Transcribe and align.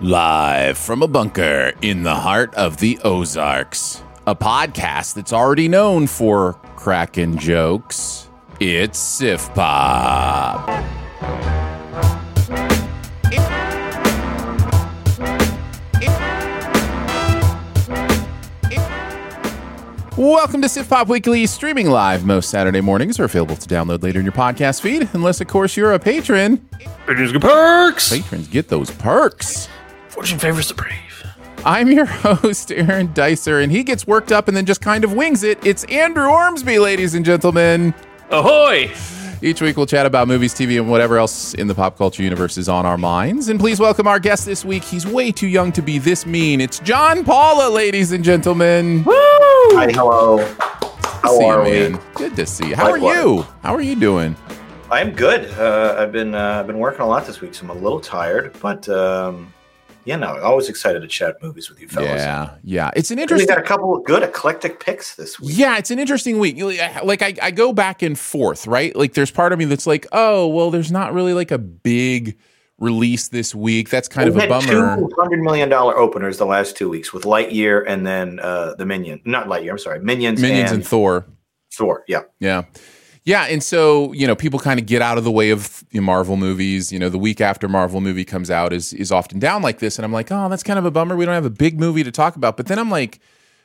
Live 0.00 0.78
from 0.78 1.02
a 1.02 1.08
bunker 1.08 1.72
in 1.82 2.04
the 2.04 2.14
heart 2.14 2.54
of 2.54 2.76
the 2.76 3.00
Ozarks, 3.02 4.00
a 4.28 4.36
podcast 4.36 5.14
that's 5.14 5.32
already 5.32 5.66
known 5.66 6.06
for 6.06 6.52
cracking 6.76 7.36
jokes. 7.36 8.28
It's 8.60 8.96
Sif 8.96 9.52
Pop. 9.54 10.68
Welcome 20.16 20.62
to 20.62 20.68
Sif 20.68 20.88
Pop 20.88 21.08
Weekly, 21.08 21.44
streaming 21.46 21.90
live 21.90 22.24
most 22.24 22.50
Saturday 22.50 22.80
mornings, 22.80 23.18
are 23.18 23.24
available 23.24 23.56
to 23.56 23.68
download 23.68 24.04
later 24.04 24.20
in 24.20 24.24
your 24.24 24.32
podcast 24.32 24.80
feed, 24.80 25.08
unless, 25.12 25.40
of 25.40 25.48
course, 25.48 25.76
you're 25.76 25.92
a 25.92 25.98
patron. 25.98 26.58
Patrons 27.04 27.32
get 27.32 27.42
perks. 27.42 28.10
Patrons 28.10 28.46
get 28.46 28.68
those 28.68 28.92
perks. 28.92 29.68
Fortune 30.18 30.40
favors 30.40 30.66
the 30.66 30.74
brave. 30.74 31.24
I'm 31.64 31.92
your 31.92 32.04
host, 32.06 32.72
Aaron 32.72 33.14
Dicer, 33.14 33.62
and 33.62 33.70
he 33.70 33.84
gets 33.84 34.04
worked 34.04 34.32
up 34.32 34.48
and 34.48 34.56
then 34.56 34.66
just 34.66 34.80
kind 34.80 35.04
of 35.04 35.12
wings 35.12 35.44
it. 35.44 35.64
It's 35.64 35.84
Andrew 35.84 36.26
Ormsby, 36.26 36.80
ladies 36.80 37.14
and 37.14 37.24
gentlemen. 37.24 37.94
Ahoy! 38.32 38.90
Each 39.42 39.62
week 39.62 39.76
we'll 39.76 39.86
chat 39.86 40.06
about 40.06 40.26
movies, 40.26 40.52
TV, 40.54 40.76
and 40.80 40.90
whatever 40.90 41.18
else 41.18 41.54
in 41.54 41.68
the 41.68 41.74
pop 41.76 41.96
culture 41.96 42.24
universe 42.24 42.58
is 42.58 42.68
on 42.68 42.84
our 42.84 42.98
minds. 42.98 43.48
And 43.48 43.60
please 43.60 43.78
welcome 43.78 44.08
our 44.08 44.18
guest 44.18 44.44
this 44.44 44.64
week. 44.64 44.82
He's 44.82 45.06
way 45.06 45.30
too 45.30 45.46
young 45.46 45.70
to 45.70 45.82
be 45.82 45.98
this 45.98 46.26
mean. 46.26 46.60
It's 46.60 46.80
John 46.80 47.24
Paula, 47.24 47.70
ladies 47.70 48.10
and 48.10 48.24
gentlemen. 48.24 49.04
Woo! 49.04 49.12
Hi, 49.14 49.92
hello. 49.92 50.38
How 51.22 51.38
see 51.38 51.44
are 51.44 51.64
you, 51.64 51.70
we? 51.70 51.88
man. 51.90 52.00
Good 52.16 52.34
to 52.34 52.44
see 52.44 52.70
you. 52.70 52.74
How 52.74 52.90
Likewise. 52.90 53.16
are 53.18 53.22
you? 53.22 53.46
How 53.62 53.72
are 53.72 53.80
you 53.80 53.94
doing? 53.94 54.34
I'm 54.90 55.12
good. 55.12 55.48
Uh, 55.56 55.94
I've 55.96 56.10
been 56.10 56.34
uh, 56.34 56.58
I've 56.58 56.66
been 56.66 56.80
working 56.80 57.02
a 57.02 57.06
lot 57.06 57.24
this 57.24 57.40
week, 57.40 57.54
so 57.54 57.62
I'm 57.62 57.70
a 57.70 57.74
little 57.74 58.00
tired. 58.00 58.56
But 58.60 58.88
um, 58.88 59.52
yeah, 60.08 60.16
no, 60.16 60.38
always 60.40 60.70
excited 60.70 61.02
to 61.02 61.06
chat 61.06 61.36
movies 61.42 61.68
with 61.68 61.78
you 61.82 61.86
fellas. 61.86 62.08
Yeah, 62.08 62.54
yeah. 62.64 62.90
It's 62.96 63.10
an 63.10 63.18
interesting. 63.18 63.46
we 63.46 63.54
got 63.54 63.62
a 63.62 63.66
couple 63.66 63.94
of 63.94 64.04
good 64.04 64.22
eclectic 64.22 64.80
picks 64.80 65.16
this 65.16 65.38
week. 65.38 65.50
Yeah, 65.52 65.76
it's 65.76 65.90
an 65.90 65.98
interesting 65.98 66.38
week. 66.38 66.56
Like 67.04 67.20
I, 67.20 67.34
I 67.42 67.50
go 67.50 67.74
back 67.74 68.00
and 68.00 68.18
forth, 68.18 68.66
right? 68.66 68.96
Like 68.96 69.12
there's 69.12 69.30
part 69.30 69.52
of 69.52 69.58
me 69.58 69.66
that's 69.66 69.86
like, 69.86 70.06
oh, 70.12 70.48
well, 70.48 70.70
there's 70.70 70.90
not 70.90 71.12
really 71.12 71.34
like 71.34 71.50
a 71.50 71.58
big 71.58 72.38
release 72.78 73.28
this 73.28 73.54
week. 73.54 73.90
That's 73.90 74.08
kind 74.08 74.30
we 74.30 74.30
of 74.30 74.36
a 74.38 74.40
had 74.40 74.48
bummer. 74.48 74.96
two 74.96 75.10
hundred 75.18 75.42
million 75.42 75.68
dollar 75.68 75.94
openers 75.98 76.38
the 76.38 76.46
last 76.46 76.74
two 76.74 76.88
weeks 76.88 77.12
with 77.12 77.24
Lightyear 77.24 77.84
and 77.86 78.06
then 78.06 78.40
uh, 78.40 78.76
the 78.76 78.86
Minion, 78.86 79.20
not 79.26 79.46
Lightyear. 79.46 79.72
I'm 79.72 79.78
sorry, 79.78 80.00
Minions, 80.00 80.40
Minions 80.40 80.70
and, 80.70 80.80
and 80.80 80.86
Thor. 80.88 81.26
Thor. 81.70 82.04
Yeah, 82.08 82.22
Yeah. 82.40 82.62
Yeah, 83.28 83.42
and 83.42 83.62
so 83.62 84.10
you 84.14 84.26
know, 84.26 84.34
people 84.34 84.58
kind 84.58 84.80
of 84.80 84.86
get 84.86 85.02
out 85.02 85.18
of 85.18 85.24
the 85.24 85.30
way 85.30 85.50
of 85.50 85.84
Marvel 85.92 86.38
movies. 86.38 86.90
You 86.90 86.98
know, 86.98 87.10
the 87.10 87.18
week 87.18 87.42
after 87.42 87.68
Marvel 87.68 88.00
movie 88.00 88.24
comes 88.24 88.50
out 88.50 88.72
is 88.72 88.94
is 88.94 89.12
often 89.12 89.38
down 89.38 89.60
like 89.60 89.80
this, 89.80 89.98
and 89.98 90.06
I'm 90.06 90.14
like, 90.14 90.32
oh, 90.32 90.48
that's 90.48 90.62
kind 90.62 90.78
of 90.78 90.86
a 90.86 90.90
bummer. 90.90 91.14
We 91.14 91.26
don't 91.26 91.34
have 91.34 91.44
a 91.44 91.50
big 91.50 91.78
movie 91.78 92.02
to 92.04 92.10
talk 92.10 92.36
about. 92.36 92.56
But 92.56 92.68
then 92.68 92.78
I'm 92.78 92.90
like, 92.90 93.20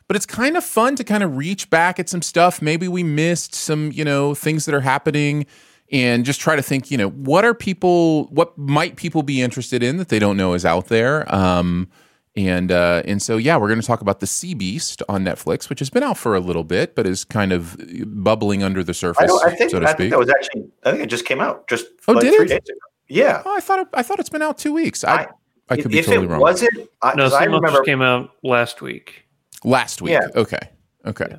but 0.09 0.18
it's 0.18 0.25
kind 0.25 0.57
of 0.57 0.66
fun 0.66 0.97
to 0.97 1.06
kind 1.06 1.24
of 1.24 1.38
reach 1.38 1.69
back 1.69 1.97
at 1.97 2.09
some 2.09 2.22
stuff. 2.22 2.62
Maybe 2.62 2.90
we 2.90 3.03
missed 3.03 3.56
some, 3.56 3.94
you 3.94 4.03
know, 4.03 4.35
things 4.35 4.66
that 4.66 4.75
are 4.75 4.81
happening, 4.81 5.46
and 5.94 6.25
just 6.25 6.41
try 6.41 6.57
to 6.57 6.62
think, 6.62 6.91
you 6.91 6.97
know, 6.97 7.12
what 7.12 7.45
are 7.45 7.53
people, 7.53 8.25
what 8.31 8.57
might 8.57 8.97
people 8.97 9.24
be 9.24 9.41
interested 9.41 9.81
in 9.81 9.95
that 9.95 10.09
they 10.09 10.19
don't 10.19 10.35
know 10.35 10.56
is 10.56 10.66
out 10.66 10.88
there. 10.88 11.34
Um, 11.34 11.88
and 12.35 12.71
uh, 12.71 13.03
and 13.05 13.21
so 13.21 13.38
yeah, 13.38 13.57
we're 13.57 13.67
going 13.67 13.79
to 13.81 13.85
talk 13.85 14.01
about 14.01 14.19
the 14.19 14.27
Sea 14.27 14.53
Beast 14.53 15.03
on 15.07 15.23
Netflix, 15.23 15.69
which 15.69 15.79
has 15.79 15.89
been 15.89 16.03
out 16.03 16.17
for 16.17 16.35
a 16.35 16.39
little 16.39 16.63
bit, 16.63 16.95
but 16.95 17.05
is 17.05 17.23
kind 17.23 17.51
of 17.51 17.77
bubbling 18.07 18.63
under 18.63 18.83
the 18.83 18.94
surface, 18.94 19.23
I, 19.23 19.27
don't, 19.27 19.45
I 19.47 19.55
think 19.55 19.71
so 19.71 19.79
to 19.79 19.85
I 19.88 19.89
speak. 19.91 19.97
think 19.97 20.11
that 20.11 20.19
was 20.19 20.29
actually 20.29 20.63
I 20.83 20.91
think 20.91 21.03
it 21.03 21.07
just 21.07 21.25
came 21.25 21.39
out 21.41 21.67
just 21.67 21.85
Oh, 22.07 22.13
like 22.13 22.21
did 22.23 22.35
three 22.35 22.45
it? 22.45 22.49
days 22.49 22.69
ago. 22.69 22.79
Yeah, 23.07 23.44
Oh, 23.45 23.55
I 23.55 23.59
thought 23.59 23.79
it, 23.79 23.88
I 23.94 24.01
thought 24.01 24.19
it's 24.19 24.29
been 24.29 24.41
out 24.41 24.57
two 24.57 24.73
weeks. 24.73 25.03
I 25.03 25.13
I, 25.13 25.27
I- 25.69 25.75
could 25.77 25.91
be 25.91 25.99
if 25.99 26.05
totally 26.07 26.25
it 26.25 26.29
wrong. 26.29 26.39
wasn't, 26.39 26.89
I, 27.01 27.13
No, 27.16 27.23
'cause 27.25 27.33
I 27.33 27.44
remember 27.44 27.67
remember 27.67 27.83
came 27.85 28.01
out 28.01 28.31
last 28.44 28.81
week. 28.81 29.25
Last 29.63 30.01
week. 30.01 30.13
Yeah. 30.13 30.27
Okay. 30.35 30.59
Okay. 31.05 31.35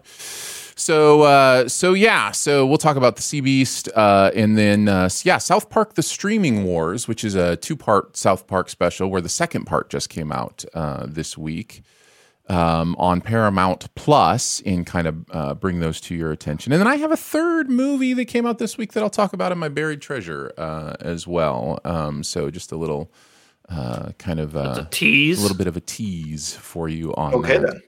So 0.84 1.22
uh, 1.22 1.67
so 1.67 1.95
yeah, 1.95 2.31
so 2.33 2.67
we'll 2.67 2.77
talk 2.77 2.99
about 2.99 3.17
the 3.17 3.22
Sea 3.22 3.41
Beast, 3.41 3.89
uh, 3.97 4.31
and 4.34 4.59
then 4.59 4.87
uh, 4.87 5.09
yeah, 5.22 5.39
South 5.39 5.71
Park: 5.71 5.95
The 5.95 6.03
Streaming 6.03 6.62
Wars, 6.65 7.09
which 7.09 7.25
is 7.25 7.34
a 7.34 7.56
two-part 7.56 8.19
South 8.19 8.47
Park 8.47 8.69
special, 8.69 9.09
where 9.09 9.23
the 9.23 9.31
second 9.31 9.65
part 9.65 9.89
just 9.89 10.11
came 10.11 10.31
out 10.31 10.62
uh, 10.75 11.06
this 11.09 11.39
week 11.39 11.84
um, 12.50 12.97
on 12.99 13.23
Paramount 13.23 13.94
Plus, 13.94 14.61
and 14.67 14.84
kind 14.84 15.06
of 15.06 15.25
uh, 15.31 15.55
bring 15.55 15.81
those 15.81 16.03
to 16.03 16.15
your 16.15 16.33
attention. 16.33 16.71
And 16.71 16.81
then 16.81 16.87
I 16.87 16.97
have 16.97 17.12
a 17.12 17.17
third 17.17 17.71
movie 17.71 18.12
that 18.12 18.27
came 18.27 18.44
out 18.44 18.59
this 18.59 18.77
week 18.77 18.93
that 18.93 19.03
I'll 19.03 19.09
talk 19.09 19.33
about 19.33 19.53
in 19.53 19.59
my 19.59 19.71
buried 19.71 20.03
treasure 20.03 20.53
uh, 20.59 20.97
as 21.00 21.27
well. 21.27 21.81
Um, 21.87 22.23
so 22.23 22.50
just 22.50 22.73
a 22.73 22.77
little 22.77 23.11
uh, 23.71 24.11
kind 24.19 24.39
of 24.39 24.55
uh, 24.55 24.84
a 24.87 24.89
tease. 24.91 25.39
a 25.39 25.43
little 25.43 25.56
bit 25.56 25.67
of 25.67 25.78
a 25.78 25.81
tease 25.81 26.55
for 26.55 26.91
you 26.91 27.15
on 27.15 27.33
okay 27.37 27.56
that. 27.56 27.73
then. 27.73 27.83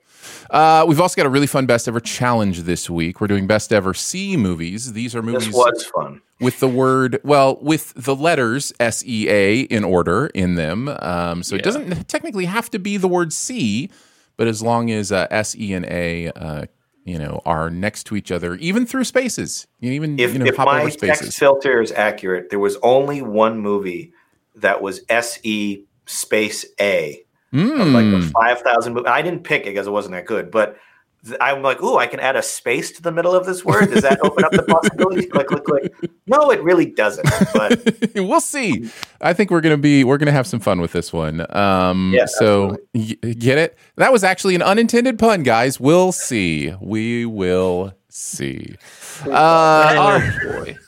Uh, 0.51 0.85
we've 0.87 1.01
also 1.01 1.17
got 1.17 1.27
a 1.27 1.31
really 1.31 1.47
fun 1.47 1.67
best 1.67 1.89
ever 1.89 2.01
challenge 2.01 2.63
this 2.63 2.89
week. 2.89 3.21
We're 3.21 3.27
doing 3.27 3.47
best 3.47 3.73
ever 3.73 3.95
C 3.95 4.37
movies. 4.37 4.93
These 4.93 5.15
are 5.15 5.23
movies 5.23 5.47
This 5.47 5.55
was 5.55 5.87
fun. 5.87 6.23
with 6.41 6.61
the 6.61 6.69
word, 6.69 7.21
well, 7.25 7.59
with 7.61 7.93
the 7.95 8.15
letters 8.15 8.73
S 8.79 9.05
E 9.05 9.29
A 9.29 9.61
in 9.61 9.85
order 9.85 10.27
in 10.29 10.55
them. 10.55 10.89
Um, 11.01 11.43
so 11.43 11.57
it 11.57 11.63
doesn't 11.63 12.09
technically 12.09 12.45
have 12.45 12.71
to 12.71 12.79
be 12.79 12.97
the 12.97 13.09
word 13.09 13.33
C, 13.33 13.91
but 14.37 14.47
as 14.47 14.63
long 14.63 14.91
as 14.91 15.13
uh, 15.13 15.27
S 15.31 15.57
E 15.57 15.73
and 15.73 15.87
A, 15.87 16.29
uh, 16.31 16.67
you 17.05 17.19
know, 17.19 17.41
are 17.47 17.71
next 17.71 18.05
to 18.05 18.17
each 18.17 18.33
other, 18.33 18.57
even 18.57 18.85
through 18.85 19.05
spaces, 19.05 19.67
you 19.79 19.93
even 19.93 20.19
If, 20.19 20.33
you 20.33 20.41
know 20.41 20.47
if 20.47 20.57
hop 20.57 20.67
my 20.67 20.83
over 20.83 20.91
text 20.91 21.39
filter 21.39 21.81
is 21.81 21.93
accurate, 21.93 22.51
there 22.51 22.59
was 22.59 22.77
only 22.83 23.23
one 23.23 23.61
movie 23.61 24.13
that 24.57 24.83
was 24.83 25.01
SE 25.09 25.85
space 26.07 26.65
A 26.81 27.26
of 27.53 27.61
like 27.89 28.05
the 28.11 28.19
Mm. 28.27 28.31
5,000 28.33 28.95
movie. 28.95 29.07
I 29.09 29.23
didn't 29.23 29.45
pick 29.45 29.63
it 29.63 29.71
because 29.71 29.87
it 29.87 29.91
wasn't 29.91 30.13
that 30.15 30.27
good, 30.27 30.51
but 30.51 30.77
th- 31.25 31.39
I'm 31.41 31.63
like, 31.63 31.83
ooh, 31.83 31.97
I 31.97 32.07
can 32.07 32.21
add 32.21 32.37
a 32.37 32.43
space 32.43 32.91
to 32.93 33.03
the 33.03 33.13
middle 33.13 33.35
of 33.35 33.47
this 33.47 33.65
word. 33.65 33.91
Does 33.91 34.03
that 34.03 34.19
open 34.25 34.45
up 34.45 34.53
the 34.53 34.63
possibilities? 34.65 35.27
click, 35.31 35.47
click, 35.47 35.65
click. 35.65 35.93
No, 36.27 36.51
it 36.51 36.63
really 36.63 36.87
doesn't. 36.87 37.29
But 37.55 38.11
we'll 38.17 38.41
see. 38.41 38.91
I 39.21 39.33
think 39.33 39.51
we're 39.51 39.61
gonna 39.61 39.77
be 39.79 40.05
we're 40.05 40.19
gonna 40.19 40.33
have 40.33 40.47
some 40.47 40.61
fun 40.61 40.81
with 40.81 40.93
this 40.93 41.13
one. 41.13 41.47
Um, 41.57 42.13
Yeah, 42.15 42.27
so 42.27 42.77
y- 42.95 43.15
get 43.39 43.59
it? 43.59 43.79
That 43.97 44.13
was 44.13 44.25
actually 44.25 44.55
an 44.57 44.63
unintended 44.63 45.19
pun, 45.19 45.43
guys. 45.45 45.79
We'll 45.81 46.13
see. 46.13 46.75
We 46.81 47.25
will 47.27 47.93
see. 48.17 48.77
Uh, 49.25 49.31
all 49.31 50.19
right, 50.19 50.33
oh 50.45 50.65
boy, 50.65 50.79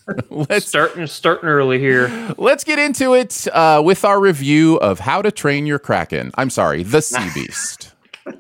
let's 0.49 0.67
starting 0.67 1.07
starting 1.07 1.49
early 1.49 1.79
here. 1.79 2.35
let's 2.39 2.65
get 2.65 2.79
into 2.79 3.15
it 3.15 3.47
uh, 3.53 3.83
with 3.85 4.05
our 4.05 4.19
review 4.19 4.77
of 4.77 4.99
How 5.01 5.23
to 5.23 5.31
Train 5.31 5.67
Your 5.67 5.79
Kraken. 5.79 6.31
I'm 6.37 6.51
sorry, 6.51 6.83
The 6.83 7.03
Sea 7.03 7.29
Beast. 7.35 7.93
We'll 8.25 8.35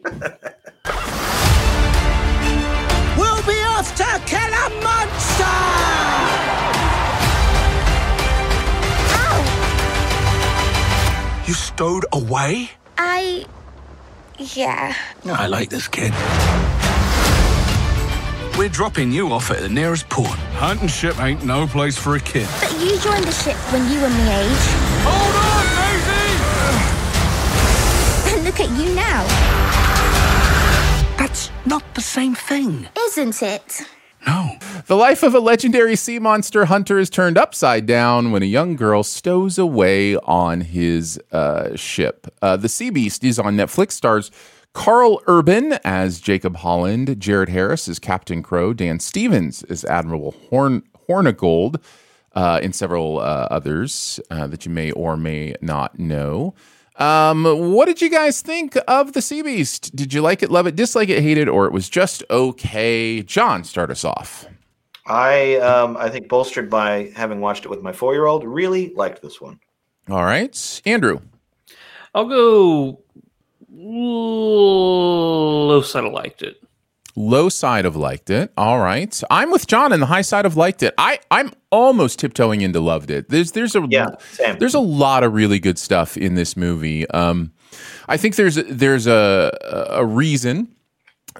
be 3.45 3.59
off 3.65 3.95
to 3.97 4.23
kill 4.27 4.41
a 4.41 4.71
monster! 4.83 5.45
You 11.47 11.55
stowed 11.55 12.05
away? 12.13 12.71
I. 12.99 13.47
Yeah. 14.39 14.95
I 15.25 15.47
like 15.47 15.71
this 15.71 15.89
kid. 15.89 16.13
We're 18.59 18.69
dropping 18.69 19.13
you 19.13 19.33
off 19.33 19.53
at 19.53 19.61
the 19.61 19.69
nearest 19.69 20.09
port. 20.09 20.37
Hunting 20.57 20.89
ship 20.89 21.21
ain't 21.21 21.45
no 21.45 21.69
place 21.69 21.97
for 21.97 22.17
a 22.17 22.21
kid. 22.21 22.49
But 22.61 22.73
you 22.81 22.99
joined 22.99 23.23
the 23.23 23.31
ship 23.31 23.55
when 23.73 23.89
you 23.89 24.01
were 24.01 24.09
my 24.09 24.41
age. 24.41 24.49
Hold 25.07 25.37
on, 25.47 25.65
Daisy! 28.27 28.35
And 28.35 28.45
look 28.49 28.59
at 28.59 28.69
you 28.77 28.93
now. 28.97 29.23
That's 31.17 31.53
not 31.67 31.85
the 31.95 32.01
same 32.01 32.35
thing. 32.35 32.89
Isn't 32.99 33.41
it? 33.45 33.83
No. 34.27 34.57
The 34.87 34.97
life 34.97 35.23
of 35.23 35.37
a 35.37 35.41
legendary 35.41 35.95
sea 35.95 36.19
monster 36.19 36.65
hunter 36.65 36.99
is 36.99 37.09
turned 37.09 37.39
upside 37.39 37.87
down 37.87 38.33
when 38.33 38.43
a 38.43 38.47
young 38.47 38.75
girl 38.75 39.05
stows 39.05 39.57
away 39.59 40.17
on 40.17 40.63
his 40.63 41.21
uh, 41.31 41.77
ship. 41.77 42.27
Uh, 42.43 42.57
the 42.57 42.69
Sea 42.69 42.91
Beast 42.91 43.23
is 43.23 43.39
on 43.39 43.57
Netflix, 43.57 43.93
stars 43.93 44.33
Karl 44.79 45.21
Urban 45.27 45.73
as 45.83 46.21
Jacob 46.21 46.55
Holland, 46.55 47.19
Jared 47.19 47.49
Harris 47.49 47.89
as 47.89 47.99
Captain 47.99 48.45
Crow, 48.45 48.73
Dan 48.73 49.01
Stevens 49.01 49.65
as 49.65 49.85
Admiral 49.85 50.37
Horn- 50.51 50.85
Hornigold, 51.09 51.83
uh, 52.37 52.61
and 52.63 52.73
several 52.73 53.19
uh, 53.19 53.49
others 53.51 54.21
uh, 54.31 54.47
that 54.47 54.65
you 54.65 54.71
may 54.71 54.93
or 54.93 55.17
may 55.17 55.57
not 55.61 55.99
know. 55.99 56.55
Um, 56.95 57.43
what 57.73 57.87
did 57.87 58.01
you 58.01 58.09
guys 58.09 58.41
think 58.41 58.79
of 58.87 59.15
the 59.15 59.21
Sea 59.21 59.43
Beast? 59.43 59.97
Did 59.97 60.15
you 60.15 60.23
like 60.23 60.45
it, 60.45 60.51
love 60.51 60.69
it, 60.69 60.77
dislike 60.77 61.09
it, 61.09 61.25
hate 61.25 61.39
it, 61.39 61.49
or 61.49 61.67
it 61.67 61.73
was 61.73 61.89
just 61.89 62.23
okay? 62.31 63.21
John, 63.25 63.65
start 63.65 63.91
us 63.91 64.05
off. 64.05 64.47
I 65.07 65.57
um, 65.57 65.97
I 65.97 66.09
think 66.09 66.29
bolstered 66.29 66.71
by 66.71 67.11
having 67.17 67.41
watched 67.41 67.65
it 67.65 67.69
with 67.69 67.83
my 67.83 67.93
four 67.93 68.15
year 68.15 68.27
old, 68.27 68.45
really 68.45 68.95
liked 68.95 69.23
this 69.23 69.41
one. 69.41 69.59
All 70.09 70.25
right, 70.25 70.81
Andrew. 70.87 71.19
I'll 72.15 72.29
go 72.29 73.03
low 74.49 75.83
side. 75.83 76.05
I 76.05 76.09
liked 76.09 76.43
it. 76.43 76.63
Low 77.17 77.49
side 77.49 77.85
of 77.85 77.97
liked 77.97 78.31
it. 78.31 78.53
All 78.57 78.79
right, 78.79 79.21
I'm 79.29 79.51
with 79.51 79.67
John, 79.67 79.93
and 79.93 80.01
the 80.01 80.07
high 80.07 80.23
side 80.23 80.47
of 80.47 80.57
liked 80.57 80.83
it. 80.85 80.95
I 80.99 81.19
I'm 81.33 81.53
almost 81.71 82.21
tiptoeing 82.21 82.61
into 82.61 82.79
loved 82.81 83.11
it. 83.11 83.29
There's 83.29 83.53
there's 83.53 83.75
a 83.75 83.85
Yeah, 83.91 84.07
same. 84.33 84.59
there's 84.59 84.75
a 84.75 84.81
lot 84.81 85.25
of 85.25 85.33
really 85.35 85.59
good 85.59 85.79
stuff 85.79 86.17
in 86.17 86.35
this 86.37 86.57
movie. 86.57 87.09
Um, 87.11 87.53
I 88.09 88.17
think 88.17 88.37
there's 88.37 88.55
there's 88.55 89.07
a 89.09 89.51
a 89.91 90.05
reason 90.07 90.69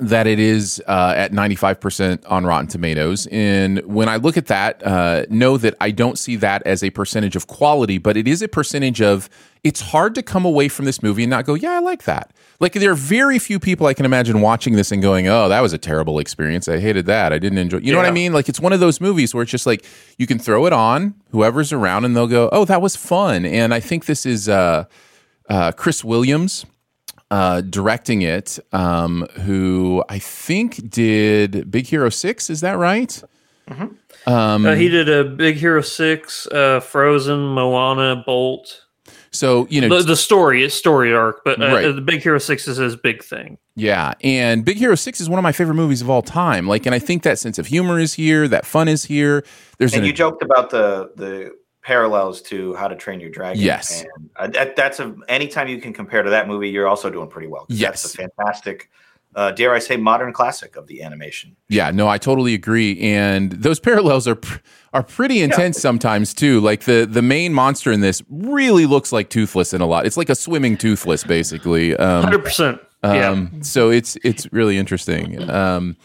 that 0.01 0.27
it 0.27 0.39
is 0.39 0.83
uh, 0.87 1.15
at 1.17 1.33
95% 1.33 2.23
on 2.27 2.47
Rotten 2.47 2.69
Tomatoes. 2.69 3.27
And 3.31 3.81
when 3.81 4.09
I 4.09 4.17
look 4.17 4.37
at 4.37 4.47
that, 4.47 4.87
uh, 4.87 5.25
know 5.29 5.57
that 5.57 5.75
I 5.81 5.91
don't 5.91 6.19
see 6.19 6.37
that 6.37 6.63
as 6.65 6.83
a 6.83 6.91
percentage 6.91 7.37
of 7.37 7.47
quality, 7.47 7.99
but 7.99 8.17
it 8.17 8.29
is 8.29 8.43
a 8.43 8.49
percentage 8.49 9.01
of 9.01 9.29
it's 9.65 9.81
hard 9.81 10.15
to 10.15 10.23
come 10.23 10.45
away 10.45 10.69
from 10.69 10.85
this 10.85 11.03
movie 11.03 11.25
and 11.25 11.31
not 11.31 11.45
go, 11.45 11.55
yeah, 11.55 11.73
I 11.73 11.79
like 11.81 12.05
that. 12.05 12.33
Like 12.61 12.75
there 12.75 12.93
are 12.93 12.95
very 12.95 13.39
few 13.39 13.59
people 13.59 13.87
I 13.87 13.95
can 13.95 14.05
imagine 14.05 14.41
watching 14.41 14.75
this 14.75 14.93
and 14.93 15.03
going, 15.03 15.27
oh, 15.27 15.49
that 15.49 15.61
was 15.61 15.73
a 15.73 15.79
terrible 15.79 16.19
experience. 16.19 16.69
I 16.69 16.79
hated 16.79 17.07
that. 17.07 17.33
I 17.33 17.39
didn't 17.39 17.59
enjoy. 17.59 17.79
You 17.79 17.93
know 17.93 17.99
what 17.99 18.07
I 18.07 18.13
mean? 18.13 18.33
Like 18.33 18.49
it's 18.49 18.61
one 18.61 18.73
of 18.73 18.81
those 18.81 19.01
movies 19.01 19.35
where 19.35 19.43
it's 19.43 19.51
just 19.51 19.67
like 19.67 19.85
you 20.17 20.27
can 20.27 20.39
throw 20.39 20.67
it 20.67 20.73
on, 20.73 21.15
whoever's 21.31 21.73
around, 21.73 22.05
and 22.05 22.17
they'll 22.17 22.27
go, 22.29 22.49
oh, 22.53 22.65
that 22.67 22.81
was 22.81 22.95
fun. 22.95 23.45
And 23.45 23.75
I 23.75 23.81
think 23.81 24.07
this 24.07 24.25
is 24.25 24.49
uh, 24.49 24.85
uh, 25.49 25.73
Chris 25.73 26.05
Williams 26.05 26.67
uh, 27.31 27.61
directing 27.63 28.23
it, 28.23 28.59
um, 28.73 29.27
who 29.45 30.03
I 30.09 30.19
think 30.19 30.89
did 30.91 31.71
Big 31.71 31.87
Hero 31.87 32.09
Six. 32.11 32.49
Is 32.51 32.61
that 32.63 32.79
right? 32.79 33.23
Um, 34.27 34.67
Uh, 34.67 34.75
he 34.75 34.89
did 34.89 35.09
a 35.09 35.25
Big 35.25 35.57
Hero 35.57 35.83
Six, 35.83 36.47
uh, 36.49 36.81
Frozen, 36.81 37.39
Moana, 37.55 38.23
Bolt. 38.25 38.85
so 39.31 39.67
you 39.71 39.81
know, 39.83 39.99
The, 39.99 40.05
the 40.05 40.17
story 40.17 40.63
is 40.65 40.73
story 40.75 41.13
arc, 41.15 41.43
but 41.45 41.61
uh, 41.63 41.67
Right. 41.67 41.95
the 41.95 42.01
Big 42.01 42.23
Hero 42.23 42.39
Six 42.39 42.67
is 42.67 42.79
his 42.79 42.97
big 42.97 43.23
thing. 43.23 43.59
yeah, 43.77 44.15
and 44.23 44.65
Big 44.65 44.79
Hero 44.79 44.95
Six 44.95 45.21
is 45.21 45.29
one 45.29 45.39
of 45.39 45.43
my 45.43 45.53
favorite 45.53 45.75
movies 45.75 46.01
of 46.01 46.09
all 46.09 46.23
time. 46.23 46.67
Like, 46.67 46.87
and 46.87 46.95
I 46.95 46.99
think 46.99 47.23
that 47.25 47.39
sense 47.39 47.59
of 47.59 47.67
humor 47.67 47.99
is 48.01 48.15
here, 48.15 48.49
that 48.49 48.65
fun 48.65 48.89
is 48.89 49.05
here. 49.05 49.45
There's 49.79 49.93
And 49.93 50.01
an 50.03 50.07
you 50.07 50.13
joked 50.15 50.43
about 50.43 50.71
the 50.71 51.11
the 51.17 51.51
parallels 51.89 52.43
to 52.43 52.75
How 52.75 52.87
to 52.87 52.95
Train 52.95 53.19
Your 53.19 53.31
Dragon. 53.31 53.63
Yes. 53.63 54.05
and 54.15 54.31
uh, 54.37 54.47
that, 54.49 54.77
that's 54.77 55.01
a 55.01 55.17
anytime 55.27 55.69
you 55.69 55.81
can 55.81 55.95
compare 55.95 56.23
to 56.23 56.29
that 56.29 56.47
movie, 56.47 56.69
you're 56.69 56.87
also 56.87 57.09
doing 57.09 57.29
pretty 57.29 57.49
well. 57.49 57.65
Yes. 57.71 58.03
that's 58.03 58.15
a 58.15 58.17
fantastic, 58.19 58.91
uh, 59.35 59.53
dare 59.53 59.73
I 59.73 59.79
say, 59.79 59.97
modern 59.97 60.35
classic 60.35 60.77
of 60.77 60.87
the 60.87 61.03
animation. 61.03 61.57
Yeah, 61.71 61.91
no, 61.91 62.07
I 62.07 62.19
totally 62.19 62.53
agree, 62.53 63.01
and 63.01 63.53
those 63.53 63.81
parallels 63.81 64.29
are 64.29 64.35
pr- 64.35 64.59
are 64.93 65.03
pretty 65.03 65.41
intense 65.41 65.81
sometimes 65.81 66.35
too. 66.35 66.61
Like 66.61 66.83
the 66.83 67.09
the 67.11 67.23
main 67.23 67.55
monster 67.55 67.91
in 67.91 68.03
this 68.03 68.23
really 68.29 68.85
looks 68.85 69.11
like 69.11 69.31
Toothless 69.31 69.73
in 69.73 69.81
a 69.81 69.87
lot. 69.87 70.05
It's 70.05 70.19
like 70.19 70.29
a 70.29 70.35
swimming 70.35 70.77
Toothless, 70.77 71.25
basically. 71.25 71.97
Um, 71.97 72.23
Hundred 72.23 72.45
percent. 72.45 72.83
Yeah. 73.03 73.31
Um, 73.31 73.63
so 73.63 73.89
it's 73.91 74.19
it's 74.23 74.47
really 74.53 74.77
interesting. 74.77 75.49
Um, 75.49 75.97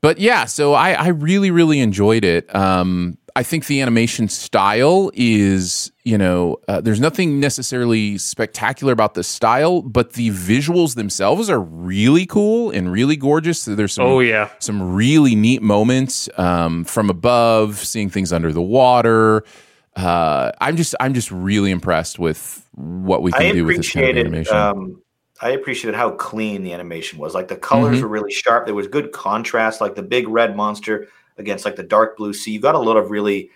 but 0.00 0.18
yeah, 0.18 0.46
so 0.46 0.72
I, 0.72 0.92
I 0.92 1.08
really 1.08 1.50
really 1.50 1.78
enjoyed 1.80 2.24
it. 2.24 2.52
Um, 2.54 3.18
I 3.36 3.42
think 3.42 3.66
the 3.66 3.80
animation 3.80 4.28
style 4.28 5.10
is 5.14 5.92
you 6.04 6.16
know 6.18 6.58
uh, 6.68 6.80
there's 6.80 7.00
nothing 7.00 7.40
necessarily 7.40 8.18
spectacular 8.18 8.92
about 8.92 9.14
the 9.14 9.22
style, 9.24 9.82
but 9.82 10.14
the 10.14 10.30
visuals 10.30 10.94
themselves 10.94 11.48
are 11.50 11.60
really 11.60 12.26
cool 12.26 12.70
and 12.70 12.90
really 12.92 13.16
gorgeous. 13.16 13.64
There's 13.64 13.92
some 13.92 14.06
Oh 14.06 14.20
yeah. 14.20 14.50
some 14.58 14.94
really 14.94 15.34
neat 15.34 15.62
moments 15.62 16.28
um, 16.38 16.84
from 16.84 17.10
above, 17.10 17.78
seeing 17.78 18.10
things 18.10 18.32
under 18.32 18.52
the 18.52 18.62
water. 18.62 19.44
Uh, 19.96 20.52
I'm 20.60 20.76
just 20.76 20.94
I'm 21.00 21.14
just 21.14 21.30
really 21.30 21.70
impressed 21.70 22.18
with 22.18 22.66
what 22.74 23.22
we 23.22 23.32
can 23.32 23.42
I 23.42 23.52
do 23.52 23.64
with 23.64 23.76
this 23.78 23.92
kind 23.92 24.08
of 24.10 24.16
animation. 24.16 24.56
Um, 24.56 25.02
I 25.42 25.50
appreciated 25.50 25.96
how 25.96 26.10
clean 26.10 26.62
the 26.62 26.72
animation 26.72 27.18
was. 27.18 27.34
Like 27.34 27.48
the 27.48 27.56
colors 27.56 27.98
Mhm. 27.98 28.02
were 28.02 28.08
really 28.08 28.30
sharp. 28.32 28.66
There 28.66 28.74
was 28.74 28.86
good 28.86 29.10
contrast. 29.12 29.80
Like 29.80 29.94
the 29.94 30.02
big 30.02 30.28
red 30.28 30.54
monster 30.54 31.08
against 31.38 31.64
like 31.64 31.76
the 31.76 31.82
dark 31.82 32.16
blue 32.16 32.32
sea. 32.32 32.52
You've 32.52 32.62
got 32.62 32.74
a 32.74 32.78
lot 32.78 32.96
of 32.96 33.10
really. 33.10 33.50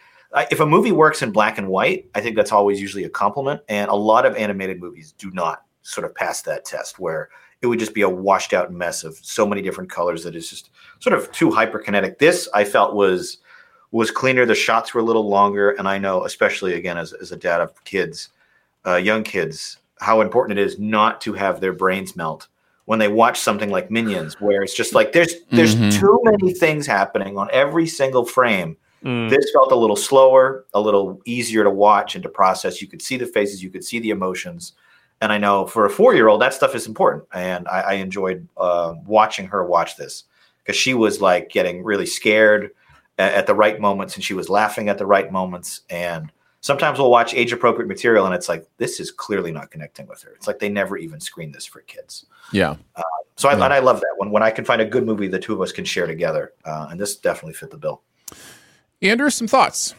If 0.51 0.59
a 0.59 0.67
movie 0.67 0.91
works 0.91 1.23
in 1.23 1.31
black 1.31 1.59
and 1.59 1.69
white, 1.69 2.11
I 2.17 2.21
think 2.21 2.35
that's 2.35 2.51
always 2.51 2.81
usually 2.81 3.05
a 3.05 3.09
compliment. 3.09 3.61
And 3.69 3.89
a 3.89 3.95
lot 3.95 4.27
of 4.27 4.35
animated 4.35 4.81
movies 4.81 5.15
do 5.17 5.31
not 5.31 5.63
sort 5.83 6.05
of 6.05 6.15
pass 6.15 6.43
that 6.43 6.65
test, 6.65 6.99
where 6.99 7.29
it 7.63 7.69
would 7.69 7.79
just 7.79 7.95
be 7.95 8.03
a 8.03 8.09
washed 8.09 8.53
out 8.53 8.73
mess 8.73 9.05
of 9.05 9.17
so 9.23 9.47
many 9.47 9.63
different 9.63 9.91
colors 9.91 10.25
that 10.25 10.35
is 10.35 10.51
just 10.51 10.71
sort 10.99 11.17
of 11.17 11.31
too 11.31 11.51
hyperkinetic. 11.51 12.19
This 12.19 12.49
I 12.53 12.65
felt 12.65 12.95
was 12.95 13.39
was 13.93 14.11
cleaner. 14.11 14.45
The 14.45 14.57
shots 14.57 14.93
were 14.93 15.01
a 15.01 15.05
little 15.05 15.29
longer, 15.29 15.71
and 15.71 15.87
I 15.87 15.99
know, 15.99 16.25
especially 16.25 16.75
again 16.75 16.99
as, 16.99 17.13
as 17.13 17.31
a 17.31 17.37
dad 17.37 17.61
of 17.61 17.85
kids, 17.85 18.31
uh, 18.85 18.97
young 18.97 19.23
kids, 19.23 19.79
how 20.01 20.21
important 20.21 20.59
it 20.59 20.67
is 20.67 20.79
not 20.79 21.21
to 21.23 21.33
have 21.33 21.61
their 21.61 21.73
brains 21.73 22.17
melt 22.17 22.49
when 22.87 22.99
they 22.99 23.09
watch 23.09 23.41
something 23.41 23.71
like 23.71 23.91
Minions, 23.91 24.35
where 24.41 24.63
it's 24.63 24.75
just 24.75 24.95
like 24.95 25.13
there's 25.13 25.35
there's 25.51 25.75
Mhm. 25.75 25.99
too 25.99 26.21
many 26.25 26.53
things 26.53 26.87
happening 26.87 27.39
on 27.39 27.49
every 27.53 27.87
single 27.87 28.25
frame. 28.25 28.77
Mm. 29.05 29.29
This 29.31 29.51
felt 29.53 29.73
a 29.73 29.77
little 29.77 29.97
slower, 29.97 30.65
a 30.75 30.81
little 30.81 31.21
easier 31.25 31.63
to 31.65 31.71
watch 31.71 32.15
and 32.15 32.23
to 32.23 32.29
process. 32.29 32.81
You 32.81 32.89
could 32.89 33.03
see 33.03 33.17
the 33.17 33.27
faces, 33.27 33.63
you 33.63 33.71
could 33.71 33.85
see 33.85 33.99
the 33.99 34.11
emotions. 34.11 34.73
And 35.21 35.33
I 35.33 35.39
know 35.39 35.67
for 35.67 35.87
a 35.87 35.91
four 35.91 36.15
year 36.15 36.29
old, 36.29 36.41
that 36.43 36.55
stuff 36.55 36.75
is 36.75 36.87
important. 36.87 37.25
And 37.33 37.69
I, 37.69 37.81
I 37.81 37.93
enjoyed 37.95 38.47
uh, 38.57 38.95
watching 39.07 39.47
her 39.49 39.65
watch 39.65 39.97
this 39.97 40.25
because 40.59 40.77
she 40.77 40.95
was 40.95 41.21
like 41.21 41.51
getting 41.51 41.85
really 41.85 42.07
scared 42.07 42.71
at, 43.19 43.33
at 43.35 43.47
the 43.47 43.55
right 43.55 43.79
moments 43.81 44.15
and 44.17 44.25
she 44.25 44.35
was 44.35 44.49
laughing 44.49 44.89
at 44.89 44.99
the 44.99 45.07
right 45.07 45.31
moments. 45.31 45.83
And 45.89 46.33
sometimes 46.65 46.99
we'll 46.99 47.11
watch 47.11 47.35
age 47.35 47.53
appropriate 47.53 47.87
material 47.89 48.25
and 48.25 48.35
it's 48.35 48.49
like, 48.49 48.67
this 48.79 48.99
is 48.99 49.11
clearly 49.11 49.53
not 49.53 49.71
connecting 49.71 50.07
with 50.07 50.23
her. 50.23 50.31
It's 50.31 50.47
like 50.47 50.59
they 50.59 50.71
never 50.71 50.97
even 50.97 51.21
screen 51.21 51.53
this 51.53 51.67
for 51.67 51.81
kids. 51.83 52.25
yeah. 52.53 52.77
So 53.37 53.51
I, 53.51 53.53
Yeah. 53.57 53.65
and 53.65 53.75
I 53.75 53.81
love 53.81 54.01
that 54.01 54.15
when, 54.17 54.31
when 54.31 54.43
I 54.43 54.51
can 54.51 54.65
find 54.65 54.81
a 54.81 54.85
good 54.87 55.05
movie 55.05 55.29
the 55.29 55.39
two 55.39 55.53
of 55.53 55.61
us 55.61 55.73
can 55.73 55.85
share 55.85 56.07
together. 56.07 56.53
Uh, 56.65 56.87
and 56.91 56.99
this 56.99 57.17
definitely 57.17 57.53
fit 57.53 57.71
the 57.71 57.77
bill. 57.77 58.01
Andrew, 59.03 59.29
some 59.29 59.47
thoughts. 59.47 59.95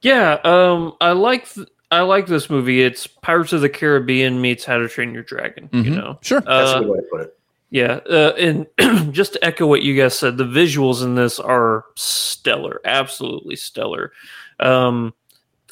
Yeah, 0.00 0.38
um, 0.42 0.94
I 1.00 1.12
like 1.12 1.48
th- 1.48 1.68
I 1.92 2.00
like 2.00 2.26
this 2.26 2.50
movie. 2.50 2.82
It's 2.82 3.06
Pirates 3.06 3.52
of 3.52 3.60
the 3.60 3.68
Caribbean 3.68 4.40
meets 4.40 4.64
How 4.64 4.78
to 4.78 4.88
Train 4.88 5.12
Your 5.14 5.22
Dragon. 5.22 5.68
You 5.72 5.82
Mhm. 5.84 5.94
know, 5.94 6.18
Sure. 6.22 6.40
That's 6.40 6.72
Uh, 6.72 6.76
a 6.78 6.80
good 6.80 6.88
way 6.88 6.96
to 6.98 7.06
put 7.12 7.20
it. 7.20 7.38
yeah, 7.70 8.00
uh, 8.10 8.32
and 8.36 8.66
just 9.14 9.34
to 9.34 9.44
echo 9.44 9.66
what 9.68 9.82
you 9.82 9.94
guys 9.94 10.18
said, 10.18 10.38
the 10.38 10.44
visuals 10.44 11.04
in 11.04 11.14
this 11.14 11.38
are 11.38 11.84
stellar, 11.94 12.80
absolutely 12.84 13.54
stellar. 13.56 14.10
Um, 14.58 15.12
the 15.21 15.21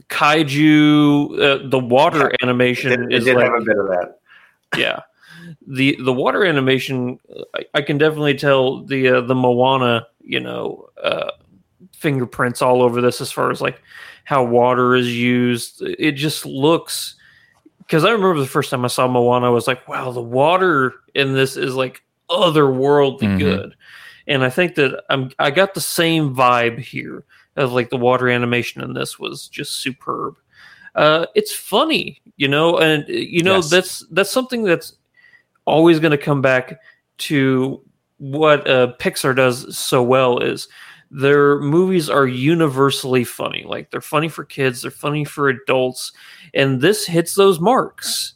kaiju, 0.08 1.40
uh, 1.64 1.68
the 1.68 1.78
water 1.78 2.30
It 2.30 2.36
animation 2.42 2.90
did, 2.90 3.12
it 3.12 3.16
is 3.18 3.24
did 3.24 3.36
like 3.36 3.44
have 3.46 3.62
a 3.62 3.64
bit 3.64 3.78
of 3.78 3.88
that. 3.88 4.18
yeah. 4.76 5.00
the 5.66 5.96
the 6.04 6.12
water 6.12 6.44
animation, 6.44 7.18
I, 7.54 7.64
I 7.74 7.82
can 7.82 7.98
definitely 7.98 8.34
tell 8.34 8.82
the 8.84 9.08
uh, 9.08 9.20
the 9.22 9.34
Moana, 9.34 10.06
you 10.22 10.40
know, 10.40 10.88
uh, 11.02 11.30
fingerprints 11.92 12.62
all 12.62 12.82
over 12.82 13.00
this 13.00 13.20
as 13.20 13.30
far 13.32 13.50
as 13.50 13.60
like 13.60 13.80
how 14.24 14.44
water 14.44 14.94
is 14.94 15.14
used. 15.16 15.82
It 15.82 16.12
just 16.12 16.46
looks 16.46 17.16
because 17.78 18.04
I 18.04 18.10
remember 18.10 18.38
the 18.40 18.46
first 18.46 18.70
time 18.70 18.84
I 18.84 18.88
saw 18.88 19.08
Moana, 19.08 19.46
I 19.46 19.50
was 19.50 19.66
like, 19.66 19.86
wow, 19.88 20.12
the 20.12 20.20
water 20.22 20.94
in 21.14 21.32
this 21.34 21.56
is 21.56 21.74
like 21.74 22.02
otherworldly 22.28 23.22
Mhm. 23.22 23.38
good. 23.38 23.74
And 24.28 24.44
I 24.44 24.50
think 24.50 24.76
that 24.76 25.02
I'm 25.10 25.30
I 25.40 25.50
got 25.50 25.74
the 25.74 25.80
same 25.80 26.34
vibe 26.34 26.78
here 26.78 27.24
of 27.56 27.72
like 27.72 27.90
the 27.90 27.96
water 27.96 28.28
animation 28.28 28.82
in 28.82 28.94
this 28.94 29.18
was 29.18 29.48
just 29.48 29.76
superb. 29.76 30.36
Uh, 30.94 31.26
it's 31.34 31.54
funny, 31.54 32.20
you 32.36 32.48
know, 32.48 32.78
and 32.78 33.04
uh, 33.04 33.12
you 33.12 33.42
know 33.42 33.56
Yes. 33.56 33.70
that's 33.70 34.06
that's 34.10 34.30
something 34.30 34.62
that's 34.64 34.94
always 35.64 36.00
going 36.00 36.10
to 36.10 36.18
come 36.18 36.42
back 36.42 36.80
to 37.18 37.80
what 38.18 38.68
uh, 38.68 38.92
Pixar 38.98 39.34
does 39.36 39.76
so 39.76 40.02
well 40.02 40.38
is 40.38 40.68
their 41.12 41.58
movies 41.60 42.08
are 42.10 42.26
universally 42.26 43.24
funny. 43.24 43.64
Like 43.66 43.90
they're 43.90 44.00
funny 44.00 44.28
for 44.28 44.44
kids, 44.44 44.82
they're 44.82 44.90
funny 44.90 45.24
for 45.24 45.48
adults, 45.48 46.12
and 46.54 46.80
this 46.80 47.06
hits 47.06 47.34
those 47.34 47.60
marks. 47.60 48.34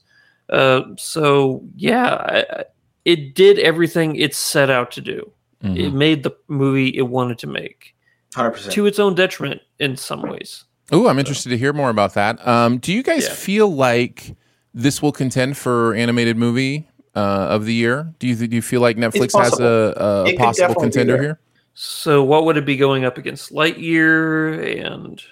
Uh, 0.48 0.82
so 0.96 1.62
yeah, 1.76 2.14
I, 2.14 2.64
it 3.04 3.34
did 3.34 3.58
everything 3.58 4.16
it 4.16 4.34
set 4.34 4.70
out 4.70 4.90
to 4.92 5.00
do. 5.00 5.30
Mhm. 5.62 5.78
It 5.78 5.90
made 5.92 6.22
the 6.22 6.32
movie 6.48 6.96
it 6.96 7.02
wanted 7.08 7.38
to 7.38 7.46
make 7.46 7.93
Hundred 8.34 8.50
percent. 8.52 8.72
to 8.74 8.86
its 8.86 8.98
own 8.98 9.14
detriment 9.14 9.60
in 9.78 9.96
some 9.96 10.22
ways. 10.22 10.64
Oh, 10.92 11.08
I'm 11.08 11.18
interested 11.18 11.48
to 11.50 11.58
hear 11.58 11.72
more 11.72 11.88
about 11.90 12.14
that. 12.14 12.46
Um, 12.46 12.78
do 12.78 12.92
you 12.92 13.02
guys 13.02 13.24
Yeah. 13.26 13.34
feel 13.34 13.68
like 13.74 14.34
this 14.74 15.00
will 15.00 15.12
contend 15.12 15.56
for 15.56 15.94
animated 15.94 16.36
movie 16.36 16.88
uh, 17.14 17.18
of 17.20 17.64
the 17.64 17.72
year? 17.74 18.12
Do 18.18 18.26
you 18.26 18.34
do 18.34 18.54
you 18.56 18.62
feel 18.62 18.80
like 18.80 18.96
Netflix 18.96 19.38
has 19.40 19.58
a, 19.60 20.24
a 20.26 20.36
possible 20.36 20.74
contender 20.74 21.20
here? 21.20 21.40
So 21.74 22.22
what 22.22 22.44
would 22.44 22.56
it 22.56 22.66
be 22.66 22.76
going 22.76 23.04
up 23.04 23.18
against 23.18 23.52
Lightyear 23.52 24.84
and 24.86 25.22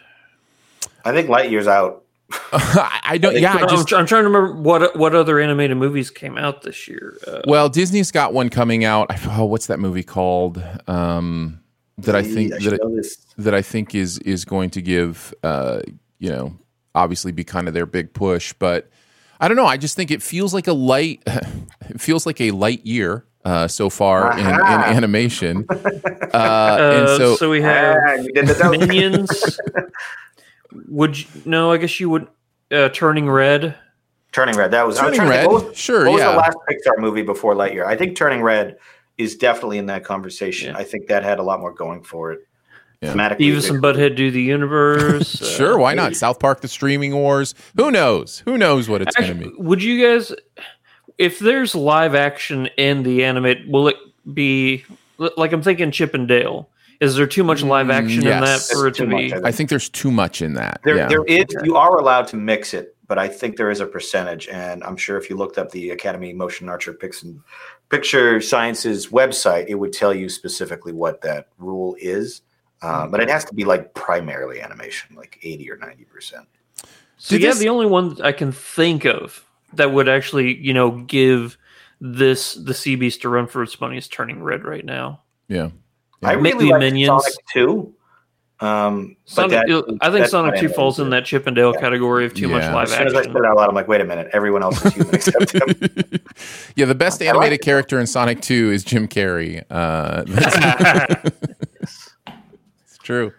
I 1.05 1.13
think 1.13 1.29
Lightyear's 1.29 1.67
out. 1.69 2.05
I 2.53 3.01
I 3.05 3.19
don't. 3.19 3.37
Yeah, 3.39 3.55
I 3.55 3.63
I'm, 3.63 3.69
just 3.69 3.93
I'm 3.93 4.07
trying 4.07 4.23
to 4.23 4.29
remember 4.31 4.55
what 4.61 4.97
what 4.97 5.15
other 5.15 5.39
animated 5.41 5.77
movies 5.77 6.11
came 6.11 6.39
out 6.39 6.63
this 6.63 6.89
year. 6.89 7.19
Uh, 7.27 7.43
well, 7.47 7.69
Disney's 7.69 8.11
got 8.11 8.33
one 8.33 8.49
coming 8.49 8.85
out. 8.85 9.11
I- 9.11 9.19
Oh, 9.39 9.45
what's 9.45 9.67
that 9.67 9.79
movie 9.81 10.03
called? 10.03 10.63
Um, 10.87 11.61
that 12.03 12.17
I 12.17 12.23
think 12.23 12.61
should 12.61 12.73
that 12.73 12.85
know 12.85 13.03
that 13.39 13.55
I 13.55 13.63
think 13.63 13.95
is 13.95 14.19
is 14.19 14.45
going 14.45 14.71
to 14.71 14.83
give 14.83 15.35
uh, 15.43 15.81
you 16.19 16.31
know 16.31 16.57
obviously 16.95 17.33
be 17.33 17.45
kind 17.45 17.69
of 17.69 17.75
their 17.75 17.87
big 17.87 18.13
push, 18.13 18.53
but 18.55 18.91
I 19.41 19.49
don't 19.49 19.57
know. 19.57 19.67
I 19.67 19.77
just 19.77 19.97
think 19.97 20.11
it 20.11 20.23
feels 20.23 20.55
like 20.55 20.67
a 20.67 20.73
light. 20.73 21.23
It 21.89 22.01
feels 22.01 22.25
like 22.25 22.41
a 22.41 22.53
light 22.53 22.87
year 22.87 23.27
uh, 23.45 23.69
so 23.69 23.91
far 23.91 24.33
in, 24.33 24.47
in 24.47 24.47
animation, 24.49 25.67
uh, 25.71 25.75
uh, 26.33 26.95
and 26.97 27.09
so, 27.19 27.37
so, 27.37 27.51
we 27.51 27.61
have 27.61 27.97
Ah, 27.97 28.17
the. 28.17 28.77
Minions. 28.79 29.61
would 30.89 31.19
you, 31.19 31.27
no? 31.45 31.71
I 31.73 31.77
guess 31.77 32.01
you 32.01 32.09
would. 32.09 32.29
Uh, 32.71 32.89
Turning 32.89 33.29
Red. 33.29 33.75
Turning 34.31 34.57
Red. 34.57 34.71
That 34.71 34.87
was 34.87 34.97
I 34.97 35.09
was 35.09 35.19
Turning 35.19 35.31
trying 35.31 35.31
to 35.31 35.37
think, 35.43 35.53
Red, 35.53 35.53
What 35.53 35.69
was, 35.69 35.77
sure, 35.77 36.05
what 36.07 36.13
was 36.13 36.23
the 36.23 36.31
last 36.31 36.57
Pixar 36.71 36.99
movie 36.99 37.23
before 37.23 37.55
Lightyear? 37.55 37.85
I 37.85 37.97
think 37.97 38.17
Turning 38.17 38.41
Red 38.41 38.79
is 39.23 39.37
definitely 39.37 39.79
in 39.79 39.87
that 39.87 40.05
conversation. 40.05 40.73
Yeah. 40.73 40.81
I 40.81 40.85
think 40.85 41.07
that 41.09 41.23
had 41.23 41.39
a 41.39 41.43
lot 41.43 41.61
more 41.61 41.73
going 41.73 42.03
for 42.03 42.33
it. 42.33 42.41
Yeah. 43.01 43.15
Thematically, 43.15 43.39
Beavis 43.39 43.69
and 43.69 43.83
Butthead 43.83 44.15
do 44.15 44.31
the 44.31 44.43
universe. 44.43 45.43
uh, 45.43 45.45
sure, 45.45 45.79
why 45.79 45.95
not? 45.95 46.15
South 46.15 46.39
Park: 46.39 46.61
The 46.61 46.69
Streaming 46.69 47.15
Wars. 47.15 47.55
Who 47.77 47.91
knows? 47.91 48.43
Who 48.45 48.57
knows 48.57 48.89
what 48.89 49.03
it's 49.03 49.17
going 49.17 49.39
to 49.39 49.51
be? 49.51 49.55
would 49.59 49.83
you 49.83 50.07
guys, 50.07 50.33
if 51.19 51.41
there's 51.41 51.75
live 51.75 52.15
action 52.15 52.69
in 52.77 53.03
the 53.03 53.25
animate, 53.25 53.69
will 53.69 53.89
it 53.89 53.97
be 54.33 54.85
like 55.19 55.53
I'm 55.53 55.63
thinking 55.63 55.91
Chip 55.91 56.15
and 56.15 56.29
Dale? 56.29 56.69
Is 57.01 57.17
there 57.17 57.27
too 57.27 57.43
much 57.43 57.65
live 57.65 57.89
Mm, 57.89 57.95
action 57.95 58.19
in 58.21 58.41
that 58.41 58.61
for 58.61 58.87
it 58.87 58.95
to 58.95 59.03
Too 59.03 59.09
much, 59.09 59.19
be? 59.19 59.27
I 59.27 59.35
think. 59.35 59.47
I 59.47 59.53
think 59.53 59.71
there's 59.71 59.89
too 59.89 60.13
much 60.13 60.41
in 60.41 60.55
that. 60.55 60.81
There, 60.85 60.95
yeah. 60.97 61.09
there 61.09 61.25
is. 61.25 61.47
You 61.65 61.75
are 61.75 61.99
allowed 61.99 62.29
to 62.29 62.37
mix 62.37 62.73
it, 62.75 62.92
but 63.13 63.19
I 63.19 63.29
think 63.29 63.59
there 63.59 63.71
is 63.71 63.81
a 63.81 63.87
percentage, 63.87 64.49
and 64.49 64.83
I'm 64.83 64.97
sure 64.97 65.19
if 65.19 65.29
you 65.29 65.37
looked 65.37 65.59
up 65.59 65.71
the 65.71 65.91
Academy 65.91 66.33
Motion 66.33 66.71
Archer 66.71 66.95
Pix 66.95 67.23
and 67.25 67.43
Picture 67.91 68.41
Sciences 68.41 69.09
website, 69.09 69.67
it 69.69 69.75
would 69.75 69.93
tell 69.93 70.15
you 70.15 70.31
specifically 70.31 70.95
what 70.95 71.21
that 71.21 71.49
rule 71.59 71.95
is. 72.01 72.41
Um, 72.81 73.11
but 73.11 73.21
it 73.21 73.29
has 73.29 73.45
to 73.45 73.55
be 73.55 73.65
like 73.67 73.93
primarily 73.93 74.63
animation, 74.63 75.15
like 75.15 75.39
80 75.43 75.71
or 75.73 75.77
90 75.77 76.05
percent. 76.05 76.47
So 77.19 77.35
Did 77.37 77.43
yeah, 77.43 77.49
this- 77.51 77.59
the 77.59 77.69
only 77.69 77.85
one 77.85 78.17
I 78.23 78.33
can 78.33 78.51
think 78.51 79.05
of 79.05 79.45
that 79.75 79.93
would 79.93 80.09
actually, 80.09 80.57
you 80.57 80.73
know, 80.73 80.93
give 81.03 81.59
this 82.01 82.55
the 82.55 82.73
sea 82.73 82.97
beast 82.97 83.21
to 83.23 83.29
run 83.29 83.47
for 83.47 83.63
its 83.63 83.79
money 83.79 83.99
is 83.99 84.09
turning 84.09 84.43
red 84.43 84.65
right 84.65 84.87
now. 84.87 85.21
yeah. 85.49 85.69
I 86.23 86.37
Maybe 86.37 86.61
really 86.61 86.71
like 86.71 86.81
Minions. 86.81 87.09
Sonic 87.25 87.35
Two. 87.53 87.95
Um, 88.63 89.17
but 89.25 89.51
Sonic, 89.51 89.51
that- 89.51 89.99
I 90.01 90.07
think 90.11 90.19
that's 90.21 90.31
Sonic 90.31 90.61
Two 90.61 90.69
falls 90.69 91.01
in 91.01 91.11
that 91.11 91.25
Chip 91.25 91.47
and 91.49 91.57
Dale 91.57 91.73
Yeah. 91.75 91.81
category 91.81 92.25
of 92.27 92.33
too 92.35 92.47
much 92.49 92.63
Yeah. 92.63 92.75
live 92.75 92.85
As 92.85 92.95
soon 92.97 93.07
as 93.09 93.15
I 93.15 93.19
action. 93.19 93.33
said 93.33 93.41
it 93.43 93.47
out 93.47 93.57
loud, 93.57 93.69
I'm 93.69 93.75
like, 93.75 93.89
wait 93.89 94.01
a 94.01 94.05
minute, 94.05 94.29
everyone 94.33 94.63
else 94.63 94.85
is 94.85 94.95
human 94.95 95.15
except 95.15 95.53
him. 95.55 96.21
yeah, 96.77 96.87
the 96.87 96.95
best 96.95 97.21
I 97.21 97.27
like 97.27 97.35
animated 97.35 97.61
character 97.63 97.99
in 97.99 98.07
Sonic 98.07 98.41
2 98.41 98.71
is 98.71 98.85
Jim 98.85 99.09
Carrey. 99.09 99.65
Uh, 99.69 100.23
it's 102.85 102.99
true. 103.03 103.33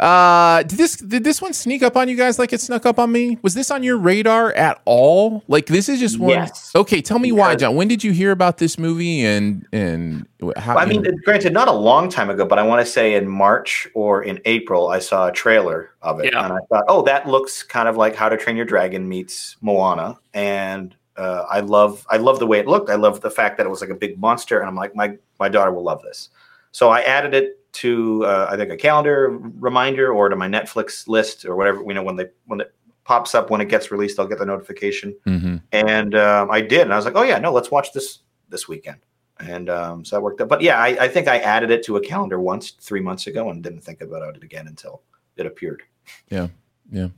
Uh, 0.00 0.62
did 0.62 0.78
this 0.78 0.96
did 0.96 1.24
this 1.24 1.40
one 1.42 1.52
sneak 1.52 1.82
up 1.82 1.96
on 1.96 2.08
you 2.08 2.16
guys 2.16 2.38
like 2.38 2.52
it 2.52 2.60
snuck 2.60 2.86
up 2.86 2.98
on 2.98 3.10
me? 3.12 3.38
Was 3.42 3.54
this 3.54 3.70
on 3.70 3.82
your 3.82 3.96
radar 3.96 4.52
at 4.52 4.80
all? 4.84 5.42
Like 5.48 5.66
this 5.66 5.88
is 5.88 6.00
just 6.00 6.18
one. 6.18 6.30
Yes. 6.30 6.72
Okay, 6.74 7.00
tell 7.02 7.18
me 7.18 7.32
why, 7.32 7.54
John. 7.56 7.76
When 7.76 7.88
did 7.88 8.02
you 8.04 8.12
hear 8.12 8.30
about 8.30 8.58
this 8.58 8.78
movie 8.78 9.24
and 9.24 9.66
and 9.72 10.26
how? 10.56 10.76
I 10.76 10.86
mean, 10.86 11.04
granted, 11.24 11.52
not 11.52 11.68
a 11.68 11.72
long 11.72 12.08
time 12.08 12.30
ago, 12.30 12.44
but 12.44 12.58
I 12.58 12.62
want 12.62 12.84
to 12.84 12.90
say 12.90 13.14
in 13.14 13.28
March 13.28 13.88
or 13.94 14.22
in 14.22 14.40
April, 14.44 14.88
I 14.88 14.98
saw 14.98 15.28
a 15.28 15.32
trailer 15.32 15.90
of 16.02 16.20
it, 16.20 16.32
Yeah. 16.32 16.44
and 16.44 16.52
I 16.52 16.58
thought, 16.68 16.84
oh, 16.88 17.02
that 17.02 17.28
looks 17.28 17.62
kind 17.62 17.88
of 17.88 17.96
like 17.96 18.14
How 18.14 18.28
to 18.28 18.36
Train 18.36 18.56
Your 18.56 18.66
Dragon 18.66 19.08
meets 19.08 19.56
Moana, 19.60 20.18
and 20.34 20.94
uh, 21.16 21.44
I 21.48 21.60
love, 21.60 22.06
I 22.10 22.16
love 22.16 22.38
the 22.40 22.46
way 22.46 22.58
it 22.58 22.66
looked. 22.66 22.90
I 22.90 22.96
love 22.96 23.20
the 23.20 23.30
fact 23.30 23.56
that 23.56 23.66
it 23.66 23.70
was 23.70 23.80
like 23.80 23.90
a 23.90 23.94
big 23.94 24.18
monster, 24.18 24.58
and 24.58 24.68
I'm 24.68 24.76
like, 24.76 24.94
my 24.94 25.16
my 25.38 25.48
daughter 25.48 25.72
will 25.72 25.84
love 25.84 26.02
this. 26.02 26.28
So 26.72 26.90
I 26.90 27.02
added 27.02 27.34
it 27.34 27.58
to, 27.74 28.24
uh, 28.24 28.48
I 28.50 28.56
think, 28.56 28.70
a 28.70 28.76
calendar 28.76 29.38
reminder 29.58 30.12
or 30.12 30.28
to 30.28 30.36
my 30.36 30.48
Netflix 30.48 31.06
list 31.08 31.44
or 31.44 31.56
whatever. 31.56 31.82
We 31.82 31.94
know 31.94 32.02
when 32.02 32.16
they 32.16 32.26
when 32.46 32.60
it 32.60 32.74
pops 33.04 33.34
up 33.34 33.50
when 33.50 33.60
it 33.60 33.68
gets 33.68 33.90
released, 33.90 34.18
I'll 34.18 34.26
get 34.26 34.38
the 34.38 34.46
notification 34.46 35.14
Mhm. 35.26 35.60
and 35.72 36.14
um, 36.14 36.50
I 36.50 36.60
did, 36.60 36.82
and 36.82 36.92
I 36.92 36.96
was 36.96 37.04
like, 37.04 37.16
"Oh 37.16 37.22
yeah, 37.22 37.38
no, 37.38 37.52
let's 37.52 37.70
watch 37.70 37.92
this 37.92 38.20
this 38.48 38.66
weekend," 38.68 38.98
and 39.40 39.68
um, 39.68 40.04
so 40.04 40.16
that 40.16 40.22
worked 40.22 40.40
out. 40.40 40.48
But 40.48 40.62
yeah, 40.62 40.78
I, 40.78 40.88
I 41.04 41.08
think 41.08 41.28
I 41.28 41.38
added 41.38 41.70
it 41.70 41.82
to 41.84 41.96
a 41.96 42.00
calendar 42.00 42.40
once 42.40 42.70
three 42.80 43.00
months 43.00 43.26
ago 43.26 43.50
and 43.50 43.62
didn't 43.62 43.82
think 43.82 44.00
about 44.00 44.34
it 44.36 44.42
again 44.42 44.66
until 44.68 45.02
it 45.36 45.44
appeared. 45.46 45.82
Yeah, 46.30 46.48
yeah. 46.90 47.08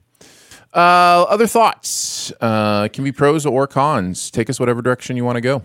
Uh, 0.75 1.25
other 1.29 1.47
thoughts? 1.47 2.33
Uh, 2.41 2.89
can 2.93 3.05
be 3.05 3.13
pros 3.13 3.47
or 3.47 3.67
cons. 3.67 4.31
Take 4.31 4.51
us 4.51 4.61
whatever 4.61 4.83
direction 4.83 5.17
you 5.17 5.25
want 5.25 5.37
to 5.37 5.41
go. 5.41 5.63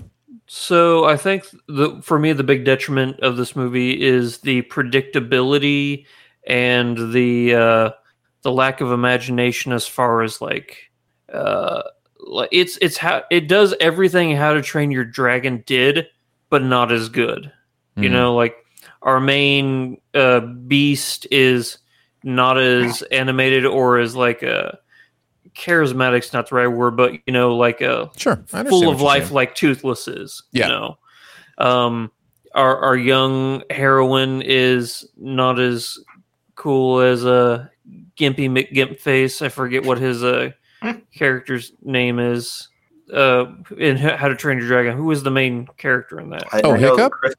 So 0.54 1.06
I 1.06 1.16
think 1.16 1.46
the 1.70 2.02
for 2.04 2.20
me 2.20 2.34
the 2.34 2.44
big 2.44 2.66
detriment 2.66 3.22
of 3.22 3.38
this 3.38 3.56
movie 3.56 4.02
is 4.02 4.40
the 4.40 4.64
predictability 4.64 6.06
and 6.46 7.14
the 7.14 7.56
uh, 7.56 7.90
the 8.42 8.52
lack 8.52 8.82
of 8.82 8.92
imagination 8.92 9.72
as 9.72 9.88
far 9.88 10.24
as 10.24 10.42
like 10.42 10.92
uh, 11.32 11.84
like 12.20 12.50
it's 12.52 12.78
it's 12.82 12.98
how 12.98 13.24
it 13.32 13.48
does 13.48 13.74
everything 13.80 14.36
How 14.36 14.52
to 14.54 14.62
Train 14.62 14.92
Your 14.92 15.06
Dragon 15.06 15.64
did, 15.66 16.08
but 16.50 16.62
not 16.62 16.92
as 16.92 17.08
good. 17.08 17.50
You 17.96 18.10
Mhm. 18.10 18.12
know, 18.12 18.36
like 18.36 18.58
our 19.04 19.22
main 19.22 20.02
uh, 20.14 20.42
beast 20.42 21.28
is 21.32 21.78
not 22.26 22.58
as 22.58 23.04
animated 23.04 23.66
or 23.66 24.00
as 24.00 24.18
like 24.18 24.44
a 24.44 24.78
charismatic's 25.56 26.34
not 26.34 26.50
the 26.50 26.56
right 26.56 26.68
word, 26.68 26.96
but 26.98 27.14
you 27.26 27.34
know, 27.34 27.56
like 27.56 27.82
a 27.82 28.10
Sure, 28.18 28.44
full 28.48 28.90
of 28.90 29.02
life 29.02 29.24
saying. 29.26 29.34
like 29.36 29.56
Toothless 29.56 30.08
is. 30.08 30.44
Yeah. 30.52 30.68
You 30.68 30.74
know, 30.74 30.98
um, 31.58 32.12
our 32.54 32.78
our 32.80 32.98
young 32.98 33.64
heroine 33.70 34.42
is 34.42 35.08
not 35.18 35.60
as 35.60 35.98
cool 36.56 37.00
as 37.00 37.24
a 37.26 37.72
Gimpy 38.18 38.50
McGimp 38.50 39.00
face. 39.00 39.42
I 39.42 39.50
forget 39.50 39.86
what 39.86 39.98
his 39.98 40.24
uh, 40.24 40.52
character's 41.16 41.72
name 41.82 42.20
is. 42.20 42.68
Uh, 43.12 43.52
in 43.78 43.98
How 43.98 44.30
to 44.30 44.36
Train 44.38 44.58
Your 44.60 44.68
Dragon, 44.68 44.96
who 44.96 45.04
was 45.04 45.22
the 45.22 45.32
main 45.32 45.68
character 45.78 46.18
in 46.22 46.30
that? 46.30 46.46
I, 46.54 46.62
Oh, 46.64 46.76
I 46.76 46.78
know 46.80 46.96
Hiccup? 46.96 47.12
Christ- 47.12 47.36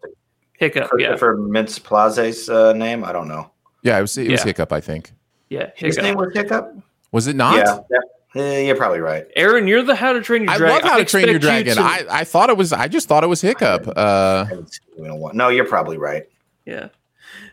Hiccup. 0.58 0.90
Yeah, 0.98 1.06
Christopher 1.08 1.36
Mintz 1.38 1.82
Plasse's 1.82 2.50
uh, 2.50 2.74
name. 2.74 3.04
I 3.04 3.10
don't 3.12 3.26
know. 3.26 3.50
Yeah, 3.82 3.96
it 3.98 4.02
was 4.02 4.18
it 4.18 4.30
was 4.30 4.40
Yeah. 4.40 4.44
Hiccup. 4.44 4.70
I 4.72 4.80
think 4.82 5.12
yeah. 5.48 5.70
His 5.74 5.96
name 5.96 6.16
was 6.16 6.32
Hiccup. 6.34 6.76
Was 7.12 7.26
it 7.28 7.36
not? 7.36 7.56
Yeah, 7.56 7.78
yeah, 7.90 7.98
Eh, 8.42 8.60
you're 8.62 8.76
probably 8.76 9.00
right. 9.00 9.26
Aaron, 9.36 9.66
you're 9.68 9.82
the 9.82 9.94
How 9.94 10.12
to 10.14 10.22
Train 10.22 10.44
Your 10.44 10.56
Dragon. 10.56 10.64
I 10.66 10.68
Dragon. 10.80 10.84
love 10.84 10.92
How 10.92 10.98
to 10.98 11.04
Train 11.04 11.26
Your 11.28 11.36
expect 11.36 11.66
you 11.68 11.74
Dragon. 11.74 12.06
to- 12.06 12.12
I, 12.14 12.20
I 12.20 12.24
thought 12.24 12.48
it 12.50 12.56
was. 12.56 12.72
I 12.72 12.88
just 12.88 13.06
thought 13.08 13.22
it 13.24 13.26
was 13.28 13.40
Hiccup. 13.42 13.86
Uh, 13.88 13.92
I 13.96 14.44
haven't 14.48 14.72
seen 14.72 14.82
it 14.96 15.04
in 15.04 15.10
a 15.10 15.16
while. 15.16 15.34
No, 15.34 15.48
you're 15.50 15.66
probably 15.66 15.98
right. 15.98 16.24
yeah, 16.64 16.88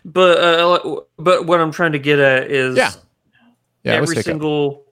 but 0.06 0.38
uh, 0.40 1.02
but 1.18 1.46
what 1.46 1.60
I'm 1.60 1.72
trying 1.72 1.92
to 1.92 2.00
get 2.00 2.20
at 2.20 2.50
is 2.50 2.78
Yeah. 2.78 2.92
yeah, 3.84 3.94
every 3.94 4.22
single 4.24 4.86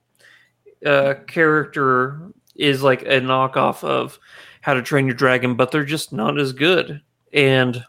uh, 0.84 1.14
character 1.26 2.20
is 2.54 2.82
like 2.82 3.02
a 3.02 3.20
knockoff 3.20 3.82
of 3.82 4.18
How 4.60 4.74
to 4.74 4.82
Train 4.82 5.06
Your 5.06 5.14
Dragon, 5.16 5.54
but 5.54 5.70
they're 5.70 5.84
just 5.84 6.12
not 6.12 6.38
as 6.38 6.52
good. 6.52 7.00
And 7.32 7.82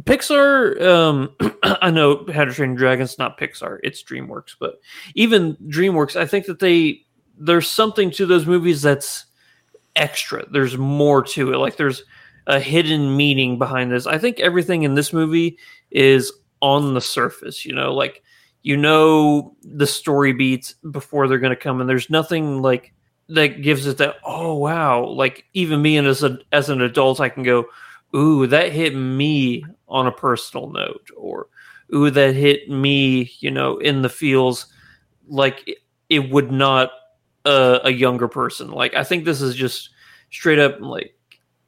Pixar, 0.00 0.80
um, 0.82 1.30
I 1.62 1.90
know 1.90 2.26
How 2.32 2.44
to 2.44 2.52
Train 2.52 2.70
Your 2.70 2.78
Dragon's 2.78 3.18
not 3.18 3.38
Pixar, 3.38 3.78
it's 3.82 4.02
DreamWorks, 4.02 4.56
but 4.58 4.80
even 5.14 5.56
DreamWorks, 5.68 6.16
I 6.16 6.26
think 6.26 6.46
that 6.46 6.58
they 6.58 7.02
there's 7.38 7.70
something 7.70 8.10
to 8.12 8.26
those 8.26 8.46
movies 8.46 8.82
that's 8.82 9.26
extra. 9.94 10.48
There's 10.50 10.76
more 10.76 11.22
to 11.22 11.52
it. 11.52 11.58
Like 11.58 11.76
there's 11.76 12.02
a 12.46 12.58
hidden 12.58 13.16
meaning 13.16 13.58
behind 13.58 13.92
this. 13.92 14.06
I 14.06 14.18
think 14.18 14.40
everything 14.40 14.82
in 14.82 14.94
this 14.94 15.12
movie 15.12 15.58
is 15.90 16.32
on 16.60 16.94
the 16.94 17.00
surface, 17.00 17.64
you 17.64 17.74
know, 17.74 17.94
like 17.94 18.22
you 18.62 18.76
know 18.76 19.54
the 19.62 19.86
story 19.86 20.32
beats 20.32 20.74
before 20.90 21.28
they're 21.28 21.38
going 21.38 21.54
to 21.54 21.56
come 21.56 21.80
and 21.80 21.88
there's 21.88 22.10
nothing 22.10 22.60
like 22.60 22.92
that 23.28 23.62
gives 23.62 23.86
it 23.86 23.98
that 23.98 24.16
oh 24.24 24.54
wow, 24.54 25.04
like 25.04 25.44
even 25.54 25.80
me 25.80 25.96
and 25.96 26.08
as 26.08 26.22
a 26.22 26.38
as 26.52 26.68
an 26.68 26.80
adult 26.80 27.20
I 27.20 27.28
can 27.28 27.42
go 27.42 27.66
ooh, 28.14 28.46
that 28.46 28.72
hit 28.72 28.94
me 28.94 29.64
on 29.88 30.06
a 30.06 30.12
personal 30.12 30.70
note, 30.70 31.08
or 31.16 31.48
ooh, 31.94 32.10
that 32.10 32.34
hit 32.34 32.68
me, 32.70 33.32
you 33.40 33.50
know, 33.50 33.78
in 33.78 34.02
the 34.02 34.08
feels 34.08 34.66
like 35.28 35.62
it, 35.66 35.78
it 36.08 36.30
would 36.30 36.50
not 36.52 36.90
uh, 37.44 37.80
a 37.84 37.90
younger 37.90 38.28
person. 38.28 38.70
Like, 38.70 38.94
I 38.94 39.04
think 39.04 39.24
this 39.24 39.40
is 39.40 39.54
just 39.54 39.90
straight 40.30 40.58
up, 40.58 40.80
like, 40.80 41.14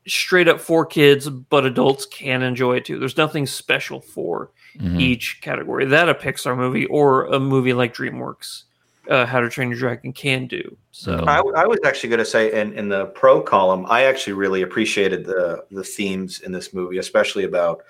straight 0.06 0.48
up 0.48 0.60
for 0.60 0.84
kids, 0.84 1.28
but 1.28 1.64
adults 1.66 2.06
can 2.06 2.42
enjoy 2.42 2.76
it 2.76 2.84
too. 2.84 2.98
There's 2.98 3.16
nothing 3.16 3.46
special 3.46 4.00
for 4.00 4.50
Mhm. 4.78 5.00
each 5.00 5.40
category 5.42 5.84
that 5.86 6.08
a 6.08 6.14
Pixar 6.14 6.56
movie 6.56 6.86
or 6.86 7.26
a 7.26 7.38
movie 7.38 7.72
like 7.74 7.94
DreamWorks, 7.94 8.64
uh, 9.10 9.26
How 9.26 9.40
to 9.40 9.50
Train 9.50 9.68
Your 9.68 9.78
Dragon 9.78 10.12
can 10.12 10.46
do. 10.46 10.76
So, 10.92 11.16
I, 11.26 11.34
I, 11.34 11.36
w- 11.36 11.56
I 11.56 11.66
was 11.66 11.78
actually 11.84 12.10
going 12.10 12.20
to 12.20 12.24
say 12.24 12.58
in, 12.58 12.72
in 12.72 12.88
the 12.88 13.06
pro 13.06 13.42
column, 13.42 13.84
I 13.88 14.04
actually 14.04 14.34
really 14.34 14.62
appreciated 14.62 15.24
the 15.26 15.64
the 15.70 15.84
themes 15.84 16.40
in 16.40 16.52
this 16.52 16.72
movie, 16.72 16.98
especially 16.98 17.44
about. 17.44 17.82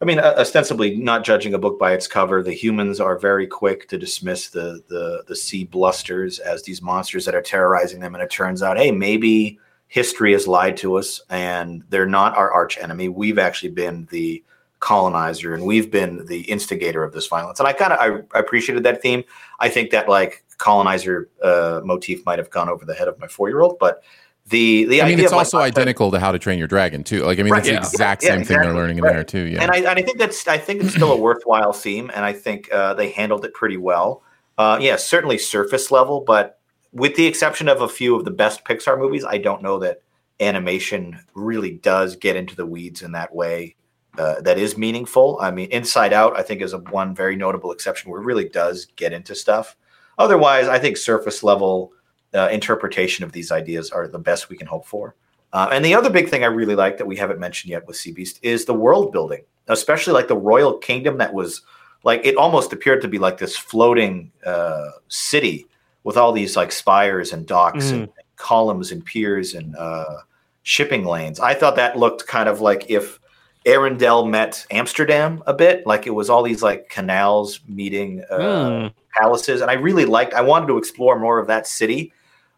I 0.00 0.04
mean, 0.04 0.20
uh, 0.20 0.34
ostensibly 0.38 0.96
not 0.96 1.24
judging 1.24 1.54
a 1.54 1.58
book 1.58 1.76
by 1.76 1.92
its 1.92 2.06
cover, 2.06 2.40
the 2.40 2.52
humans 2.52 3.00
are 3.00 3.18
very 3.18 3.48
quick 3.48 3.88
to 3.88 3.98
dismiss 3.98 4.48
the 4.48 4.82
the 4.88 5.24
the 5.26 5.34
sea 5.34 5.64
blusters 5.64 6.38
as 6.38 6.62
these 6.62 6.82
monsters 6.82 7.24
that 7.24 7.34
are 7.34 7.42
terrorizing 7.42 8.00
them, 8.00 8.14
and 8.14 8.22
it 8.22 8.30
turns 8.30 8.62
out, 8.62 8.78
hey, 8.78 8.92
maybe 8.92 9.58
history 9.88 10.32
has 10.32 10.46
lied 10.46 10.76
to 10.76 10.96
us, 10.96 11.20
and 11.30 11.82
they're 11.88 12.06
not 12.06 12.36
our 12.36 12.50
arch 12.52 12.78
enemy. 12.78 13.08
We've 13.08 13.38
actually 13.38 13.70
been 13.70 14.06
the 14.10 14.44
colonizer, 14.80 15.54
and 15.54 15.64
we've 15.64 15.90
been 15.90 16.26
the 16.26 16.42
instigator 16.42 17.02
of 17.02 17.12
this 17.12 17.26
violence. 17.26 17.58
And 17.58 17.66
I 17.66 17.72
kind 17.72 17.92
of 17.92 17.98
I, 17.98 18.36
I 18.36 18.40
appreciated 18.40 18.84
that 18.84 19.02
theme. 19.02 19.24
I 19.58 19.68
think 19.68 19.90
that 19.90 20.08
like 20.08 20.44
colonizer 20.58 21.28
uh, 21.42 21.80
motif 21.84 22.24
might 22.26 22.38
have 22.38 22.50
gone 22.50 22.68
over 22.68 22.84
the 22.84 22.94
head 22.94 23.08
of 23.08 23.18
my 23.18 23.26
four 23.28 23.48
year 23.48 23.60
old, 23.60 23.78
but 23.78 24.02
the 24.46 24.84
the 24.86 25.02
I 25.02 25.04
mean, 25.04 25.14
idea 25.14 25.24
it's 25.26 25.32
like, 25.32 25.38
also 25.40 25.58
identical 25.58 26.10
to 26.10 26.18
How 26.18 26.32
to 26.32 26.38
Train 26.38 26.58
Your 26.58 26.68
Dragon 26.68 27.04
too. 27.04 27.22
Like, 27.24 27.38
I 27.38 27.42
mean, 27.42 27.52
Right, 27.52 27.58
it's 27.60 27.68
yeah. 27.68 27.80
the 27.80 27.86
exact 27.86 28.22
Yeah, 28.22 28.28
same 28.30 28.38
thing 28.38 28.46
they're 28.48 28.58
exactly. 28.62 28.80
learning 28.80 28.98
in 28.98 29.04
there 29.04 29.24
too. 29.24 29.40
Yeah. 29.40 29.62
and 29.62 29.70
I, 29.70 29.76
and 29.78 29.98
I 29.98 30.02
think 30.02 30.18
that's 30.18 30.46
I 30.48 30.58
think 30.58 30.82
it's 30.82 30.94
still 30.94 31.12
a 31.12 31.16
worthwhile 31.16 31.72
theme, 31.72 32.10
and 32.14 32.24
I 32.24 32.32
think 32.32 32.72
uh, 32.72 32.94
they 32.94 33.10
handled 33.10 33.44
it 33.44 33.54
pretty 33.54 33.76
well. 33.76 34.22
Uh, 34.56 34.78
yeah, 34.80 34.96
certainly 34.96 35.38
surface 35.38 35.90
level, 35.90 36.22
but 36.22 36.58
with 36.92 37.14
the 37.16 37.26
exception 37.26 37.68
of 37.68 37.82
a 37.82 37.88
few 37.88 38.16
of 38.16 38.24
the 38.24 38.30
best 38.30 38.64
Pixar 38.64 38.98
movies, 38.98 39.24
I 39.24 39.38
don't 39.38 39.62
know 39.62 39.78
that 39.80 40.00
animation 40.40 41.18
really 41.34 41.72
does 41.72 42.16
get 42.16 42.34
into 42.36 42.56
the 42.56 42.66
weeds 42.66 43.02
in 43.02 43.12
that 43.12 43.34
way. 43.34 43.74
Uh, 44.16 44.40
that 44.40 44.58
is 44.58 44.76
meaningful. 44.78 45.38
I 45.40 45.50
mean, 45.50 45.70
Inside 45.70 46.12
Out, 46.12 46.36
I 46.36 46.42
think, 46.42 46.62
is 46.62 46.72
a 46.72 46.78
one 46.78 47.14
very 47.14 47.36
notable 47.36 47.70
exception 47.70 48.10
where 48.10 48.20
it 48.20 48.24
really 48.24 48.48
does 48.48 48.86
get 48.96 49.12
into 49.12 49.34
stuff. 49.34 49.76
Otherwise, 50.18 50.68
I 50.68 50.78
think 50.78 50.96
surface 50.96 51.42
level 51.42 51.92
uh, 52.34 52.48
interpretation 52.50 53.24
of 53.24 53.32
these 53.32 53.50
ideas 53.52 53.90
are 53.90 54.08
the 54.08 54.18
best 54.18 54.48
we 54.48 54.56
can 54.56 54.66
hope 54.66 54.86
for. 54.86 55.14
Uh, 55.52 55.68
and 55.72 55.84
the 55.84 55.94
other 55.94 56.10
big 56.10 56.28
thing 56.28 56.44
I 56.44 56.48
really 56.48 56.74
like 56.74 56.98
that 56.98 57.06
we 57.06 57.16
haven't 57.16 57.40
mentioned 57.40 57.70
yet 57.70 57.86
with 57.86 57.96
Sea 57.96 58.12
Beast 58.12 58.38
is 58.42 58.64
the 58.64 58.74
world 58.74 59.12
building, 59.12 59.42
especially 59.68 60.12
like 60.12 60.28
the 60.28 60.36
royal 60.36 60.76
kingdom 60.76 61.18
that 61.18 61.32
was 61.32 61.62
like 62.04 62.20
it 62.24 62.36
almost 62.36 62.72
appeared 62.72 63.00
to 63.02 63.08
be 63.08 63.18
like 63.18 63.38
this 63.38 63.56
floating 63.56 64.30
uh, 64.44 64.90
city 65.08 65.66
with 66.04 66.16
all 66.16 66.32
these 66.32 66.56
like 66.56 66.70
spires 66.70 67.32
and 67.32 67.46
docks 67.46 67.90
and 67.90 68.08
columns 68.36 68.92
and 68.92 69.04
piers 69.04 69.54
and 69.54 69.74
uh, 69.76 70.18
shipping 70.62 71.04
lanes. 71.04 71.40
I 71.40 71.54
thought 71.54 71.76
that 71.76 71.98
looked 71.98 72.26
kind 72.26 72.48
of 72.48 72.60
like 72.60 72.90
if 72.90 73.18
Arendelle 73.64 74.28
met 74.28 74.66
Amsterdam 74.70 75.42
a 75.46 75.54
bit, 75.54 75.86
like 75.86 76.06
it 76.06 76.10
was 76.10 76.30
all 76.30 76.42
these 76.42 76.62
like 76.62 76.88
canals 76.88 77.60
meeting 77.66 78.22
uh, 78.30 78.80
Hmm. 78.80 78.86
Palaces, 79.20 79.60
and 79.60 79.70
I 79.70 79.74
really 79.74 80.04
liked. 80.04 80.34
I 80.34 80.42
wanted 80.42 80.66
to 80.68 80.78
explore 80.78 81.18
more 81.18 81.38
of 81.38 81.46
that 81.48 81.66
city 81.66 82.12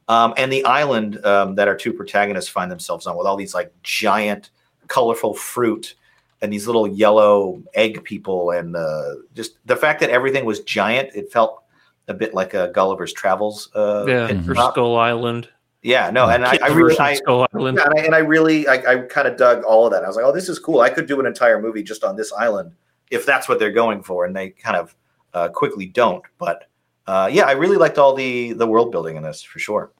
um, 0.08 0.34
and 0.36 0.52
the 0.52 0.64
island 0.64 1.24
um, 1.24 1.54
that 1.54 1.68
our 1.68 1.76
two 1.76 1.92
protagonists 1.92 2.50
find 2.50 2.70
themselves 2.70 3.06
on, 3.06 3.16
with 3.16 3.28
all 3.28 3.36
these 3.36 3.54
like 3.54 3.72
giant, 3.82 4.50
colorful 4.88 5.34
fruit 5.34 5.94
and 6.42 6.52
these 6.52 6.66
little 6.66 6.88
yellow 6.88 7.62
egg 7.74 8.02
people, 8.02 8.50
and 8.50 8.74
uh, 8.74 9.14
just 9.34 9.58
the 9.66 9.76
fact 9.76 10.00
that 10.00 10.10
everything 10.10 10.44
was 10.44 10.60
giant, 10.60 11.10
it 11.14 11.30
felt 11.30 11.62
a 12.08 12.14
bit 12.14 12.34
like 12.34 12.54
a 12.54 12.72
Gulliver's 12.74 13.12
Travels. 13.12 13.70
Uh, 13.74 14.04
yeah, 14.08 14.42
stop. 14.52 14.74
Skull 14.74 14.96
Island. 14.96 15.48
yeah, 15.82 16.10
no, 16.10 16.28
and 16.28 16.44
I, 16.44 16.58
I 16.62 16.68
really, 16.68 16.98
I, 16.98 17.14
Skull 17.14 17.46
Island. 17.54 17.78
yeah, 17.78 17.84
and 17.84 18.00
I, 18.00 18.02
and 18.06 18.14
I 18.14 18.18
really, 18.18 18.66
I, 18.66 18.74
I 18.74 18.98
kind 19.02 19.28
of 19.28 19.36
dug 19.36 19.62
all 19.62 19.86
of 19.86 19.92
that. 19.92 20.02
I 20.02 20.08
was 20.08 20.16
like, 20.16 20.24
oh, 20.24 20.32
this 20.32 20.48
is 20.48 20.58
cool. 20.58 20.80
I 20.80 20.90
could 20.90 21.06
do 21.06 21.20
an 21.20 21.26
entire 21.26 21.60
movie 21.60 21.82
just 21.82 22.02
on 22.02 22.16
this 22.16 22.32
island 22.32 22.72
if 23.10 23.26
that's 23.26 23.48
what 23.48 23.58
they're 23.58 23.70
going 23.70 24.02
for, 24.02 24.24
and 24.24 24.34
they 24.34 24.50
kind 24.50 24.76
of 24.76 24.96
uh, 25.34 25.48
quickly 25.48 25.86
don't. 25.86 26.24
But 26.38 26.68
uh, 27.06 27.28
yeah, 27.32 27.44
I 27.44 27.52
really 27.52 27.76
liked 27.76 27.98
all 27.98 28.14
the 28.14 28.52
the 28.52 28.66
world 28.66 28.92
building 28.92 29.16
in 29.16 29.22
this 29.22 29.42
for 29.42 29.58
sure. 29.58 29.92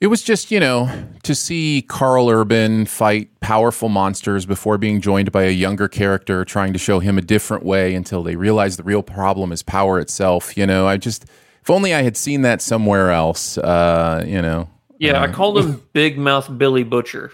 It 0.00 0.06
was 0.06 0.22
just, 0.22 0.50
you 0.50 0.60
know, 0.60 0.90
to 1.24 1.34
see 1.34 1.84
Karl 1.86 2.30
Urban 2.30 2.86
fight 2.86 3.38
powerful 3.40 3.90
monsters 3.90 4.46
before 4.46 4.78
being 4.78 5.02
joined 5.02 5.30
by 5.30 5.42
a 5.42 5.50
younger 5.50 5.88
character 5.88 6.42
trying 6.42 6.72
to 6.72 6.78
show 6.78 7.00
him 7.00 7.18
a 7.18 7.20
different 7.20 7.66
way 7.66 7.94
until 7.94 8.22
they 8.22 8.34
realize 8.34 8.78
the 8.78 8.82
real 8.82 9.02
problem 9.02 9.52
is 9.52 9.62
power 9.62 10.00
itself. 10.00 10.56
You 10.56 10.66
know, 10.66 10.86
I 10.86 10.96
just, 10.96 11.24
if 11.60 11.68
only 11.68 11.92
I 11.92 12.00
had 12.00 12.16
seen 12.16 12.40
that 12.42 12.62
somewhere 12.62 13.10
else, 13.10 13.58
uh, 13.58 14.24
you 14.26 14.40
know. 14.40 14.70
Yeah, 14.98 15.20
I 15.22 15.28
called 15.28 15.58
him 15.58 15.82
Big 15.92 16.16
Mouth 16.18 16.56
Billy 16.56 16.82
Butcher. 16.82 17.32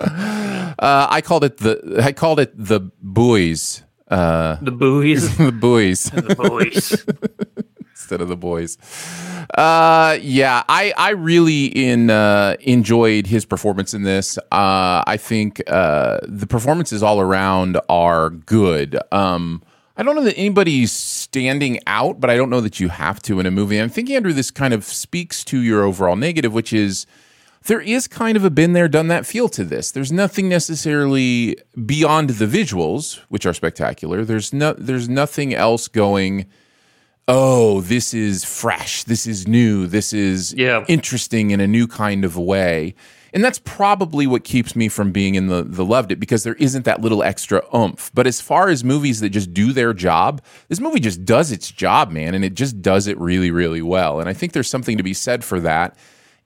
Uh, 0.00 1.06
I 1.10 1.20
called 1.20 1.44
it 1.44 1.58
the, 1.58 2.00
I 2.02 2.12
called 2.12 2.40
it 2.40 2.52
the 2.54 2.80
buoys, 3.02 3.82
uh, 4.08 4.56
The 4.62 4.72
buoys. 4.72 5.36
the 5.38 5.52
buoys. 5.52 6.04
the 6.10 6.34
buoys. 6.34 7.04
instead 7.90 8.20
of 8.20 8.28
the 8.28 8.36
boys. 8.36 8.78
Uh, 9.54 10.18
yeah, 10.20 10.62
I 10.68 10.92
I 10.96 11.10
really 11.10 11.66
in 11.66 12.10
uh, 12.10 12.56
enjoyed 12.60 13.26
his 13.26 13.44
performance 13.44 13.94
in 13.94 14.02
this. 14.02 14.38
Uh, 14.52 15.02
I 15.06 15.16
think 15.16 15.62
uh, 15.66 16.18
the 16.22 16.46
performances 16.46 17.02
all 17.02 17.20
around 17.20 17.80
are 17.88 18.30
good. 18.30 18.98
Um, 19.10 19.62
I 19.96 20.02
don't 20.02 20.14
know 20.14 20.24
that 20.24 20.36
anybody's 20.36 20.92
standing 20.92 21.80
out, 21.86 22.20
but 22.20 22.28
I 22.28 22.36
don't 22.36 22.50
know 22.50 22.60
that 22.60 22.78
you 22.80 22.90
have 22.90 23.20
to 23.22 23.40
in 23.40 23.46
a 23.46 23.50
movie. 23.50 23.80
I'm 23.80 23.88
thinking, 23.88 24.14
Andrew, 24.14 24.34
this 24.34 24.50
kind 24.50 24.74
of 24.74 24.84
speaks 24.84 25.42
to 25.44 25.60
your 25.60 25.82
overall 25.84 26.16
negative, 26.16 26.52
which 26.52 26.72
is 26.72 27.06
there 27.66 27.80
is 27.80 28.08
kind 28.08 28.36
of 28.36 28.44
a 28.44 28.50
been 28.50 28.72
there, 28.72 28.88
done 28.88 29.08
that 29.08 29.26
feel 29.26 29.48
to 29.50 29.64
this. 29.64 29.90
There's 29.90 30.12
nothing 30.12 30.48
necessarily 30.48 31.56
beyond 31.84 32.30
the 32.30 32.46
visuals, 32.46 33.20
which 33.28 33.46
are 33.46 33.54
spectacular. 33.54 34.24
There's 34.24 34.52
no, 34.52 34.72
there's 34.74 35.08
nothing 35.08 35.54
else 35.54 35.88
going. 35.88 36.46
Oh, 37.28 37.80
this 37.80 38.14
is 38.14 38.44
fresh. 38.44 39.02
This 39.04 39.26
is 39.26 39.48
new. 39.48 39.86
This 39.86 40.12
is 40.12 40.54
Yeah. 40.54 40.84
interesting 40.86 41.50
in 41.50 41.60
a 41.60 41.66
new 41.66 41.86
kind 41.88 42.24
of 42.24 42.36
way. 42.36 42.94
And 43.34 43.44
that's 43.44 43.58
probably 43.58 44.26
what 44.26 44.44
keeps 44.44 44.74
me 44.76 44.88
from 44.88 45.12
being 45.12 45.34
in 45.34 45.48
the 45.48 45.62
the 45.62 45.84
loved 45.84 46.10
it 46.12 46.20
because 46.20 46.42
there 46.44 46.54
isn't 46.54 46.84
that 46.86 47.02
little 47.02 47.22
extra 47.22 47.62
oomph. 47.76 48.10
But 48.14 48.26
as 48.26 48.40
far 48.40 48.68
as 48.70 48.82
movies 48.84 49.20
that 49.20 49.30
just 49.30 49.52
do 49.52 49.72
their 49.72 49.92
job, 49.92 50.40
this 50.68 50.80
movie 50.80 51.00
just 51.00 51.24
does 51.24 51.52
its 51.52 51.70
job, 51.70 52.10
man, 52.10 52.34
and 52.34 52.44
it 52.44 52.54
just 52.54 52.80
does 52.80 53.06
it 53.08 53.18
really, 53.18 53.50
really 53.50 53.82
well. 53.82 54.20
And 54.20 54.28
I 54.28 54.32
think 54.32 54.52
there's 54.52 54.70
something 54.70 54.96
to 54.96 55.02
be 55.02 55.12
said 55.12 55.44
for 55.44 55.60
that 55.60 55.98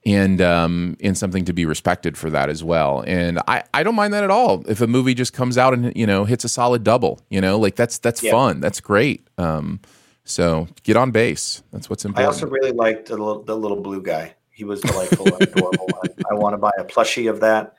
and 0.05 0.41
um, 0.41 0.97
and 1.01 1.17
something 1.17 1.45
to 1.45 1.53
be 1.53 1.65
respected 1.65 2.17
for 2.17 2.29
that 2.31 2.49
as 2.49 2.63
well. 2.63 3.03
And 3.05 3.39
I, 3.47 3.63
I 3.73 3.83
don't 3.83 3.95
mind 3.95 4.13
that 4.13 4.23
at 4.23 4.31
all. 4.31 4.63
If 4.67 4.81
a 4.81 4.87
movie 4.87 5.13
just 5.13 5.33
comes 5.33 5.57
out 5.57 5.73
and 5.73 5.95
you 5.95 6.07
know 6.07 6.25
hits 6.25 6.43
a 6.43 6.49
solid 6.49 6.83
double, 6.83 7.19
you 7.29 7.39
know, 7.41 7.57
like 7.59 7.75
that's 7.75 7.97
that's 7.99 8.23
Yeah. 8.23 8.31
fun. 8.31 8.59
That's 8.61 8.79
great. 8.79 9.27
Um, 9.37 9.79
so 10.23 10.67
get 10.83 10.97
on 10.97 11.11
base. 11.11 11.61
That's 11.71 11.89
what's 11.89 12.05
important. 12.05 12.23
I 12.25 12.27
also 12.27 12.47
really 12.47 12.71
liked 12.71 13.07
the 13.07 13.17
little, 13.17 13.43
the 13.43 13.55
little 13.57 13.81
blue 13.81 14.01
guy. 14.01 14.35
He 14.51 14.63
was 14.63 14.81
delightful 14.81 15.25
and 15.33 15.41
adorable. 15.41 15.89
I, 16.03 16.09
I 16.31 16.33
want 16.35 16.53
to 16.53 16.57
buy 16.57 16.71
a 16.77 16.83
plushie 16.83 17.29
of 17.29 17.39
that. 17.39 17.75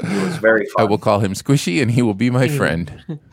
He 0.00 0.16
was 0.18 0.36
very 0.38 0.64
fun. 0.66 0.86
I 0.86 0.88
will 0.88 0.96
call 0.96 1.18
him 1.20 1.34
Squishy, 1.34 1.82
and 1.82 1.90
he 1.90 2.00
will 2.00 2.14
be 2.14 2.30
my 2.30 2.48
friend. 2.48 3.04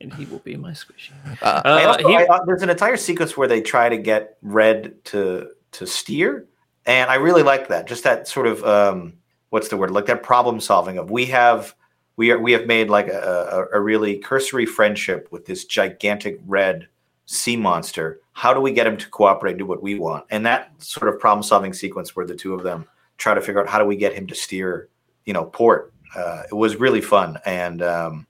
and 0.00 0.12
he 0.14 0.26
will 0.26 0.40
be 0.40 0.56
my 0.56 0.72
squishy. 0.72 1.12
Uh, 1.40 1.62
Uh, 1.64 1.84
also, 1.88 2.08
he- 2.08 2.16
I, 2.16 2.24
uh, 2.24 2.44
there's 2.44 2.62
an 2.62 2.68
entire 2.70 2.96
sequence 2.98 3.36
where 3.36 3.48
they 3.48 3.62
try 3.62 3.88
to 3.88 3.96
get 3.96 4.36
Red 4.42 5.02
to 5.06 5.50
to 5.72 5.86
steer, 5.86 6.46
and 6.90 7.08
I 7.08 7.14
really 7.14 7.44
like 7.44 7.68
that. 7.68 7.86
Just 7.86 8.02
that 8.02 8.26
sort 8.26 8.48
of 8.48 8.64
um, 8.64 9.14
what's 9.50 9.68
the 9.68 9.76
word? 9.76 9.92
Like 9.92 10.06
that 10.06 10.24
problem 10.24 10.58
solving 10.58 10.98
of 10.98 11.08
we 11.08 11.24
have 11.26 11.76
we 12.16 12.32
are 12.32 12.38
we 12.38 12.50
have 12.50 12.66
made 12.66 12.90
like 12.90 13.06
a, 13.06 13.68
a, 13.72 13.78
a 13.78 13.80
really 13.80 14.18
cursory 14.18 14.66
friendship 14.66 15.28
with 15.30 15.46
this 15.46 15.64
gigantic 15.66 16.40
red 16.46 16.88
sea 17.26 17.54
monster. 17.54 18.18
How 18.32 18.52
do 18.52 18.60
we 18.60 18.72
get 18.72 18.88
him 18.88 18.96
to 18.96 19.08
cooperate 19.08 19.52
and 19.52 19.60
do 19.60 19.66
what 19.66 19.82
we 19.82 20.00
want? 20.00 20.24
And 20.30 20.44
that 20.46 20.72
sort 20.82 21.14
of 21.14 21.20
problem 21.20 21.44
solving 21.44 21.72
sequence 21.72 22.16
where 22.16 22.26
the 22.26 22.34
two 22.34 22.54
of 22.54 22.64
them 22.64 22.86
try 23.18 23.34
to 23.34 23.40
figure 23.40 23.60
out 23.60 23.68
how 23.68 23.78
do 23.78 23.84
we 23.84 23.94
get 23.94 24.12
him 24.12 24.26
to 24.26 24.34
steer, 24.34 24.88
you 25.26 25.32
know, 25.32 25.44
port. 25.44 25.92
Uh, 26.16 26.42
it 26.50 26.54
was 26.54 26.74
really 26.74 27.00
fun, 27.00 27.38
and 27.46 27.82
um, 27.82 28.26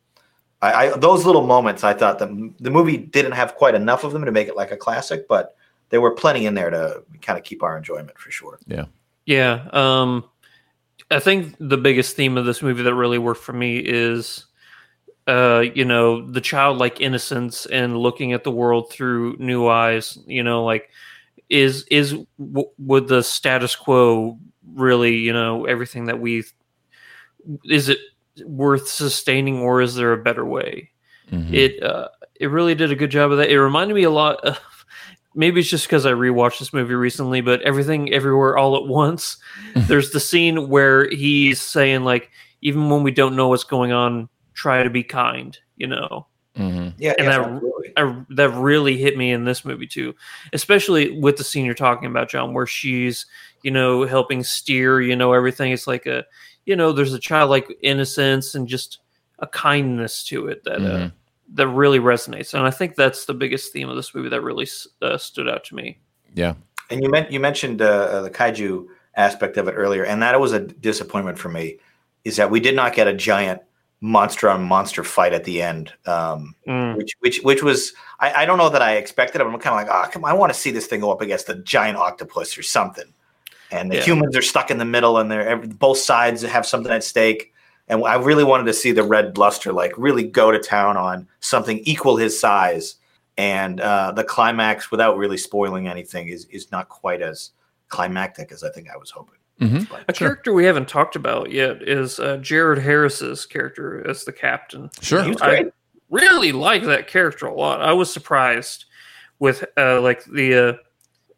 I, 0.60 0.72
I 0.72 0.98
those 0.98 1.24
little 1.24 1.46
moments 1.46 1.82
I 1.82 1.94
thought 1.94 2.18
the 2.18 2.52
the 2.60 2.70
movie 2.70 2.98
didn't 2.98 3.32
have 3.32 3.54
quite 3.54 3.74
enough 3.74 4.04
of 4.04 4.12
them 4.12 4.26
to 4.26 4.32
make 4.32 4.48
it 4.48 4.56
like 4.56 4.70
a 4.70 4.76
classic, 4.76 5.26
but 5.28 5.56
there 5.90 6.00
were 6.00 6.12
plenty 6.14 6.46
in 6.46 6.54
there 6.54 6.70
to 6.70 7.02
kind 7.20 7.38
of 7.38 7.44
keep 7.44 7.62
our 7.62 7.76
enjoyment 7.76 8.18
for 8.18 8.30
sure. 8.30 8.58
Yeah. 8.66 8.86
Yeah. 9.26 9.68
Um, 9.72 10.24
I 11.10 11.20
think 11.20 11.56
the 11.58 11.76
biggest 11.76 12.16
theme 12.16 12.36
of 12.36 12.46
this 12.46 12.62
movie 12.62 12.82
that 12.82 12.94
really 12.94 13.18
worked 13.18 13.42
for 13.42 13.52
me 13.52 13.78
is, 13.78 14.46
uh, 15.26 15.64
you 15.74 15.84
know, 15.84 16.24
the 16.30 16.40
childlike 16.40 17.00
innocence 17.00 17.66
and 17.66 17.96
looking 17.96 18.32
at 18.32 18.44
the 18.44 18.50
world 18.50 18.90
through 18.90 19.36
new 19.38 19.66
eyes. 19.66 20.18
You 20.26 20.42
know, 20.42 20.64
like 20.64 20.90
is 21.48 21.84
is 21.90 22.12
w- 22.38 22.70
would 22.78 23.08
the 23.08 23.22
status 23.22 23.74
quo 23.76 24.38
really, 24.74 25.16
you 25.16 25.32
know, 25.32 25.64
everything 25.66 26.06
that 26.06 26.20
we 26.20 26.44
is 27.64 27.88
it 27.88 27.98
worth 28.44 28.88
sustaining 28.88 29.58
or 29.58 29.80
is 29.80 29.94
there 29.94 30.12
a 30.12 30.22
better 30.22 30.44
way? 30.44 30.90
Mhm. 31.30 31.52
It 31.52 31.82
uh, 31.82 32.08
it 32.38 32.46
really 32.46 32.74
did 32.74 32.92
a 32.92 32.96
good 32.96 33.10
job 33.10 33.32
of 33.32 33.38
that. 33.38 33.50
It 33.50 33.60
reminded 33.60 33.94
me 33.94 34.04
a 34.04 34.10
lot 34.10 34.40
of 34.44 34.58
maybe 35.34 35.60
it's 35.60 35.68
just 35.68 35.86
because 35.86 36.06
I 36.06 36.12
rewatched 36.12 36.58
this 36.58 36.72
movie 36.72 36.94
recently, 36.94 37.40
but 37.40 37.62
everything 37.62 38.12
everywhere 38.12 38.56
all 38.56 38.76
at 38.76 38.86
once. 38.86 39.36
There's 39.74 40.10
the 40.10 40.20
scene 40.20 40.68
where 40.68 41.08
he's 41.10 41.60
saying 41.60 42.04
like, 42.04 42.30
even 42.62 42.90
when 42.90 43.02
we 43.02 43.10
don't 43.10 43.36
know 43.36 43.48
what's 43.48 43.64
going 43.64 43.92
on, 43.92 44.28
try 44.54 44.82
to 44.82 44.90
be 44.90 45.02
kind. 45.02 45.56
You 45.76 45.86
know, 45.86 46.26
Mhm. 46.58 46.94
Yeah, 46.98 47.14
And 47.18 47.26
yeah, 47.26 47.38
that- 47.38 47.40
absolutely. 47.40 47.92
I, 47.96 48.22
that 48.30 48.50
really 48.50 48.96
hit 48.98 49.16
me 49.16 49.32
in 49.32 49.44
this 49.44 49.64
movie 49.64 49.86
too, 49.86 50.14
especially 50.52 51.18
with 51.18 51.36
the 51.36 51.44
scene 51.44 51.64
you're 51.64 51.74
talking 51.74 52.08
about, 52.08 52.28
John, 52.28 52.52
where 52.54 52.66
she's 52.66 53.26
you 53.62 53.70
know 53.70 54.04
helping 54.06 54.42
steer. 54.44 55.00
You 55.00 55.16
know 55.16 55.32
everything. 55.32 55.72
It's 55.72 55.86
like 55.86 56.06
a 56.06 56.24
you 56.66 56.76
know 56.76 56.92
there's 56.92 57.14
a 57.14 57.18
childlike 57.18 57.68
innocence 57.82 58.54
and 58.54 58.68
just 58.68 58.98
a 59.38 59.46
kindness 59.46 60.22
to 60.24 60.48
it 60.48 60.62
that 60.64 60.76
uh, 60.82 60.98
Mhm. 60.98 61.12
That 61.54 61.68
really 61.68 61.98
resonates, 61.98 62.54
and 62.54 62.66
I 62.66 62.70
think 62.70 62.94
that's 62.94 63.24
the 63.24 63.34
biggest 63.34 63.72
theme 63.72 63.88
of 63.88 63.96
this 63.96 64.14
movie 64.14 64.28
that 64.28 64.42
really 64.42 64.68
uh, 65.02 65.18
stood 65.18 65.48
out 65.48 65.64
to 65.64 65.74
me. 65.74 65.98
Yeah. 66.34 66.54
And 66.90 67.02
you 67.02 67.10
meant 67.10 67.30
you 67.30 67.40
mentioned 67.40 67.82
uh, 67.82 68.22
the 68.22 68.30
kaiju 68.30 68.86
aspect 69.16 69.56
of 69.56 69.68
it 69.68 69.72
earlier, 69.72 70.04
and 70.04 70.22
that 70.22 70.38
was 70.40 70.52
a 70.52 70.60
disappointment 70.60 71.38
for 71.38 71.48
me. 71.48 71.78
Is 72.24 72.36
that 72.36 72.50
we 72.50 72.60
did 72.60 72.76
not 72.76 72.94
get 72.94 73.08
a 73.08 73.12
giant 73.14 73.62
monster 74.00 74.48
on 74.48 74.62
monster 74.62 75.04
fight 75.04 75.32
at 75.32 75.44
the 75.44 75.60
end, 75.62 75.92
um, 76.06 76.54
Mm. 76.66 76.96
which 76.96 77.12
which 77.20 77.40
which 77.42 77.62
was 77.62 77.92
I, 78.18 78.42
I 78.42 78.44
don't 78.46 78.58
know 78.58 78.68
that 78.70 78.82
I 78.82 78.96
expected. 78.96 79.40
it, 79.40 79.44
I'm 79.44 79.50
kind 79.58 79.80
of 79.80 79.88
like, 79.88 79.90
ah, 79.90 80.08
come 80.10 80.24
on, 80.24 80.30
I 80.30 80.34
want 80.34 80.52
to 80.52 80.58
see 80.58 80.70
this 80.70 80.86
thing 80.86 81.00
go 81.00 81.10
up 81.12 81.20
against 81.20 81.48
a 81.48 81.54
giant 81.56 81.96
octopus 81.98 82.56
or 82.56 82.62
something. 82.62 83.12
And 83.72 83.90
the 83.90 83.96
Yeah. 83.96 84.02
humans 84.04 84.36
are 84.36 84.42
stuck 84.42 84.70
in 84.70 84.78
the 84.78 84.84
middle, 84.84 85.18
and 85.18 85.30
they're 85.30 85.48
every, 85.48 85.68
both 85.68 85.98
sides 85.98 86.42
have 86.42 86.66
something 86.66 86.92
at 86.92 87.04
stake. 87.04 87.49
And 87.90 88.04
I 88.04 88.14
really 88.14 88.44
wanted 88.44 88.64
to 88.66 88.72
see 88.72 88.92
the 88.92 89.02
red 89.02 89.34
bluster 89.34 89.72
like 89.72 89.92
really 89.98 90.22
go 90.22 90.50
to 90.52 90.58
town 90.58 90.96
on 90.96 91.26
something 91.40 91.78
equal 91.80 92.16
his 92.16 92.38
size. 92.38 92.94
And 93.36 93.80
uh, 93.80 94.12
the 94.12 94.22
climax, 94.24 94.90
without 94.90 95.16
really 95.18 95.36
spoiling 95.36 95.88
anything, 95.88 96.28
is 96.28 96.44
is 96.46 96.70
not 96.70 96.88
quite 96.88 97.20
as 97.20 97.50
climactic 97.88 98.52
as 98.52 98.62
I 98.62 98.70
think 98.70 98.88
I 98.88 98.96
was 98.96 99.10
hoping. 99.10 99.34
Mhm. 99.60 99.88
But- 99.90 100.04
A 100.08 100.12
character 100.12 100.52
we 100.52 100.64
haven't 100.64 100.88
talked 100.88 101.16
about 101.16 101.50
yet 101.50 101.82
is 101.82 102.18
uh, 102.20 102.36
Jared 102.38 102.78
Harris's 102.78 103.44
character 103.44 104.08
as 104.08 104.24
the 104.24 104.32
captain. 104.32 104.88
Sure. 105.02 105.22
He 105.24 105.30
was 105.30 105.42
I 105.42 105.64
really 106.10 106.52
like 106.52 106.84
that 106.84 107.08
character 107.08 107.46
a 107.46 107.54
lot. 107.54 107.82
I 107.82 107.92
was 107.92 108.12
surprised 108.12 108.84
with 109.38 109.64
uh, 109.76 110.00
like 110.00 110.24
the 110.24 110.54
uh, 110.54 110.72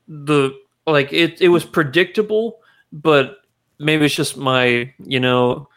the 0.08 0.50
like 0.86 1.12
it. 1.12 1.40
It 1.40 1.48
was 1.48 1.64
predictable, 1.64 2.58
but 2.92 3.38
maybe 3.78 4.04
it's 4.04 4.14
just 4.14 4.36
my 4.36 4.92
you 5.04 5.20
know 5.20 5.68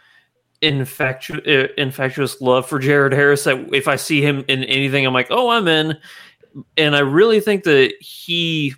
infectious 0.66 1.40
uh, 1.48 1.68
infectious 1.78 2.42
love 2.42 2.68
for 2.68 2.80
Jared 2.80 3.14
Harris 3.14 3.44
that 3.44 3.74
if 3.74 3.88
I 3.88 3.96
see 3.96 4.22
him 4.22 4.44
in 4.48 4.64
anything, 4.66 5.06
I'm 5.06 5.14
like, 5.14 5.28
oh, 5.30 5.50
I'm 5.50 5.68
in. 5.68 5.98
And 6.78 6.96
I 6.96 7.00
really 7.00 7.40
think 7.40 7.64
that 7.64 7.94
he, 8.00 8.74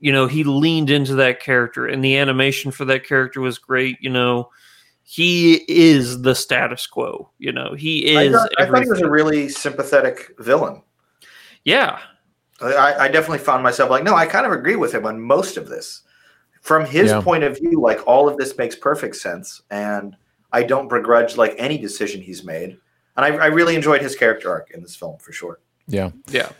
you 0.00 0.12
know, 0.12 0.26
he 0.26 0.44
leaned 0.44 0.90
into 0.90 1.14
that 1.16 1.40
character, 1.40 1.86
and 1.86 2.04
the 2.04 2.16
animation 2.16 2.70
for 2.70 2.84
that 2.86 3.06
character 3.06 3.40
was 3.40 3.58
great. 3.58 3.96
You 4.00 4.10
know, 4.10 4.50
he 5.02 5.64
is 5.68 6.22
the 6.22 6.34
status 6.34 6.86
quo. 6.86 7.30
You 7.38 7.52
know, 7.52 7.74
he 7.74 8.16
I 8.16 8.24
is. 8.24 8.32
thought, 8.32 8.50
I 8.58 8.66
thought 8.66 8.82
he 8.82 8.90
was 8.90 9.00
a 9.02 9.10
really 9.10 9.48
sympathetic 9.48 10.32
villain. 10.38 10.82
yeah, 11.64 12.00
I, 12.60 12.94
I 13.00 13.08
definitely 13.08 13.38
found 13.38 13.62
myself 13.62 13.90
like, 13.90 14.04
no, 14.04 14.14
I 14.14 14.26
kind 14.26 14.46
of 14.46 14.52
agree 14.52 14.76
with 14.76 14.94
him 14.94 15.06
on 15.06 15.20
most 15.20 15.56
of 15.56 15.68
this. 15.68 16.02
From 16.62 16.86
his 16.86 17.10
Yeah. 17.10 17.20
point 17.20 17.44
of 17.44 17.58
view, 17.58 17.80
like 17.80 18.06
all 18.06 18.28
of 18.28 18.38
this 18.38 18.56
makes 18.56 18.74
perfect 18.74 19.16
sense, 19.16 19.60
and 19.70 20.16
I 20.54 20.62
don't 20.62 20.88
begrudge 20.88 21.36
like 21.36 21.54
any 21.58 21.76
decision 21.78 22.22
he's 22.22 22.44
made. 22.44 22.78
And 23.16 23.24
I, 23.26 23.44
I 23.44 23.46
really 23.46 23.74
enjoyed 23.74 24.00
his 24.00 24.14
character 24.16 24.50
arc 24.50 24.70
in 24.70 24.82
this 24.82 24.94
film 24.96 25.18
for 25.18 25.32
sure. 25.32 25.58
Yeah. 25.86 26.10
yeah. 26.28 26.50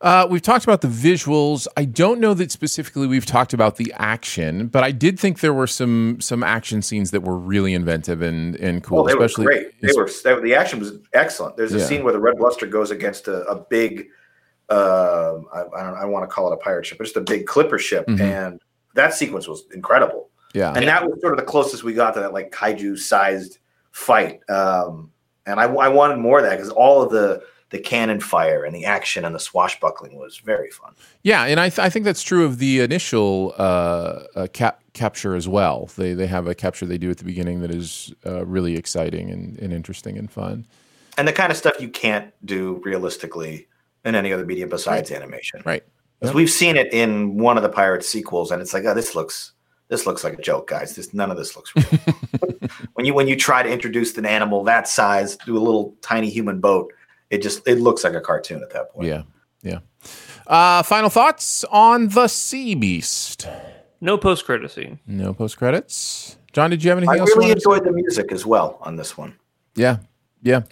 Uh, 0.00 0.26
we've 0.28 0.42
talked 0.42 0.64
about 0.64 0.80
the 0.80 0.88
visuals. 0.88 1.68
I 1.76 1.84
don't 1.84 2.18
know 2.18 2.34
that 2.34 2.50
specifically 2.50 3.06
we've 3.06 3.24
talked 3.26 3.52
about 3.52 3.76
the 3.76 3.92
action, 3.98 4.66
but 4.66 4.82
I 4.82 4.90
did 4.90 5.20
think 5.20 5.38
there 5.40 5.54
were 5.54 5.68
some 5.68 6.20
some 6.20 6.42
action 6.42 6.82
scenes 6.82 7.12
that 7.12 7.20
were 7.22 7.38
really 7.38 7.72
inventive 7.72 8.20
and 8.20 8.56
and 8.56 8.82
cool. 8.82 9.04
Well, 9.04 9.04
they 9.04 9.12
especially 9.12 9.44
were 9.44 9.52
great. 9.52 9.80
They 9.80 9.92
were 9.96 10.10
they, 10.24 10.40
the 10.40 10.54
action 10.56 10.80
was 10.80 10.94
excellent. 11.12 11.56
There's 11.56 11.72
a 11.72 11.78
Yeah. 11.78 11.84
scene 11.84 12.02
where 12.02 12.12
the 12.12 12.18
Red 12.18 12.36
Bluster 12.38 12.66
goes 12.66 12.90
against 12.90 13.28
a, 13.28 13.44
a 13.44 13.54
big, 13.54 14.08
uh, 14.70 15.34
I, 15.54 15.60
I 15.60 15.82
don't 15.84 15.94
I 15.94 16.04
want 16.06 16.28
to 16.28 16.34
call 16.34 16.50
it 16.50 16.54
a 16.54 16.56
pirate 16.58 16.84
ship, 16.84 16.98
but 16.98 17.04
just 17.04 17.16
a 17.16 17.20
big 17.20 17.46
clipper 17.46 17.78
ship, 17.78 18.06
Mhm. 18.08 18.20
and 18.20 18.60
that 18.94 19.14
sequence 19.14 19.46
was 19.46 19.64
incredible. 19.72 20.30
Yeah. 20.54 20.72
and 20.74 20.86
that 20.88 21.04
was 21.08 21.20
sort 21.20 21.32
of 21.32 21.38
the 21.38 21.44
closest 21.44 21.82
we 21.84 21.92
got 21.94 22.14
to 22.14 22.20
that 22.20 22.32
like 22.32 22.50
kaiju 22.52 22.98
sized 22.98 23.58
fight 23.90 24.40
um 24.48 25.10
and 25.46 25.58
I, 25.60 25.64
I 25.64 25.88
wanted 25.88 26.18
more 26.18 26.38
of 26.38 26.44
that 26.44 26.56
because 26.56 26.70
all 26.70 27.02
of 27.02 27.10
the 27.10 27.42
the 27.70 27.78
cannon 27.78 28.20
fire 28.20 28.64
and 28.64 28.74
the 28.74 28.84
action 28.84 29.24
and 29.24 29.34
the 29.34 29.40
swashbuckling 29.40 30.16
was 30.18 30.36
very 30.38 30.70
fun 30.70 30.92
Yeah, 31.22 31.44
and 31.44 31.58
I, 31.58 31.70
th- 31.70 31.78
I 31.78 31.88
think 31.88 32.04
that's 32.04 32.22
true 32.22 32.44
of 32.44 32.58
the 32.58 32.80
initial 32.80 33.54
uh, 33.58 34.24
uh, 34.36 34.46
cap- 34.52 34.82
capture 34.92 35.34
as 35.34 35.48
well. 35.48 35.88
They 35.96 36.12
they 36.12 36.26
have 36.26 36.46
a 36.46 36.54
capture 36.54 36.84
they 36.84 36.98
do 36.98 37.10
at 37.10 37.16
the 37.16 37.24
beginning 37.24 37.62
that 37.62 37.70
is 37.70 38.12
uh, 38.26 38.44
really 38.44 38.76
exciting 38.76 39.30
and, 39.30 39.58
and 39.58 39.72
interesting 39.72 40.18
and 40.18 40.30
fun. 40.30 40.66
and 41.16 41.26
the 41.26 41.32
kind 41.32 41.50
of 41.50 41.56
stuff 41.56 41.80
you 41.80 41.88
can't 41.88 42.30
do 42.44 42.78
realistically 42.84 43.68
in 44.04 44.14
any 44.14 44.34
other 44.34 44.44
medium 44.44 44.68
besides 44.68 45.10
animation 45.10 45.62
Right. 45.64 45.82
'Cause 46.20 46.28
Yep. 46.28 46.34
we've 46.34 46.50
seen 46.50 46.76
it 46.76 46.92
in 46.92 47.38
one 47.38 47.56
of 47.56 47.62
the 47.62 47.68
pirates 47.70 48.06
sequels 48.06 48.50
and 48.50 48.60
it's 48.60 48.74
like 48.74 48.84
oh 48.84 48.92
this 48.94 49.14
looks 49.14 49.52
this 49.92 50.06
looks 50.06 50.24
like 50.24 50.38
a 50.38 50.42
joke 50.42 50.66
guys 50.68 50.96
this 50.96 51.12
none 51.12 51.30
of 51.30 51.36
this 51.36 51.54
looks 51.54 51.70
real 51.76 52.70
when 52.94 53.04
you 53.04 53.12
when 53.12 53.28
you 53.28 53.36
try 53.36 53.62
to 53.62 53.70
introduce 53.70 54.16
an 54.16 54.24
animal 54.24 54.64
that 54.64 54.88
size 54.88 55.36
to 55.36 55.56
a 55.56 55.60
little 55.60 55.94
tiny 56.00 56.30
human 56.30 56.60
boat 56.60 56.90
it 57.28 57.42
just 57.42 57.66
it 57.68 57.76
looks 57.78 58.02
like 58.02 58.14
a 58.14 58.20
cartoon 58.20 58.62
at 58.62 58.70
that 58.70 58.90
point 58.90 59.06
Yeah, 59.06 59.22
yeah. 59.62 59.78
Uh, 60.46 60.82
final 60.82 61.08
thoughts 61.08 61.64
on 61.70 62.08
the 62.08 62.26
Sea 62.26 62.74
Beast. 62.74 63.46
No 64.00 64.18
post 64.18 64.44
credit 64.44 64.70
scene. 64.70 64.98
No 65.06 65.32
post 65.32 65.56
credits. 65.56 66.36
John, 66.52 66.70
did 66.70 66.82
you 66.82 66.90
have 66.90 66.98
anything 66.98 67.14
I 67.14 67.18
else? 67.20 67.28
you 67.30 67.36
really 67.36 67.46
wanted 67.50 67.54
to 67.54 67.60
say? 67.60 67.72
enjoyed 67.72 67.84
the 67.86 67.92
music 67.92 68.32
as 68.32 68.44
well 68.44 68.78
on 68.82 68.96
this 68.96 69.16
one. 69.16 69.36
Yeah, 69.76 69.98
yeah, 70.42 70.62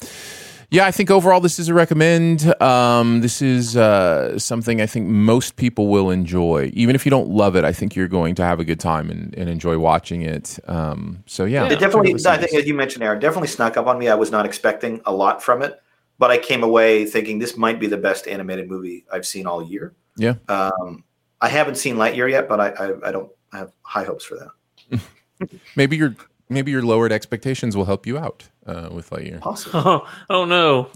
yeah. 0.71 0.87
I 0.87 0.91
think 0.91 1.11
overall 1.11 1.41
this 1.41 1.59
is 1.59 1.69
a 1.69 1.75
recommend. 1.75 2.55
Um, 2.63 3.21
this 3.21 3.43
is 3.43 3.77
uh, 3.77 4.39
something 4.39 4.81
I 4.81 4.87
think 4.87 5.09
most 5.09 5.57
people 5.57 5.89
will 5.89 6.11
enjoy, 6.11 6.71
even 6.75 6.95
if 6.95 7.05
you 7.05 7.11
don't 7.11 7.29
love 7.29 7.57
it. 7.57 7.65
I 7.65 7.73
think 7.73 7.97
you're 7.97 8.09
going 8.09 8.35
to 8.37 8.43
have 8.43 8.61
a 8.61 8.65
good 8.65 8.81
time 8.81 9.11
and, 9.11 9.35
and 9.37 9.49
enjoy 9.49 9.79
watching 9.79 10.23
it. 10.23 10.59
Um, 10.67 11.23
so 11.27 11.45
yeah, 11.45 11.67
It 11.67 11.79
definitely, 11.79 12.15
I 12.27 12.37
think, 12.37 12.55
as 12.55 12.67
you 12.67 12.75
mentioned, 12.75 13.03
Aaron, 13.03 13.21
definitely 13.21 13.49
snuck 13.49 13.77
up 13.77 13.87
on 13.87 13.99
me. 13.99 14.09
I 14.09 14.15
was 14.15 14.31
not 14.31 14.47
expecting 14.47 15.01
a 15.07 15.13
lot 15.13 15.43
from 15.43 15.63
it, 15.63 15.83
but 16.19 16.31
I 16.31 16.39
came 16.39 16.63
away 16.63 17.05
thinking 17.05 17.39
this 17.39 17.57
might 17.57 17.81
be 17.81 17.87
the 17.87 17.99
best 17.99 18.29
animated 18.29 18.69
movie 18.69 19.05
I've 19.13 19.27
seen 19.27 19.47
all 19.47 19.63
year. 19.63 19.95
Yeah. 20.17 20.35
Um, 20.49 21.05
I 21.41 21.49
haven't 21.49 21.77
seen 21.77 21.97
Lightyear 21.97 22.31
yet, 22.31 22.49
but 22.49 22.61
I, 22.61 22.69
I, 22.71 23.09
I 23.09 23.13
don't 23.13 23.33
have 23.53 23.73
high 23.83 24.05
hopes 24.05 24.25
for 24.25 24.37
that. 24.37 25.51
maybe 25.77 25.97
your 25.97 26.15
maybe 26.51 26.71
your 26.71 26.83
lowered 26.83 27.13
expectations 27.13 27.77
will 27.77 27.87
help 27.87 28.07
you 28.07 28.19
out 28.19 28.49
uh, 28.67 28.89
with 28.93 29.09
Lightyear. 29.11 29.41
Possibly. 29.41 29.81
Oh, 29.83 30.07
oh 30.31 30.45
no. 30.45 30.91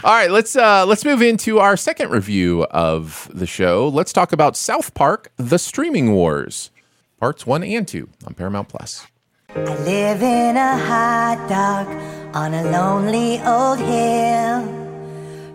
All 0.04 0.14
right, 0.14 0.30
let's 0.30 0.56
uh, 0.56 0.86
let's 0.86 1.04
move 1.04 1.20
into 1.20 1.58
our 1.58 1.76
second 1.76 2.10
review 2.10 2.64
of 2.64 3.28
the 3.34 3.46
show. 3.46 3.88
Let's 3.88 4.12
talk 4.12 4.32
about 4.32 4.56
South 4.56 4.94
Park: 4.94 5.32
The 5.36 5.58
Streaming 5.58 6.12
Wars, 6.12 6.70
parts 7.18 7.46
one 7.46 7.62
and 7.62 7.86
two 7.86 8.08
on 8.24 8.34
Paramount 8.34 8.68
Plus. 8.68 9.06
I 9.50 9.60
live 9.84 10.22
in 10.22 10.56
a 10.56 10.78
hot 10.78 11.48
dog 11.48 11.88
on 12.34 12.54
a 12.54 12.70
lonely 12.70 13.40
old 13.40 13.78
hill. 13.78 14.76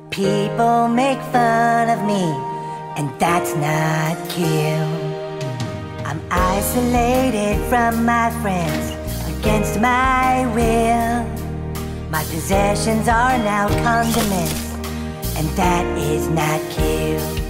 People 0.10 0.88
make 0.90 1.20
fun 1.32 1.90
of 1.90 2.06
me, 2.06 2.24
and 2.98 3.10
that's 3.20 3.56
not 3.56 4.18
cool. 4.30 5.03
I'm 6.14 6.22
isolated 6.30 7.58
from 7.70 8.06
my 8.06 8.30
friends 8.44 8.92
against 9.36 9.80
my 9.80 10.46
will. 10.54 11.26
My 12.12 12.24
possessions 12.26 13.08
are 13.08 13.36
now 13.40 13.68
condiments, 13.82 14.76
and 15.36 15.48
that 15.58 15.84
is 15.98 16.28
not 16.28 16.62
cute. 16.70 17.42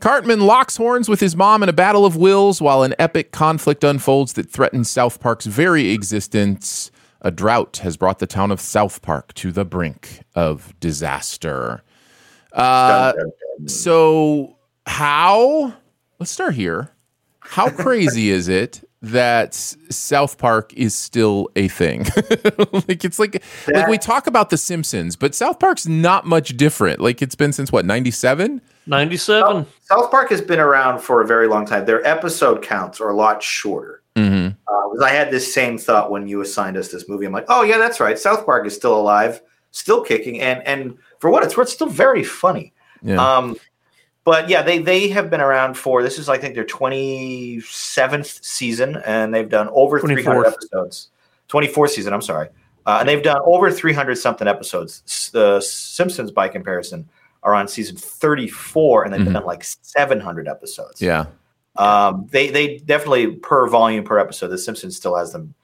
Cartman 0.00 0.42
locks 0.42 0.76
horns 0.76 1.08
with 1.08 1.20
his 1.20 1.34
mom 1.34 1.62
in 1.62 1.70
a 1.70 1.72
battle 1.72 2.04
of 2.04 2.14
wills 2.14 2.60
while 2.60 2.82
an 2.82 2.94
epic 2.98 3.32
conflict 3.32 3.82
unfolds 3.82 4.34
that 4.34 4.50
threatens 4.50 4.90
South 4.90 5.18
Park's 5.18 5.46
very 5.46 5.88
existence. 5.92 6.90
A 7.22 7.30
drought 7.30 7.78
has 7.78 7.96
brought 7.96 8.18
the 8.18 8.26
town 8.26 8.50
of 8.50 8.60
South 8.60 9.00
Park 9.00 9.32
to 9.32 9.50
the 9.50 9.64
brink 9.64 10.20
of 10.34 10.78
disaster. 10.78 11.82
Uh, 12.52 13.14
so, 13.64 14.58
how? 14.84 15.72
Let's 16.18 16.32
start 16.32 16.54
here. 16.54 16.93
How 17.44 17.70
crazy 17.70 18.30
is 18.30 18.48
it 18.48 18.86
that 19.02 19.54
South 19.54 20.38
Park 20.38 20.72
is 20.74 20.94
still 20.94 21.48
a 21.56 21.68
thing? 21.68 22.04
like 22.88 23.04
it's 23.04 23.18
like 23.18 23.42
like 23.68 23.88
we 23.88 23.98
talk 23.98 24.26
about 24.26 24.50
The 24.50 24.56
Simpsons, 24.56 25.16
but 25.16 25.34
South 25.34 25.58
Park's 25.58 25.86
not 25.86 26.26
much 26.26 26.56
different. 26.56 27.00
Like 27.00 27.22
it's 27.22 27.34
been 27.34 27.52
since 27.52 27.70
what 27.70 27.84
ninety 27.84 28.10
seven. 28.10 28.60
97. 28.86 29.64
South 29.80 30.10
Park 30.10 30.28
has 30.28 30.42
been 30.42 30.60
around 30.60 31.00
for 31.00 31.22
a 31.22 31.26
very 31.26 31.48
long 31.48 31.64
time. 31.64 31.86
Their 31.86 32.06
episode 32.06 32.60
counts 32.60 33.00
are 33.00 33.08
a 33.08 33.16
lot 33.16 33.42
shorter. 33.42 34.02
Mm-hmm. 34.14 34.48
Uh, 34.68 34.88
'cause 34.90 35.00
I 35.02 35.08
had 35.08 35.30
this 35.30 35.52
same 35.54 35.78
thought 35.78 36.10
when 36.10 36.28
you 36.28 36.42
assigned 36.42 36.76
us 36.76 36.88
this 36.88 37.08
movie. 37.08 37.24
I'm 37.24 37.32
like, 37.32 37.46
oh 37.48 37.62
yeah, 37.62 37.78
that's 37.78 37.98
right. 37.98 38.18
South 38.18 38.44
Park 38.44 38.66
is 38.66 38.74
still 38.74 38.94
alive, 38.94 39.40
still 39.70 40.02
kicking, 40.02 40.40
and 40.40 40.62
and 40.66 40.98
for 41.18 41.30
what 41.30 41.42
it's 41.42 41.56
worth, 41.56 41.70
still 41.70 41.88
very 41.88 42.22
funny. 42.24 42.74
Yeah. 43.02 43.16
Um, 43.16 43.56
but 44.24 44.48
yeah, 44.48 44.62
they 44.62 44.78
they 44.78 45.08
have 45.08 45.30
been 45.30 45.40
around 45.40 45.74
for 45.76 46.02
this 46.02 46.18
is 46.18 46.28
I 46.28 46.38
think 46.38 46.54
their 46.54 46.64
27th 46.64 48.44
season, 48.44 48.96
and 49.04 49.34
they've 49.34 49.48
done 49.48 49.68
over 49.72 50.00
300 50.00 50.46
episodes. 50.46 51.10
24th 51.48 51.90
season, 51.90 52.12
I'm 52.12 52.22
sorry, 52.22 52.48
uh, 52.86 52.96
and 53.00 53.08
they've 53.08 53.22
done 53.22 53.40
over 53.44 53.70
300 53.70 54.16
something 54.16 54.48
episodes. 54.48 55.30
The 55.32 55.60
Simpsons, 55.60 56.30
by 56.30 56.48
comparison, 56.48 57.08
are 57.42 57.54
on 57.54 57.68
season 57.68 57.96
34, 57.96 59.04
and 59.04 59.12
they've 59.12 59.20
Mhm. 59.20 59.34
done 59.34 59.44
like 59.44 59.62
700 59.62 60.48
episodes. 60.48 61.00
yeah. 61.02 61.26
Um, 61.76 62.28
they 62.30 62.50
they 62.50 62.78
definitely 62.78 63.32
per 63.36 63.66
volume 63.66 64.04
per 64.04 64.18
episode. 64.18 64.48
The 64.48 64.58
Simpsons 64.58 64.96
still 64.96 65.16
has 65.16 65.32
them, 65.32 65.54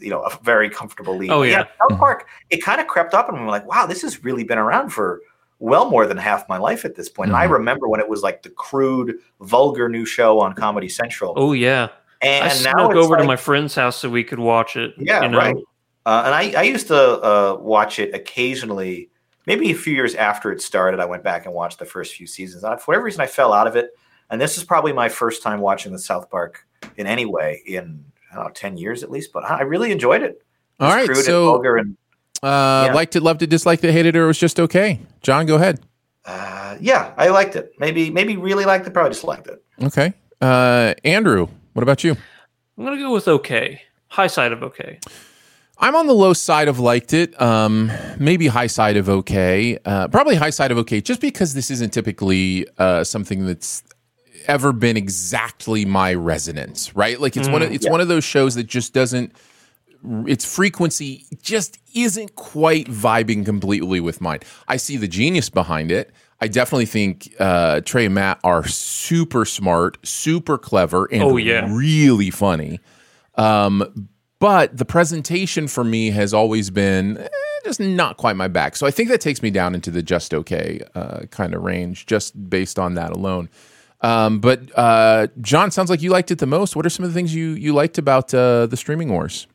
you 0.00 0.10
know, 0.10 0.20
a 0.22 0.36
very 0.42 0.68
comfortable 0.68 1.16
lead. 1.16 1.30
Oh, 1.30 1.42
yeah. 1.42 1.64
South 1.80 1.96
Park. 1.98 2.26
It 2.50 2.58
kind 2.62 2.80
of 2.80 2.88
crept 2.88 3.14
up, 3.14 3.28
and 3.28 3.38
we 3.38 3.44
were 3.44 3.50
like, 3.52 3.66
wow, 3.66 3.86
this 3.86 4.02
has 4.02 4.24
really 4.24 4.42
been 4.42 4.58
around 4.58 4.90
for 4.90 5.20
well 5.60 5.88
more 5.88 6.06
than 6.06 6.16
half 6.16 6.48
my 6.48 6.56
life 6.58 6.84
at 6.84 6.96
this 6.96 7.08
point. 7.08 7.28
And 7.30 7.36
I 7.36 7.46
Mhm. 7.46 7.50
remember 7.52 7.88
when 7.88 8.00
it 8.00 8.08
was 8.08 8.22
like 8.22 8.42
the 8.42 8.50
crude, 8.50 9.18
vulgar 9.40 9.88
new 9.88 10.04
show 10.04 10.40
on 10.40 10.54
Comedy 10.54 10.88
Central. 10.88 11.34
Oh, 11.36 11.52
yeah. 11.52 11.88
and 12.22 12.44
I 12.44 12.48
now 12.48 12.52
snuck 12.52 12.94
over 12.96 13.16
to 13.16 13.24
my 13.24 13.36
friend's 13.36 13.74
house 13.74 13.96
so 13.96 14.10
we 14.10 14.24
could 14.24 14.38
watch 14.40 14.76
it. 14.76 14.92
yeah, 14.98 15.22
you 15.22 15.28
know? 15.30 15.38
right. 15.38 15.56
Uh, 16.04 16.22
and 16.26 16.34
I, 16.34 16.52
I 16.60 16.62
used 16.64 16.86
to 16.88 16.96
uh, 16.96 17.56
watch 17.60 17.98
it 17.98 18.14
occasionally. 18.14 19.10
Maybe 19.46 19.70
a 19.70 19.74
few 19.74 19.94
years 19.94 20.14
after 20.14 20.52
it 20.52 20.60
started, 20.60 21.00
I 21.00 21.04
went 21.06 21.22
back 21.24 21.46
and 21.46 21.54
watched 21.54 21.78
the 21.78 21.84
first 21.86 22.14
few 22.14 22.26
seasons. 22.26 22.62
And 22.64 22.78
for 22.80 22.86
whatever 22.92 23.04
reason, 23.04 23.20
I 23.22 23.26
fell 23.26 23.52
out 23.52 23.66
of 23.66 23.74
it. 23.76 23.90
And 24.30 24.40
this 24.40 24.56
is 24.58 24.64
probably 24.64 24.92
my 24.92 25.08
first 25.08 25.42
time 25.42 25.60
watching 25.60 25.92
the 25.92 25.98
South 25.98 26.30
Park 26.30 26.66
in 26.96 27.06
any 27.06 27.24
way 27.26 27.62
in 27.66 28.04
I 28.32 28.36
don't 28.36 28.44
know, 28.44 28.50
ten 28.50 28.76
years 28.76 29.02
at 29.02 29.10
least. 29.10 29.32
But 29.32 29.44
I 29.44 29.62
really 29.62 29.90
enjoyed 29.90 30.22
it. 30.22 30.42
All 30.78 30.88
It's 30.88 30.96
right. 30.96 31.06
crude 31.06 31.16
and 31.18 31.24
So, 31.26 31.44
vulgar 31.46 31.76
and 31.78 31.96
uh, 32.42 32.84
Yeah. 32.88 32.94
liked 32.94 33.16
it, 33.16 33.22
loved 33.22 33.42
it, 33.42 33.50
disliked 33.50 33.84
it, 33.84 33.92
hated 33.92 34.16
it, 34.16 34.18
or 34.18 34.24
it 34.24 34.28
was 34.28 34.38
just 34.38 34.58
okay. 34.60 35.00
John, 35.22 35.46
go 35.46 35.56
ahead. 35.56 35.80
uh, 36.24 36.76
yeah, 36.80 37.12
I 37.16 37.28
liked 37.28 37.56
it. 37.56 37.72
Maybe 37.78 38.10
maybe 38.10 38.36
really 38.36 38.64
liked 38.64 38.86
it. 38.86 38.92
Probably 38.92 39.10
just 39.12 39.24
liked 39.24 39.46
it. 39.48 39.62
Okay. 39.82 40.12
Uh, 40.40 40.94
Andrew, 41.04 41.48
what 41.74 41.82
about 41.82 42.04
you? 42.04 42.12
I'm 42.78 42.84
going 42.84 42.96
to 42.96 43.02
go 43.02 43.12
with 43.12 43.28
okay. 43.28 43.82
High 44.08 44.26
side 44.28 44.52
of 44.52 44.62
okay. 44.62 44.98
I'm 45.78 45.96
on 45.96 46.06
the 46.06 46.14
low 46.14 46.32
side 46.34 46.68
of 46.68 46.78
liked 46.78 47.12
it. 47.14 47.40
Um, 47.40 47.90
maybe 48.18 48.46
high 48.48 48.66
side 48.66 48.96
of 48.96 49.08
okay. 49.08 49.78
Uh, 49.84 50.08
probably 50.08 50.36
high 50.36 50.50
side 50.50 50.70
of 50.70 50.78
okay, 50.78 51.00
just 51.00 51.20
because 51.20 51.54
this 51.54 51.70
isn't 51.70 51.92
typically 51.92 52.66
uh, 52.78 53.02
something 53.04 53.46
that's 53.46 53.82
ever 54.46 54.72
been 54.72 54.96
exactly 54.96 55.84
my 55.84 56.12
resonance, 56.14 56.94
right? 56.96 57.20
Like 57.20 57.36
it's 57.36 57.48
one 57.48 57.62
of 57.62 57.72
it's 57.72 57.88
one 57.88 58.00
of 58.00 58.08
those 58.08 58.24
shows 58.24 58.54
that 58.56 58.64
just 58.64 58.92
doesn't. 58.94 59.32
Its 60.26 60.44
frequency 60.44 61.26
just 61.42 61.78
isn't 61.94 62.34
quite 62.36 62.86
vibing 62.86 63.44
completely 63.44 64.00
with 64.00 64.20
mine. 64.20 64.40
I 64.68 64.76
see 64.76 64.96
the 64.96 65.08
genius 65.08 65.50
behind 65.50 65.90
it. 65.92 66.10
I 66.40 66.48
definitely 66.48 66.86
think 66.86 67.34
uh, 67.38 67.80
Trey 67.82 68.06
and 68.06 68.14
Matt 68.14 68.40
are 68.42 68.66
super 68.66 69.44
smart, 69.44 69.98
super 70.06 70.56
clever, 70.56 71.04
and 71.12 71.22
Oh, 71.22 71.36
yeah. 71.36 71.68
really 71.70 72.30
funny. 72.30 72.80
Um, 73.34 74.08
but 74.38 74.74
the 74.76 74.86
presentation 74.86 75.68
for 75.68 75.84
me 75.84 76.10
has 76.12 76.32
always 76.32 76.70
been 76.70 77.18
eh, 77.18 77.28
just 77.64 77.78
not 77.78 78.16
quite 78.16 78.36
my 78.36 78.48
back. 78.48 78.74
So 78.76 78.86
I 78.86 78.90
think 78.90 79.10
that 79.10 79.20
takes 79.20 79.42
me 79.42 79.50
down 79.50 79.74
into 79.74 79.90
the 79.90 80.02
just 80.02 80.32
okay 80.32 80.80
uh, 80.94 81.20
kind 81.30 81.54
of 81.54 81.62
range, 81.62 82.06
just 82.06 82.48
based 82.48 82.78
on 82.78 82.94
that 82.94 83.10
alone. 83.12 83.50
Um, 84.00 84.40
but 84.40 84.62
uh, 84.78 85.26
John, 85.42 85.70
sounds 85.70 85.90
like 85.90 86.00
you 86.00 86.08
liked 86.10 86.30
it 86.30 86.38
the 86.38 86.46
most. 86.46 86.74
What 86.74 86.86
are 86.86 86.90
some 86.90 87.04
of 87.04 87.10
the 87.10 87.14
things 87.14 87.34
you 87.34 87.48
you 87.50 87.74
liked 87.74 87.98
about 87.98 88.32
uh, 88.32 88.64
the 88.64 88.78
streaming 88.78 89.10
wars? 89.10 89.46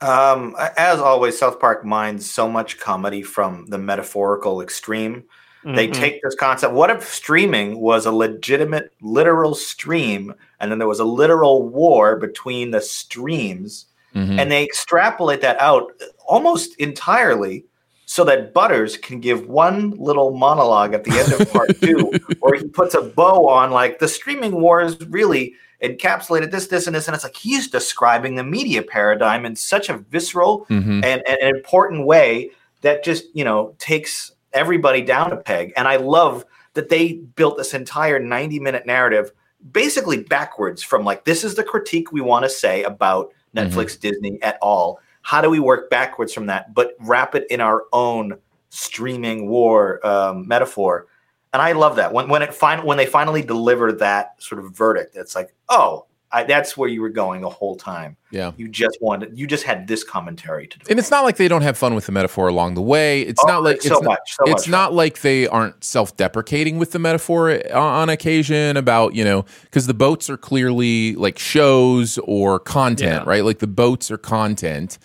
Um, 0.00 0.54
as 0.76 1.00
always, 1.00 1.38
South 1.38 1.58
Park 1.58 1.84
mines 1.84 2.30
so 2.30 2.48
much 2.48 2.78
comedy 2.78 3.22
from 3.22 3.66
the 3.66 3.78
metaphorical 3.78 4.60
extreme. 4.60 5.24
They 5.64 5.88
Mhm. 5.88 5.92
take 5.94 6.22
this 6.22 6.36
concept. 6.36 6.72
What 6.72 6.88
if 6.88 7.12
streaming 7.12 7.80
was 7.80 8.06
a 8.06 8.12
legitimate, 8.12 8.92
literal 9.02 9.54
stream, 9.54 10.32
and 10.60 10.70
then 10.70 10.78
there 10.78 10.88
was 10.88 11.00
a 11.00 11.04
literal 11.04 11.68
war 11.68 12.16
between 12.16 12.70
the 12.70 12.80
streams, 12.80 13.86
Mhm. 14.14 14.38
and 14.38 14.52
they 14.52 14.62
extrapolate 14.62 15.40
that 15.40 15.60
out 15.60 15.92
almost 16.26 16.76
entirely 16.76 17.64
so 18.06 18.22
that 18.24 18.54
Butters 18.54 18.96
can 18.96 19.18
give 19.20 19.48
one 19.48 19.90
little 19.98 20.30
monologue 20.30 20.94
at 20.94 21.04
the 21.04 21.10
end 21.18 21.32
of 21.32 21.52
part 21.52 21.78
two, 21.80 22.12
where 22.40 22.54
he 22.54 22.64
puts 22.68 22.94
a 22.94 23.02
bow 23.02 23.46
on 23.48 23.70
like 23.72 23.98
the 23.98 24.08
streaming 24.08 24.60
wars 24.60 24.96
really 25.10 25.54
encapsulated 25.82 26.50
this, 26.50 26.66
this, 26.66 26.86
and 26.86 26.96
this, 26.96 27.06
and 27.06 27.14
it's 27.14 27.24
like 27.24 27.36
he's 27.36 27.68
describing 27.68 28.34
the 28.34 28.44
media 28.44 28.82
paradigm 28.82 29.46
in 29.46 29.54
such 29.56 29.88
a 29.88 29.98
visceral 29.98 30.66
Mhm. 30.70 31.04
and, 31.04 31.22
and 31.26 31.38
an 31.40 31.54
important 31.54 32.06
way 32.06 32.50
that 32.82 33.04
just 33.04 33.24
you 33.34 33.44
know 33.44 33.74
takes 33.78 34.32
everybody 34.52 35.02
down 35.02 35.32
a 35.32 35.36
peg. 35.36 35.72
And 35.76 35.86
i 35.86 35.96
love 35.96 36.44
that 36.74 36.88
they 36.88 37.14
built 37.36 37.56
this 37.56 37.74
entire 37.74 38.18
90 38.18 38.60
minute 38.60 38.86
narrative 38.86 39.30
basically 39.72 40.22
backwards 40.22 40.82
from 40.82 41.04
like 41.04 41.24
this 41.24 41.42
is 41.44 41.54
the 41.56 41.64
critique 41.64 42.12
we 42.12 42.20
want 42.20 42.44
to 42.44 42.48
say 42.48 42.84
about 42.84 43.32
netflix 43.56 43.98
disney 43.98 44.40
at 44.42 44.56
all 44.62 45.00
how 45.22 45.40
do 45.40 45.50
we 45.50 45.58
work 45.58 45.90
backwards 45.90 46.32
from 46.32 46.46
that 46.46 46.72
but 46.74 46.92
wrap 47.00 47.34
it 47.34 47.44
in 47.50 47.60
our 47.60 47.82
own 47.92 48.38
streaming 48.70 49.48
war 49.48 50.04
um, 50.06 50.46
metaphor 50.46 51.06
and 51.52 51.62
i 51.62 51.72
love 51.72 51.96
that 51.96 52.12
when, 52.12 52.28
when 52.28 52.42
it 52.42 52.54
fin- 52.54 52.84
when 52.84 52.96
they 52.96 53.06
finally 53.06 53.42
deliver 53.42 53.92
that 53.92 54.34
sort 54.42 54.62
of 54.64 54.70
verdict 54.72 55.16
it's 55.16 55.34
like 55.34 55.54
oh 55.68 56.04
I, 56.30 56.44
that's 56.44 56.76
where 56.76 56.90
you 56.90 57.00
were 57.00 57.08
going 57.08 57.40
the 57.40 57.48
whole 57.48 57.74
time 57.74 58.14
Yeah. 58.30 58.52
you 58.58 58.68
just 58.68 58.98
wanted 59.00 59.38
you 59.38 59.46
just 59.46 59.64
had 59.64 59.88
this 59.88 60.04
commentary 60.04 60.66
to 60.66 60.78
do 60.78 60.84
And 60.90 60.98
it's 60.98 61.10
not 61.10 61.24
like 61.24 61.38
they 61.38 61.48
don't 61.48 61.62
have 61.62 61.78
fun 61.78 61.94
with 61.94 62.04
the 62.04 62.12
metaphor 62.12 62.48
along 62.48 62.74
the 62.74 62.82
way. 62.82 63.22
It's 63.22 63.42
Oh, 63.42 63.46
not 63.48 63.62
like 63.62 63.80
so 63.80 63.94
it's 63.94 64.02
not, 64.02 64.04
much, 64.04 64.34
so 64.36 64.44
it's 64.44 64.66
much 64.66 64.68
not 64.68 64.92
like 64.92 65.22
they 65.22 65.46
aren't 65.48 65.82
self-deprecating 65.82 66.76
with 66.78 66.92
the 66.92 66.98
metaphor 66.98 67.52
on, 67.74 67.92
on 68.02 68.08
occasion 68.10 68.76
about 68.76 69.14
you 69.14 69.24
know 69.24 69.46
because 69.62 69.86
the 69.86 69.94
boats 69.94 70.28
are 70.28 70.36
clearly 70.36 71.14
like 71.14 71.38
shows 71.38 72.18
or 72.24 72.58
content, 72.58 73.24
Yeah. 73.24 73.30
right? 73.30 73.42
Like 73.42 73.60
the 73.60 73.66
boats 73.66 74.10
are 74.10 74.18
content. 74.18 74.98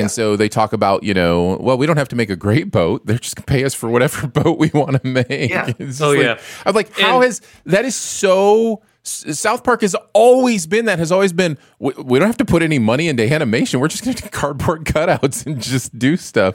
And 0.00 0.10
so 0.10 0.36
they 0.36 0.48
talk 0.48 0.72
about, 0.72 1.02
you 1.02 1.14
know, 1.14 1.56
well, 1.60 1.76
we 1.78 1.86
don't 1.86 1.96
have 1.98 2.08
to 2.08 2.16
make 2.16 2.30
a 2.30 2.36
great 2.36 2.70
boat. 2.70 3.06
They're 3.06 3.18
just 3.18 3.36
gonna 3.36 3.46
pay 3.46 3.64
us 3.64 3.74
for 3.74 3.88
whatever 3.88 4.26
boat 4.42 4.58
we 4.58 4.70
want 4.74 5.02
to 5.02 5.06
make. 5.08 5.50
Yeah. 5.50 5.72
It's 5.78 6.00
Oh, 6.00 6.10
like- 6.10 6.18
yeah. 6.20 6.38
I'm 6.66 6.74
like, 6.74 6.98
how 6.98 7.16
And- 7.16 7.24
has 7.24 7.40
that 7.66 7.84
is 7.84 7.94
so 7.96 8.82
South 9.04 9.64
Park 9.64 9.80
has 9.80 9.96
always 10.14 10.64
been 10.68 10.84
that 10.84 11.00
has 11.00 11.10
always 11.10 11.32
been 11.32 11.58
we, 11.80 11.92
we 11.98 12.18
don't 12.20 12.28
have 12.28 12.36
to 12.36 12.44
put 12.44 12.62
any 12.62 12.78
money 12.78 13.08
into 13.08 13.28
animation. 13.32 13.80
We're 13.80 13.88
just 13.88 14.04
going 14.04 14.14
to 14.16 14.22
do 14.22 14.28
cardboard 14.32 14.84
cutouts 14.84 15.44
and 15.44 15.60
just 15.60 15.98
do 15.98 16.16
stuff. 16.16 16.54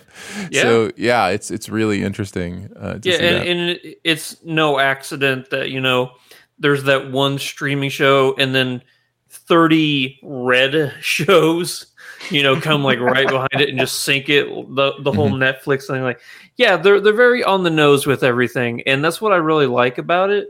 Yeah. 0.50 0.62
So 0.62 0.92
yeah, 0.96 1.28
it's 1.28 1.52
it's 1.52 1.68
really 1.68 2.04
interesting. 2.04 2.70
Uh, 2.76 3.00
to 3.00 3.10
yeah, 3.10 3.18
see 3.18 3.26
and, 3.28 3.36
that. 3.38 3.48
and 3.84 3.96
it's 4.06 4.42
no 4.46 4.80
accident 4.80 5.50
that 5.50 5.72
you 5.72 5.82
know 5.82 6.12
there's 6.58 6.84
that 6.86 7.12
one 7.12 7.38
streaming 7.38 7.90
show 7.90 8.34
and 8.40 8.56
then 8.56 8.82
30 9.30 10.20
red 10.24 10.94
shows 11.02 11.88
you 12.32 12.42
know 12.44 12.60
come 12.60 12.84
like 12.84 13.00
right 13.00 13.28
behind 13.28 13.50
it 13.60 13.70
and 13.70 13.78
just 13.80 14.02
sink 14.04 14.30
it 14.30 14.46
the 14.76 14.94
the 15.02 15.12
whole 15.12 15.30
Mm-hmm. 15.30 15.44
netflix 15.70 15.88
thing 15.88 16.02
like 16.02 16.20
yeah 16.58 16.76
they're 16.78 17.00
they're 17.00 17.14
very 17.14 17.44
on 17.44 17.64
the 17.64 17.70
nose 17.70 18.06
with 18.08 18.24
everything 18.24 18.82
and 18.88 19.04
that's 19.04 19.22
what 19.22 19.32
i 19.34 19.36
really 19.38 19.68
like 19.68 19.98
about 19.98 20.30
it 20.30 20.48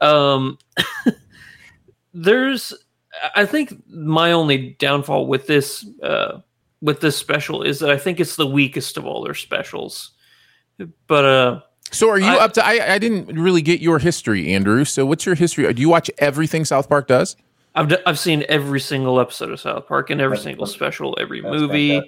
um 0.00 0.58
there's 2.14 2.72
i 3.34 3.44
think 3.44 3.74
my 3.88 4.32
only 4.32 4.76
downfall 4.78 5.26
with 5.26 5.46
this 5.46 5.86
uh 6.02 6.38
with 6.82 7.00
this 7.00 7.16
special 7.16 7.62
is 7.62 7.78
that 7.78 7.90
i 7.90 7.96
think 7.96 8.20
it's 8.20 8.36
the 8.36 8.46
weakest 8.46 8.96
of 8.96 9.06
all 9.06 9.22
their 9.22 9.34
specials 9.34 10.12
but 11.06 11.24
uh 11.24 11.60
so 11.92 12.10
are 12.10 12.18
you 12.18 12.26
I- 12.26 12.44
up 12.44 12.52
to? 12.54 12.66
I 12.66 12.94
I 12.94 12.98
didn't 12.98 13.38
really 13.40 13.62
get 13.62 13.80
your 13.80 14.00
history, 14.00 14.52
Andrew. 14.52 14.84
So 14.84 15.06
what's 15.06 15.24
your 15.24 15.36
history? 15.36 15.72
Do 15.72 15.80
you 15.80 15.88
watch 15.88 16.10
everything 16.18 16.64
South 16.64 16.88
Park 16.88 17.06
does? 17.06 17.36
I've 17.76 17.88
d- 17.88 17.98
I've 18.06 18.18
seen 18.18 18.44
every 18.48 18.80
single 18.80 19.20
episode 19.20 19.50
of 19.50 19.60
South 19.60 19.86
Park 19.86 20.10
and 20.10 20.20
every 20.20 20.36
That's 20.36 20.44
single 20.44 20.66
fantastic. 20.66 20.78
special, 20.94 21.16
every 21.20 21.40
That's 21.42 21.54
movie. 21.54 22.02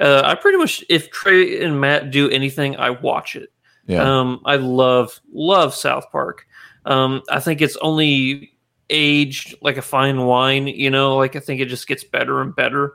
Uh, 0.00 0.22
I 0.24 0.34
pretty 0.36 0.58
much, 0.58 0.84
if 0.88 1.10
Trey 1.10 1.62
and 1.64 1.80
Matt 1.80 2.10
do 2.12 2.30
anything, 2.30 2.76
I 2.76 2.90
watch 2.90 3.34
it. 3.36 3.50
Yeah. 3.86 4.02
Um, 4.20 4.40
I 4.44 4.56
love 4.56 5.18
love 5.32 5.74
South 5.74 6.04
Park. 6.12 6.46
Um, 6.86 7.22
I 7.30 7.40
think 7.40 7.60
it's 7.60 7.76
only 7.78 8.52
aged 8.90 9.56
like 9.60 9.76
a 9.76 9.82
fine 9.82 10.24
wine. 10.24 10.66
You 10.68 10.90
know, 10.90 11.16
like 11.16 11.36
I 11.36 11.40
think 11.40 11.60
it 11.60 11.66
just 11.66 11.88
gets 11.88 12.04
better 12.04 12.40
and 12.40 12.54
better. 12.54 12.94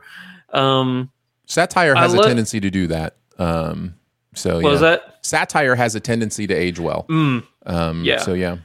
Um, 0.54 1.12
Satire 1.46 1.94
has 1.96 2.14
a 2.14 2.18
lo- 2.18 2.24
tendency 2.28 2.60
to 2.62 2.70
do 2.70 2.88
that. 2.88 3.18
Um, 3.38 3.96
so 4.34 4.56
what 4.56 4.64
yeah. 4.64 4.70
was 4.70 4.82
that? 4.82 5.20
Satire 5.24 5.76
has 5.76 5.96
a 5.96 6.00
tendency 6.00 6.48
to 6.48 6.54
age 6.54 6.80
well. 6.80 7.06
Mm, 7.10 7.44
Um, 7.66 8.04
Yeah. 8.04 8.20
So 8.20 8.34
yeah. 8.34 8.58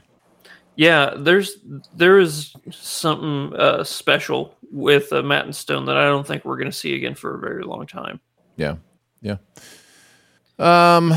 Yeah, 0.79 1.13
there's 1.17 1.57
there 1.93 2.19
is 2.19 2.53
something 2.71 3.53
uh, 3.59 3.83
special 3.83 4.55
with 4.71 5.11
uh, 5.11 5.21
Matt 5.21 5.43
and 5.43 5.53
Stone 5.53 5.83
that 5.87 5.97
I 5.97 6.05
don't 6.05 6.25
think 6.25 6.45
we're 6.45 6.55
going 6.55 6.71
to 6.71 6.77
see 6.77 6.95
again 6.95 7.15
for 7.15 7.35
a 7.35 7.37
very 7.37 7.65
long 7.65 7.85
time. 7.85 8.21
Yeah. 8.55 8.77
Yeah. 9.21 9.35
Um, 10.57 11.13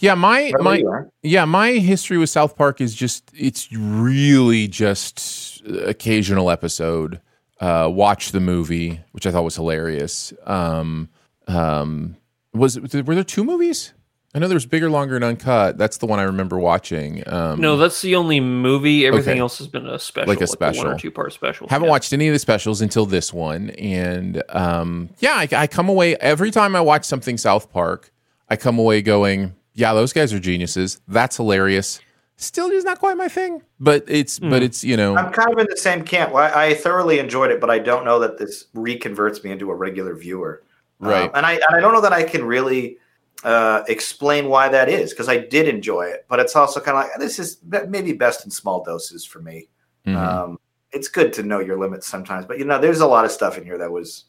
yeah. 0.00 0.12
My 0.12 0.52
my 0.60 0.82
yeah. 1.22 1.46
My 1.46 1.70
history 1.72 2.18
with 2.18 2.28
South 2.28 2.56
Park 2.56 2.82
is 2.82 2.94
just 2.94 3.30
it's 3.32 3.72
really 3.72 4.68
just 4.68 5.62
occasional 5.66 6.50
episode. 6.50 7.22
Uh, 7.58 7.88
watch 7.90 8.32
the 8.32 8.40
movie, 8.40 9.00
which 9.12 9.26
I 9.26 9.30
thought 9.30 9.44
was 9.44 9.56
hilarious. 9.56 10.34
Um, 10.44 11.08
um, 11.46 12.18
was 12.52 12.78
were 12.78 13.14
there 13.14 13.24
two 13.24 13.44
movies? 13.44 13.94
I 14.32 14.38
know 14.38 14.46
there's 14.46 14.66
bigger, 14.66 14.88
longer, 14.88 15.16
and 15.16 15.24
uncut. 15.24 15.76
That's 15.76 15.96
the 15.96 16.06
one 16.06 16.20
I 16.20 16.22
remember 16.22 16.56
watching. 16.58 17.24
Um, 17.26 17.60
No, 17.60 17.76
that's 17.76 18.00
the 18.00 18.14
only 18.14 18.38
movie. 18.38 19.04
Everything 19.04 19.32
Okay. 19.32 19.40
else 19.40 19.58
has 19.58 19.66
been 19.66 19.86
a 19.88 19.98
special, 19.98 20.28
Like 20.28 20.38
a 20.38 20.42
one 20.42 20.46
special. 20.48 20.86
or 20.86 20.96
two 20.98 21.10
part 21.10 21.32
special. 21.32 21.66
Haven't 21.68 21.86
Yeah. 21.86 21.90
watched 21.90 22.12
any 22.12 22.28
of 22.28 22.32
the 22.32 22.38
specials 22.38 22.80
until 22.80 23.06
this 23.06 23.32
one, 23.32 23.70
and 23.70 24.40
um, 24.50 25.08
yeah, 25.18 25.32
I, 25.34 25.48
I 25.52 25.66
come 25.66 25.88
away 25.88 26.14
every 26.16 26.52
time 26.52 26.76
I 26.76 26.80
watch 26.80 27.04
something 27.04 27.38
South 27.38 27.72
Park. 27.72 28.12
I 28.48 28.54
come 28.56 28.78
away 28.78 29.02
going, 29.02 29.54
"Yeah, 29.74 29.94
those 29.94 30.12
guys 30.12 30.32
are 30.32 30.38
geniuses. 30.40 31.00
That's 31.08 31.36
hilarious." 31.36 32.00
Still, 32.36 32.70
just 32.70 32.86
not 32.86 32.98
quite 33.00 33.16
my 33.16 33.28
thing, 33.28 33.62
but 33.80 34.04
it's 34.08 34.38
Hmm. 34.38 34.48
but 34.50 34.62
it's 34.62 34.82
you 34.84 34.96
know 34.96 35.16
I'm 35.16 35.32
kind 35.32 35.52
of 35.52 35.58
in 35.58 35.66
the 35.68 35.76
same 35.76 36.04
camp. 36.04 36.34
I, 36.36 36.68
I 36.68 36.74
thoroughly 36.74 37.18
enjoyed 37.18 37.50
it, 37.50 37.60
but 37.60 37.68
I 37.68 37.80
don't 37.80 38.04
know 38.04 38.20
that 38.20 38.38
this 38.38 38.66
reconverts 38.76 39.42
me 39.42 39.50
into 39.50 39.70
a 39.72 39.74
regular 39.74 40.14
viewer. 40.14 40.62
Right. 41.00 41.24
Um, 41.24 41.30
and 41.34 41.44
I 41.46 41.54
and 41.54 41.76
I 41.76 41.80
don't 41.80 41.92
know 41.92 42.00
that 42.00 42.12
I 42.12 42.22
can 42.22 42.44
really 42.44 42.96
uh, 43.44 43.82
explain 43.88 44.48
why 44.48 44.68
that 44.68 44.88
is 44.88 45.10
because 45.10 45.28
I 45.28 45.38
did 45.38 45.66
enjoy 45.68 46.02
it, 46.02 46.26
but 46.28 46.40
it's 46.40 46.54
also 46.54 46.80
kind 46.80 46.96
of 46.98 47.04
like 47.04 47.18
this 47.18 47.38
is 47.38 47.56
be- 47.56 47.86
maybe 47.88 48.12
best 48.12 48.44
in 48.44 48.50
small 48.50 48.84
doses 48.84 49.24
for 49.24 49.40
me. 49.40 49.68
mhm. 50.06 50.16
Um, 50.16 50.58
it's 50.92 51.08
good 51.08 51.32
to 51.34 51.42
know 51.44 51.60
your 51.60 51.78
limits 51.78 52.06
sometimes, 52.06 52.46
but 52.46 52.58
you 52.58 52.64
know, 52.64 52.78
there's 52.78 53.00
a 53.00 53.06
lot 53.06 53.24
of 53.24 53.30
stuff 53.30 53.56
in 53.56 53.64
here 53.64 53.78
that 53.78 53.92
was 53.92 54.24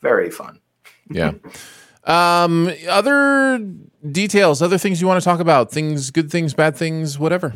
very 0.00 0.30
fun. 0.30 0.60
yeah. 1.10 1.32
Um, 2.04 2.70
other 2.88 3.58
details, 4.12 4.62
other 4.62 4.78
things 4.78 5.00
you 5.00 5.08
want 5.08 5.20
to 5.20 5.24
talk 5.24 5.40
about? 5.40 5.72
Things, 5.72 6.10
good 6.10 6.30
things, 6.30 6.54
bad 6.54 6.76
things, 6.76 7.18
whatever. 7.18 7.52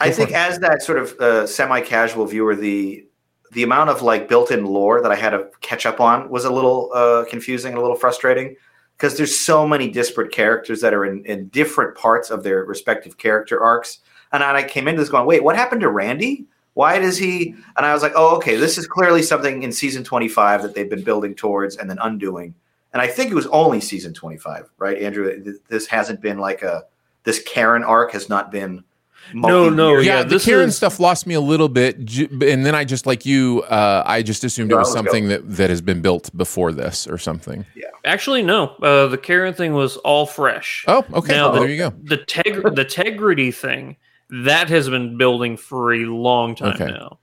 I 0.00 0.10
think 0.10 0.30
it. 0.30 0.34
as 0.34 0.58
that 0.58 0.82
sort 0.82 0.98
of 0.98 1.12
uh, 1.20 1.46
semi-casual 1.46 2.26
viewer, 2.26 2.56
the 2.56 3.06
the 3.52 3.62
amount 3.62 3.88
of 3.90 4.02
like 4.02 4.28
built-in 4.28 4.64
lore 4.64 5.00
that 5.00 5.12
I 5.12 5.14
had 5.14 5.30
to 5.30 5.48
catch 5.60 5.86
up 5.86 6.00
on 6.00 6.28
was 6.28 6.44
a 6.44 6.52
little 6.52 6.90
uh, 6.92 7.24
confusing 7.30 7.70
and 7.70 7.78
a 7.78 7.80
little 7.80 7.96
frustrating 7.96 8.56
because 8.96 9.16
there's 9.16 9.36
so 9.38 9.66
many 9.66 9.88
disparate 9.88 10.32
characters 10.32 10.80
that 10.80 10.94
are 10.94 11.04
in, 11.04 11.24
in 11.26 11.48
different 11.48 11.96
parts 11.96 12.30
of 12.30 12.42
their 12.42 12.64
respective 12.64 13.18
character 13.18 13.62
arcs. 13.62 13.98
And 14.32 14.42
I 14.42 14.62
came 14.62 14.88
into 14.88 15.00
this 15.00 15.08
going, 15.10 15.26
wait, 15.26 15.44
what 15.44 15.56
happened 15.56 15.80
to 15.82 15.90
Randy? 15.90 16.46
Why 16.74 16.98
does 16.98 17.16
he? 17.16 17.54
And 17.76 17.86
I 17.86 17.92
was 17.92 18.02
like, 18.02 18.12
oh, 18.16 18.34
okay, 18.36 18.56
this 18.56 18.78
is 18.78 18.86
clearly 18.86 19.22
something 19.22 19.62
in 19.62 19.70
season 19.72 20.02
25 20.02 20.62
that 20.62 20.74
they've 20.74 20.90
been 20.90 21.04
building 21.04 21.34
towards 21.34 21.76
and 21.76 21.88
then 21.88 21.98
undoing. 22.02 22.54
And 22.92 23.00
I 23.02 23.06
think 23.06 23.30
it 23.30 23.34
was 23.34 23.46
only 23.48 23.80
season 23.80 24.12
25, 24.14 24.70
right, 24.78 24.98
Andrew? 24.98 25.56
This 25.68 25.86
hasn't 25.86 26.20
been 26.20 26.38
like 26.38 26.62
a 26.62 26.84
this 27.24 27.42
Karen 27.42 27.82
arc 27.84 28.12
has 28.12 28.28
not 28.28 28.50
been. 28.52 28.84
No, 29.32 29.70
no, 29.70 29.96
yeah, 29.98 30.16
yeah, 30.18 30.22
the 30.22 30.28
this 30.30 30.44
Karen 30.44 30.68
is- 30.68 30.76
stuff 30.76 31.00
lost 31.00 31.26
me 31.26 31.34
a 31.34 31.40
little 31.40 31.68
bit, 31.68 31.96
and 31.96 32.66
then 32.66 32.74
I 32.74 32.84
just 32.84 33.06
like 33.06 33.24
you, 33.24 33.62
uh, 33.70 34.02
I 34.04 34.22
just 34.22 34.44
assumed 34.44 34.70
it 34.70 34.74
Yeah, 34.74 34.80
was 34.80 34.88
let's 34.88 35.00
go. 35.00 35.04
something 35.10 35.28
that 35.28 35.56
that 35.56 35.70
has 35.70 35.80
been 35.80 36.02
built 36.02 36.30
before 36.36 36.72
this 36.72 37.06
or 37.06 37.18
something. 37.18 37.64
Actually, 38.04 38.42
no. 38.42 38.68
Uh, 38.82 39.06
the 39.06 39.16
Karen 39.18 39.54
thing 39.54 39.72
was 39.72 39.96
all 39.98 40.26
fresh. 40.26 40.84
Oh, 40.86 41.04
okay, 41.14 41.32
Now, 41.32 41.52
there 41.52 41.68
you 41.68 41.78
go. 41.78 41.92
The 42.02 42.18
teg- 42.18 42.74
the 42.74 42.82
integrity 42.82 43.50
thing 43.50 43.96
that 44.30 44.68
has 44.68 44.88
been 44.88 45.16
building 45.16 45.56
for 45.56 45.94
a 45.94 46.04
long 46.04 46.54
time 46.54 46.74
Okay. 46.74 46.86
now. 46.86 47.18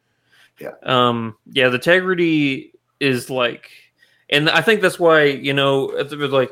Yeah. 0.60 0.72
Um. 0.84 1.38
Yeah. 1.52 1.70
The 1.70 1.76
integrity 1.76 2.74
is 3.00 3.30
like, 3.30 3.70
and 4.30 4.50
I 4.50 4.62
think 4.62 4.82
that's 4.82 5.00
why 5.00 5.24
you 5.26 5.54
know 5.54 5.90
it 5.92 6.12
was 6.12 6.32
like, 6.32 6.52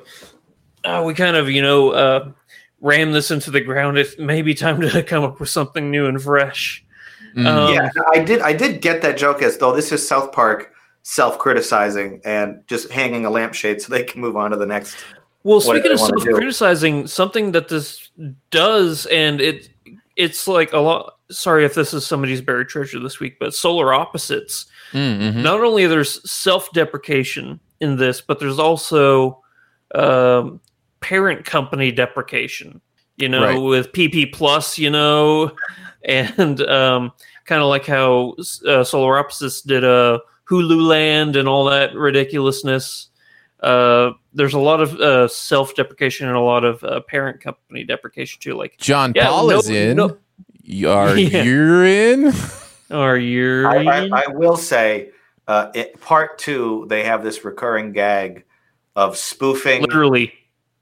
oh, 0.85 1.03
we 1.03 1.13
kind 1.13 1.35
of 1.35 1.49
you 1.49 1.61
know 1.61 1.89
uh, 1.91 2.31
ram 2.81 3.11
this 3.11 3.31
into 3.31 3.51
the 3.51 3.61
ground. 3.61 3.97
It 3.97 4.19
may 4.19 4.41
be 4.41 4.53
time 4.53 4.81
to 4.81 5.03
come 5.07 5.23
up 5.23 5.39
with 5.39 5.49
something 5.49 5.89
new 5.89 6.05
and 6.05 6.21
fresh. 6.21 6.83
Mm. 7.35 7.45
Um, 7.47 7.73
yeah, 7.73 7.89
I 8.13 8.19
did. 8.23 8.41
I 8.41 8.53
did 8.53 8.81
get 8.81 9.01
that 9.01 9.17
joke 9.17 9.41
as 9.41 9.57
though 9.57 9.75
this 9.75 9.91
is 9.91 10.07
South 10.07 10.31
Park 10.31 10.73
self-criticizing 11.03 12.21
and 12.25 12.61
just 12.67 12.91
hanging 12.91 13.25
a 13.25 13.29
lampshade 13.29 13.81
so 13.81 13.91
they 13.91 14.03
can 14.03 14.21
move 14.21 14.35
on 14.35 14.51
to 14.51 14.57
the 14.57 14.65
next. 14.65 14.97
Well, 15.43 15.61
speaking 15.61 15.91
of 15.91 15.99
wanna 15.99 16.13
do. 16.17 16.23
self-criticizing, 16.25 17.07
something 17.07 17.51
that 17.53 17.69
this 17.69 18.09
does, 18.51 19.05
and 19.07 19.39
it 19.41 19.69
it's 20.15 20.47
like 20.47 20.73
a 20.73 20.79
lot. 20.79 21.15
Sorry 21.31 21.63
if 21.63 21.75
this 21.75 21.93
is 21.93 22.05
somebody's 22.05 22.41
buried 22.41 22.67
treasure 22.67 22.99
this 22.99 23.19
week, 23.19 23.37
but 23.39 23.53
solar 23.53 23.93
opposites. 23.93 24.65
Mm, 24.91 25.19
mhm. 25.19 25.35
Not 25.43 25.61
only 25.61 25.85
there's 25.87 26.29
self-deprecation 26.29 27.59
in 27.79 27.95
this, 27.97 28.19
but 28.19 28.39
there's 28.39 28.59
also 28.59 29.41
um, 29.95 30.59
parent 30.99 31.45
company 31.45 31.91
deprecation. 31.91 32.81
You 33.15 33.29
know, 33.29 33.43
Right. 33.43 33.57
with 33.61 33.91
PP 33.91 34.31
Plus, 34.33 34.77
you 34.77 34.89
know, 34.89 35.51
and 36.03 36.61
um, 36.63 37.11
kind 37.45 37.61
of 37.61 37.67
like 37.69 37.85
how 37.85 38.35
uh, 38.67 38.83
Solar 38.83 39.17
Opposites 39.17 39.61
did 39.61 39.83
a 39.83 40.19
Hulu 40.49 40.81
Land 40.87 41.35
and 41.35 41.47
all 41.47 41.65
that 41.65 41.95
ridiculousness. 41.95 43.07
Uh, 43.59 44.11
there's 44.33 44.53
a 44.53 44.59
lot 44.59 44.81
of 44.81 44.95
uh, 44.95 45.27
self-deprecation 45.27 46.27
and 46.27 46.37
a 46.37 46.41
lot 46.41 46.63
of 46.63 46.83
uh, 46.83 47.01
parent 47.01 47.41
company 47.41 47.83
deprecation 47.83 48.39
too. 48.39 48.53
Like, 48.55 48.77
John 48.77 49.11
Yeah, 49.15 49.27
Paul 49.27 49.49
no- 49.49 49.59
is 49.59 49.69
in. 49.69 49.97
no- 49.97 50.17
Are 50.87 51.17
Yeah. 51.17 51.43
you 51.43 51.81
in? 51.83 52.33
are 52.91 53.17
you? 53.17 53.67
I, 53.67 53.83
I, 53.83 54.09
I 54.23 54.27
will 54.29 54.55
say, 54.57 55.11
uh, 55.47 55.71
it, 55.75 55.99
part 56.01 56.37
two, 56.39 56.85
they 56.89 57.03
have 57.03 57.23
this 57.23 57.43
recurring 57.43 57.91
gag 57.91 58.45
of 58.95 59.17
spoofing 59.17 59.81
literally? 59.81 60.33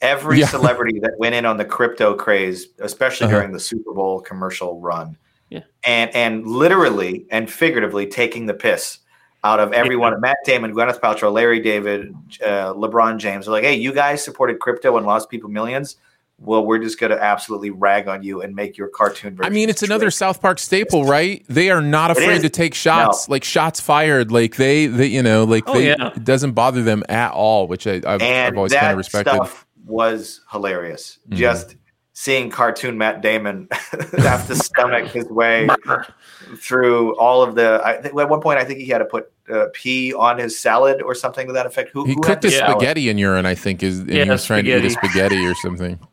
every 0.02 0.40
Yeah. 0.40 0.48
celebrity 0.48 1.00
that 1.00 1.18
went 1.18 1.34
in 1.36 1.46
on 1.46 1.58
the 1.58 1.66
crypto 1.66 2.14
craze, 2.14 2.68
especially 2.80 3.26
Uh-huh. 3.28 3.38
during 3.38 3.52
the 3.52 3.60
Super 3.60 3.94
Bowl 3.94 4.22
commercial 4.22 4.80
run. 4.80 5.18
Yeah. 5.50 5.62
And 5.86 6.14
and 6.16 6.46
literally 6.46 7.26
and 7.32 7.50
figuratively 7.50 8.06
taking 8.08 8.46
the 8.46 8.54
piss 8.54 9.00
out 9.48 9.60
of 9.62 9.72
everyone. 9.72 10.20
Matt 10.20 10.38
Damon, 10.44 10.74
Gwyneth 10.74 11.00
Paltrow, 11.00 11.32
Larry 11.32 11.60
David, 11.62 12.14
uh, 12.46 12.74
LeBron 12.74 13.18
James. 13.18 13.46
They're 13.46 13.54
like, 13.54 13.64
hey, 13.64 13.76
you 13.76 13.94
guys 13.94 14.24
supported 14.24 14.60
crypto 14.60 14.98
and 14.98 15.06
lost 15.06 15.30
people 15.30 15.50
millions. 15.50 15.96
Well, 16.40 16.66
we're 16.66 16.78
just 16.78 17.00
going 17.00 17.10
to 17.12 17.20
absolutely 17.24 17.72
rag 17.72 18.08
on 18.08 18.22
you 18.22 18.42
and 18.44 18.54
make 18.54 18.78
your 18.78 18.90
cartoon 18.90 19.36
version. 19.36 19.52
I 19.52 19.56
mean, 19.56 19.70
it's 19.70 19.82
another 19.82 20.12
straight. 20.12 20.28
South 20.28 20.42
Park 20.42 20.60
staple, 20.60 21.04
right? 21.06 21.44
They 21.48 21.72
are 21.72 21.82
not 21.82 22.12
afraid 22.12 22.42
to 22.42 22.50
take 22.50 22.76
shots, 22.76 23.28
like 23.28 23.44
shots 23.44 23.80
fired. 23.80 24.32
Like 24.32 24.56
they, 24.58 24.86
they, 24.86 25.08
you 25.08 25.24
know, 25.24 25.46
like 25.46 25.64
Oh, 25.66 25.74
they, 25.74 25.88
yeah. 25.88 26.12
it 26.16 26.24
doesn't 26.26 26.52
bother 26.52 26.84
them 26.84 27.04
at 27.10 27.32
all, 27.32 27.68
which 27.68 27.88
I, 27.88 28.02
I've, 28.06 28.22
and 28.22 28.48
I've 28.54 28.56
always 28.58 28.74
kind 28.74 28.92
of 28.92 28.98
respected. 28.98 29.34
stuff 29.34 29.66
was 29.86 30.42
hilarious. 30.52 31.18
Mhm. 31.30 31.38
Just 31.38 31.76
seeing 32.14 32.52
cartoon 32.52 33.00
Matt 33.00 33.22
Damon 33.24 33.68
have 34.20 34.46
to 34.48 34.56
stomach 34.56 35.08
his 35.08 35.26
way 35.30 35.68
through 36.58 37.18
all 37.18 37.42
of 37.42 37.56
the. 37.56 37.82
I 37.84 37.94
think 38.02 38.16
at 38.20 38.30
one 38.30 38.42
point 38.42 38.60
I 38.60 38.64
think 38.64 38.80
he 38.80 38.88
had 38.90 39.00
to 39.00 39.06
put 39.06 39.32
uh, 39.52 39.68
pee 39.74 40.14
on 40.14 40.38
his 40.38 40.60
salad 40.60 41.02
or 41.02 41.16
something 41.16 41.48
to 41.48 41.54
that 41.54 41.66
effect. 41.66 41.92
Who, 41.94 42.06
He 42.06 42.14
who 42.14 42.22
cooked 42.22 42.28
had 42.28 42.44
his 42.44 42.54
the 42.54 42.60
salad? 42.60 42.78
spaghetti 42.78 43.10
in 43.10 43.18
urine, 43.18 43.46
I 43.46 43.56
think, 43.56 43.84
is 43.84 44.00
and 44.00 44.10
he 44.12 44.30
was 44.30 44.46
trying 44.46 44.66
to 44.66 44.72
eat 44.72 44.86
a 44.86 44.90
spaghetti. 44.90 45.08
spaghetti 45.08 45.46
or 45.46 45.56
something. 45.56 46.00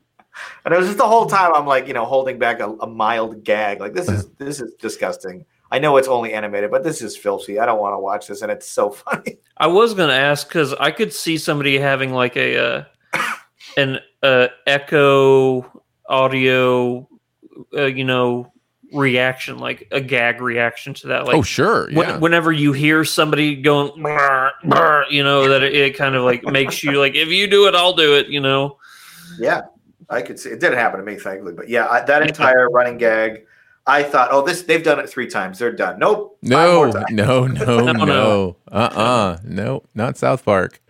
And 0.65 0.75
it 0.75 0.77
was 0.77 0.87
just 0.87 0.99
the 0.99 1.07
whole 1.07 1.27
time 1.27 1.53
I'm 1.55 1.67
like, 1.67 1.87
you 1.87 1.95
know, 1.95 2.05
holding 2.05 2.39
back 2.41 2.59
a, 2.59 2.69
a 2.69 2.87
mild 2.89 3.45
gag. 3.45 3.79
Like 3.81 3.93
this 3.95 4.09
is 4.09 4.29
this 4.39 4.61
is 4.61 4.75
disgusting. 4.75 5.45
I 5.71 5.79
know 5.79 5.97
it's 5.97 6.09
only 6.09 6.33
animated, 6.35 6.71
but 6.73 6.83
this 6.83 7.03
is 7.03 7.17
filthy. 7.17 7.59
I 7.61 7.67
don't 7.67 7.79
want 7.81 7.95
to 7.95 7.99
watch 8.01 8.27
this, 8.27 8.43
and 8.43 8.51
it's 8.51 8.69
so 8.69 8.91
funny. 9.05 9.39
I 9.59 9.69
was 9.69 9.95
gonna 9.95 10.13
ask 10.13 10.49
because 10.49 10.73
I 10.75 10.91
could 10.91 11.13
see 11.13 11.39
somebody 11.39 11.79
having 11.79 12.13
like 12.13 12.37
a 12.37 12.59
uh, 12.59 12.85
an 13.77 14.01
uh, 14.25 14.49
echo 14.67 15.83
audio, 16.09 17.09
uh, 17.77 17.85
you 17.85 18.05
know, 18.05 18.53
reaction, 18.95 19.59
like 19.59 19.89
a 19.91 20.01
gag 20.01 20.41
reaction 20.41 20.95
to 20.95 21.09
that. 21.09 21.27
Like, 21.27 21.37
oh, 21.37 21.43
sure, 21.43 21.91
when- 21.93 22.21
whenever 22.21 22.53
you 22.53 22.73
hear 22.73 23.05
somebody 23.05 23.57
going, 23.57 24.01
"Brr, 24.01 24.53
brr," 24.65 25.05
you 25.11 25.23
know, 25.23 25.49
that 25.49 25.63
it, 25.63 25.75
it 25.75 25.97
kind 25.97 26.15
of 26.15 26.25
like 26.25 26.45
makes 26.45 26.83
you 26.83 26.93
like, 26.93 27.15
if 27.15 27.29
you 27.29 27.47
do 27.47 27.67
it, 27.67 27.75
I'll 27.75 27.95
do 27.95 28.17
it. 28.17 28.29
You 28.29 28.41
know, 28.41 28.79
Yeah, 29.39 29.63
I 30.09 30.23
could 30.23 30.39
see 30.39 30.51
it 30.51 30.61
didn't 30.61 30.79
happen 30.79 31.01
to 31.01 31.07
me, 31.07 31.17
thankfully. 31.19 31.55
But 31.55 31.69
yeah, 31.69 31.87
I, 31.89 32.01
that 32.03 32.23
entire 32.23 32.69
running 32.71 32.99
gag, 32.99 33.47
I 33.87 34.03
thought, 34.03 34.29
oh, 34.31 34.43
this 34.43 34.63
they've 34.63 34.83
done 34.83 34.99
it 35.01 35.09
three 35.09 35.27
times. 35.27 35.59
They're 35.59 35.73
done. 35.73 35.99
Nope. 35.99 36.39
five 36.43 36.49
no, 36.51 36.91
no, 37.11 37.47
no, 37.47 37.47
No, 37.65 37.93
no, 37.93 38.05
no. 38.05 38.57
uh, 38.71 38.75
uh 38.75 39.39
no, 39.45 39.83
not 39.95 40.17
South 40.17 40.45
Park. 40.45 40.81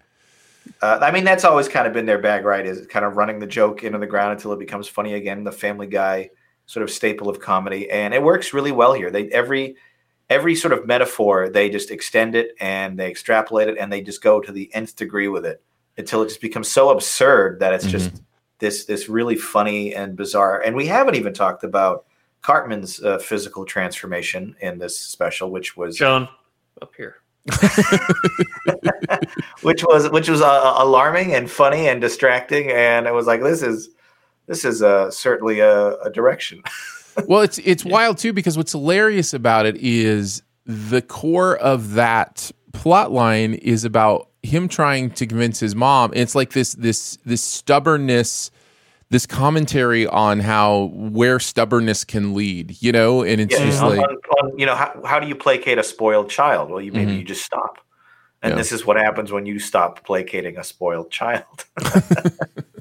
Uh, 0.81 0.99
I 1.01 1.11
mean, 1.11 1.25
that's 1.25 1.45
always 1.45 1.67
kind 1.67 1.87
of 1.87 1.93
been 1.93 2.05
their 2.05 2.19
bag, 2.19 2.45
right? 2.45 2.67
Is 2.67 2.87
kind 2.87 3.05
of 3.07 3.17
running 3.17 3.39
the 3.39 3.47
joke 3.47 3.85
into 3.85 3.99
the 3.99 4.07
ground 4.07 4.33
until 4.33 4.53
it 4.53 4.59
becomes 4.59 4.87
funny 4.87 5.15
again. 5.15 5.43
The 5.43 5.53
Family 5.53 5.87
Guy 5.87 6.31
sort 6.67 6.83
of 6.83 6.91
staple 6.91 7.29
of 7.29 7.41
comedy, 7.41 7.91
and 7.91 8.15
it 8.15 8.23
works 8.23 8.53
really 8.53 8.73
well 8.73 8.93
here. 8.93 9.11
They 9.11 9.29
every 9.29 9.77
every 10.31 10.55
sort 10.55 10.73
of 10.73 10.87
metaphor 10.87 11.51
they 11.51 11.69
just 11.69 11.91
extend 11.91 12.35
it 12.35 12.55
and 12.59 12.99
they 12.99 13.11
extrapolate 13.11 13.69
it 13.69 13.77
and 13.79 13.93
they 13.93 14.01
just 14.01 14.23
go 14.23 14.41
to 14.41 14.51
the 14.51 14.75
nth 14.75 14.97
degree 14.97 15.29
with 15.29 15.45
it 15.45 15.63
until 15.99 16.23
it 16.23 16.29
just 16.29 16.41
becomes 16.41 16.67
so 16.67 16.89
absurd 16.89 17.61
that 17.61 17.75
it's 17.75 17.87
just 17.87 18.23
this 18.59 18.85
this 18.87 19.09
really 19.09 19.37
funny 19.37 19.95
and 19.95 20.17
bizarre. 20.17 20.61
And 20.61 20.75
we 20.75 20.87
haven't 20.87 21.15
even 21.17 21.35
talked 21.35 21.65
about 21.65 22.07
Cartman's 22.43 23.03
uh, 23.03 23.19
physical 23.19 23.65
transformation 23.65 24.57
in 24.61 24.79
this 24.79 24.99
special, 24.99 25.51
which 25.51 25.77
was 25.77 25.97
John, 25.97 26.29
up 26.81 26.93
here. 26.97 27.17
which 29.63 29.85
was 29.85 30.09
which 30.11 30.29
was 30.31 30.41
uh, 30.41 30.75
alarming 30.79 31.35
and 31.35 31.51
funny 31.51 31.89
and 31.89 32.01
distracting. 32.01 32.71
And 32.71 33.07
I 33.07 33.13
was 33.13 33.27
like, 33.27 33.43
this 33.43 33.63
is 33.63 33.91
this 34.47 34.65
is 34.65 34.83
uh, 34.83 35.11
certainly 35.11 35.61
a, 35.61 35.97
a 35.99 36.11
direction. 36.11 36.63
well, 37.27 37.43
it's 37.43 37.59
it's 37.59 37.85
wild 37.85 38.19
too 38.19 38.33
because 38.33 38.57
what's 38.57 38.73
hilarious 38.73 39.33
about 39.35 39.67
it 39.67 39.77
is 39.77 40.43
the 40.67 41.03
core 41.03 41.57
of 41.59 41.95
that 41.95 42.51
plot 42.73 43.13
line 43.13 43.55
is 43.55 43.85
about 43.85 44.29
him 44.43 44.69
trying 44.69 45.11
to 45.11 45.27
convince 45.27 45.61
his 45.61 45.75
mom. 45.75 46.13
It's 46.15 46.35
like 46.35 46.53
this 46.53 46.75
this 46.75 47.17
this 47.25 47.43
stubbornness, 47.43 48.51
this 49.11 49.27
commentary 49.27 50.07
on 50.07 50.41
how 50.41 50.91
where 50.93 51.39
stubbornness 51.39 52.05
can 52.05 52.35
lead, 52.35 52.83
you 52.83 52.93
know, 52.93 53.23
and 53.23 53.41
it's 53.41 53.59
Yeah, 53.59 53.65
just 53.67 53.83
on- 53.83 53.97
like 53.97 54.07
on- 54.43 54.59
you 54.59 54.67
know, 54.67 54.75
how, 54.75 55.01
how 55.05 55.21
do 55.21 55.27
you 55.27 55.35
placate 55.35 55.79
a 55.79 55.83
spoiled 55.83 56.29
child? 56.31 56.71
Well, 56.71 56.81
you 56.81 56.93
maybe 56.93 57.13
Mhm. 57.13 57.19
you 57.19 57.25
just 57.25 57.45
stop. 57.45 57.79
And 58.43 58.51
Yeah. 58.53 58.57
this 58.57 58.73
is 58.73 58.85
what 58.85 58.97
happens 58.99 59.33
when 59.33 59.47
you 59.47 59.59
stop 59.59 60.05
placating 60.05 60.59
a 60.59 60.65
spoiled 60.65 61.11
child. 61.11 61.65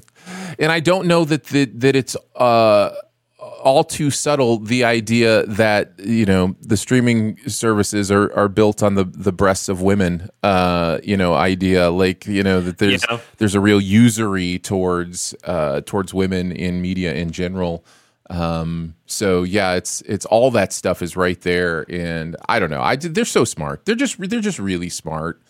and 0.58 0.70
I 0.72 0.80
don't 0.80 1.06
know 1.06 1.24
that 1.24 1.44
the, 1.44 1.64
that 1.66 1.96
it's 1.96 2.16
uh, 2.36 2.90
all 3.38 3.84
too 3.84 4.10
subtle. 4.10 4.58
The 4.58 4.84
idea 4.84 5.44
that 5.46 5.94
you 5.98 6.24
know 6.26 6.56
the 6.60 6.76
streaming 6.76 7.38
services 7.48 8.10
are, 8.10 8.32
are 8.34 8.48
built 8.48 8.82
on 8.82 8.94
the, 8.94 9.04
the 9.04 9.32
breasts 9.32 9.68
of 9.68 9.82
women. 9.82 10.28
Uh, 10.42 10.98
you 11.02 11.16
know, 11.16 11.34
idea 11.34 11.90
like 11.90 12.26
you 12.26 12.42
know 12.42 12.60
that 12.60 12.78
there's 12.78 13.04
Yeah. 13.10 13.20
there's 13.38 13.54
a 13.54 13.60
real 13.60 13.80
usury 13.80 14.58
towards 14.58 15.34
uh, 15.44 15.80
towards 15.82 16.12
women 16.14 16.52
in 16.52 16.80
media 16.82 17.14
in 17.14 17.30
general. 17.30 17.84
Um, 18.30 18.94
so 19.06 19.42
yeah, 19.42 19.74
it's 19.74 20.00
it's 20.02 20.24
all 20.26 20.50
that 20.52 20.72
stuff 20.72 21.02
is 21.02 21.14
right 21.16 21.40
there, 21.42 21.84
and 21.90 22.36
I 22.48 22.58
don't 22.58 22.70
know. 22.70 22.80
I 22.80 22.96
they're 22.96 23.24
so 23.26 23.44
smart. 23.44 23.84
They're 23.84 23.94
just 23.94 24.16
they're 24.18 24.40
just 24.40 24.58
really 24.58 24.88
smart. 24.88 25.40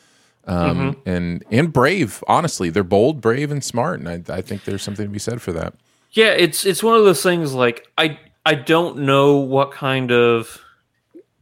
Um, 0.46 0.96
and 1.06 1.42
and 1.50 1.72
brave. 1.72 2.22
Honestly, 2.28 2.70
they're 2.70 2.84
bold, 2.84 3.20
brave, 3.20 3.50
and 3.50 3.64
smart, 3.64 4.00
and 4.00 4.08
I, 4.08 4.36
I 4.36 4.42
think 4.42 4.64
there's 4.64 4.82
something 4.82 5.06
to 5.06 5.12
be 5.12 5.18
said 5.18 5.40
for 5.40 5.52
that. 5.52 5.74
Yeah, 6.12 6.30
it's 6.30 6.64
it's 6.66 6.82
one 6.82 6.96
of 6.96 7.04
those 7.04 7.22
things 7.22 7.54
like 7.54 7.86
I 7.96 8.18
I 8.44 8.54
don't 8.54 8.98
know 8.98 9.36
what 9.38 9.72
kind 9.72 10.12
of 10.12 10.60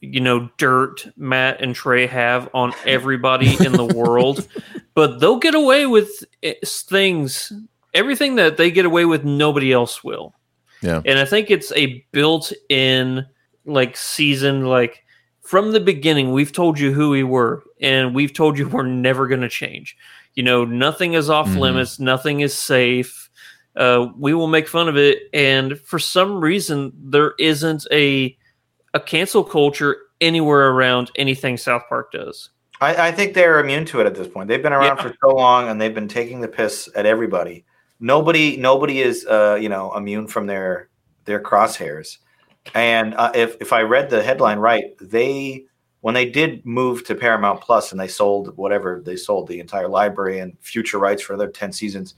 you 0.00 0.20
know 0.20 0.50
dirt 0.56 1.06
Matt 1.16 1.60
and 1.60 1.74
Trey 1.74 2.06
have 2.06 2.48
on 2.54 2.72
everybody 2.86 3.56
in 3.64 3.72
the 3.72 3.84
world, 3.94 4.46
but 4.94 5.18
they'll 5.18 5.38
get 5.38 5.54
away 5.54 5.86
with 5.86 6.24
it- 6.40 6.66
things 6.66 7.52
everything 7.94 8.36
that 8.36 8.56
they 8.56 8.70
get 8.70 8.86
away 8.86 9.04
with 9.04 9.24
nobody 9.24 9.72
else 9.72 10.02
will. 10.02 10.34
Yeah. 10.80 11.02
And 11.04 11.18
I 11.18 11.24
think 11.24 11.50
it's 11.50 11.72
a 11.72 12.04
built-in 12.12 13.26
like 13.64 13.96
season 13.96 14.64
like 14.66 15.04
from 15.42 15.72
the 15.72 15.80
beginning 15.80 16.32
we've 16.32 16.52
told 16.52 16.78
you 16.78 16.92
who 16.92 17.10
we 17.10 17.22
were 17.24 17.62
and 17.80 18.14
we've 18.14 18.32
told 18.32 18.56
you 18.58 18.68
we're 18.68 18.82
never 18.86 19.26
going 19.26 19.40
to 19.40 19.48
change. 19.48 19.96
You 20.34 20.42
know, 20.42 20.64
nothing 20.64 21.14
is 21.14 21.28
off 21.28 21.48
Mhm. 21.48 21.58
limits, 21.58 21.98
nothing 22.00 22.40
is 22.40 22.56
safe. 22.56 23.28
Uh, 23.76 24.08
we 24.18 24.34
will 24.34 24.46
make 24.46 24.68
fun 24.68 24.88
of 24.88 24.96
it 24.96 25.22
and 25.32 25.78
for 25.80 25.98
some 25.98 26.40
reason 26.40 26.92
there 26.96 27.32
isn't 27.38 27.86
a 27.92 28.36
a 28.94 29.00
cancel 29.00 29.42
culture 29.42 29.96
anywhere 30.20 30.68
around 30.70 31.10
anything 31.16 31.56
South 31.56 31.82
Park 31.88 32.12
does. 32.12 32.50
I, 32.82 33.08
I 33.08 33.12
think 33.12 33.32
they're 33.34 33.58
immune 33.60 33.86
to 33.86 34.00
it 34.00 34.06
at 34.06 34.14
this 34.14 34.28
point. 34.28 34.48
They've 34.48 34.62
been 34.62 34.72
around 34.74 34.98
Yeah. 34.98 35.02
for 35.04 35.14
so 35.22 35.34
long, 35.34 35.68
and 35.68 35.80
they've 35.80 35.94
been 35.94 36.08
taking 36.08 36.40
the 36.42 36.48
piss 36.48 36.90
at 36.94 37.06
everybody. 37.06 37.64
Nobody, 38.00 38.56
nobody 38.58 39.00
is, 39.00 39.24
uh, 39.26 39.56
you 39.60 39.68
know, 39.70 39.96
immune 39.96 40.26
from 40.26 40.46
their 40.46 40.88
their 41.24 41.40
crosshairs. 41.40 42.18
And 42.74 43.14
uh, 43.14 43.32
if 43.34 43.56
if 43.60 43.72
I 43.72 43.82
read 43.82 44.10
the 44.10 44.22
headline 44.22 44.58
right, 44.58 44.94
they 45.00 45.64
when 46.00 46.14
they 46.14 46.28
did 46.28 46.64
move 46.66 47.04
to 47.06 47.14
Paramount 47.14 47.60
Plus 47.60 47.92
and 47.92 48.00
they 48.00 48.08
sold 48.08 48.56
whatever 48.56 49.02
they 49.04 49.16
sold 49.16 49.48
the 49.48 49.60
entire 49.60 49.88
library 49.88 50.38
and 50.40 50.56
future 50.60 50.98
rights 50.98 51.22
for 51.22 51.36
their 51.36 51.50
ten 51.50 51.72
seasons, 51.72 52.14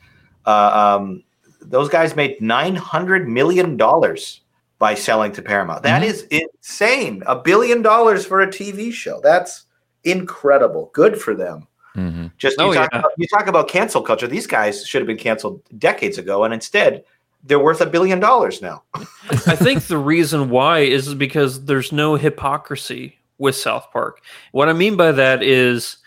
uh, 0.47 0.97
um, 0.99 1.22
those 1.61 1.88
guys 1.88 2.14
made 2.16 2.40
nine 2.40 2.74
hundred 2.76 3.28
million 3.28 3.76
dollars 3.76 4.42
by 4.78 4.95
selling 4.95 5.32
to 5.32 5.40
Paramount. 5.42 5.82
That 5.82 6.03
Mhm. 6.03 6.07
is 6.07 6.22
insane. 6.30 7.22
A 7.26 7.36
billion 7.36 7.80
dollars 7.80 8.26
for 8.26 8.40
a 8.40 8.47
TV 8.47 8.92
show. 8.92 9.20
That's 9.22 9.66
incredible. 10.03 10.90
Good 10.92 11.20
for 11.20 11.34
them. 11.34 11.66
Mm-hmm. 11.97 12.26
Just 12.38 12.57
Oh, 12.59 12.68
you, 12.68 12.74
talk 12.74 12.90
yeah. 12.92 12.99
about, 12.99 13.12
you 13.16 13.26
talk 13.28 13.47
about 13.47 13.68
cancel 13.68 14.03
culture. 14.03 14.26
These 14.26 14.47
guys 14.49 14.84
should 14.86 15.01
have 15.01 15.07
been 15.07 15.16
canceled 15.16 15.62
decades 15.78 16.18
ago, 16.18 16.45
and 16.45 16.53
instead 16.53 17.05
they're 17.45 17.59
worth 17.59 17.80
a 17.80 17.86
billion 17.86 18.20
dollars 18.20 18.62
now. 18.62 18.82
I 18.95 19.57
think 19.57 19.84
the 19.84 19.99
reason 19.99 20.51
why 20.51 20.80
is 20.80 21.14
because 21.14 21.64
there's 21.64 21.92
no 21.92 22.16
hypocrisy 22.16 23.18
with 23.38 23.55
South 23.55 23.90
Park. 23.92 24.22
What 24.53 24.68
I 24.68 24.72
mean 24.72 24.97
by 24.97 25.12
that 25.12 25.42
is 25.42 25.99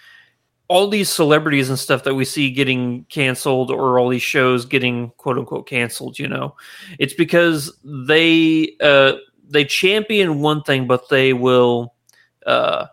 all 0.67 0.89
these 0.89 1.09
celebrities 1.09 1.69
and 1.69 1.79
stuff 1.79 2.03
that 2.03 2.15
we 2.15 2.25
see 2.25 2.51
getting 2.51 3.05
canceled 3.05 3.71
or 3.71 3.99
all 3.99 4.09
these 4.09 4.21
shows 4.21 4.65
getting 4.65 5.11
quote 5.17 5.37
unquote 5.37 5.67
canceled, 5.67 6.19
you 6.19 6.27
know. 6.27 6.55
It's 6.99 7.13
because 7.13 7.71
they 7.83 8.75
uh 8.81 9.13
they 9.49 9.63
champion 9.63 10.41
one 10.41 10.63
thing 10.63 10.87
but 10.87 11.07
they 11.09 11.31
will 11.33 11.93
uh 12.45 12.87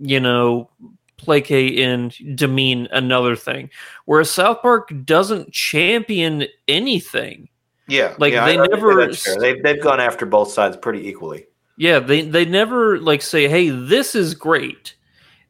you 0.00 0.18
know 0.18 0.70
placate 1.16 1.78
and 1.78 2.14
demean 2.36 2.88
another 2.90 3.36
thing. 3.36 3.70
Whereas 4.06 4.30
South 4.30 4.60
Park 4.62 4.92
doesn't 5.04 5.52
champion 5.52 6.46
anything. 6.68 7.48
Yeah, 7.88 8.14
Like, 8.18 8.32
yeah, 8.32 8.44
they 8.46 8.58
I- 8.58 8.62
I 8.62 8.66
think 8.66 8.74
never 8.74 9.06
that's 9.06 9.22
fair. 9.24 9.36
They've 9.38 9.62
they've 9.62 9.82
gone 9.82 10.00
after 10.00 10.24
both 10.26 10.50
sides 10.50 10.76
pretty 10.76 11.06
equally. 11.08 11.46
Yeah, 11.76 11.98
they 11.98 12.22
they 12.22 12.44
never 12.44 12.98
like 12.98 13.20
say, 13.22 13.48
"Hey, 13.48 13.68
this 13.70 14.14
is 14.14 14.34
great." 14.34 14.94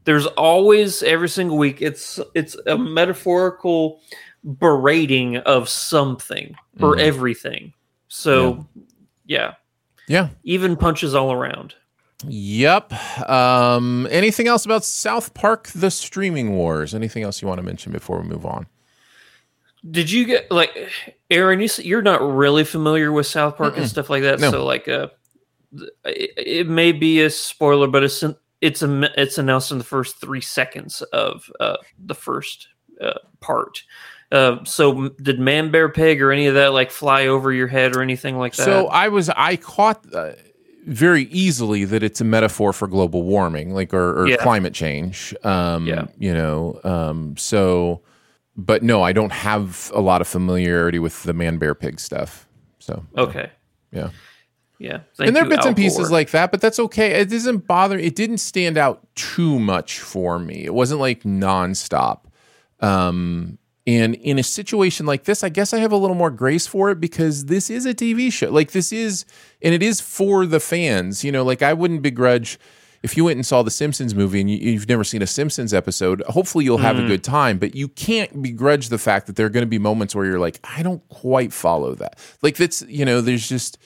There's 0.04 0.26
always 0.26 1.02
every 1.02 1.28
single 1.28 1.56
week. 1.58 1.80
It's 1.80 2.18
it's 2.34 2.56
a 2.66 2.76
metaphorical 2.76 4.00
berating 4.58 5.36
of 5.38 5.68
something 5.68 6.54
or 6.80 6.96
Mhm. 6.96 7.00
everything. 7.00 7.72
So, 8.08 8.66
yeah. 9.26 9.54
Yeah. 10.06 10.28
even 10.44 10.76
punches 10.76 11.14
all 11.14 11.32
around. 11.32 11.74
Yep. 12.28 12.92
Um, 13.28 14.06
anything 14.10 14.46
else 14.48 14.64
about 14.66 14.84
South 14.84 15.32
Park: 15.34 15.68
The 15.74 15.90
Streaming 15.90 16.54
Wars? 16.54 16.94
Anything 16.94 17.22
else 17.22 17.40
you 17.40 17.48
want 17.48 17.58
to 17.58 17.62
mention 17.64 17.90
before 17.92 18.20
we 18.20 18.28
move 18.28 18.44
on? 18.44 18.66
Did 19.90 20.10
you 20.10 20.24
get 20.24 20.50
like 20.50 20.70
Aaron? 21.30 21.60
You 21.60 21.68
you're 21.78 22.02
not 22.02 22.22
really 22.22 22.64
familiar 22.64 23.12
with 23.12 23.26
South 23.26 23.56
Park 23.56 23.76
and 23.76 23.84
Mm-mm. 23.84 23.88
stuff 23.88 24.08
like 24.10 24.22
that, 24.22 24.40
No. 24.40 24.50
so 24.50 24.64
like 24.64 24.88
uh, 24.88 25.08
it, 26.04 26.30
it 26.36 26.68
may 26.68 26.92
be 26.92 27.20
a 27.22 27.30
spoiler, 27.30 27.86
but 27.86 28.02
it's 28.04 28.24
it's 28.60 28.82
a 28.82 29.10
it's 29.20 29.36
announced 29.38 29.70
in 29.72 29.78
the 29.78 29.84
first 29.84 30.20
three 30.20 30.40
seconds 30.40 31.02
of 31.12 31.50
uh, 31.60 31.76
the 31.98 32.14
first 32.14 32.68
uh, 33.00 33.18
part. 33.40 33.82
Uh, 34.32 34.64
so 34.64 35.10
did 35.22 35.38
Man 35.38 35.70
Bear 35.70 35.88
Pig 35.90 36.22
or 36.22 36.32
any 36.32 36.46
of 36.46 36.54
that 36.54 36.72
like 36.72 36.90
fly 36.90 37.26
over 37.26 37.52
your 37.52 37.68
head 37.68 37.94
or 37.94 38.00
anything 38.02 38.38
like 38.38 38.54
that? 38.56 38.64
So 38.64 38.86
I 38.88 39.08
was 39.08 39.28
I 39.28 39.56
caught 39.56 40.06
uh, 40.14 40.32
very 40.86 41.24
easily 41.24 41.84
that 41.84 42.02
it's 42.02 42.20
a 42.20 42.24
metaphor 42.24 42.72
for 42.72 42.88
global 42.88 43.22
warming, 43.22 43.74
like 43.74 43.92
or, 43.92 44.22
or 44.22 44.28
Yeah. 44.28 44.36
climate 44.36 44.72
change. 44.72 45.34
Um, 45.44 45.86
Yeah. 45.86 46.06
You 46.18 46.32
know. 46.32 46.80
Um, 46.84 47.36
so, 47.36 48.00
but 48.56 48.82
no, 48.82 49.02
I 49.02 49.12
don't 49.12 49.32
have 49.32 49.90
a 49.94 50.00
lot 50.00 50.20
of 50.20 50.28
familiarity 50.28 50.98
with 50.98 51.22
the 51.24 51.32
man 51.32 51.58
bear 51.58 51.74
pig 51.74 52.00
stuff. 52.00 52.46
So 52.78 53.04
okay, 53.16 53.50
yeah. 53.92 54.10
yeah, 54.78 55.00
Thank 55.16 55.28
and 55.28 55.36
there 55.36 55.44
are 55.44 55.48
bits 55.48 55.62
Al 55.62 55.68
and 55.68 55.76
pieces 55.76 56.08
Gore. 56.08 56.18
like 56.18 56.30
that, 56.30 56.50
but 56.50 56.60
that's 56.60 56.78
okay. 56.78 57.12
It 57.20 57.30
doesn't 57.30 57.66
bother. 57.66 57.98
It 57.98 58.14
didn't 58.14 58.38
stand 58.38 58.76
out 58.76 59.06
too 59.14 59.58
much 59.58 60.00
for 60.00 60.38
me. 60.38 60.64
It 60.64 60.74
wasn't 60.74 61.00
like 61.00 61.22
nonstop. 61.22 62.20
Um, 62.80 63.58
and 63.86 64.14
in 64.16 64.38
a 64.38 64.42
situation 64.42 65.04
like 65.04 65.24
this, 65.24 65.44
I 65.44 65.50
guess 65.50 65.74
I 65.74 65.78
have 65.78 65.92
a 65.92 65.96
little 65.96 66.16
more 66.16 66.30
grace 66.30 66.66
for 66.66 66.90
it 66.90 67.00
because 67.00 67.46
this 67.46 67.68
is 67.68 67.84
a 67.84 67.94
TV 67.94 68.32
show. 68.32 68.50
Like 68.50 68.72
this 68.72 68.92
is, 68.92 69.26
and 69.60 69.74
it 69.74 69.82
is 69.82 70.00
for 70.00 70.46
the 70.46 70.60
fans. 70.60 71.22
You 71.22 71.32
know, 71.32 71.44
like 71.44 71.62
I 71.62 71.74
wouldn't 71.74 72.02
begrudge 72.02 72.58
if 73.04 73.16
you 73.16 73.24
went 73.24 73.36
and 73.36 73.46
saw 73.46 73.62
the 73.62 73.70
Simpsons 73.70 74.14
movie 74.14 74.40
and 74.40 74.50
you, 74.50 74.56
you've 74.56 74.88
never 74.88 75.04
seen 75.04 75.22
a 75.22 75.26
Simpsons 75.26 75.72
episode. 75.72 76.22
Hopefully, 76.22 76.64
you'll 76.64 76.78
have 76.78 76.98
a 76.98 77.02
mm. 77.02 77.08
good 77.08 77.22
time, 77.22 77.58
but 77.58 77.74
you 77.74 77.86
can't 77.86 78.42
begrudge 78.42 78.88
the 78.88 78.98
fact 78.98 79.26
that 79.26 79.36
there 79.36 79.46
are 79.46 79.50
going 79.50 79.62
to 79.62 79.68
be 79.68 79.78
moments 79.78 80.14
where 80.14 80.24
you're 80.24 80.38
like, 80.38 80.58
I 80.64 80.82
don't 80.82 81.06
quite 81.10 81.52
follow 81.52 81.94
that. 81.96 82.18
Like 82.42 82.56
that's, 82.56 82.82
you 82.82 83.04
know, 83.04 83.20
there's 83.20 83.48
just, 83.48 83.78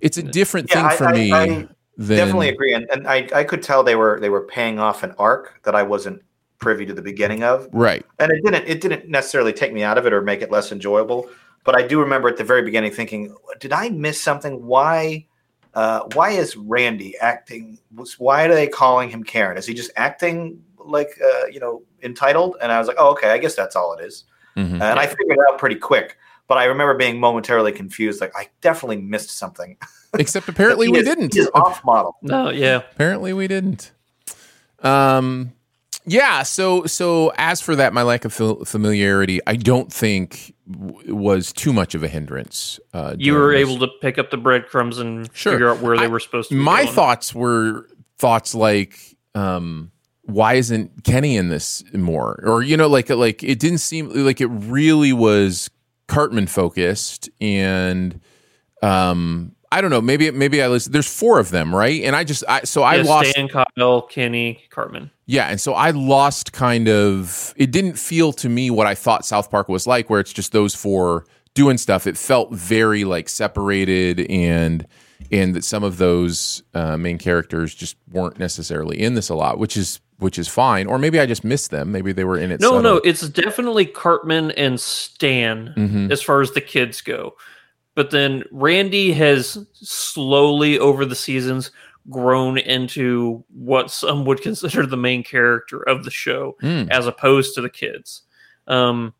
it's 0.00 0.16
a 0.16 0.22
different 0.22 0.70
Yeah, 0.70 0.74
thing 0.74 0.84
I- 0.86 0.96
for 0.96 1.06
I- 1.06 1.12
me. 1.12 1.32
I 1.32 1.68
than, 1.98 2.16
Definitely 2.16 2.48
agree, 2.48 2.72
and, 2.72 2.88
and 2.90 3.06
I, 3.06 3.28
I 3.34 3.44
could 3.44 3.62
tell 3.62 3.84
they 3.84 3.96
were 3.96 4.18
they 4.18 4.30
were 4.30 4.46
paying 4.46 4.78
off 4.78 5.02
an 5.02 5.14
arc 5.18 5.60
that 5.64 5.74
I 5.74 5.82
wasn't 5.82 6.22
privy 6.58 6.86
to 6.86 6.94
the 6.94 7.02
beginning 7.02 7.42
of. 7.44 7.68
Right. 7.70 8.02
and 8.18 8.32
it 8.32 8.42
didn't 8.42 8.66
it 8.66 8.80
didn't 8.80 9.10
necessarily 9.10 9.52
take 9.52 9.74
me 9.74 9.82
out 9.82 9.98
of 9.98 10.06
it 10.06 10.12
or 10.14 10.22
make 10.22 10.40
it 10.40 10.50
less 10.50 10.72
enjoyable 10.72 11.28
but 11.64 11.76
I 11.76 11.86
do 11.86 12.00
remember 12.00 12.28
at 12.28 12.36
the 12.36 12.44
very 12.44 12.62
beginning 12.62 12.92
thinking, 12.92 13.34
did 13.60 13.72
I 13.72 13.88
miss 13.90 14.20
something? 14.20 14.66
Why? 14.66 15.26
Uh, 15.74 16.02
why 16.14 16.30
is 16.30 16.56
Randy 16.56 17.16
acting? 17.18 17.78
Why 18.18 18.44
are 18.44 18.54
they 18.54 18.66
calling 18.68 19.08
him 19.08 19.24
Karen? 19.24 19.56
Is 19.56 19.66
he 19.66 19.74
just 19.74 19.90
acting 19.96 20.62
like 20.78 21.18
uh, 21.24 21.46
you 21.46 21.60
know 21.60 21.82
entitled? 22.02 22.56
And 22.60 22.70
I 22.72 22.78
was 22.78 22.88
like, 22.88 22.96
oh, 22.98 23.10
okay, 23.12 23.30
I 23.30 23.38
guess 23.38 23.54
that's 23.54 23.74
all 23.76 23.94
it 23.94 24.04
is. 24.04 24.24
Mhm. 24.56 24.74
And 24.74 24.82
I 25.00 25.06
figured 25.06 25.30
it 25.30 25.38
out 25.50 25.58
pretty 25.58 25.76
quick. 25.76 26.16
But 26.48 26.58
I 26.58 26.64
remember 26.64 26.94
being 26.94 27.18
momentarily 27.18 27.72
confused. 27.72 28.20
Like 28.20 28.32
I 28.36 28.48
definitely 28.60 28.98
missed 28.98 29.30
something. 29.30 29.78
Except 30.18 30.46
apparently 30.48 30.86
He 30.88 30.92
we 30.92 30.98
is- 30.98 31.04
didn't. 31.06 31.32
He 31.32 31.40
is 31.40 31.48
off 31.54 31.82
model. 31.84 32.16
No, 32.20 32.50
yeah. 32.50 32.82
Apparently 32.92 33.32
we 33.32 33.48
didn't. 33.48 33.92
Um, 34.80 35.52
yeah. 36.04 36.42
So 36.42 36.86
so 36.86 37.32
as 37.36 37.60
for 37.60 37.76
that, 37.76 37.92
my 37.92 38.02
lack 38.02 38.24
of 38.24 38.32
familiarity, 38.66 39.40
I 39.46 39.56
don't 39.56 39.92
think 39.92 40.54
w- 40.70 41.14
was 41.14 41.52
too 41.52 41.72
much 41.72 41.94
of 41.94 42.02
a 42.02 42.08
hindrance. 42.08 42.80
Uh, 42.92 43.14
You 43.18 43.34
were 43.34 43.52
this. 43.52 43.68
able 43.68 43.78
to 43.86 43.92
pick 44.00 44.18
up 44.18 44.30
the 44.30 44.36
breadcrumbs 44.36 44.98
and 44.98 45.28
Sure. 45.34 45.52
figure 45.52 45.68
out 45.70 45.80
where 45.80 45.96
they 45.96 46.04
I- 46.04 46.08
were 46.08 46.20
supposed 46.20 46.48
to 46.50 46.54
be. 46.56 46.60
My 46.60 46.84
going. 46.84 46.94
thoughts 46.94 47.34
were 47.34 47.86
thoughts 48.18 48.54
like, 48.54 48.98
um, 49.34 49.90
why 50.24 50.54
isn't 50.54 51.02
Kenny 51.04 51.36
in 51.36 51.48
this 51.48 51.82
more? 51.92 52.42
Or 52.46 52.62
you 52.62 52.76
know, 52.76 52.88
like 52.88 53.10
like 53.10 53.42
it 53.42 53.58
didn't 53.58 53.78
seem 53.78 54.08
like 54.10 54.40
it 54.40 54.46
really 54.48 55.12
was 55.12 55.68
Cartman 56.08 56.46
focused, 56.46 57.28
and 57.40 58.20
um, 58.82 59.52
I 59.70 59.80
don't 59.80 59.90
know. 59.90 60.00
Maybe 60.00 60.30
maybe 60.30 60.62
I 60.62 60.68
listened. 60.68 60.94
There's 60.94 61.12
four 61.12 61.38
of 61.38 61.50
them, 61.50 61.74
right? 61.74 62.02
And 62.04 62.14
I 62.14 62.24
just 62.24 62.44
I 62.48 62.62
so 62.64 62.82
I 62.82 62.96
Yeah, 62.96 63.02
lost. 63.04 63.30
Stan, 63.30 63.48
Kyle, 63.48 64.02
Kenny, 64.02 64.62
Cartman. 64.70 65.10
Yeah, 65.32 65.46
and 65.48 65.58
so 65.58 65.72
I 65.72 65.92
lost 65.92 66.52
kind 66.52 66.88
of 66.88 67.54
it 67.56 67.70
didn't 67.70 67.94
feel 67.98 68.32
to 68.34 68.48
me 68.50 68.70
what 68.70 68.86
I 68.86 68.94
thought 68.94 69.24
South 69.24 69.50
Park 69.50 69.68
was 69.68 69.86
like 69.86 70.10
where 70.10 70.20
it's 70.20 70.32
just 70.32 70.52
those 70.52 70.74
four 70.74 71.24
doing 71.54 71.78
stuff. 71.78 72.06
It 72.06 72.18
felt 72.18 72.52
very 72.52 73.04
like 73.04 73.30
separated 73.30 74.20
and 74.30 74.86
and 75.30 75.54
that 75.54 75.64
some 75.64 75.84
of 75.84 75.96
those 75.96 76.62
uh, 76.74 76.98
main 76.98 77.16
characters 77.16 77.74
just 77.74 77.96
weren't 78.10 78.38
necessarily 78.38 79.00
in 79.00 79.14
this 79.14 79.30
a 79.30 79.34
lot, 79.34 79.58
which 79.58 79.74
is 79.76 80.00
which 80.18 80.38
is 80.38 80.48
fine. 80.48 80.86
Or 80.86 80.98
maybe 80.98 81.18
I 81.18 81.24
just 81.24 81.44
missed 81.44 81.70
them. 81.70 81.90
Maybe 81.92 82.12
they 82.12 82.24
were 82.24 82.36
in 82.36 82.52
it. 82.52 82.60
No, 82.60 82.72
subtle. 82.72 82.82
no, 82.82 82.96
it's 82.98 83.26
definitely 83.30 83.86
Cartman 83.86 84.50
and 84.52 84.78
Stan 84.78 85.72
Mhm. 85.78 86.12
as 86.12 86.20
far 86.22 86.42
as 86.42 86.50
the 86.52 86.60
kids 86.60 87.00
go. 87.00 87.34
But 87.94 88.10
then 88.10 88.44
Randy 88.52 89.12
has 89.12 89.66
slowly 89.72 90.78
over 90.78 91.04
the 91.06 91.14
seasons 91.16 91.70
grown 92.10 92.58
into 92.58 93.44
what 93.52 93.90
some 93.90 94.24
would 94.24 94.40
consider 94.42 94.86
the 94.86 94.96
main 94.96 95.22
character 95.22 95.82
of 95.88 96.04
the 96.04 96.10
show 96.10 96.56
Mm. 96.62 96.90
as 96.90 97.06
opposed 97.06 97.54
to 97.54 97.60
the 97.60 97.70
kids. 97.70 98.22
Um 98.66 99.14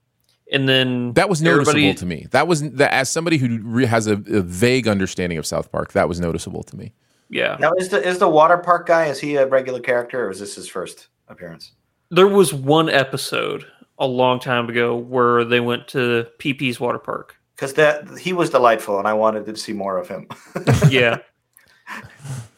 and 0.53 0.69
then 0.69 1.15
That 1.15 1.29
was 1.31 1.41
noticeable 1.41 1.95
to 1.95 2.05
me. 2.07 2.27
That 2.33 2.47
was 2.47 2.61
that 2.73 2.93
as 2.93 3.09
somebody 3.09 3.39
who 3.39 3.61
re- 3.63 3.87
has 3.87 4.07
a, 4.07 4.13
a 4.15 4.43
vague 4.43 4.87
understanding 4.87 5.39
of 5.39 5.47
South 5.47 5.73
Park. 5.73 5.93
That 5.93 6.09
was 6.09 6.21
noticeable 6.21 6.63
to 6.65 6.77
me. 6.77 6.93
Yeah. 7.31 7.57
Now 7.59 7.73
is 7.79 7.89
the 7.89 8.07
is 8.07 8.19
the 8.19 8.29
water 8.29 8.59
park 8.59 8.87
guy? 8.87 9.07
Is 9.07 9.19
he 9.19 9.37
a 9.37 9.47
regular 9.47 9.81
character, 9.81 10.27
or 10.27 10.31
is 10.31 10.41
this 10.41 10.55
his 10.57 10.69
first 10.69 11.09
appearance? 11.29 11.73
There 12.11 12.29
was 12.29 12.53
one 12.53 12.91
episode 12.91 13.65
a 13.99 14.07
long 14.07 14.39
time 14.41 14.69
ago 14.69 14.95
where 14.97 15.43
they 15.45 15.61
went 15.61 15.89
to 15.89 16.27
PP's 16.39 16.79
water 16.79 16.99
park. 16.99 17.37
Because 17.57 17.73
that 17.75 18.19
he 18.19 18.35
was 18.35 18.51
delightful, 18.51 18.99
and 18.99 19.09
I 19.09 19.15
wanted 19.15 19.47
to 19.47 19.57
see 19.57 19.73
more 19.73 19.97
of 19.97 20.09
him. 20.09 20.27
Yeah. 20.91 21.19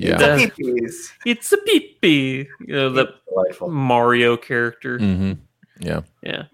Yeah. 0.00 0.16
The- 0.18 0.50
Peepees. 0.56 1.12
it's 1.26 1.52
a 1.52 1.56
PP. 1.58 2.46
You 2.60 2.74
know, 2.74 2.90
the 2.90 3.14
delightful. 3.28 3.68
Mario 3.70 4.36
character. 4.36 4.98
hmm 4.98 5.32
Yeah. 5.78 6.00
Yeah. 6.22 6.44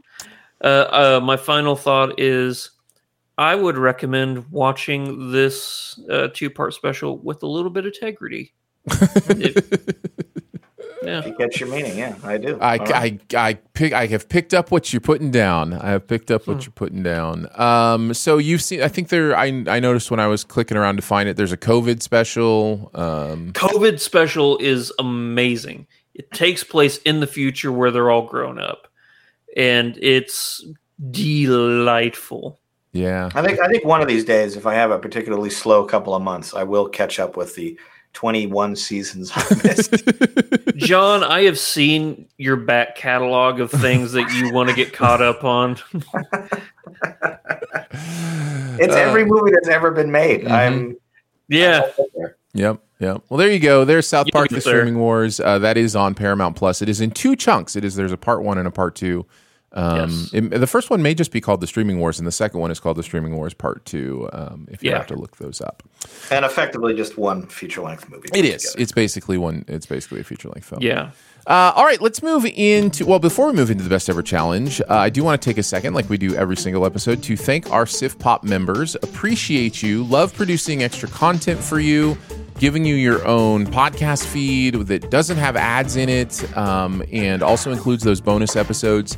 Uh, 0.62 0.66
uh, 0.66 1.20
my 1.22 1.36
final 1.36 1.76
thought 1.76 2.18
is 2.18 2.70
I 3.38 3.54
would 3.54 3.76
recommend 3.76 4.50
watching 4.50 5.30
this 5.30 6.00
uh, 6.10 6.28
two 6.32 6.48
part 6.50 6.74
special 6.74 7.18
with 7.18 7.42
a 7.42 7.46
little 7.46 7.70
bit 7.70 7.86
of 7.86 7.92
integrity. 7.94 8.52
It- 9.28 10.12
yeah. 11.06 11.24
You 11.24 11.36
get 11.36 11.58
your 11.60 11.68
meaning, 11.70 11.96
yeah, 11.96 12.16
I 12.24 12.36
do. 12.38 12.58
I, 12.60 12.78
All 12.78 12.84
right. 12.86 13.20
I, 13.34 13.48
I 13.48 13.54
pick 13.74 13.92
I 13.92 14.06
have 14.06 14.28
picked 14.28 14.52
up 14.54 14.70
what 14.70 14.92
you're 14.92 15.00
putting 15.00 15.30
down. 15.30 15.72
I 15.72 15.90
have 15.90 16.06
picked 16.06 16.30
up 16.30 16.44
Hmm. 16.44 16.52
what 16.52 16.64
you're 16.64 16.72
putting 16.72 17.02
down. 17.02 17.48
Um, 17.58 18.12
so 18.14 18.38
you've 18.38 18.62
seen. 18.62 18.82
I 18.82 18.88
think 18.88 19.08
there. 19.08 19.36
I 19.36 19.46
I 19.68 19.80
noticed 19.80 20.10
when 20.10 20.20
I 20.20 20.26
was 20.26 20.44
clicking 20.44 20.76
around 20.76 20.96
to 20.96 21.02
find 21.02 21.28
it. 21.28 21.36
There's 21.36 21.52
a 21.52 21.56
COVID 21.56 22.02
special. 22.02 22.90
Um, 22.94 23.52
COVID 23.52 24.00
special 24.00 24.58
is 24.58 24.92
amazing. 24.98 25.86
It 26.14 26.30
takes 26.32 26.64
place 26.64 26.98
in 26.98 27.20
the 27.20 27.26
future 27.26 27.70
where 27.70 27.90
they're 27.90 28.10
all 28.10 28.26
grown 28.26 28.58
up, 28.58 28.88
and 29.56 29.98
it's 30.00 30.64
delightful. 31.10 32.58
yeah. 32.92 33.28
I 33.34 33.42
think 33.42 33.60
I 33.60 33.68
think 33.68 33.84
one 33.84 34.00
of 34.00 34.08
these 34.08 34.24
days, 34.24 34.56
if 34.56 34.66
I 34.66 34.74
have 34.74 34.90
a 34.90 34.98
particularly 34.98 35.50
slow 35.50 35.84
couple 35.84 36.14
of 36.14 36.22
months, 36.22 36.54
I 36.54 36.62
will 36.62 36.88
catch 36.88 37.18
up 37.18 37.36
with 37.36 37.54
the 37.54 37.78
21 38.16 38.74
seasons 38.76 39.30
I 39.34 39.44
missed. 39.62 39.92
John, 40.76 41.22
I 41.22 41.42
have 41.42 41.58
seen 41.58 42.26
your 42.38 42.56
back 42.56 42.96
catalog 42.96 43.60
of 43.60 43.70
things 43.70 44.12
that 44.12 44.32
you 44.32 44.50
want 44.54 44.70
to 44.70 44.74
get 44.74 44.94
caught 44.94 45.20
up 45.20 45.44
on. 45.44 45.72
it's 48.78 48.94
Uh, 48.94 48.98
every 48.98 49.26
movie 49.26 49.50
that's 49.52 49.68
ever 49.68 49.90
been 49.90 50.10
made. 50.10 50.44
Mhm. 50.44 50.50
I'm 50.50 50.96
Yeah. 51.48 51.90
Yep. 52.54 52.80
Yep. 53.00 53.22
Well, 53.28 53.36
there 53.36 53.52
you 53.52 53.58
go. 53.58 53.84
There's 53.84 54.08
South 54.08 54.28
Park: 54.32 54.48
get 54.48 54.62
The 54.62 54.70
there. 54.70 54.80
Streaming 54.80 54.98
Wars. 54.98 55.38
Uh, 55.38 55.58
that 55.58 55.76
is 55.76 55.94
on 55.94 56.14
Paramount 56.14 56.56
Plus. 56.56 56.80
It 56.80 56.88
is 56.88 57.02
in 57.02 57.10
two 57.10 57.36
chunks. 57.36 57.76
It 57.76 57.84
is. 57.84 57.96
There's 57.96 58.12
a 58.12 58.16
part 58.16 58.42
one 58.42 58.56
and 58.56 58.66
a 58.66 58.70
part 58.70 58.94
two. 58.94 59.26
Um, 59.76 60.10
Yes. 60.10 60.30
it- 60.32 60.58
the 60.60 60.66
first 60.66 60.90
one 60.90 61.02
may 61.02 61.14
just 61.14 61.30
be 61.30 61.40
called 61.40 61.60
The 61.60 61.66
Streaming 61.66 62.00
Wars, 62.00 62.18
and 62.18 62.26
the 62.26 62.32
second 62.32 62.58
one 62.60 62.70
is 62.70 62.80
called 62.80 62.96
The 62.96 63.02
Streaming 63.02 63.36
Wars 63.36 63.54
Part 63.54 63.84
Two. 63.84 64.28
Um, 64.32 64.66
if 64.70 64.82
you 64.82 64.90
Yeah. 64.90 64.96
have 64.98 65.06
to 65.08 65.14
look 65.16 65.36
those 65.36 65.60
up, 65.60 65.82
and 66.30 66.44
effectively 66.44 66.94
just 66.94 67.16
one 67.18 67.46
feature 67.46 67.82
length 67.82 68.08
movie. 68.10 68.28
it 68.34 68.44
is. 68.44 68.74
It's 68.78 68.92
basically 68.92 69.36
one. 69.38 69.64
It's 69.68 69.86
basically 69.86 70.20
a 70.20 70.24
feature 70.24 70.48
length 70.48 70.66
film. 70.68 70.82
Yeah. 70.82 71.10
Uh, 71.46 71.72
all 71.76 71.84
right, 71.84 72.00
let's 72.02 72.24
move 72.24 72.44
into. 72.56 73.06
Well, 73.06 73.20
before 73.20 73.46
we 73.46 73.52
move 73.52 73.70
into 73.70 73.84
the 73.84 73.90
best 73.90 74.08
ever 74.10 74.20
challenge, 74.20 74.80
uh, 74.80 74.84
I 74.94 75.10
do 75.10 75.22
want 75.22 75.40
to 75.40 75.48
take 75.48 75.58
a 75.58 75.62
second, 75.62 75.94
like 75.94 76.10
we 76.10 76.18
do 76.18 76.34
every 76.34 76.56
single 76.56 76.84
episode, 76.84 77.22
to 77.22 77.36
thank 77.36 77.70
our 77.70 77.84
SiftPop 77.84 78.42
members. 78.42 78.96
Appreciate 78.96 79.80
you. 79.80 80.02
Love 80.04 80.34
producing 80.34 80.82
extra 80.82 81.08
content 81.08 81.60
for 81.60 81.78
you, 81.78 82.18
giving 82.58 82.84
you 82.84 82.96
your 82.96 83.24
own 83.24 83.64
podcast 83.64 84.24
feed 84.24 84.74
that 84.88 85.08
doesn't 85.12 85.36
have 85.36 85.54
ads 85.54 85.94
in 85.94 86.08
it, 86.08 86.56
um, 86.56 87.04
and 87.12 87.44
also 87.44 87.70
includes 87.70 88.02
those 88.02 88.20
bonus 88.20 88.56
episodes. 88.56 89.16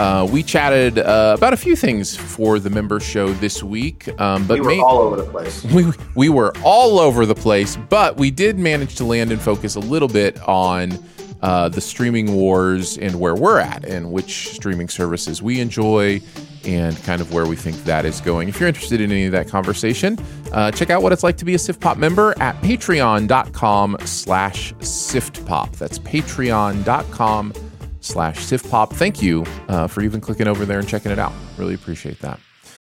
Uh, 0.00 0.26
we 0.32 0.42
chatted 0.42 0.98
uh, 0.98 1.34
about 1.36 1.52
a 1.52 1.56
few 1.58 1.76
things 1.76 2.16
for 2.16 2.58
the 2.58 2.70
member 2.70 2.98
show 2.98 3.34
this 3.34 3.62
week, 3.62 4.08
um, 4.18 4.46
but 4.46 4.54
we 4.54 4.60
were 4.62 4.68
main- 4.68 4.80
all 4.80 4.98
over 5.00 5.16
the 5.16 5.30
place. 5.30 5.62
we 5.74 5.92
we 6.14 6.30
were 6.30 6.54
all 6.64 6.98
over 6.98 7.26
the 7.26 7.34
place, 7.34 7.76
but 7.76 8.16
we 8.16 8.30
did 8.30 8.58
manage 8.58 8.94
to 8.94 9.04
land 9.04 9.30
and 9.30 9.38
focus 9.38 9.74
a 9.74 9.80
little 9.80 10.08
bit 10.08 10.40
on 10.48 10.98
uh, 11.42 11.68
the 11.68 11.82
streaming 11.82 12.34
wars 12.34 12.96
and 12.96 13.20
where 13.20 13.34
we're 13.34 13.58
at 13.58 13.84
and 13.84 14.10
which 14.10 14.48
streaming 14.48 14.88
services 14.88 15.42
we 15.42 15.60
enjoy 15.60 16.18
and 16.64 16.96
kind 17.02 17.20
of 17.20 17.34
where 17.34 17.44
we 17.44 17.54
think 17.54 17.76
that 17.84 18.06
is 18.06 18.22
going. 18.22 18.48
If 18.48 18.58
you're 18.58 18.70
interested 18.70 19.02
in 19.02 19.12
any 19.12 19.26
of 19.26 19.32
that 19.32 19.48
conversation, 19.48 20.18
uh, 20.52 20.70
check 20.70 20.88
out 20.88 21.02
what 21.02 21.12
it's 21.12 21.22
like 21.22 21.36
to 21.36 21.44
be 21.44 21.54
a 21.54 21.58
SIFTPOP 21.58 21.98
member 21.98 22.34
at 22.40 22.58
patreon.com 22.62 23.98
slash 24.04 24.72
SIFTPOP. 24.74 25.76
That's 25.76 25.98
patreon.com 25.98 27.52
slash 27.52 27.69
SIFTPOP. 28.00 28.92
Thank 28.92 29.22
you 29.22 29.44
uh, 29.68 29.86
for 29.86 30.02
even 30.02 30.20
clicking 30.20 30.48
over 30.48 30.64
there 30.64 30.78
and 30.78 30.88
checking 30.88 31.12
it 31.12 31.18
out. 31.18 31.32
Really 31.56 31.74
appreciate 31.74 32.20
that. 32.20 32.40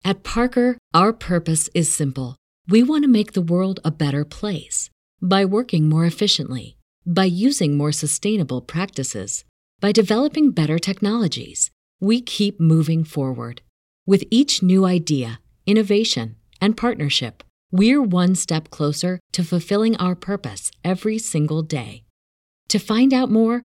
At 0.05 0.23
Parker, 0.23 0.77
our 0.93 1.13
purpose 1.13 1.71
is 1.75 1.93
simple. 1.93 2.37
We 2.69 2.83
want 2.83 3.05
to 3.05 3.09
make 3.09 3.33
the 3.33 3.41
world 3.41 3.81
a 3.85 3.91
better 3.91 4.25
place 4.25 4.91
by 5.23 5.45
working 5.45 5.89
more 5.89 6.05
efficiently, 6.05 6.77
by 7.07 7.25
using 7.25 7.77
more 7.77 7.93
sustainable 7.93 8.61
practices, 8.61 9.45
by 9.81 9.93
developing 9.93 10.51
better 10.51 10.79
technologies. 10.79 11.71
We 12.01 12.21
keep 12.21 12.61
moving 12.61 13.05
forward. 13.05 13.63
With 14.07 14.25
each 14.31 14.63
new 14.63 14.85
idea, 14.85 15.41
innovation, 15.67 16.37
and 16.61 16.77
partnership, 16.77 17.43
we're 17.71 18.03
one 18.03 18.35
step 18.35 18.71
closer 18.71 19.21
to 19.33 19.43
fulfilling 19.43 19.97
our 19.97 20.15
purpose 20.15 20.71
every 20.85 21.19
single 21.19 21.63
day. 21.63 22.05
To 22.69 22.79
find 22.79 23.15
out 23.15 23.31
more, 23.31 23.63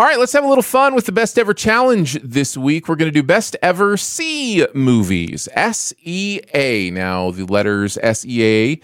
All 0.00 0.06
right, 0.06 0.18
let's 0.18 0.32
have 0.32 0.44
a 0.44 0.48
little 0.48 0.62
fun 0.62 0.94
with 0.94 1.04
the 1.04 1.12
best 1.12 1.38
ever 1.38 1.52
challenge 1.52 2.14
this 2.22 2.56
week. 2.56 2.88
We're 2.88 2.96
going 2.96 3.12
to 3.12 3.20
do 3.20 3.22
best 3.22 3.54
ever 3.60 3.98
Sea 3.98 4.66
movies. 4.72 5.46
S 5.52 5.92
E 6.02 6.40
A. 6.54 6.90
Now, 6.90 7.30
the 7.32 7.44
letters 7.44 7.98
S 8.00 8.24
E 8.24 8.42
A 8.42 8.80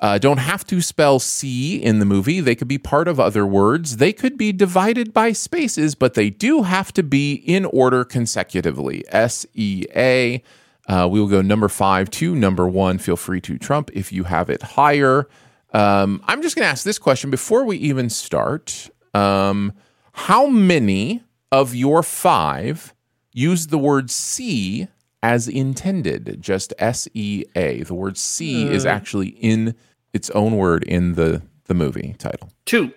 uh, 0.00 0.18
don't 0.18 0.38
have 0.38 0.66
to 0.66 0.80
spell 0.80 1.20
Sea 1.20 1.80
in 1.80 2.00
the 2.00 2.04
movie. 2.04 2.40
They 2.40 2.56
could 2.56 2.66
be 2.66 2.76
part 2.76 3.06
of 3.06 3.20
other 3.20 3.46
words. 3.46 3.98
They 3.98 4.12
could 4.12 4.36
be 4.36 4.50
divided 4.50 5.12
by 5.12 5.30
spaces, 5.30 5.94
but 5.94 6.14
they 6.14 6.28
do 6.28 6.64
have 6.64 6.92
to 6.94 7.04
be 7.04 7.34
in 7.34 7.64
order 7.66 8.04
consecutively. 8.04 9.04
S 9.10 9.46
E 9.54 9.86
A. 9.94 10.42
Uh, 10.88 11.06
we 11.08 11.20
will 11.20 11.28
go 11.28 11.40
number 11.40 11.68
five 11.68 12.10
to 12.10 12.34
number 12.34 12.66
one. 12.66 12.98
Feel 12.98 13.14
free 13.14 13.40
to 13.42 13.58
trump 13.58 13.92
if 13.94 14.12
you 14.12 14.24
have 14.24 14.50
it 14.50 14.60
higher. 14.60 15.28
Um, 15.72 16.20
I'm 16.26 16.42
just 16.42 16.56
going 16.56 16.64
to 16.64 16.68
ask 16.68 16.82
this 16.82 16.98
question 16.98 17.30
before 17.30 17.64
we 17.64 17.76
even 17.76 18.10
start. 18.10 18.90
Um, 19.14 19.74
how 20.12 20.46
many 20.46 21.22
of 21.50 21.74
your 21.74 22.02
five 22.02 22.94
use 23.32 23.68
the 23.68 23.78
word 23.78 24.10
Sea 24.10 24.88
as 25.22 25.48
intended? 25.48 26.38
Just 26.40 26.72
S 26.78 27.08
E 27.14 27.44
A. 27.54 27.82
The 27.82 27.94
word 27.94 28.16
Sea 28.16 28.66
is 28.68 28.86
actually 28.86 29.28
in 29.28 29.74
its 30.12 30.30
own 30.30 30.56
word 30.56 30.84
in 30.84 31.14
the, 31.14 31.42
the 31.64 31.74
movie 31.74 32.14
title. 32.18 32.50
Two. 32.64 32.92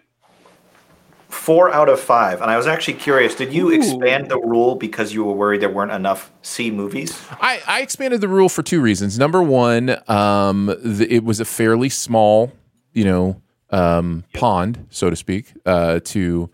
Four 1.29 1.73
out 1.73 1.89
of 1.89 1.99
five. 1.99 2.41
And 2.41 2.49
I 2.49 2.55
was 2.55 2.65
actually 2.65 2.93
curious. 2.93 3.35
Did 3.35 3.53
you 3.53 3.69
expand 3.69 4.29
the 4.29 4.39
rule 4.39 4.75
because 4.75 5.13
you 5.13 5.23
were 5.25 5.33
worried 5.33 5.61
there 5.61 5.69
weren't 5.69 5.91
enough 5.91 6.31
Sea 6.41 6.71
movies? 6.71 7.21
I, 7.41 7.61
I 7.67 7.81
expanded 7.81 8.21
the 8.21 8.29
rule 8.29 8.47
for 8.47 8.63
two 8.63 8.79
reasons. 8.79 9.19
Number 9.19 9.43
one, 9.43 9.97
um, 10.09 10.73
th- 10.81 11.09
it 11.09 11.25
was 11.25 11.41
a 11.41 11.45
fairly 11.45 11.89
small, 11.89 12.53
you 12.93 13.03
know, 13.03 13.41
um, 13.69 14.23
pond, 14.33 14.87
so 14.89 15.09
to 15.09 15.15
speak, 15.15 15.51
uh, 15.65 15.99
to 16.05 16.49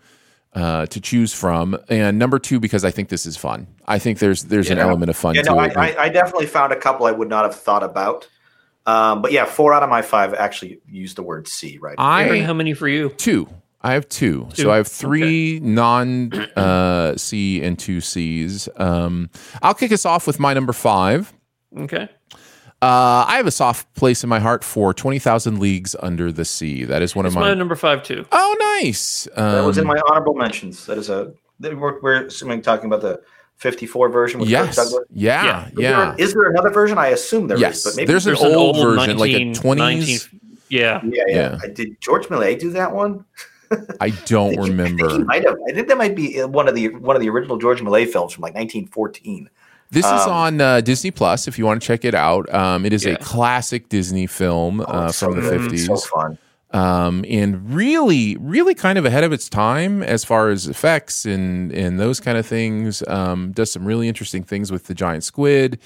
uh, 0.54 0.86
to 0.86 1.00
choose 1.00 1.32
from, 1.32 1.78
and 1.88 2.18
number 2.18 2.38
two, 2.38 2.60
because 2.60 2.84
I 2.84 2.90
think 2.90 3.08
this 3.08 3.24
is 3.26 3.36
fun. 3.36 3.66
I 3.86 3.98
think 3.98 4.18
there's 4.18 4.44
there's 4.44 4.70
an 4.70 4.78
element 4.78 5.10
of 5.10 5.16
fun 5.16 5.34
Yeah, 5.34 5.42
to 5.42 5.50
no, 5.50 5.58
I, 5.58 5.66
it. 5.66 5.76
I, 5.76 6.02
I 6.04 6.08
definitely 6.08 6.46
found 6.46 6.72
a 6.72 6.76
couple 6.76 7.06
I 7.06 7.12
would 7.12 7.28
not 7.28 7.44
have 7.44 7.54
thought 7.54 7.82
about. 7.82 8.28
Um, 8.84 9.22
but 9.22 9.32
yeah, 9.32 9.44
four 9.44 9.72
out 9.72 9.82
of 9.82 9.88
my 9.88 10.02
five 10.02 10.34
actually 10.34 10.80
use 10.86 11.14
the 11.14 11.22
word 11.22 11.46
Sea, 11.48 11.78
right? 11.80 11.94
Aaron, 11.98 12.32
I 12.32 12.42
how 12.42 12.52
many 12.52 12.74
for 12.74 12.88
you? 12.88 13.10
two. 13.10 13.48
I 13.80 13.94
have 13.94 14.08
two. 14.08 14.46
Two? 14.52 14.62
So 14.62 14.70
I 14.70 14.76
have 14.76 14.86
three 14.86 15.58
non 15.60 16.32
uh, 16.56 17.16
C 17.16 17.62
and 17.62 17.78
two 17.78 18.00
C's. 18.00 18.68
Um, 18.76 19.30
I'll 19.62 19.74
kick 19.74 19.92
us 19.92 20.04
off 20.04 20.26
with 20.26 20.38
my 20.38 20.54
number 20.54 20.72
five. 20.72 21.32
Okay. 21.76 22.08
Uh, 22.82 23.24
I 23.28 23.36
have 23.36 23.46
a 23.46 23.52
soft 23.52 23.94
place 23.94 24.24
in 24.24 24.28
my 24.28 24.40
heart 24.40 24.64
for 24.64 24.92
20,000 24.92 25.60
Leagues 25.60 25.94
Under 26.00 26.32
the 26.32 26.44
Sea. 26.44 26.84
That 26.84 27.00
is 27.00 27.14
one 27.14 27.26
It's 27.26 27.34
of 27.36 27.40
my 27.40 27.48
my. 27.50 27.54
number 27.54 27.76
five 27.76 28.02
too. 28.02 28.26
Oh, 28.32 28.80
nice. 28.82 29.28
Um, 29.36 29.52
that 29.52 29.64
was 29.64 29.78
in 29.78 29.86
my 29.86 30.00
honorable 30.10 30.34
mentions. 30.34 30.84
That 30.86 30.98
is 30.98 31.08
a 31.08 31.32
we're, 31.60 32.00
we're 32.00 32.26
assuming 32.26 32.60
talking 32.60 32.86
about 32.86 33.00
the 33.02 33.22
54 33.58 34.08
version 34.08 34.40
with 34.40 34.48
Yes. 34.48 34.74
Douglas. 34.74 35.04
Yeah. 35.12 35.44
Yeah. 35.44 35.66
Is 35.68 35.72
Yeah. 35.78 36.04
there- 36.16 36.24
Is 36.26 36.32
there 36.34 36.50
another 36.50 36.70
version? 36.70 36.98
I 36.98 37.08
assume 37.08 37.46
there 37.46 37.56
is, 37.56 37.60
Yes. 37.60 37.84
but 37.84 37.94
maybe 37.96 38.06
There's 38.08 38.26
an 38.26 38.30
There's 38.34 38.42
an 38.42 38.54
old 38.56 38.76
old 38.76 38.84
version, 38.98 39.16
like 39.16 39.30
a 39.30 39.52
20s. 39.52 39.76
19 39.76 40.18
yeah. 40.68 41.00
Yeah, 41.04 41.22
yeah. 41.28 41.34
Yeah. 41.36 41.58
I 41.62 41.68
did 41.68 42.00
Georges 42.00 42.28
Méliès 42.30 42.58
do 42.58 42.70
that 42.70 42.92
one? 42.92 43.24
I 43.70 43.76
don't 43.76 43.96
I 44.00 44.10
think 44.10 44.28
he- 44.28 44.36
I 44.36 44.48
think 44.48 44.64
he 44.64 44.70
remember. 44.70 45.18
might 45.24 45.44
have. 45.44 45.56
I 45.68 45.72
think 45.72 45.86
that 45.86 45.96
might 45.98 46.16
be 46.16 46.40
uh, 46.42 46.48
one 46.48 46.66
of 46.66 46.74
the 46.74 46.88
one 46.96 47.14
of 47.14 47.22
the 47.22 47.28
original 47.28 47.58
Georges 47.58 47.86
Méliès 47.86 48.08
films 48.10 48.32
from 48.32 48.42
like 48.42 48.54
1914. 48.54 49.48
This 49.92 50.04
is 50.06 50.10
Um, 50.10 50.30
on 50.30 50.60
uh, 50.60 50.80
Disney 50.80 51.10
Plus 51.10 51.46
if 51.46 51.58
you 51.58 51.66
want 51.66 51.80
to 51.82 51.86
check 51.86 52.04
it 52.04 52.14
out. 52.14 52.52
Um, 52.52 52.84
it 52.84 52.92
is 52.92 53.06
a 53.06 53.16
classic 53.18 53.88
Disney 53.88 54.26
film 54.26 54.80
uh, 54.80 54.84
Oh, 54.88 55.04
it's 55.06 55.20
from 55.20 55.34
so 55.34 55.40
the 55.40 55.58
50s. 55.68 55.86
So 55.86 55.96
fun. 55.96 56.38
um, 56.70 57.24
and 57.28 57.72
really, 57.74 58.36
really 58.40 58.74
kind 58.74 58.98
of 58.98 59.04
ahead 59.04 59.22
of 59.22 59.32
its 59.32 59.48
time 59.50 60.02
as 60.02 60.24
far 60.24 60.48
as 60.48 60.66
effects 60.66 61.26
and 61.26 61.70
and 61.72 62.00
those 62.00 62.18
kind 62.20 62.38
of 62.38 62.46
things. 62.46 63.02
Um, 63.06 63.52
does 63.52 63.70
some 63.70 63.84
really 63.84 64.08
interesting 64.08 64.42
things 64.42 64.72
with 64.72 64.86
the 64.86 64.94
giant 64.94 65.24
squid. 65.24 65.78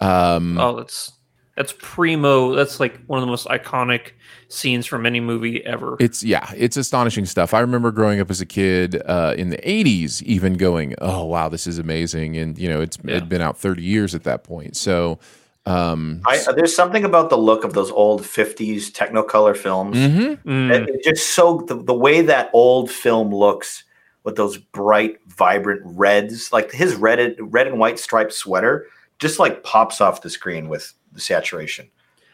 Um, 0.00 0.58
Oh, 0.58 0.76
that's 0.76 1.12
that's 1.56 1.74
primo. 1.78 2.54
That's 2.54 2.80
like 2.80 2.98
one 3.06 3.18
of 3.18 3.22
the 3.22 3.30
most 3.30 3.46
iconic 3.48 4.12
scenes 4.48 4.86
from 4.86 5.06
any 5.06 5.20
movie 5.20 5.64
ever. 5.64 5.96
It's 6.00 6.22
yeah, 6.22 6.50
it's 6.56 6.76
astonishing 6.76 7.26
stuff. 7.26 7.54
I 7.54 7.60
remember 7.60 7.90
growing 7.90 8.20
up 8.20 8.30
as 8.30 8.40
a 8.40 8.46
kid 8.46 9.00
uh, 9.06 9.34
in 9.36 9.50
the 9.50 9.58
'80s, 9.58 10.22
even 10.22 10.54
going, 10.54 10.94
"Oh 11.00 11.24
wow, 11.24 11.48
this 11.48 11.66
is 11.66 11.78
amazing!" 11.78 12.36
And 12.36 12.58
you 12.58 12.68
know, 12.68 12.80
it's 12.80 12.98
Yeah. 13.04 13.16
it'd 13.16 13.28
been 13.28 13.40
out 13.42 13.58
30 13.58 13.82
years 13.82 14.14
at 14.14 14.24
that 14.24 14.44
point. 14.44 14.76
So, 14.76 15.18
um, 15.66 16.20
I, 16.26 16.38
there's 16.54 16.74
something 16.76 17.04
about 17.04 17.30
the 17.30 17.38
look 17.38 17.64
of 17.64 17.72
those 17.72 17.90
old 17.90 18.22
50s 18.22 18.90
Technicolor 18.92 19.56
films. 19.56 19.96
mhm. 19.96 20.38
Mm. 20.44 20.70
It- 20.70 20.88
it 20.90 21.04
just 21.04 21.34
so 21.34 21.64
the, 21.66 21.74
the 21.76 21.94
way 21.94 22.20
that 22.22 22.50
old 22.52 22.90
film 22.90 23.34
looks 23.34 23.84
with 24.24 24.36
those 24.36 24.56
bright, 24.58 25.18
vibrant 25.26 25.82
reds, 25.84 26.52
like 26.52 26.70
his 26.72 26.94
red 26.94 27.36
red 27.40 27.66
and 27.66 27.78
white 27.78 27.98
striped 27.98 28.32
sweater, 28.32 28.86
just 29.18 29.38
like 29.38 29.62
pops 29.64 30.00
off 30.00 30.22
the 30.22 30.30
screen 30.30 30.68
with 30.68 30.92
the 31.12 31.20
saturation. 31.20 31.88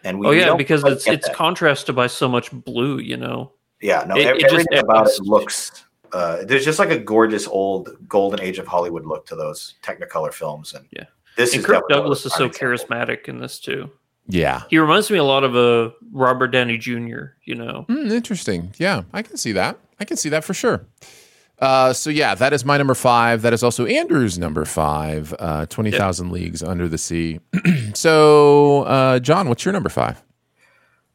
And 0.04 0.18
we 0.18 0.26
oh 0.26 0.30
yeah, 0.30 0.46
don't 0.46 0.56
because 0.58 0.82
it's 0.84 1.06
it's 1.06 1.26
that. 1.26 1.36
contrasted 1.36 1.94
by 1.94 2.06
so 2.06 2.28
much 2.28 2.50
blue. 2.52 2.98
You 2.98 3.16
know. 3.16 3.52
yeah, 3.80 4.04
no, 4.06 4.16
it- 4.16 4.26
ev- 4.26 4.36
it 4.36 4.40
just 4.42 4.52
everything 4.54 4.78
about 4.78 5.08
it 5.08 5.20
looks. 5.22 5.84
Uh, 6.12 6.44
there's 6.44 6.64
just 6.64 6.78
like 6.78 6.90
a 6.90 6.98
gorgeous 6.98 7.46
old 7.46 7.90
golden 8.08 8.40
age 8.40 8.58
of 8.58 8.66
Hollywood 8.66 9.06
look 9.06 9.26
to 9.26 9.36
those 9.36 9.74
Technicolor 9.82 10.32
films, 10.32 10.74
and 10.74 10.84
Yeah. 10.90 11.04
this 11.36 11.52
And 11.52 11.60
is 11.60 11.66
Kirk 11.66 11.88
Douglas 11.88 12.26
is 12.26 12.32
so 12.32 12.46
example. 12.46 12.68
charismatic 12.96 13.28
in 13.28 13.38
this 13.38 13.60
too. 13.60 13.90
yeah, 14.26 14.62
He 14.70 14.78
reminds 14.78 15.10
me 15.10 15.18
a 15.18 15.24
lot 15.24 15.44
of 15.44 15.54
a 15.54 15.92
Robert 16.12 16.48
Downey 16.48 16.78
Jr. 16.78 17.34
You 17.44 17.54
know. 17.54 17.84
Hmm, 17.88 18.10
interesting. 18.10 18.74
Yeah, 18.78 19.02
I 19.12 19.22
can 19.22 19.36
see 19.36 19.52
that. 19.52 19.78
I 20.00 20.04
can 20.04 20.16
see 20.16 20.30
that 20.30 20.42
for 20.44 20.54
sure. 20.54 20.84
Uh, 21.60 21.92
so 21.92 22.08
yeah, 22.10 22.34
that 22.34 22.52
is 22.52 22.64
my 22.64 22.78
number 22.78 22.94
five. 22.94 23.42
That 23.42 23.52
is 23.52 23.62
also 23.62 23.84
Andrew's 23.86 24.38
number 24.38 24.64
five. 24.64 25.34
Uh, 25.38 25.66
Twenty 25.66 25.90
thousand 25.90 26.32
leagues 26.32 26.62
under 26.62 26.88
the 26.88 26.96
sea. 26.98 27.40
so, 27.94 28.82
uh, 28.84 29.18
John, 29.18 29.48
what's 29.48 29.64
your 29.64 29.72
number 29.72 29.90
five? 29.90 30.22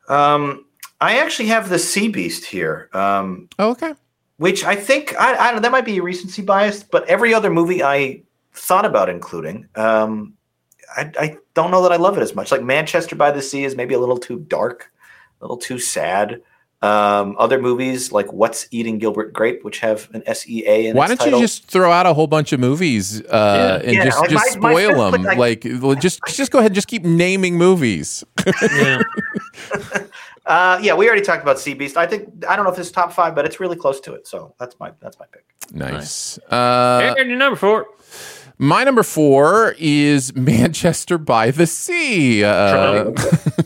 Um, 0.08 0.66
I 1.02 1.18
actually 1.18 1.48
have 1.48 1.70
the 1.70 1.80
Sea 1.80 2.08
Beast 2.10 2.46
here. 2.46 2.90
Um, 2.94 3.50
Oh, 3.58 3.72
okay. 3.72 3.94
which 4.38 4.64
I 4.64 4.76
think 4.76 5.16
I, 5.20 5.36
I 5.36 5.52
don't 5.52 5.62
that 5.64 5.72
might 5.72 5.86
be 5.86 6.00
recency 6.00 6.42
bias, 6.44 6.84
but 6.84 7.08
every 7.08 7.34
other 7.34 7.50
movie 7.50 7.84
I 7.84 8.22
thought 8.54 8.86
about 8.86 9.10
including, 9.10 9.68
um, 9.76 10.34
I, 10.96 11.12
I 11.20 11.38
don't 11.56 11.72
know 11.72 11.82
that 11.84 11.92
I 11.92 11.98
love 11.98 12.18
it 12.18 12.22
as 12.22 12.36
much. 12.36 12.52
Like 12.52 12.64
Manchester 12.64 13.16
by 13.16 13.32
the 13.32 13.42
Sea 13.42 13.64
is 13.66 13.76
maybe 13.76 13.96
a 13.96 14.00
little 14.00 14.18
too 14.18 14.40
dark, 14.48 14.92
a 15.42 15.44
little 15.44 15.58
too 15.58 15.80
sad. 15.80 16.42
Um, 16.86 17.36
other 17.40 17.60
movies 17.62 18.12
like 18.12 18.32
What's 18.32 18.68
Eating 18.72 19.00
Gilbert 19.00 19.34
Grape, 19.34 19.64
which 19.64 19.80
have 19.80 20.08
an 20.14 20.22
S 20.26 20.48
E 20.48 20.64
A 20.68 20.88
in 20.88 20.96
Why 20.96 21.06
its 21.06 21.10
don't 21.10 21.18
title. 21.20 21.40
you 21.40 21.44
just 21.46 21.66
throw 21.66 21.92
out 21.92 22.06
a 22.06 22.14
whole 22.14 22.28
bunch 22.28 22.54
of 22.54 22.60
movies 22.60 23.22
uh, 23.26 23.82
and 23.84 23.94
Yeah, 23.94 24.06
just 24.06 24.20
like 24.20 24.30
just 24.30 24.60
my- 24.60 24.70
my 24.74 24.74
spoil 24.74 25.12
fifth, 25.12 25.12
them? 25.24 25.24
like, 25.38 25.66
Like, 25.66 26.00
just 26.00 26.20
just 26.28 26.52
go 26.52 26.60
ahead 26.60 26.72
and 26.72 26.76
just 26.76 26.88
keep 26.88 27.04
naming 27.04 27.58
movies. 27.58 28.24
Yeah. 28.72 29.02
Uh, 30.46 30.78
yeah, 30.80 30.94
we 30.94 31.08
already 31.08 31.24
talked 31.24 31.42
about 31.42 31.58
Sea 31.58 31.74
Beast. 31.74 31.98
I 31.98 32.06
think 32.06 32.46
I 32.48 32.56
don't 32.56 32.66
know 32.66 32.72
if 32.72 32.78
it's 32.78 32.92
top 32.92 33.12
five, 33.12 33.34
but 33.34 33.46
it's 33.46 33.60
really 33.60 33.76
close 33.76 34.00
to 34.02 34.14
it. 34.14 34.28
So 34.28 34.54
that's 34.60 34.80
my 34.80 34.92
that's 35.00 35.18
my 35.20 35.26
pick. 35.32 35.44
nice. 35.74 36.38
Uh, 36.52 37.14
Aaron, 37.18 37.30
your 37.30 37.38
number 37.40 37.56
four. 37.56 37.88
my 38.60 38.84
number 38.84 39.02
four 39.02 39.74
is 39.80 40.36
Manchester 40.54 41.18
by 41.18 41.50
the 41.50 41.66
Sea, 41.66 42.44
uh, 42.44 43.12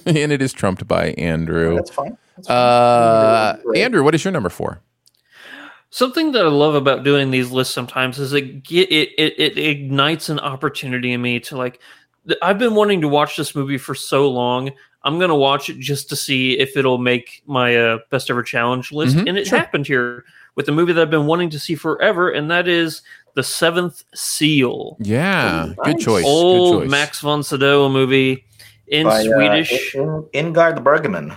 and 0.05 0.32
it 0.32 0.41
is 0.41 0.53
trumped 0.53 0.88
by 0.88 1.07
Andrew. 1.17 1.76
That's 1.76 1.91
fine. 1.91 2.17
That's 2.45 2.47
fine. 2.47 2.55
Uh, 2.55 3.57
Andrew, 3.75 4.03
what 4.03 4.15
is 4.15 4.23
your 4.23 4.31
number 4.31 4.49
four? 4.49 4.81
Something 5.91 6.31
that 6.33 6.45
I 6.45 6.49
love 6.49 6.75
about 6.75 7.03
doing 7.03 7.31
these 7.31 7.49
lists 7.51 7.73
sometimes 7.73 8.19
is 8.19 8.31
it 8.33 8.63
get 8.63 8.91
it, 8.91 9.09
it 9.17 9.33
it 9.39 9.57
ignites 9.57 10.29
an 10.29 10.39
opportunity 10.39 11.13
in 11.13 11.21
me 11.21 11.39
to 11.41 11.57
like. 11.57 11.79
I've 12.43 12.59
been 12.59 12.75
wanting 12.75 13.01
to 13.01 13.07
watch 13.07 13.35
this 13.37 13.55
movie 13.55 13.79
for 13.79 13.95
so 13.95 14.29
long. 14.29 14.69
I'm 15.03 15.17
gonna 15.17 15.35
watch 15.35 15.69
it 15.69 15.79
just 15.79 16.07
to 16.09 16.15
see 16.15 16.59
if 16.59 16.77
it'll 16.77 16.99
make 16.99 17.41
my 17.47 17.75
uh, 17.75 17.97
best 18.11 18.29
ever 18.29 18.43
challenge 18.43 18.91
list, 18.91 19.15
Mhm, 19.15 19.29
and 19.29 19.37
it 19.37 19.47
sure. 19.47 19.57
happened 19.57 19.87
here 19.87 20.25
with 20.55 20.67
a 20.69 20.71
movie 20.71 20.93
that 20.93 21.01
I've 21.01 21.09
been 21.09 21.25
wanting 21.25 21.49
to 21.51 21.59
see 21.59 21.73
forever, 21.73 22.29
and 22.29 22.51
that 22.51 22.67
is 22.67 23.01
The 23.33 23.41
Seventh 23.41 24.03
Seal. 24.13 24.97
Yeah, 24.99 25.69
Ooh, 25.69 25.75
good 25.85 25.99
choice. 25.99 26.25
Old 26.25 26.73
good 26.73 26.79
choice. 26.83 26.91
Max 26.91 27.19
von 27.21 27.41
Sydow 27.41 27.89
movie 27.89 28.45
in 28.89 29.07
By, 29.07 29.21
uh, 29.21 29.23
Swedish. 29.23 29.95
In- 29.95 30.23
Ingmar 30.35 30.75
the 30.75 30.81
Bergman. 30.81 31.33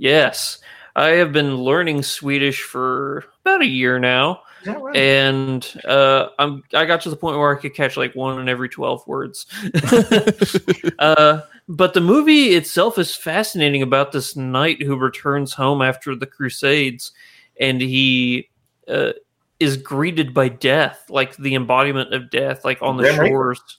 Yes. 0.00 0.60
I 0.96 1.08
have 1.10 1.30
been 1.30 1.56
learning 1.56 2.02
Swedish 2.02 2.62
for 2.62 3.24
about 3.42 3.60
a 3.60 3.66
year 3.66 3.98
now, 3.98 4.42
Is 4.60 4.66
that 4.66 4.80
right? 4.80 4.96
and 4.96 5.82
uh, 5.84 6.30
I'm 6.38 6.62
I 6.74 6.86
got 6.86 7.02
to 7.02 7.10
the 7.10 7.16
point 7.16 7.38
where 7.38 7.56
I 7.56 7.60
could 7.60 7.74
catch 7.74 7.96
like 7.98 8.14
one 8.14 8.40
in 8.40 8.48
every 8.48 8.68
twelve 8.68 9.06
words. 9.06 9.46
uh, 10.98 11.42
but 11.68 11.94
the 11.94 12.00
movie 12.00 12.54
itself 12.54 12.98
is 12.98 13.14
fascinating 13.14 13.82
about 13.82 14.10
this 14.10 14.34
knight 14.36 14.82
who 14.82 14.96
returns 14.96 15.52
home 15.52 15.82
after 15.82 16.16
the 16.16 16.26
Crusades, 16.26 17.12
and 17.60 17.80
he 17.80 18.48
uh, 18.88 19.12
is 19.60 19.76
greeted 19.76 20.32
by 20.32 20.48
death, 20.48 21.04
like 21.10 21.36
the 21.36 21.54
embodiment 21.54 22.12
of 22.14 22.30
death, 22.30 22.64
like 22.64 22.80
on 22.80 22.96
the 22.96 23.04
Reaper. 23.04 23.26
shores, 23.26 23.78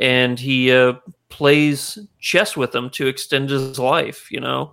and 0.00 0.40
he 0.40 0.72
uh, 0.72 0.94
plays 1.28 1.98
chess 2.18 2.56
with 2.56 2.74
him 2.74 2.88
to 2.90 3.06
extend 3.06 3.50
his 3.50 3.78
life. 3.78 4.32
You 4.32 4.40
know, 4.40 4.72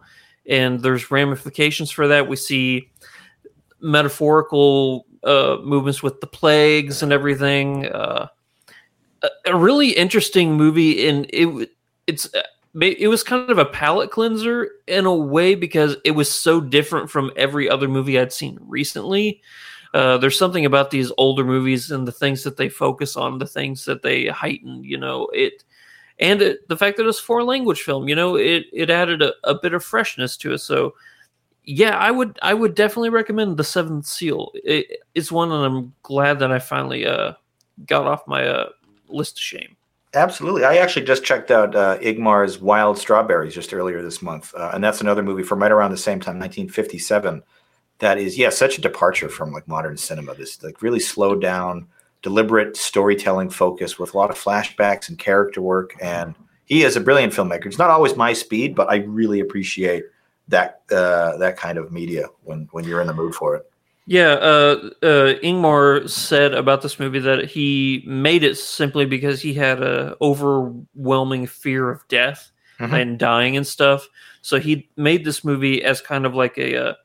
and 0.49 0.81
there's 0.81 1.11
ramifications 1.11 1.91
for 1.91 2.07
that. 2.07 2.27
We 2.27 2.35
see 2.35 2.89
metaphorical 3.79 5.05
uh, 5.23 5.57
movements 5.63 6.03
with 6.03 6.19
the 6.21 6.27
plagues 6.27 7.03
and 7.03 7.13
everything. 7.13 7.85
Uh, 7.85 8.27
a, 9.45 9.55
really 9.55 9.89
interesting 9.89 10.53
movie, 10.53 11.07
and 11.07 11.29
it 11.31 11.69
it's 12.07 12.33
uh, 12.33 12.41
it 12.81 13.07
was 13.09 13.23
kind 13.23 13.49
of 13.49 13.57
a 13.57 13.65
palate 13.65 14.11
cleanser 14.11 14.71
in 14.87 15.05
a 15.05 15.15
way 15.15 15.55
because 15.55 15.97
it 16.03 16.11
was 16.11 16.31
so 16.31 16.61
different 16.61 17.09
from 17.09 17.31
every 17.35 17.69
other 17.69 17.87
movie 17.87 18.19
I'd 18.19 18.33
seen 18.33 18.57
recently. 18.61 19.41
Uh, 19.93 20.17
there's 20.17 20.37
something 20.37 20.65
about 20.65 20.91
these 20.91 21.11
older 21.17 21.43
movies 21.43 21.89
and 21.91 22.07
the 22.07 22.11
things 22.11 22.43
that 22.43 22.57
they 22.57 22.69
focus 22.69 23.15
on, 23.15 23.39
the 23.39 23.47
things 23.47 23.85
that 23.85 24.03
they 24.03 24.27
heighten. 24.27 24.83
You 24.83 24.97
know 24.97 25.27
it. 25.33 25.63
And 26.19 26.41
it, 26.41 26.67
the 26.67 26.77
fact 26.77 26.97
that 26.97 27.07
it's 27.07 27.19
a 27.19 27.23
foreign 27.23 27.47
language 27.47 27.81
film, 27.81 28.09
you 28.09 28.15
know, 28.15 28.35
it, 28.35 28.65
it 28.73 28.89
added 28.89 29.21
a, 29.21 29.33
a 29.43 29.55
bit 29.55 29.73
of 29.73 29.83
freshness 29.83 30.35
to 30.37 30.53
it. 30.53 30.59
So, 30.59 30.93
yeah, 31.63 31.97
I 31.97 32.11
would 32.11 32.37
I 32.41 32.53
would 32.53 32.75
definitely 32.75 33.09
recommend 33.09 33.57
the 33.57 33.63
Seventh 33.63 34.05
Seal. 34.05 34.51
It, 34.55 34.99
it's 35.15 35.31
one, 35.31 35.49
that 35.49 35.55
I'm 35.55 35.93
glad 36.03 36.39
that 36.39 36.51
I 36.51 36.59
finally 36.59 37.05
uh, 37.05 37.33
got 37.85 38.05
off 38.05 38.27
my 38.27 38.45
uh, 38.45 38.69
list 39.07 39.37
of 39.37 39.43
shame. 39.43 39.77
Absolutely. 40.15 40.65
I 40.65 40.77
actually 40.77 41.05
just 41.05 41.23
checked 41.23 41.51
out 41.51 41.75
uh, 41.75 41.99
Ingmar's 41.99 42.59
Wild 42.59 42.97
Strawberries 42.97 43.53
just 43.53 43.73
earlier 43.73 44.01
this 44.01 44.23
month. 44.23 44.53
Uh, 44.55 44.71
and 44.73 44.83
that's 44.83 45.01
another 45.01 45.21
movie 45.21 45.43
from 45.43 45.61
right 45.61 45.71
around 45.71 45.91
the 45.91 45.97
same 45.97 46.19
time, 46.19 46.39
1957. 46.39 47.43
That 47.99 48.17
is, 48.17 48.37
yeah, 48.37 48.49
such 48.49 48.79
a 48.79 48.81
departure 48.81 49.29
from 49.29 49.51
like 49.51 49.67
modern 49.67 49.97
cinema. 49.97 50.33
This 50.33 50.63
like 50.63 50.81
really 50.81 50.99
slowed 50.99 51.41
down, 51.41 51.87
deliberate 52.21 52.75
storytelling 52.75 53.49
focus 53.49 53.97
with 53.97 54.13
a 54.13 54.17
lot 54.17 54.29
of 54.29 54.37
flashbacks 54.37 55.09
and 55.09 55.17
character 55.17 55.61
work. 55.61 55.93
And 56.01 56.35
he 56.65 56.83
is 56.83 56.95
a 56.95 57.01
brilliant 57.01 57.33
filmmaker. 57.33 57.65
It's 57.65 57.77
not 57.77 57.89
always 57.89 58.15
my 58.15 58.33
speed, 58.33 58.75
but 58.75 58.89
I 58.89 58.97
really 58.97 59.39
appreciate 59.39 60.03
that 60.47 60.81
uh, 60.91 61.37
that 61.37 61.57
kind 61.57 61.77
of 61.77 61.91
media 61.91 62.27
when 62.43 62.67
when 62.71 62.83
you're 62.85 63.01
in 63.01 63.07
the 63.07 63.13
mood 63.13 63.35
for 63.35 63.55
it. 63.55 63.69
Yeah, 64.07 64.31
uh, 64.41 64.89
uh, 65.03 65.33
Ingmar 65.43 66.09
said 66.09 66.55
about 66.55 66.81
this 66.81 66.99
movie 66.99 67.19
that 67.19 67.45
he 67.45 68.03
made 68.07 68.43
it 68.43 68.57
simply 68.57 69.05
because 69.05 69.39
he 69.39 69.53
had 69.53 69.83
a 69.83 70.15
overwhelming 70.19 71.45
fear 71.45 71.91
of 71.91 72.07
death 72.07 72.51
Mhm. 72.79 73.01
and 73.01 73.19
dying 73.19 73.55
and 73.55 73.67
stuff. 73.67 74.07
So 74.41 74.59
he 74.59 74.89
made 74.95 75.25
this 75.25 75.43
movie 75.43 75.83
as 75.83 76.01
kind 76.01 76.25
of 76.25 76.33
like 76.33 76.57
a 76.57 76.73
a, 76.73 76.97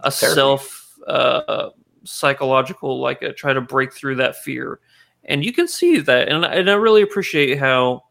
a 0.00 0.10
self 0.12 0.98
uh, 1.06 1.70
psychological, 2.04 3.00
like 3.00 3.22
a 3.22 3.32
try 3.32 3.52
to 3.52 3.60
break 3.60 3.92
through 3.92 4.16
that 4.16 4.36
fear. 4.36 4.80
And 5.24 5.44
you 5.44 5.52
can 5.52 5.68
see 5.68 6.00
that, 6.00 6.28
and, 6.28 6.44
and 6.44 6.70
I 6.70 6.74
really 6.74 7.02
appreciate 7.02 7.58
how 7.58 8.04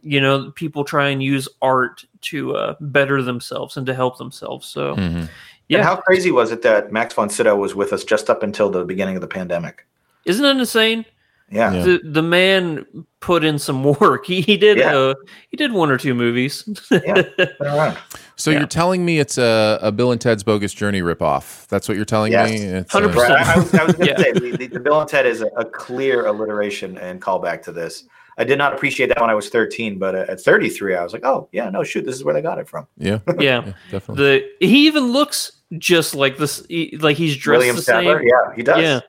you 0.00 0.20
know 0.20 0.50
people 0.52 0.84
try 0.84 1.08
and 1.08 1.22
use 1.22 1.48
art 1.60 2.04
to 2.22 2.56
uh, 2.56 2.74
better 2.80 3.22
themselves 3.22 3.76
and 3.76 3.86
to 3.86 3.94
help 3.94 4.16
themselves. 4.18 4.66
So 4.66 4.96
Mhm. 4.96 5.28
yeah, 5.68 5.78
And 5.78 5.86
how 5.86 5.96
crazy 5.96 6.30
was 6.30 6.50
it 6.52 6.62
that 6.62 6.92
Max 6.92 7.14
von 7.14 7.28
Sydow 7.28 7.56
was 7.56 7.74
with 7.74 7.92
us 7.92 8.04
just 8.04 8.30
up 8.30 8.42
until 8.42 8.70
the 8.70 8.84
beginning 8.84 9.16
of 9.16 9.20
the 9.20 9.28
pandemic? 9.28 9.86
isn't 10.24 10.42
that 10.42 10.56
insane? 10.56 11.04
Yeah. 11.50 11.72
Yeah. 11.72 11.82
the 11.82 12.00
the 12.04 12.22
man 12.22 12.84
put 13.20 13.42
in 13.44 13.58
some 13.58 13.82
work. 14.00 14.26
He, 14.26 14.40
he 14.40 14.56
did 14.56 14.78
Yeah. 14.78 14.94
uh, 14.96 15.14
he 15.50 15.56
did 15.56 15.72
one 15.72 15.90
or 15.90 15.96
two 15.98 16.14
movies. 16.14 16.68
Yeah. 16.90 17.22
Been. 17.36 17.96
So 18.36 18.52
Yeah. 18.52 18.58
you're 18.58 18.68
telling 18.68 19.04
me 19.04 19.18
it's 19.18 19.36
a, 19.36 19.80
a 19.82 19.90
Bill 19.90 20.12
and 20.12 20.20
Ted's 20.20 20.44
Bogus 20.44 20.72
Journey 20.72 21.02
ripoff? 21.02 21.66
That's 21.66 21.88
what 21.88 21.96
you're 21.96 22.04
telling 22.04 22.30
Yes. 22.30 22.50
me? 22.50 22.56
It's 22.66 22.94
100%. 22.94 23.12
Right. 23.16 23.30
I, 23.32 23.54
I 23.54 23.58
was, 23.58 23.74
I 23.74 23.84
was 23.84 23.94
going 23.96 24.08
to 24.14 24.14
Yeah. 24.14 24.22
say 24.22 24.32
the, 24.32 24.56
the, 24.56 24.66
the 24.68 24.78
Bill 24.80 25.00
and 25.00 25.10
Ted 25.10 25.26
is 25.26 25.40
a, 25.42 25.46
a 25.56 25.64
clear 25.64 26.26
alliteration 26.26 26.96
and 26.98 27.20
callback 27.20 27.62
to 27.62 27.72
this. 27.72 28.04
I 28.38 28.44
did 28.44 28.56
not 28.56 28.72
appreciate 28.72 29.08
that 29.08 29.20
when 29.20 29.28
I 29.30 29.34
was 29.34 29.48
13, 29.48 29.98
but 29.98 30.14
at 30.14 30.40
33, 30.40 30.94
I 30.94 31.02
was 31.02 31.12
like, 31.12 31.24
oh 31.24 31.48
yeah, 31.50 31.68
no, 31.70 31.82
shoot, 31.82 32.04
this 32.04 32.14
is 32.14 32.22
where 32.22 32.32
they 32.32 32.40
got 32.42 32.58
it 32.60 32.68
from. 32.68 32.86
Yeah, 32.96 33.18
yeah, 33.40 33.64
yeah, 33.66 33.72
definitely. 33.90 34.46
the 34.60 34.66
he 34.66 34.86
even 34.86 35.10
looks 35.12 35.50
just 35.78 36.14
like 36.14 36.36
this. 36.38 36.64
Like 37.00 37.16
he's 37.16 37.36
dressed 37.36 37.58
William 37.58 37.74
the 37.74 37.82
Sadler, 37.82 38.20
same. 38.20 38.28
yeah, 38.28 38.54
he 38.54 38.62
does. 38.62 38.80
Yeah. 38.80 39.00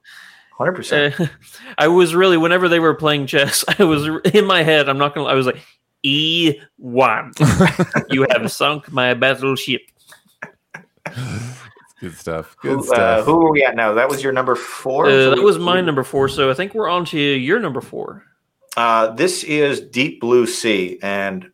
100%. 0.59 1.19
Uh, 1.19 1.27
I 1.77 1.87
was 1.87 2.13
really 2.13 2.37
whenever 2.37 2.67
they 2.67 2.79
were 2.79 2.93
playing 2.93 3.27
chess, 3.27 3.63
I 3.79 3.83
was 3.83 4.07
in 4.33 4.45
my 4.45 4.63
head. 4.63 4.89
I'm 4.89 4.97
not 4.97 5.15
gonna. 5.15 5.27
I 5.27 5.33
was 5.33 5.45
like, 5.45 5.57
E 6.03 6.59
one, 6.77 7.31
you 8.09 8.25
have 8.29 8.51
sunk 8.51 8.91
my 8.91 9.13
battleship. 9.13 9.81
Good 11.99 12.15
stuff. 12.15 12.55
Good 12.61 12.71
who, 12.71 12.79
uh, 12.79 12.83
stuff. 12.83 13.25
who 13.25 13.47
are 13.47 13.51
we 13.51 13.63
at 13.63 13.75
now? 13.75 13.93
That 13.93 14.09
was 14.09 14.23
your 14.23 14.31
number 14.31 14.55
four? 14.55 15.07
Uh, 15.07 15.35
that 15.35 15.41
was 15.41 15.57
my 15.57 15.81
number 15.81 16.03
four. 16.03 16.29
So 16.29 16.49
I 16.49 16.53
think 16.53 16.73
we're 16.73 16.89
on 16.89 17.05
to 17.05 17.19
your 17.19 17.59
number 17.59 17.81
four. 17.81 18.23
Uh, 18.77 19.11
this 19.11 19.43
is 19.43 19.81
Deep 19.81 20.21
Blue 20.21 20.45
Sea, 20.45 20.99
and 21.01 21.49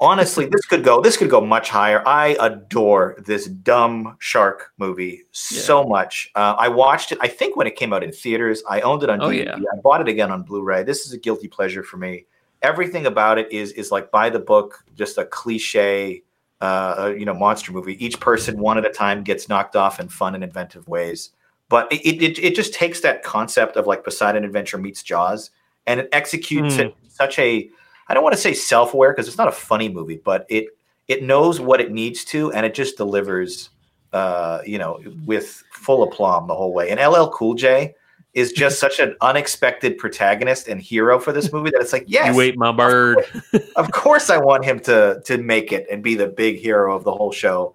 honestly, 0.00 0.46
this 0.46 0.64
could 0.66 0.84
go. 0.84 1.00
This 1.00 1.16
could 1.16 1.30
go 1.30 1.40
much 1.40 1.68
higher. 1.70 2.02
I 2.06 2.36
adore 2.40 3.16
this 3.26 3.46
dumb 3.46 4.16
shark 4.18 4.72
movie 4.78 5.22
so 5.32 5.84
much. 5.84 6.30
Uh, 6.34 6.54
I 6.58 6.68
watched 6.68 7.12
it. 7.12 7.18
I 7.20 7.28
think 7.28 7.56
when 7.56 7.66
it 7.66 7.76
came 7.76 7.92
out 7.92 8.02
in 8.04 8.12
theaters, 8.12 8.62
I 8.68 8.80
owned 8.82 9.02
it 9.02 9.10
on 9.10 9.20
Oh, 9.20 9.28
DVD. 9.28 9.46
yeah. 9.46 9.54
I 9.54 9.80
bought 9.82 10.00
it 10.00 10.08
again 10.08 10.30
on 10.30 10.42
Blu-ray. 10.42 10.82
This 10.84 11.06
is 11.06 11.12
a 11.12 11.18
guilty 11.18 11.48
pleasure 11.48 11.82
for 11.82 11.96
me. 11.96 12.26
Everything 12.62 13.06
about 13.06 13.38
it 13.38 13.50
is 13.52 13.72
is 13.72 13.90
like 13.92 14.10
by 14.10 14.30
the 14.30 14.38
book, 14.40 14.84
just 14.94 15.18
a 15.18 15.24
cliche. 15.24 16.22
Uh, 16.62 16.64
uh, 16.64 17.14
you 17.18 17.26
know, 17.26 17.34
monster 17.34 17.70
movie. 17.70 18.02
Each 18.02 18.18
person, 18.18 18.58
one 18.58 18.78
at 18.78 18.86
a 18.86 18.88
time, 18.88 19.22
gets 19.22 19.46
knocked 19.46 19.76
off 19.76 20.00
in 20.00 20.08
fun 20.08 20.34
and 20.34 20.42
inventive 20.42 20.88
ways. 20.88 21.32
But 21.68 21.92
it, 21.92 21.98
it, 22.22 22.38
it 22.38 22.54
just 22.54 22.72
takes 22.72 23.00
that 23.02 23.22
concept 23.22 23.76
of 23.76 23.86
like 23.86 24.04
Poseidon 24.04 24.42
Adventure 24.42 24.78
meets 24.78 25.02
Jaws, 25.02 25.50
and 25.86 26.00
it 26.00 26.08
executes 26.12 26.76
Hmm. 26.76 26.80
it 26.80 26.86
in 27.04 27.10
such 27.10 27.38
a 27.38 27.68
I 28.08 28.14
don't 28.14 28.22
want 28.22 28.34
to 28.34 28.40
say 28.40 28.54
self-aware 28.54 29.12
because 29.12 29.28
it's 29.28 29.38
not 29.38 29.48
a 29.48 29.52
funny 29.52 29.88
movie, 29.88 30.20
but 30.22 30.46
it 30.48 30.68
it 31.08 31.22
knows 31.22 31.60
what 31.60 31.80
it 31.80 31.92
needs 31.92 32.24
to, 32.26 32.52
and 32.52 32.66
it 32.66 32.74
just 32.74 32.96
delivers, 32.96 33.70
uh, 34.12 34.60
you 34.66 34.78
know, 34.78 35.00
with 35.24 35.62
full 35.72 36.02
aplomb 36.02 36.48
the 36.48 36.54
whole 36.54 36.72
way. 36.72 36.90
And 36.90 37.00
LL 37.00 37.28
Cool 37.28 37.54
J 37.54 37.94
is 38.34 38.52
just 38.52 38.80
such 38.80 38.98
an 38.98 39.16
unexpected 39.20 39.98
protagonist 39.98 40.68
and 40.68 40.80
hero 40.80 41.18
for 41.18 41.32
this 41.32 41.52
movie 41.52 41.70
that 41.70 41.80
it's 41.80 41.92
like, 41.92 42.04
yes, 42.06 42.34
You 42.34 42.40
ate 42.40 42.56
my 42.56 42.72
bird. 42.72 43.24
of 43.76 43.90
course 43.92 44.30
I 44.30 44.38
want 44.38 44.64
him 44.64 44.80
to 44.80 45.20
to 45.24 45.38
make 45.38 45.72
it 45.72 45.86
and 45.90 46.02
be 46.02 46.14
the 46.14 46.28
big 46.28 46.58
hero 46.58 46.94
of 46.94 47.04
the 47.04 47.12
whole 47.12 47.32
show. 47.32 47.74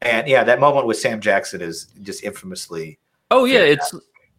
And 0.00 0.26
yeah, 0.26 0.42
that 0.42 0.58
moment 0.58 0.86
with 0.86 0.98
Sam 0.98 1.20
Jackson 1.20 1.60
is 1.60 1.86
just 2.02 2.24
infamously 2.24 2.98
Oh 3.32 3.46
yeah, 3.46 3.60
it's 3.60 3.94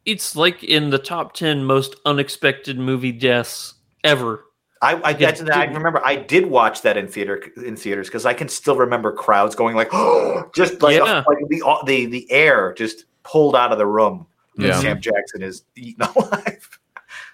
it's 0.05 0.35
like 0.35 0.63
in 0.63 0.91
the 0.91 0.99
top 0.99 1.33
ten 1.33 1.65
most 1.65 1.95
unexpected 2.05 2.77
movie 2.77 3.11
deaths 3.11 3.73
ever. 4.03 4.45
I, 4.83 5.01
I, 5.09 5.13
that's, 5.13 5.41
I 5.41 5.65
remember 5.65 6.01
I 6.05 6.15
did 6.17 6.45
watch 6.45 6.81
that 6.81 6.97
in 6.97 7.07
theater 7.07 7.41
in 7.65 7.75
theaters 7.75 8.07
because 8.07 8.25
I 8.25 8.33
can 8.33 8.49
still 8.49 8.75
remember 8.75 9.11
crowds 9.13 9.55
going 9.55 9.75
like, 9.75 9.89
oh, 9.93 10.49
just 10.55 10.81
like, 10.81 10.97
Yeah. 10.97 11.23
like 11.27 11.37
the 11.49 11.61
the 11.85 12.05
the 12.07 12.31
air 12.31 12.73
just 12.73 13.05
pulled 13.23 13.55
out 13.55 13.71
of 13.71 13.77
the 13.77 13.87
room. 13.87 14.27
when 14.55 14.67
Yeah. 14.67 14.79
Sam 14.79 14.99
Jackson 15.01 15.41
is 15.41 15.63
eaten 15.75 16.05
alive. 16.15 16.79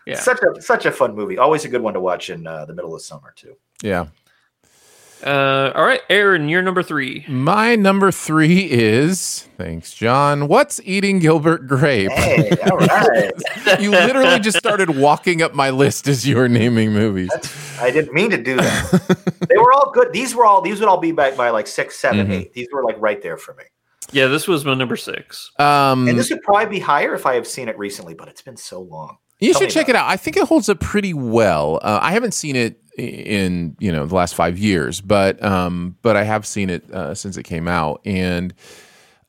Yeah. 0.05 0.19
such 0.19 0.39
a 0.41 0.61
such 0.61 0.85
a 0.85 0.91
fun 0.91 1.15
movie. 1.15 1.37
Always 1.37 1.65
a 1.65 1.69
good 1.69 1.81
one 1.81 1.93
to 1.95 1.99
watch 1.99 2.29
in 2.29 2.45
uh, 2.47 2.65
the 2.65 2.73
middle 2.73 2.95
of 2.95 3.01
summer 3.01 3.33
too. 3.35 3.55
yeah. 3.81 4.07
Uh, 5.23 5.71
all 5.75 5.83
right, 5.83 6.01
Aaron, 6.09 6.47
you're 6.47 6.61
number 6.61 6.81
three. 6.81 7.25
My 7.27 7.75
number 7.75 8.11
three 8.11 8.69
is 8.71 9.47
thanks, 9.57 9.93
John. 9.93 10.47
What's 10.47 10.79
eating 10.85 11.19
Gilbert 11.19 11.67
Grape? 11.67 12.11
Hey, 12.11 12.51
all 12.71 12.77
right. 12.77 13.31
you 13.81 13.91
literally 13.91 14.39
just 14.39 14.57
started 14.57 14.89
walking 14.97 15.41
up 15.41 15.53
my 15.53 15.71
list 15.71 16.07
as 16.07 16.25
you 16.25 16.37
were 16.37 16.47
naming 16.47 16.93
movies. 16.93 17.29
I 17.81 17.91
didn't 17.91 18.13
mean 18.13 18.29
to 18.29 18.41
do 18.41 18.55
that. 18.55 19.35
they 19.49 19.57
were 19.57 19.73
all 19.73 19.91
good. 19.91 20.13
These 20.13 20.35
were 20.35 20.45
all 20.45 20.61
these 20.61 20.79
would 20.79 20.87
all 20.87 20.99
be 20.99 21.11
back 21.11 21.35
by 21.35 21.49
like 21.49 21.67
six, 21.67 21.97
seven, 21.97 22.27
Mhm. 22.27 22.31
eight. 22.31 22.53
These 22.53 22.67
were 22.71 22.83
like 22.85 22.95
right 22.99 23.21
there 23.21 23.37
for 23.37 23.53
me. 23.55 23.65
Yeah, 24.11 24.27
this 24.27 24.47
was 24.47 24.63
my 24.65 24.73
number 24.73 24.95
six. 24.95 25.51
Um, 25.59 26.07
And 26.07 26.17
this 26.17 26.29
would 26.31 26.41
probably 26.43 26.65
be 26.67 26.79
higher 26.79 27.13
if 27.13 27.25
I 27.25 27.35
have 27.35 27.45
seen 27.45 27.67
it 27.69 27.77
recently, 27.77 28.13
but 28.13 28.27
it's 28.29 28.41
been 28.41 28.57
so 28.57 28.81
long. 28.81 29.17
You 29.39 29.51
Tell 29.53 29.61
should 29.61 29.69
check 29.69 29.87
it 29.87 29.95
out. 29.95 30.09
I 30.09 30.17
think 30.17 30.35
it 30.35 30.43
holds 30.47 30.67
up 30.67 30.79
pretty 30.79 31.13
well. 31.13 31.79
Uh, 31.81 31.99
I 32.01 32.11
haven't 32.11 32.33
seen 32.33 32.55
it 32.57 32.77
i- 32.88 32.88
in 32.99 33.75
you 33.79 33.91
know 33.91 34.05
the 34.05 34.15
last 34.15 34.35
five 34.35 34.57
years, 34.57 35.01
but 35.01 35.41
um, 35.43 35.95
but 36.01 36.15
I 36.15 36.23
have 36.23 36.45
seen 36.45 36.69
it 36.69 36.89
uh, 36.91 37.15
since 37.15 37.37
it 37.37 37.43
came 37.43 37.67
out, 37.67 38.01
and 38.05 38.53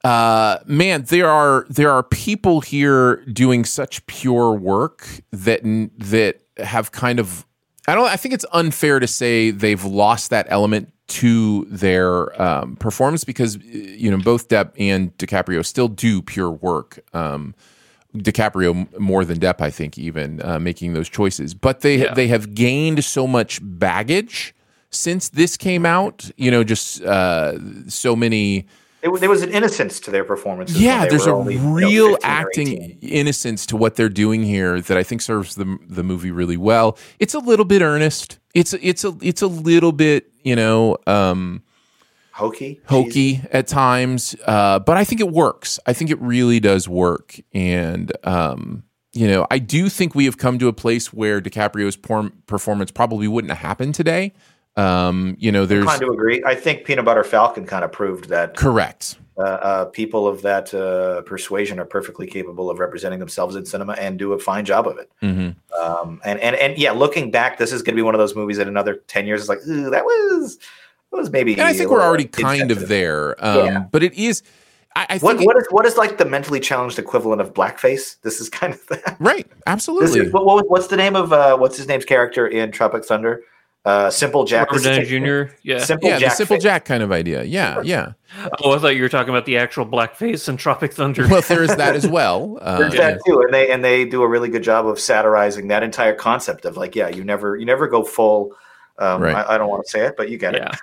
uh, 0.04 0.58
man, 0.66 1.02
there 1.02 1.28
are 1.28 1.66
there 1.68 1.90
are 1.90 2.02
people 2.02 2.60
here 2.60 3.16
doing 3.26 3.64
such 3.64 4.04
pure 4.06 4.52
work 4.52 5.06
that 5.30 5.60
that 5.98 6.40
have 6.58 6.92
kind 6.92 7.18
of. 7.18 7.46
I 7.86 7.94
don't. 7.94 8.06
I 8.06 8.16
think 8.16 8.34
it's 8.34 8.46
unfair 8.52 8.98
to 9.00 9.06
say 9.06 9.50
they've 9.50 9.84
lost 9.84 10.30
that 10.30 10.46
element 10.48 10.92
to 11.08 11.64
their 11.64 12.40
um, 12.40 12.76
performance 12.76 13.24
because 13.24 13.56
you 13.64 14.10
know 14.10 14.18
both 14.18 14.48
Depp 14.48 14.72
and 14.78 15.16
DiCaprio 15.18 15.64
still 15.64 15.88
do 15.88 16.22
pure 16.22 16.50
work. 16.50 17.00
Um, 17.12 17.54
DiCaprio 18.16 18.98
more 18.98 19.24
than 19.24 19.38
Depp, 19.38 19.60
I 19.60 19.70
think, 19.70 19.96
even 19.98 20.42
uh, 20.42 20.58
making 20.58 20.94
those 20.94 21.08
choices. 21.08 21.54
But 21.54 21.80
they 21.80 21.98
Yeah. 21.98 22.14
they 22.14 22.28
have 22.28 22.54
gained 22.54 23.04
so 23.04 23.26
much 23.26 23.60
baggage 23.62 24.54
since 24.90 25.28
this 25.28 25.56
came 25.56 25.86
out. 25.86 26.30
You 26.36 26.50
know, 26.50 26.64
just 26.64 27.02
uh, 27.02 27.54
so 27.88 28.16
many. 28.16 28.66
There, 29.02 29.10
there 29.16 29.30
was 29.30 29.42
an 29.42 29.50
innocence 29.50 29.98
to 30.00 30.10
their 30.10 30.24
performances. 30.24 30.78
Yeah, 30.80 31.06
there's 31.06 31.26
a 31.26 31.30
only, 31.32 31.54
you 31.54 31.60
know, 31.60 31.72
real 31.72 32.18
acting 32.22 32.98
innocence 33.00 33.64
to 33.66 33.76
what 33.76 33.96
they're 33.96 34.10
doing 34.10 34.42
here 34.42 34.78
that 34.80 34.98
I 34.98 35.02
think 35.02 35.22
serves 35.22 35.54
the 35.54 35.78
the 35.88 36.02
movie 36.02 36.30
really 36.30 36.58
well. 36.58 36.98
It's 37.18 37.32
a 37.34 37.38
little 37.38 37.64
bit 37.64 37.80
earnest. 37.80 38.38
It's 38.52 38.74
it's 38.74 39.04
a 39.04 39.16
it's 39.22 39.40
a 39.42 39.46
little 39.46 39.92
bit 39.92 40.30
you 40.42 40.54
know 40.56 40.98
um, 41.06 41.62
hokey, 42.40 42.80
hokey 42.86 43.42
at 43.52 43.66
times, 43.68 44.34
uh, 44.46 44.78
but 44.78 44.96
I 44.96 45.04
think 45.04 45.20
it 45.20 45.30
works. 45.30 45.78
I 45.86 45.92
think 45.92 46.10
it 46.10 46.20
really 46.20 46.60
does 46.60 46.88
work, 46.88 47.38
and 47.52 48.10
um, 48.24 48.82
you 49.12 49.28
know 49.28 49.46
I 49.50 49.58
do 49.58 49.88
think 49.88 50.14
we 50.14 50.24
have 50.24 50.38
come 50.38 50.58
to 50.58 50.68
a 50.68 50.72
place 50.72 51.12
where 51.12 51.40
DiCaprio's 51.40 51.96
performance 52.46 52.90
probably 52.90 53.28
wouldn't 53.28 53.50
have 53.50 53.58
happened 53.58 53.94
today. 53.94 54.32
Um, 54.76 55.36
you 55.38 55.52
know, 55.52 55.66
there's 55.66 55.84
Kind 55.84 56.02
of 56.02 56.08
agree. 56.10 56.42
I 56.46 56.54
think 56.54 56.84
Peanut 56.84 57.04
Butter 57.04 57.24
Falcon 57.24 57.66
kind 57.66 57.84
of 57.84 57.92
proved 57.92 58.28
that 58.28 58.56
correct. 58.56 59.18
uh, 59.36 59.42
uh, 59.42 59.84
people 59.86 60.28
of 60.28 60.42
that 60.42 60.72
uh, 60.72 61.22
persuasion 61.22 61.78
are 61.80 61.84
perfectly 61.84 62.26
capable 62.26 62.70
of 62.70 62.78
representing 62.78 63.18
themselves 63.18 63.56
in 63.56 63.66
cinema 63.66 63.94
and 63.94 64.18
do 64.18 64.32
a 64.32 64.38
fine 64.38 64.64
job 64.64 64.86
of 64.86 64.96
it. 64.98 65.10
hmm 65.20 65.50
Um, 65.78 66.20
and 66.24 66.38
and 66.40 66.54
and 66.56 66.78
yeah, 66.78 66.92
looking 66.92 67.30
back, 67.30 67.58
this 67.58 67.72
is 67.72 67.82
going 67.82 67.94
to 67.94 67.96
be 67.96 68.02
one 68.02 68.14
of 68.14 68.20
those 68.20 68.36
movies 68.36 68.58
that 68.58 68.68
another 68.68 68.94
ten 69.08 69.26
years 69.26 69.42
is 69.42 69.48
like, 69.48 69.58
"Ooh, 69.66 69.90
that 69.90 70.04
was 70.04 70.58
that 71.10 71.16
was 71.16 71.30
maybe. 71.30 71.52
And 71.52 71.62
I 71.62 71.72
think 71.72 71.90
we're 71.90 71.96
little 71.96 72.08
already 72.08 72.24
kind 72.24 72.70
of 72.70 72.88
there. 72.88 73.42
Um, 73.44 73.66
Yeah. 73.66 73.84
But 73.90 74.02
it 74.02 74.14
is. 74.14 74.42
I, 74.96 75.06
I 75.10 75.18
think 75.18 75.22
what, 75.22 75.40
what, 75.46 75.56
is, 75.56 75.66
what 75.70 75.86
is 75.86 75.96
like 75.96 76.18
the 76.18 76.24
mentally 76.24 76.58
challenged 76.58 76.98
equivalent 76.98 77.40
of 77.40 77.54
blackface? 77.54 78.20
This 78.22 78.40
is 78.40 78.48
kind 78.48 78.74
of 78.74 78.86
that. 78.88 79.16
right. 79.20 79.46
Absolutely. 79.66 80.26
is, 80.26 80.32
what, 80.32 80.44
what, 80.44 80.68
what's 80.68 80.88
the 80.88 80.96
name 80.96 81.14
of 81.14 81.32
uh, 81.32 81.56
what's 81.56 81.76
his 81.76 81.86
name's 81.86 82.04
character 82.04 82.46
in 82.46 82.72
Tropic 82.72 83.04
Thunder? 83.04 83.42
Uh, 83.84 84.10
Simple 84.10 84.44
Jack. 84.44 84.70
Robert 84.70 84.84
Downey 84.84 85.06
Jr. 85.06 85.54
Yeah. 85.62 85.82
Simple 85.82 86.10
yeah, 86.10 86.18
Jack. 86.18 86.30
the 86.30 86.36
simple 86.36 86.56
face. 86.56 86.62
Jack 86.64 86.84
kind 86.84 87.02
of 87.02 87.12
idea. 87.12 87.44
Yeah, 87.44 87.80
yeah. 87.82 88.12
Oh, 88.62 88.74
I 88.74 88.78
thought 88.78 88.94
you 88.96 89.02
were 89.02 89.08
talking 89.08 89.30
about 89.30 89.46
the 89.46 89.56
actual 89.56 89.86
blackface 89.86 90.48
in 90.50 90.58
Tropic 90.58 90.92
Thunder. 90.92 91.26
Well, 91.26 91.40
there 91.42 91.62
is 91.62 91.74
that 91.76 91.96
as 91.96 92.06
well. 92.08 92.58
Uh, 92.60 92.78
There's 92.78 92.94
that 92.94 93.20
too, 93.24 93.40
and 93.40 93.54
they 93.54 93.70
and 93.70 93.82
they 93.82 94.04
do 94.04 94.22
a 94.22 94.28
really 94.28 94.50
good 94.50 94.62
job 94.62 94.86
of 94.86 95.00
satirizing 95.00 95.68
that 95.68 95.82
entire 95.82 96.14
concept 96.14 96.66
of 96.66 96.76
like, 96.76 96.94
yeah, 96.94 97.08
you 97.08 97.24
never 97.24 97.56
you 97.56 97.64
never 97.64 97.86
go 97.88 98.02
full. 98.02 98.54
Um, 98.98 99.22
Right. 99.22 99.34
I, 99.34 99.54
I 99.54 99.58
don't 99.58 99.70
want 99.70 99.86
to 99.86 99.90
say 99.90 100.04
it, 100.04 100.14
but 100.14 100.28
you 100.28 100.36
get 100.36 100.52
yeah. 100.52 100.68
it. 100.68 100.78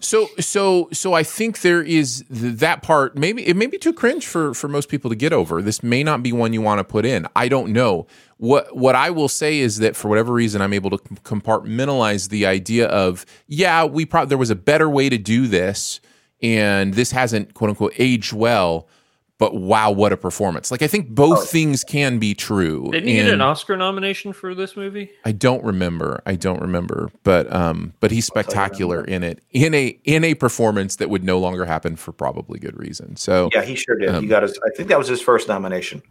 So, 0.00 0.28
so, 0.38 0.88
so 0.92 1.12
I 1.12 1.22
think 1.22 1.60
there 1.60 1.82
is 1.82 2.24
that 2.30 2.82
part. 2.82 3.16
Maybe 3.16 3.46
it 3.46 3.56
may 3.56 3.66
be 3.66 3.78
too 3.78 3.92
cringe 3.92 4.26
for 4.26 4.54
for 4.54 4.68
most 4.68 4.88
people 4.88 5.10
to 5.10 5.16
get 5.16 5.32
over. 5.32 5.60
This 5.62 5.82
may 5.82 6.02
not 6.02 6.22
be 6.22 6.32
one 6.32 6.52
you 6.52 6.62
want 6.62 6.78
to 6.78 6.84
put 6.84 7.04
in. 7.04 7.26
I 7.34 7.48
don't 7.48 7.72
know. 7.72 8.06
What 8.38 8.76
what 8.76 8.94
I 8.94 9.10
will 9.10 9.28
say 9.28 9.58
is 9.58 9.78
that 9.78 9.96
for 9.96 10.08
whatever 10.08 10.32
reason, 10.32 10.62
I'm 10.62 10.72
able 10.72 10.90
to 10.90 10.98
compartmentalize 10.98 12.28
the 12.28 12.46
idea 12.46 12.86
of 12.86 13.26
yeah, 13.46 13.84
we 13.84 14.06
probably 14.06 14.28
there 14.28 14.38
was 14.38 14.50
a 14.50 14.56
better 14.56 14.88
way 14.88 15.08
to 15.08 15.18
do 15.18 15.46
this, 15.46 16.00
and 16.42 16.94
this 16.94 17.10
hasn't 17.10 17.54
quote 17.54 17.70
unquote 17.70 17.94
aged 17.98 18.32
well. 18.32 18.88
But 19.38 19.54
wow, 19.54 19.92
what 19.92 20.12
a 20.12 20.16
performance! 20.16 20.72
Like 20.72 20.82
I 20.82 20.88
think 20.88 21.10
both 21.10 21.48
things 21.48 21.84
can 21.84 22.18
be 22.18 22.34
true. 22.34 22.88
Didn't 22.90 23.08
he 23.08 23.14
get 23.14 23.28
an 23.32 23.40
Oscar 23.40 23.76
nomination 23.76 24.32
for 24.32 24.52
this 24.52 24.76
movie? 24.76 25.12
I 25.24 25.30
don't 25.30 25.62
remember. 25.62 26.20
I 26.26 26.34
don't 26.34 26.60
remember. 26.60 27.08
But 27.22 27.52
um, 27.54 27.92
but 28.00 28.10
he's 28.10 28.26
spectacular 28.26 29.04
in 29.04 29.22
it 29.22 29.40
in 29.52 29.74
a 29.74 29.96
in 30.02 30.24
a 30.24 30.34
performance 30.34 30.96
that 30.96 31.08
would 31.08 31.22
no 31.22 31.38
longer 31.38 31.64
happen 31.64 31.94
for 31.94 32.10
probably 32.10 32.58
good 32.58 32.76
reason. 32.76 33.14
So 33.14 33.48
Yeah, 33.54 33.62
he 33.62 33.76
sure 33.76 33.96
did. 33.96 34.10
he 34.10 34.16
Um, 34.16 34.26
got 34.26 34.42
his. 34.42 34.58
I 34.66 34.70
think 34.76 34.88
that 34.88 34.98
was 34.98 35.06
his 35.06 35.20
first 35.20 35.46
nomination, 35.46 36.02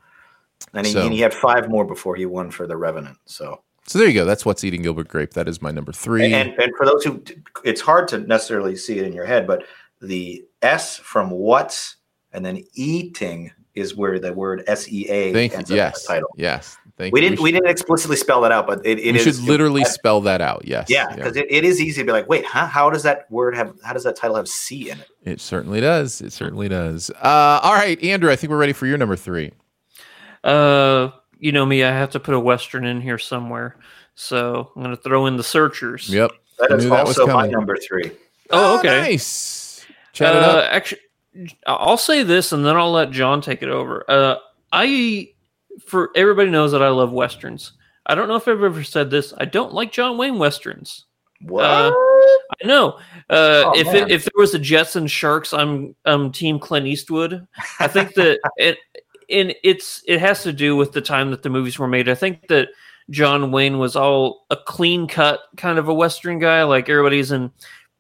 and 0.74 0.88
he, 0.88 0.94
So- 0.94 1.02
and 1.04 1.12
he 1.14 1.20
had 1.20 1.34
five 1.34 1.70
more 1.70 1.84
before 1.84 2.16
he 2.16 2.26
won 2.26 2.50
for 2.50 2.66
The 2.66 2.78
Revenant. 2.78 3.18
So, 3.26 3.62
so 3.86 4.00
there 4.00 4.08
you 4.08 4.14
go. 4.14 4.24
That's 4.24 4.46
what's 4.46 4.64
eating 4.64 4.84
Gilbert 4.84 5.10
Grape. 5.10 5.32
That 5.34 5.50
is 5.50 5.62
my 5.62 5.72
number 5.72 5.92
three. 5.92 6.32
and 6.34 6.54
and 6.62 6.72
for 6.78 6.86
those 6.86 7.04
who, 7.04 7.22
it's 7.66 7.82
hard 7.82 8.08
to 8.08 8.20
necessarily 8.20 8.78
see 8.78 9.00
it 9.00 9.06
in 9.06 9.12
your 9.12 9.26
head, 9.26 9.46
but 9.46 9.66
the 10.02 10.46
S 10.62 10.96
from 10.96 11.30
what's 11.30 11.97
and 12.38 12.46
then 12.46 12.64
eating 12.76 13.52
is 13.74 13.96
where 13.96 14.20
the 14.20 14.32
word 14.34 14.64
S 14.68 14.88
E 14.92 15.08
A 15.10 15.34
Thank 15.34 15.54
ends 15.54 15.70
you. 15.70 15.76
up 15.76 15.80
in 15.80 15.86
Yes. 15.86 16.02
the 16.04 16.08
title. 16.14 16.30
Yes. 16.38 16.78
Thank 16.98 17.14
We 17.14 17.22
you. 17.22 17.30
didn't 17.30 17.42
we 17.44 17.52
didn't 17.52 17.70
explicitly 17.70 18.16
spell 18.16 18.42
that 18.42 18.52
out, 18.52 18.66
but 18.66 18.84
it, 18.86 18.98
it 19.00 19.12
we 19.14 19.20
is- 19.20 19.24
should 19.24 19.40
literally 19.44 19.82
it- 19.82 19.88
spell 19.88 20.22
that 20.22 20.42
out. 20.42 20.64
Yes. 20.66 20.88
yeah, 20.90 21.14
because 21.16 21.36
it, 21.36 21.46
it 21.50 21.64
is 21.64 21.80
easy 21.82 22.02
to 22.02 22.06
be 22.06 22.12
like, 22.12 22.28
wait, 22.30 22.46
huh? 22.46 22.66
How 22.68 22.90
does 22.90 23.04
that 23.04 23.30
word 23.32 23.56
have? 23.56 23.76
How 23.84 23.94
does 23.94 24.04
that 24.04 24.16
title 24.16 24.36
have 24.36 24.48
Sea 24.48 24.90
in 24.92 25.00
it? 25.00 25.08
it 25.24 25.42
certainly 25.42 25.80
does. 25.82 26.22
It 26.22 26.32
certainly 26.34 26.70
does. 26.70 27.10
Uh, 27.22 27.60
all 27.62 27.74
right, 27.74 28.02
Andrew. 28.04 28.32
I 28.32 28.36
think 28.36 28.50
we're 28.52 28.58
ready 28.58 28.74
for 28.74 28.86
your 28.88 28.98
number 28.98 29.16
three. 29.16 29.52
Uh, 30.44 31.10
you 31.40 31.52
know 31.52 31.66
me, 31.66 31.84
I 31.84 31.90
have 31.92 32.10
to 32.12 32.20
put 32.20 32.34
a 32.34 32.40
western 32.40 32.86
in 32.86 33.02
here 33.02 33.18
somewhere. 33.18 33.76
So 34.16 34.72
I'm 34.76 34.82
going 34.84 34.96
to 34.96 35.02
throw 35.02 35.28
in 35.28 35.38
the 35.38 35.44
Searchers. 35.44 36.10
Yep. 36.10 36.32
That 36.60 36.72
I 36.72 36.76
is 36.76 36.84
knew 36.86 36.90
that 36.90 37.06
also 37.06 37.28
my 37.28 37.34
coming. 37.34 37.52
number 37.52 37.78
three. 37.78 38.12
Oh, 38.50 38.80
okay. 38.80 39.02
Nice. 39.02 39.86
Chat 40.14 40.36
it 40.36 40.42
Uh, 40.42 40.46
up. 40.48 40.70
actually, 40.72 41.02
I'll 41.66 41.98
say 41.98 42.24
this, 42.24 42.52
and 42.52 42.66
then 42.66 42.76
I'll 42.76 42.92
let 42.92 43.12
John 43.12 43.42
take 43.42 43.62
it 43.62 43.70
over. 43.70 44.04
Uh, 44.08 44.36
I, 44.72 45.32
for 45.86 46.12
everybody 46.16 46.50
knows 46.50 46.72
that 46.72 46.84
I 46.84 46.90
love 46.90 47.12
westerns. 47.12 47.74
I 48.06 48.16
don't 48.16 48.28
know 48.28 48.36
if 48.36 48.48
I've 48.48 48.64
ever 48.64 48.84
said 48.84 49.12
this. 49.12 49.34
I 49.38 49.46
don't 49.46 49.74
like 49.74 49.92
John 49.92 50.18
Wayne 50.18 50.38
westerns. 50.38 51.06
What? 51.42 51.64
Uh, 51.64 51.92
I 51.92 52.66
know. 52.66 53.00
Uh, 53.30 53.66
Oh, 53.68 53.74
if 53.76 53.94
it, 53.94 54.10
if 54.10 54.24
there 54.24 54.32
was 54.36 54.54
a 54.54 54.60
Jets 54.60 54.96
and 54.96 55.10
Sharks, 55.12 55.54
I'm 55.54 55.96
um 56.06 56.32
Team 56.32 56.58
Clint 56.60 56.88
Eastwood. 56.88 57.46
I 57.80 57.88
think 57.88 58.14
that 58.16 58.40
it 58.58 58.78
and 59.30 59.54
it's 59.64 60.04
it 60.08 60.20
has 60.20 60.44
to 60.44 60.54
do 60.54 60.76
with 60.76 60.94
the 60.94 61.02
time 61.02 61.32
that 61.32 61.44
the 61.44 61.50
movies 61.50 61.78
were 61.78 61.88
made. 61.88 62.10
I 62.10 62.16
think 62.16 62.48
that 62.48 62.70
John 63.10 63.52
Wayne 63.52 63.78
was 63.78 63.96
all 63.96 64.46
a 64.50 64.56
clean 64.56 65.08
cut 65.08 65.42
kind 65.58 65.78
of 65.78 65.88
a 65.88 65.94
Western 65.94 66.40
guy. 66.40 66.64
Like 66.64 66.90
everybody's 66.90 67.32
in 67.32 67.52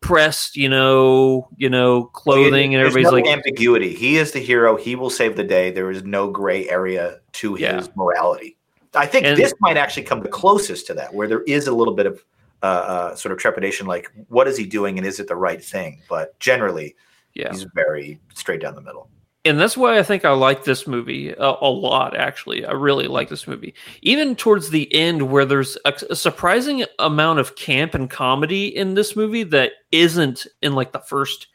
pressed, 0.01 0.55
you 0.55 0.69
know, 0.69 1.47
you 1.57 1.69
know, 1.69 2.05
clothing, 2.05 2.73
and 2.73 2.81
There's 2.83 2.91
everybody's 2.93 3.25
no 3.25 3.29
like, 3.29 3.37
ambiguity. 3.37 3.93
He 3.93 4.17
is 4.17 4.31
the 4.31 4.39
hero. 4.39 4.75
He 4.77 4.95
will 4.95 5.09
save 5.09 5.35
the 5.35 5.43
day. 5.43 5.71
There 5.71 5.91
is 5.91 6.03
no 6.03 6.29
gray 6.29 6.69
area 6.69 7.19
to 7.33 7.55
his 7.55 7.61
Yeah. 7.61 7.87
morality. 7.95 8.57
I 8.93 9.05
think 9.05 9.25
And- 9.25 9.37
this 9.37 9.53
might 9.59 9.77
actually 9.77 10.03
come 10.03 10.21
the 10.21 10.29
closest 10.29 10.87
to 10.87 10.93
that, 10.95 11.13
where 11.13 11.27
there 11.27 11.41
is 11.43 11.67
a 11.67 11.73
little 11.73 11.93
bit 11.93 12.05
of 12.05 12.23
uh, 12.63 12.65
uh, 12.65 13.15
sort 13.15 13.31
of 13.31 13.37
trepidation, 13.37 13.85
like 13.85 14.11
what 14.29 14.47
is 14.47 14.57
he 14.57 14.65
doing 14.65 14.97
and 14.97 15.05
is 15.05 15.19
it 15.19 15.27
the 15.27 15.35
right 15.35 15.63
thing? 15.63 16.01
But 16.09 16.37
generally, 16.39 16.95
yeah. 17.35 17.51
he's 17.51 17.67
very 17.75 18.19
straight 18.33 18.61
down 18.61 18.73
the 18.73 18.81
middle. 18.81 19.11
And 19.47 19.59
that's 19.59 19.77
why 19.77 19.97
I 19.97 20.03
think 20.03 20.25
I 20.25 20.31
like 20.31 20.63
this 20.63 20.85
movie 20.87 21.29
a, 21.29 21.55
a 21.61 21.69
lot. 21.69 22.15
Actually, 22.15 22.65
I 22.65 22.71
really 22.71 23.07
like 23.07 23.29
this 23.29 23.47
movie. 23.47 23.73
Even 24.01 24.35
towards 24.35 24.69
the 24.69 24.93
end, 24.93 25.31
where 25.31 25.45
there's 25.45 25.77
a, 25.85 25.93
a 26.09 26.15
surprising 26.15 26.85
amount 26.99 27.39
of 27.39 27.55
camp 27.55 27.93
and 27.93 28.09
comedy 28.09 28.67
in 28.75 28.93
this 28.93 29.15
movie 29.15 29.43
that 29.43 29.71
isn't 29.91 30.45
in 30.61 30.73
like 30.73 30.91
the 30.91 30.99
first 30.99 31.47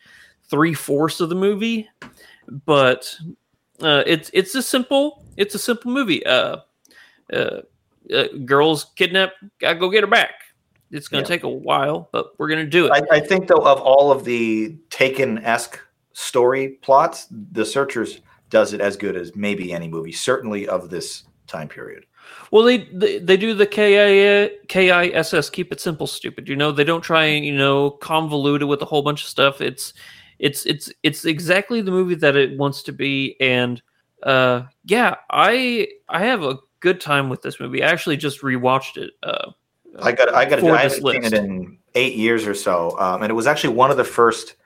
three 0.50 0.74
fourths 0.74 1.20
of 1.20 1.28
the 1.28 1.34
movie, 1.34 1.88
but 2.66 3.14
uh, 3.80 4.02
it's 4.06 4.30
it's 4.34 4.54
a 4.54 4.62
simple 4.62 5.24
it's 5.36 5.54
a 5.54 5.58
simple 5.58 5.90
movie. 5.92 6.24
Uh, 6.26 6.58
uh, 7.32 7.60
uh, 8.12 8.24
girls 8.44 8.86
kidnapped, 8.96 9.34
gotta 9.58 9.78
go 9.78 9.88
get 9.88 10.02
her 10.02 10.10
back. 10.10 10.32
It's 10.90 11.08
gonna 11.08 11.22
Yeah. 11.22 11.28
take 11.28 11.44
a 11.44 11.48
while, 11.48 12.08
but 12.12 12.38
we're 12.38 12.48
gonna 12.48 12.66
do 12.66 12.86
it. 12.86 12.92
I, 12.92 13.16
I 13.16 13.20
think, 13.20 13.48
though, 13.48 13.64
of 13.64 13.80
all 13.80 14.12
of 14.12 14.24
the 14.24 14.76
Taken 14.90 15.38
esque 15.38 15.80
story 16.12 16.78
plots, 16.82 17.26
The 17.30 17.64
Searchers 17.64 18.20
does 18.50 18.72
it 18.72 18.80
as 18.80 18.96
good 18.96 19.16
as 19.16 19.34
maybe 19.34 19.72
any 19.72 19.88
movie, 19.88 20.12
certainly 20.12 20.68
of 20.68 20.90
this 20.90 21.24
time 21.46 21.68
period. 21.68 22.04
Well, 22.50 22.64
they 22.64 22.78
they, 22.92 23.18
they 23.18 23.36
do 23.36 23.54
the 23.54 23.66
K 23.66 24.44
I 24.44 24.50
K 24.68 24.90
I 24.90 25.06
S 25.08 25.34
S 25.34 25.50
keep 25.50 25.72
it 25.72 25.80
simple, 25.80 26.06
stupid. 26.06 26.48
You 26.48 26.56
know, 26.56 26.70
they 26.70 26.84
don't 26.84 27.02
try 27.02 27.24
and 27.24 27.44
you 27.44 27.56
know 27.56 27.98
convolute 28.02 28.60
it 28.60 28.66
with 28.66 28.82
a 28.82 28.84
whole 28.84 29.02
bunch 29.02 29.22
of 29.22 29.28
stuff. 29.28 29.60
It's 29.60 29.94
it's 30.38 30.66
it's 30.66 30.92
it's 31.02 31.24
exactly 31.24 31.80
the 31.80 31.90
movie 31.90 32.14
that 32.16 32.36
it 32.36 32.58
wants 32.58 32.82
to 32.84 32.92
be, 32.92 33.36
and 33.40 33.82
uh, 34.22 34.62
yeah, 34.84 35.16
I 35.30 35.88
I 36.08 36.24
have 36.24 36.42
a 36.42 36.58
good 36.80 37.00
time 37.00 37.28
with 37.28 37.42
this 37.42 37.58
movie. 37.58 37.82
I 37.82 37.88
actually 37.88 38.16
just 38.16 38.42
rewatched 38.42 38.96
it. 38.98 39.12
Uh, 39.22 39.52
I 40.00 40.12
got 40.12 40.32
I 40.34 40.44
got 40.44 40.62
I 40.62 40.82
haven't 40.82 41.02
seen 41.02 41.24
it 41.24 41.32
in 41.32 41.78
eight 41.94 42.16
years 42.16 42.46
or 42.46 42.54
so, 42.54 42.98
um, 42.98 43.22
and 43.22 43.30
it 43.30 43.34
was 43.34 43.46
actually 43.46 43.74
one 43.74 43.90
of 43.90 43.96
the 43.96 44.04
first. 44.04 44.56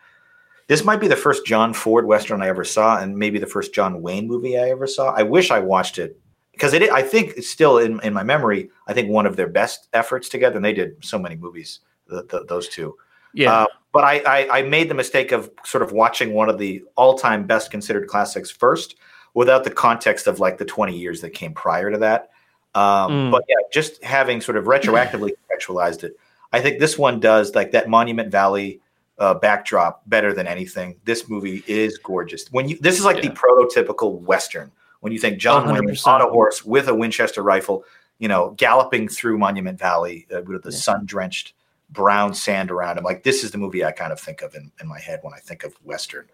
This 0.69 0.85
might 0.85 1.01
be 1.01 1.09
the 1.09 1.17
first 1.17 1.47
John 1.47 1.73
Ford 1.73 2.07
Western 2.07 2.43
I 2.43 2.49
ever 2.49 2.65
saw, 2.65 2.99
and 2.99 3.17
maybe 3.17 3.39
the 3.39 3.47
first 3.47 3.73
John 3.73 4.03
Wayne 4.03 4.27
movie 4.27 4.59
I 4.59 4.71
ever 4.71 4.87
saw. 4.87 5.15
I 5.15 5.23
wish 5.23 5.51
I 5.51 5.61
watched 5.61 5.99
it 5.99 6.19
because 6.53 6.73
it. 6.73 6.91
I 6.91 7.03
think 7.03 7.35
it's 7.37 7.49
still 7.49 7.79
in, 7.79 8.01
in 8.03 8.13
my 8.13 8.25
memory. 8.25 8.71
I 8.89 8.93
think 8.93 9.09
one 9.09 9.27
of 9.27 9.37
their 9.37 9.49
best 9.49 9.89
efforts 9.93 10.29
together, 10.29 10.57
and 10.57 10.65
they 10.65 10.73
did 10.73 11.05
so 11.05 11.19
many 11.19 11.37
movies. 11.37 11.81
The, 12.09 12.23
the, 12.25 12.45
those 12.45 12.69
two, 12.69 12.97
yeah, 13.35 13.53
Uh, 13.53 13.67
but 13.93 14.05
I, 14.05 14.19
I 14.21 14.59
I 14.59 14.63
made 14.63 14.89
the 14.89 14.95
mistake 14.95 15.33
of 15.33 15.51
sort 15.65 15.83
of 15.83 15.93
watching 15.93 16.33
one 16.35 16.49
of 16.49 16.59
the 16.59 16.85
all 16.97 17.19
time 17.19 17.47
best 17.47 17.71
considered 17.71 18.07
classics 18.07 18.51
first, 18.51 18.97
without 19.35 19.65
the 19.65 19.71
context 19.71 20.27
of 20.27 20.39
like 20.41 20.59
the 20.59 20.65
twenty 20.65 20.97
years 20.97 21.21
that 21.21 21.31
came 21.31 21.53
prior 21.53 21.91
to 21.91 21.99
that. 21.99 22.31
Um, 22.75 23.11
Mm. 23.11 23.31
But 23.31 23.45
yeah, 23.49 23.57
just 23.73 24.03
having 24.05 24.41
sort 24.41 24.57
of 24.57 24.65
retroactively 24.67 25.31
contextualized 25.31 26.05
it. 26.05 26.17
I 26.53 26.61
think 26.61 26.79
this 26.79 26.99
one 26.99 27.21
does 27.21 27.55
like 27.55 27.73
that 27.73 27.89
Monument 27.89 28.31
Valley 28.31 28.81
uh, 29.19 29.35
backdrop 29.35 30.03
better 30.09 30.33
than 30.33 30.47
anything. 30.47 30.97
This 31.05 31.29
movie 31.29 31.63
is 31.67 31.99
gorgeous. 31.99 32.47
When 32.51 32.69
you 32.69 32.79
this 32.81 32.99
is 32.99 33.05
like 33.05 33.23
the 33.23 33.31
prototypical 33.31 34.21
western. 34.21 34.71
When 35.01 35.13
you 35.13 35.19
think 35.19 35.39
John 35.39 35.69
Wayne 35.69 35.83
100%. 35.83 36.07
on 36.07 36.21
a 36.23 36.27
horse 36.27 36.65
with 36.65 36.89
a 36.89 36.95
Winchester 36.95 37.43
rifle, 37.43 37.85
you 38.19 38.29
know, 38.29 38.55
galloping 38.57 39.09
through 39.09 39.39
Monument 39.39 39.79
Valley 39.79 40.27
uh, 40.35 40.41
with 40.43 40.63
the 40.63 40.73
sun-drenched 40.73 41.53
brown 41.91 42.35
sand 42.35 42.71
around 42.71 42.99
him. 42.99 43.05
Like 43.05 43.23
this 43.23 43.45
is 43.45 43.51
the 43.51 43.59
movie 43.59 43.85
I 43.85 43.93
kind 43.93 44.13
of 44.13 44.19
think 44.19 44.43
of 44.43 44.55
in, 44.55 44.73
in 44.81 44.89
my 44.89 44.99
head 44.99 45.21
when 45.23 45.35
I 45.35 45.39
think 45.39 45.65
of 45.65 45.75
western. 45.85 46.27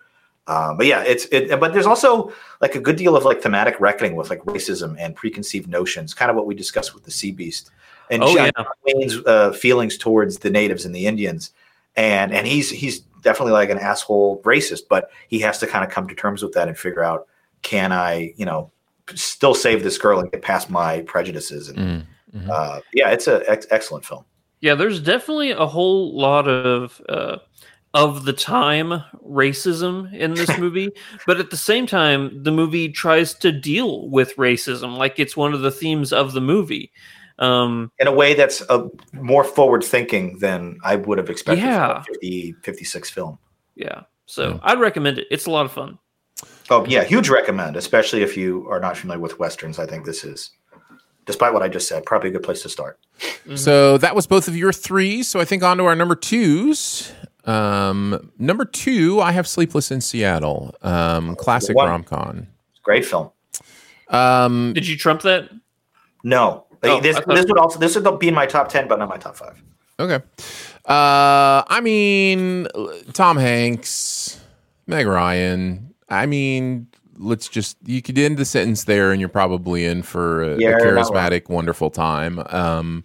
Um, 0.47 0.77
but 0.77 0.87
yeah, 0.87 1.03
it's 1.03 1.27
it. 1.27 1.61
But 1.61 1.73
there's 1.73 1.87
also 1.87 2.33
like 2.61 2.75
a 2.75 2.81
good 2.81 2.97
deal 2.97 3.17
of 3.17 3.25
like 3.25 3.43
thematic 3.43 3.79
reckoning 3.81 4.17
with 4.17 4.31
like 4.31 4.41
racism 4.45 4.97
and 4.99 5.15
preconceived 5.15 5.69
notions, 5.69 6.15
kind 6.15 6.31
of 6.31 6.37
what 6.37 6.47
we 6.47 6.55
discussed 6.55 6.95
with 6.95 7.05
the 7.05 7.11
Sea 7.11 7.31
Beast 7.31 7.71
and 8.11 8.23
Oh, 8.23 8.35
John 8.35 8.51
yeah. 8.57 8.65
Wayne's 8.85 9.19
uh, 9.27 9.53
feelings 9.53 9.97
towards 9.97 10.39
the 10.39 10.51
natives 10.51 10.85
and 10.85 10.95
the 10.95 11.07
Indians, 11.07 11.53
and 11.97 12.33
and 12.33 12.47
he's 12.47 12.71
he's 12.71 13.01
definitely 13.23 13.53
like 13.53 13.71
an 13.71 13.79
asshole 13.79 14.43
racist, 14.43 14.83
but 14.89 15.11
he 15.29 15.39
has 15.41 15.59
to 15.59 15.67
kind 15.67 15.85
of 15.85 15.91
come 15.91 16.09
to 16.09 16.15
terms 16.15 16.43
with 16.43 16.53
that 16.53 16.69
and 16.69 16.77
figure 16.77 17.03
out 17.03 17.27
can 17.63 17.93
I 17.93 18.35
you 18.37 18.45
know 18.45 18.71
still 19.15 19.55
save 19.55 19.83
this 19.83 19.99
girl 19.99 20.21
and 20.21 20.31
get 20.31 20.43
past 20.43 20.71
my 20.71 21.03
prejudices 21.03 21.69
and 21.69 22.07
Mm, 22.35 22.47
mhm. 22.47 22.51
uh, 22.51 22.81
yeah, 22.95 23.11
it's 23.11 23.27
an 23.27 23.43
ex- 23.47 23.67
excellent 23.71 24.05
film. 24.05 24.25
Yeah, 24.61 24.75
there's 24.75 25.01
definitely 25.01 25.51
a 25.51 25.67
whole 25.67 26.17
lot 26.17 26.49
of 26.49 27.01
uh, 27.09 27.39
of 27.95 28.25
the 28.25 28.33
time 28.33 29.03
racism 29.29 30.13
in 30.15 30.35
this 30.35 30.57
movie, 30.59 30.91
but 31.27 31.39
at 31.39 31.51
the 31.51 31.57
same 31.57 31.87
time, 31.87 32.43
the 32.43 32.53
movie 32.53 32.89
tries 32.89 33.35
to 33.35 33.53
deal 33.53 34.09
with 34.09 34.37
racism 34.37 34.97
like 34.97 35.19
it's 35.19 35.37
one 35.37 35.53
of 35.53 35.61
the 35.61 35.71
themes 35.71 36.13
of 36.13 36.33
the 36.33 36.41
movie. 36.41 36.91
Um, 37.39 37.91
in 37.99 38.07
a 38.07 38.13
way 38.13 38.35
that's 38.35 38.61
a 38.69 38.89
more 39.13 39.45
forward 39.45 39.83
thinking 39.85 40.39
than 40.39 40.79
I 40.85 40.97
would 40.97 41.19
have 41.19 41.31
expected 41.31 41.65
Yeah. 41.65 42.03
from 42.03 42.15
a 42.15 42.15
50, 42.15 42.53
56 42.63 43.11
film. 43.11 43.39
yeah, 43.75 44.03
so 44.27 44.51
Yeah. 44.51 44.59
I'd 44.63 44.79
recommend 44.81 45.19
it. 45.19 45.27
It's 45.31 45.47
a 45.47 45.51
lot 45.51 45.65
of 45.65 45.73
fun. 45.73 45.99
Oh 46.71 46.85
yeah, 46.87 47.05
huge 47.05 47.29
recommend, 47.29 47.77
especially 47.77 48.23
if 48.23 48.37
you 48.37 48.67
are 48.71 48.81
not 48.81 48.97
familiar 48.97 49.21
with 49.21 49.39
westerns. 49.39 49.79
I 49.79 49.87
think 49.87 50.05
this 50.07 50.25
is, 50.25 50.51
despite 51.27 51.53
what 51.53 51.63
I 51.63 51.69
just 51.69 51.89
said, 51.89 52.05
probably 52.05 52.29
a 52.31 52.33
good 52.33 52.43
place 52.43 52.63
to 52.63 52.69
start. 52.69 52.99
So 53.55 53.99
that 53.99 54.15
was 54.15 54.27
both 54.27 54.49
of 54.49 54.57
your 54.57 54.73
three. 54.73 55.23
So 55.23 55.41
I 55.41 55.45
think 55.45 55.63
on 55.63 55.79
to 55.79 55.85
our 55.85 55.95
number 55.97 56.15
twos. 56.15 57.13
Um, 57.45 58.31
number 58.39 58.65
two, 58.65 59.21
I 59.21 59.33
have 59.33 59.47
Sleepless 59.49 59.91
in 59.91 60.01
Seattle. 60.01 60.75
Um, 60.83 61.35
classic 61.37 61.77
rom 61.77 62.05
com. 62.05 62.47
Great 62.83 63.05
film. 63.05 63.31
Um, 64.09 64.73
Did 64.75 64.87
you 64.87 64.97
trump 64.97 65.23
that? 65.23 65.51
No, 66.25 66.67
Oh, 66.91 67.01
this 67.01 67.17
thought- 67.19 67.29
this 67.35 67.47
would 67.47 67.59
also 67.59 67.79
this 67.79 67.97
would 67.97 68.19
be 68.19 68.29
in 68.29 68.35
my 68.35 68.47
top 68.47 68.69
ten, 68.69 68.89
but 68.89 68.99
not 68.99 69.09
my 69.09 69.17
top 69.17 69.37
five. 69.37 69.63
okay. 70.01 70.21
Uh, 70.85 71.63
I 71.69 71.81
mean, 71.83 72.67
Tom 73.13 73.37
Hanks, 73.37 74.41
Meg 74.87 75.07
Ryan. 75.07 75.95
I 76.09 76.27
mean, 76.27 76.89
let's 77.17 77.49
just 77.49 77.77
you 77.85 78.03
could 78.03 78.19
end 78.19 78.37
the 78.37 78.45
sentence 78.45 78.85
there, 78.85 79.13
and 79.13 79.21
you're 79.21 79.29
probably 79.29 79.85
in 79.85 80.03
for 80.03 80.43
a, 80.43 80.49
a 80.55 80.59
Yeah, 80.59 80.69
wrong. 80.71 80.81
charismatic, 80.81 81.49
wonderful 81.49 81.91
time. 81.91 82.43
Um, 82.49 83.05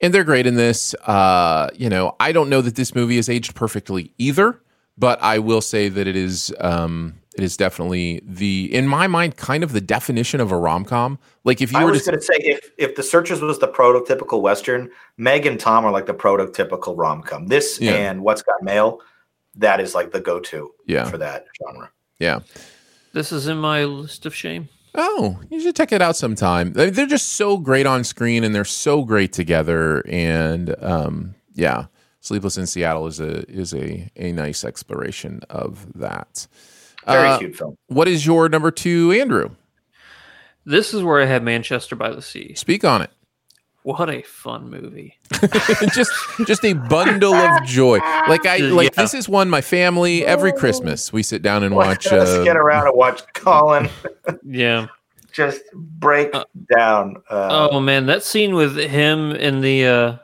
and 0.00 0.14
they're 0.14 0.24
great 0.24 0.46
in 0.46 0.54
this. 0.54 0.94
Uh, 1.06 1.68
you 1.74 1.90
know, 1.90 2.16
I 2.18 2.32
don't 2.32 2.48
know 2.48 2.62
that 2.62 2.74
this 2.76 2.94
movie 2.94 3.18
is 3.18 3.28
aged 3.28 3.54
perfectly 3.54 4.14
either, 4.16 4.58
but 4.96 5.22
I 5.22 5.38
will 5.40 5.60
say 5.60 5.90
that 5.90 6.06
it 6.06 6.16
is. 6.16 6.54
Um, 6.58 7.16
it 7.36 7.44
is 7.44 7.56
definitely 7.56 8.20
the, 8.24 8.68
in 8.74 8.88
my 8.88 9.06
mind, 9.06 9.36
kind 9.36 9.62
of 9.62 9.72
the 9.72 9.80
definition 9.80 10.40
of 10.40 10.50
a 10.50 10.56
rom 10.56 10.84
com. 10.84 11.18
Like 11.44 11.60
if 11.60 11.72
you 11.72 11.78
I 11.78 11.84
were 11.84 11.92
was 11.92 12.04
going 12.06 12.18
to 12.18 12.24
say 12.24 12.34
if 12.38 12.70
if 12.76 12.96
the 12.96 13.02
Searchers 13.02 13.40
was 13.40 13.58
the 13.60 13.68
prototypical 13.68 14.40
western, 14.42 14.90
Meg 15.16 15.46
and 15.46 15.58
Tom 15.60 15.84
are 15.84 15.92
like 15.92 16.06
the 16.06 16.14
prototypical 16.14 16.96
rom 16.96 17.22
com. 17.22 17.46
This 17.46 17.80
Yeah. 17.80 17.92
and 17.92 18.22
What's 18.22 18.42
Got 18.42 18.62
Mail, 18.62 19.00
that 19.56 19.80
is 19.80 19.94
like 19.94 20.10
the 20.12 20.20
go 20.20 20.40
to 20.40 20.72
Yeah. 20.86 21.04
for 21.04 21.18
that 21.18 21.46
genre. 21.62 21.90
yeah. 22.18 22.40
This 23.12 23.32
is 23.32 23.46
in 23.48 23.58
my 23.58 23.84
list 23.84 24.26
of 24.26 24.34
shame. 24.34 24.68
Oh, 24.94 25.40
you 25.50 25.60
should 25.60 25.76
check 25.76 25.92
it 25.92 26.02
out 26.02 26.16
sometime. 26.16 26.72
They- 26.72 26.90
They're 26.90 27.06
just 27.06 27.30
so 27.32 27.56
great 27.58 27.86
on 27.86 28.02
screen 28.02 28.42
and 28.44 28.52
they're 28.54 28.64
so 28.64 29.04
great 29.04 29.32
together. 29.32 30.02
And 30.08 30.74
um, 30.82 31.34
yeah, 31.54 31.86
Sleepless 32.20 32.58
in 32.58 32.66
Seattle 32.66 33.06
is 33.06 33.18
a 33.20 33.48
is 33.50 33.72
a 33.72 34.10
a 34.16 34.32
nice 34.32 34.62
exploration 34.64 35.40
of 35.48 35.86
that. 35.94 36.46
Very 37.06 37.28
Uh, 37.28 37.38
cute 37.38 37.56
film. 37.56 37.76
What 37.86 38.08
is 38.08 38.24
your 38.26 38.48
number 38.48 38.70
two, 38.70 39.12
Andrew? 39.12 39.50
This 40.66 40.92
is 40.94 41.02
where 41.02 41.20
I 41.20 41.26
had 41.26 41.42
Manchester 41.42 41.96
by 41.96 42.10
the 42.10 42.22
Sea. 42.22 42.54
Speak 42.54 42.84
on 42.84 43.02
it. 43.02 43.10
What 43.82 44.10
a 44.10 44.20
fun 44.22 44.68
movie! 44.70 45.16
just 45.94 46.12
just 46.46 46.62
a 46.66 46.74
bundle 46.74 47.32
of 47.34 47.64
joy. 47.64 47.96
Like 48.28 48.44
I 48.44 48.58
like 48.58 48.94
Yeah. 48.94 49.02
this 49.02 49.14
is 49.14 49.26
one 49.26 49.48
my 49.48 49.62
family 49.62 50.24
every 50.26 50.52
Christmas 50.52 51.14
we 51.14 51.22
sit 51.22 51.40
down 51.40 51.62
and 51.62 51.74
watch. 51.74 52.04
Let's 52.12 52.30
Uh, 52.30 52.44
get 52.44 52.56
around 52.58 52.88
and 52.88 52.94
watch 52.96 53.22
Colin 53.32 53.88
Yeah. 54.44 54.88
just 55.32 55.62
break 55.72 56.34
Uh, 56.34 56.44
down. 56.76 57.16
Uh, 57.30 57.68
Oh 57.72 57.80
man, 57.80 58.04
that 58.06 58.22
scene 58.22 58.54
with 58.54 58.76
him 58.76 59.32
in 59.32 59.62
the 59.62 59.86
uh 59.86 60.16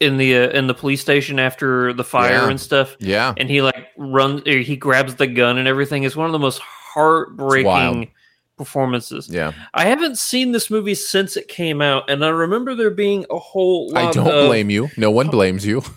in 0.00 0.16
the 0.18 0.36
uh, 0.36 0.48
in 0.50 0.66
the 0.66 0.74
police 0.74 1.00
station 1.00 1.38
after 1.38 1.92
the 1.92 2.04
fire 2.04 2.32
Yeah. 2.32 2.50
and 2.50 2.60
stuff, 2.60 2.96
yeah, 3.00 3.32
and 3.36 3.48
he 3.48 3.62
like 3.62 3.86
runs, 3.96 4.42
he 4.44 4.76
grabs 4.76 5.14
the 5.14 5.26
gun 5.26 5.58
and 5.58 5.66
everything. 5.66 6.02
is 6.04 6.14
one 6.16 6.26
of 6.26 6.32
the 6.32 6.38
most 6.38 6.58
heartbreaking 6.60 8.10
performances. 8.58 9.28
yeah. 9.28 9.52
I 9.74 9.84
haven't 9.86 10.16
seen 10.18 10.52
this 10.52 10.70
movie 10.70 10.94
since 10.94 11.36
it 11.36 11.48
came 11.48 11.80
out, 11.82 12.08
and 12.10 12.24
I 12.24 12.28
remember 12.28 12.74
there 12.74 12.90
being 12.90 13.24
a 13.30 13.38
whole. 13.38 13.88
Lot 13.90 14.04
I 14.04 14.10
don't 14.12 14.26
of, 14.28 14.46
blame 14.48 14.70
you. 14.70 14.88
No 14.96 15.10
one 15.10 15.28
blames 15.28 15.64
you. 15.66 15.82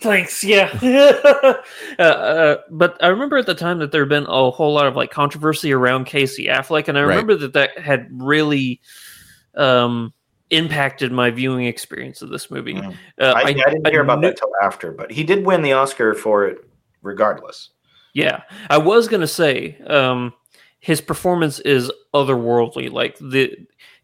Thanks. 0.00 0.44
Yeah. 0.44 0.68
uh, 1.98 2.02
uh, 2.02 2.56
but 2.70 3.02
I 3.02 3.08
remember 3.08 3.38
at 3.38 3.46
the 3.46 3.54
time 3.54 3.78
that 3.78 3.90
there 3.92 4.02
had 4.02 4.08
been 4.10 4.26
a 4.26 4.50
whole 4.50 4.72
lot 4.74 4.86
of 4.86 4.96
like 4.96 5.10
controversy 5.10 5.72
around 5.72 6.04
Casey 6.04 6.46
Affleck, 6.46 6.88
and 6.88 6.98
I 6.98 7.02
Right. 7.02 7.08
remember 7.10 7.34
that 7.36 7.54
that 7.54 7.78
had 7.78 8.08
really 8.12 8.80
um, 9.54 10.12
impacted 10.50 11.12
my 11.12 11.30
viewing 11.30 11.66
experience 11.66 12.22
of 12.22 12.30
this 12.30 12.50
movie. 12.50 12.74
Mm. 12.74 12.94
Uh, 13.20 13.32
I, 13.36 13.40
I, 13.42 13.52
didn't 13.52 13.86
hear 13.88 14.02
about 14.02 14.20
knew- 14.20 14.28
that 14.28 14.36
till 14.38 14.52
after, 14.62 14.92
but 14.92 15.10
he 15.10 15.24
did 15.24 15.44
win 15.44 15.62
the 15.62 15.72
Oscar 15.72 16.14
for 16.14 16.46
it 16.46 16.58
regardless. 17.02 17.70
Yeah, 18.14 18.42
I 18.70 18.78
was 18.78 19.06
gonna 19.08 19.26
say 19.28 19.78
um, 19.86 20.32
his 20.80 21.00
performance 21.00 21.60
is 21.60 21.92
otherworldly. 22.14 22.90
Like 22.90 23.16
the 23.18 23.54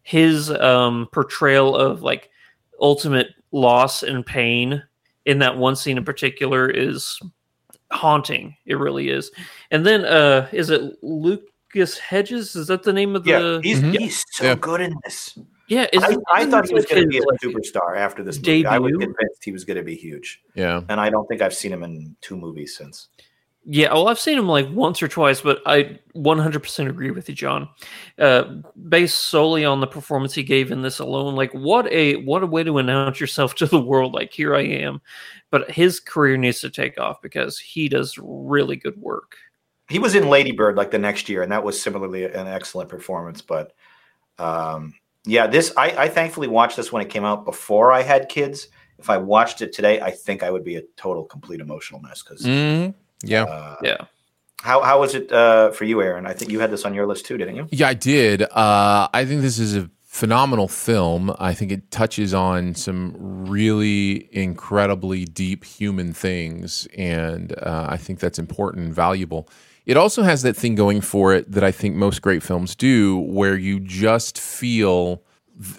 his 0.03 0.51
um, 0.51 1.07
portrayal 1.11 1.75
of 1.75 2.01
like 2.03 2.29
ultimate 2.79 3.29
loss 3.51 4.03
and 4.03 4.25
pain 4.25 4.83
in 5.25 5.39
that 5.39 5.57
one 5.57 5.75
scene 5.75 5.97
in 5.97 6.05
particular 6.05 6.69
is 6.69 7.19
haunting. 7.91 8.55
It 8.65 8.75
really 8.75 9.09
is. 9.09 9.31
And 9.71 9.85
then 9.85 10.05
uh, 10.05 10.47
is 10.51 10.69
it 10.69 10.81
Lucas 11.01 11.97
Hedges? 11.97 12.55
Is 12.55 12.67
that 12.67 12.83
the 12.83 12.93
name 12.93 13.15
of 13.15 13.25
Yeah, 13.25 13.39
the? 13.39 13.61
he's 13.63 13.81
Mhm. 13.81 13.97
he's 13.97 14.23
so 14.31 14.45
Yeah. 14.45 14.55
good 14.55 14.81
in 14.81 14.95
this. 15.03 15.37
Yeah, 15.67 15.87
is, 15.91 16.03
I, 16.03 16.17
I 16.33 16.45
thought 16.45 16.67
he 16.67 16.73
was 16.73 16.85
going 16.85 17.01
to 17.01 17.07
be 17.07 17.17
a 17.17 17.23
like, 17.23 17.39
superstar 17.39 17.97
after 17.97 18.23
this 18.23 18.37
movie. 18.37 18.65
I 18.65 18.79
was 18.79 18.91
convinced 18.91 19.43
he 19.43 19.51
was 19.51 19.63
going 19.63 19.77
to 19.77 19.83
be 19.83 19.95
huge, 19.95 20.41
Yeah. 20.53 20.81
and 20.89 20.99
I 20.99 21.09
don't 21.09 21.27
think 21.27 21.41
I've 21.41 21.55
seen 21.55 21.71
him 21.71 21.83
in 21.83 22.15
two 22.21 22.37
movies 22.37 22.75
since. 22.77 23.07
Yeah, 23.67 23.93
well, 23.93 24.09
I've 24.09 24.19
seen 24.19 24.37
him 24.37 24.47
like 24.47 24.69
once 24.69 25.01
or 25.01 25.07
twice, 25.07 25.41
but 25.41 25.59
I 25.65 25.99
100% 26.15 26.87
agree 26.87 27.09
with 27.09 27.27
you, 27.27 27.33
John. 27.33 27.67
Uh, 28.19 28.57
based 28.89 29.17
solely 29.17 29.65
on 29.65 29.79
the 29.79 29.87
performance 29.87 30.35
he 30.35 30.43
gave 30.43 30.71
in 30.71 30.83
this 30.83 30.99
alone, 30.99 31.35
like 31.35 31.51
what 31.51 31.91
a 31.91 32.17
what 32.25 32.43
a 32.43 32.47
way 32.47 32.63
to 32.63 32.77
announce 32.77 33.19
yourself 33.19 33.55
to 33.55 33.65
the 33.65 33.81
world. 33.81 34.13
Like 34.13 34.31
here 34.31 34.55
I 34.55 34.61
am, 34.61 35.01
but 35.49 35.71
his 35.71 35.99
career 35.99 36.37
needs 36.37 36.59
to 36.61 36.69
take 36.69 36.99
off 36.99 37.23
because 37.23 37.57
he 37.57 37.89
does 37.89 38.19
really 38.21 38.75
good 38.75 38.97
work. 39.01 39.35
He 39.89 39.97
was 39.97 40.13
in 40.13 40.29
Lady 40.29 40.51
Bird 40.51 40.77
like 40.77 40.91
the 40.91 40.99
next 40.99 41.27
year, 41.27 41.41
and 41.41 41.51
that 41.51 41.63
was 41.63 41.81
similarly 41.81 42.25
an 42.25 42.45
excellent 42.47 42.89
performance. 42.89 43.41
But 43.41 43.73
um, 44.37 44.93
yeah, 45.25 45.47
this 45.47 45.73
I, 45.77 45.89
I 46.05 46.09
thankfully 46.09 46.47
watched 46.47 46.77
this 46.77 46.91
when 46.91 47.01
it 47.01 47.09
came 47.09 47.25
out 47.25 47.45
before 47.45 47.91
I 47.91 48.01
had 48.01 48.29
kids. 48.29 48.67
If 48.97 49.09
I 49.09 49.17
watched 49.17 49.61
it 49.61 49.73
today, 49.73 49.99
I 49.99 50.11
think 50.11 50.41
I 50.43 50.49
would 50.51 50.63
be 50.63 50.75
a 50.77 50.81
total 50.95 51.23
complete 51.25 51.59
emotional 51.59 51.99
mess. 52.01 52.21
Because 52.23 52.43
Mhm. 52.45 52.93
Yeah. 53.23 53.43
uh, 53.43 53.75
Yeah, 53.81 53.97
how 54.61 54.81
how 54.81 54.99
was 54.99 55.15
it 55.15 55.31
uh, 55.31 55.71
for 55.71 55.83
you, 55.85 56.01
Aaron? 56.01 56.25
I 56.25 56.33
think 56.33 56.51
you 56.51 56.59
had 56.59 56.71
this 56.71 56.85
on 56.85 56.93
your 56.93 57.05
list 57.07 57.25
too, 57.25 57.37
didn't 57.37 57.55
you? 57.55 57.67
Yeah, 57.71 57.89
I 57.89 57.93
did. 57.93 58.43
Uh, 58.43 59.07
I 59.13 59.25
think 59.25 59.41
this 59.41 59.59
is 59.59 59.75
a 59.75 59.89
phenomenal 60.03 60.69
film. 60.69 61.35
I 61.39 61.53
think 61.53 61.71
it 61.73 61.91
touches 61.91 62.33
on 62.33 62.73
some 62.73 63.13
really 63.49 64.29
incredibly 64.31 65.25
deep 65.25 65.65
human 65.65 66.13
things, 66.13 66.87
and 66.97 67.51
uh, 67.61 67.87
I 67.89 67.97
think 67.97 68.19
that's 68.19 68.39
important 68.39 68.85
and 68.85 68.93
valuable. 68.95 69.49
It 69.85 69.97
also 69.97 70.23
has 70.23 70.41
that 70.41 70.55
thing 70.55 70.75
going 70.75 71.01
for 71.01 71.33
it 71.33 71.51
that 71.51 71.63
I 71.63 71.71
think 71.71 71.95
most 71.95 72.21
great 72.21 72.41
films 72.41 72.75
do, 72.75 73.17
where 73.19 73.55
you 73.55 73.79
just 73.79 74.39
feel 74.39 75.21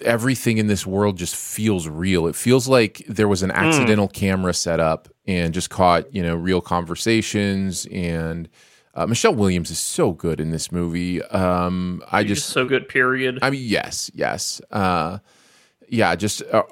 everything 0.03 0.57
in 0.57 0.67
this 0.67 0.87
world 0.87 1.17
just 1.17 1.35
feels 1.35 1.87
real. 1.87 2.25
It 2.27 2.35
feels 2.35 2.67
like 2.67 3.03
there 3.07 3.27
was 3.27 3.43
an 3.43 3.51
accidental 3.51 4.07
camera 4.07 4.53
set 4.53 4.79
up 4.79 5.07
and 5.27 5.53
just 5.53 5.69
caught, 5.69 6.13
you 6.13 6.23
know, 6.23 6.35
real 6.35 6.61
conversations. 6.61 7.85
And 7.91 8.49
uh, 8.95 9.05
Michelle 9.05 9.35
Williams 9.35 9.69
is 9.69 9.77
so 9.77 10.13
good 10.13 10.39
in 10.39 10.51
this 10.51 10.71
movie. 10.71 11.21
Um, 11.21 12.01
I 12.11 12.23
He's 12.23 12.37
just, 12.37 12.49
so 12.49 12.65
good. 12.65 12.87
Period. 12.87 13.39
I 13.41 13.49
mean, 13.49 13.61
yes, 13.63 14.09
yes, 14.13 14.61
uh, 14.71 15.19
yeah, 15.89 16.15
just 16.15 16.41
uh, 16.41 16.63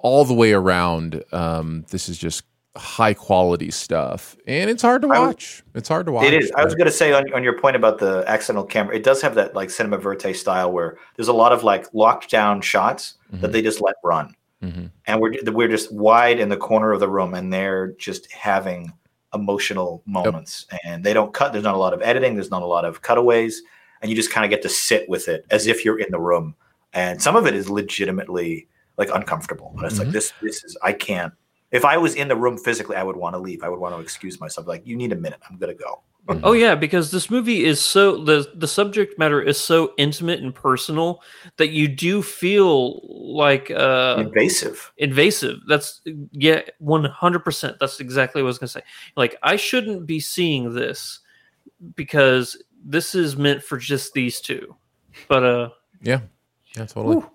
all 0.00 0.24
the 0.24 0.34
way 0.34 0.52
around, 0.52 1.22
um, 1.32 1.84
this 1.90 2.08
is 2.08 2.16
just 2.16 2.44
high 2.76 3.14
quality 3.14 3.70
stuff, 3.70 4.36
and 4.46 4.68
it's 4.70 4.82
hard 4.82 5.02
to 5.02 5.08
watch. 5.08 5.62
it's 5.74 5.88
hard 5.88 6.06
to 6.06 6.12
watch. 6.12 6.24
It 6.26 6.34
is. 6.34 6.50
I 6.56 6.64
was 6.64 6.74
going 6.74 6.86
to 6.86 6.92
say 6.92 7.12
on, 7.12 7.32
on 7.32 7.42
your 7.42 7.58
point 7.58 7.76
about 7.76 7.98
the 7.98 8.24
accidental 8.26 8.64
camera, 8.64 8.94
it 8.94 9.02
does 9.02 9.20
have 9.22 9.34
that 9.34 9.54
like 9.54 9.70
cinema 9.70 9.98
vérité 9.98 10.34
style 10.36 10.70
where 10.72 10.98
there's 11.16 11.28
a 11.28 11.32
lot 11.32 11.52
of 11.52 11.64
like 11.64 11.86
locked 11.92 12.30
down 12.30 12.60
shots 12.60 13.14
that 13.32 13.48
Mhm. 13.50 13.52
they 13.52 13.62
just 13.62 13.80
let 13.80 13.94
run, 14.04 14.34
Mhm. 14.62 14.90
and 15.06 15.20
we're 15.20 15.32
we're 15.52 15.68
just 15.68 15.92
wide 15.92 16.38
in 16.38 16.48
the 16.48 16.56
corner 16.56 16.92
of 16.92 17.00
the 17.00 17.08
room, 17.08 17.34
and 17.34 17.52
they're 17.52 17.92
just 17.92 18.30
having 18.32 18.92
emotional 19.34 20.02
moments, 20.06 20.66
and 20.84 21.02
they 21.04 21.12
don't 21.12 21.34
cut. 21.34 21.52
There's 21.52 21.64
not 21.64 21.74
a 21.74 21.78
lot 21.78 21.92
of 21.92 22.00
editing. 22.02 22.34
There's 22.34 22.50
not 22.50 22.62
a 22.62 22.66
lot 22.66 22.84
of 22.84 23.02
cutaways, 23.02 23.62
and 24.00 24.10
you 24.10 24.16
just 24.16 24.30
kind 24.30 24.44
of 24.44 24.50
get 24.50 24.62
to 24.62 24.68
sit 24.68 25.08
with 25.08 25.28
it 25.28 25.44
as 25.50 25.66
if 25.66 25.84
you're 25.84 25.98
in 25.98 26.10
the 26.10 26.20
room, 26.20 26.54
and 26.92 27.20
some 27.20 27.36
of 27.36 27.46
it 27.46 27.54
is 27.54 27.68
legitimately 27.68 28.68
like 28.98 29.10
uncomfortable. 29.12 29.74
And 29.76 29.84
it's 29.84 29.96
Mhm. 29.96 30.04
like 30.04 30.08
this. 30.10 30.32
This 30.40 30.64
is 30.64 30.76
I 30.82 30.92
can't. 30.92 31.32
If 31.76 31.84
I 31.84 31.96
was 31.96 32.14
in 32.14 32.28
the 32.28 32.36
room 32.36 32.58
physically, 32.58 32.96
I 32.96 33.02
would 33.02 33.16
want 33.16 33.34
to 33.34 33.38
leave. 33.38 33.62
I 33.62 33.68
would 33.68 33.78
want 33.78 33.94
to 33.94 34.00
excuse 34.00 34.40
myself. 34.40 34.66
Like, 34.66 34.86
you 34.86 34.96
need 34.96 35.12
a 35.12 35.16
minute. 35.16 35.40
I'm 35.48 35.58
gonna 35.58 35.74
go. 35.74 36.02
Oh 36.42 36.54
yeah, 36.54 36.74
because 36.74 37.12
this 37.12 37.30
movie 37.30 37.64
is 37.64 37.80
so 37.80 38.24
the 38.24 38.50
the 38.56 38.66
subject 38.66 39.16
matter 39.16 39.40
is 39.40 39.60
so 39.60 39.92
intimate 39.96 40.40
and 40.40 40.52
personal 40.52 41.22
that 41.56 41.68
you 41.68 41.86
do 41.86 42.20
feel 42.20 43.00
like 43.04 43.70
uh 43.70 44.16
invasive. 44.18 44.92
invasive. 44.98 45.58
That's 45.68 46.00
yeah, 46.32 46.62
one 46.78 47.04
hundred 47.04 47.44
percent. 47.44 47.76
That's 47.78 48.00
exactly 48.00 48.42
what 48.42 48.46
I 48.46 48.50
was 48.50 48.58
gonna 48.58 48.68
say. 48.68 48.82
Like 49.16 49.36
I 49.44 49.54
shouldn't 49.54 50.04
be 50.04 50.18
seeing 50.18 50.74
this 50.74 51.20
because 51.94 52.60
this 52.84 53.14
is 53.14 53.36
meant 53.36 53.62
for 53.62 53.78
just 53.78 54.12
these 54.12 54.40
two. 54.40 54.74
But 55.28 55.44
uh 55.44 55.68
Yeah, 56.02 56.22
yeah, 56.76 56.86
totally. 56.86 57.16
Whew. 57.18 57.30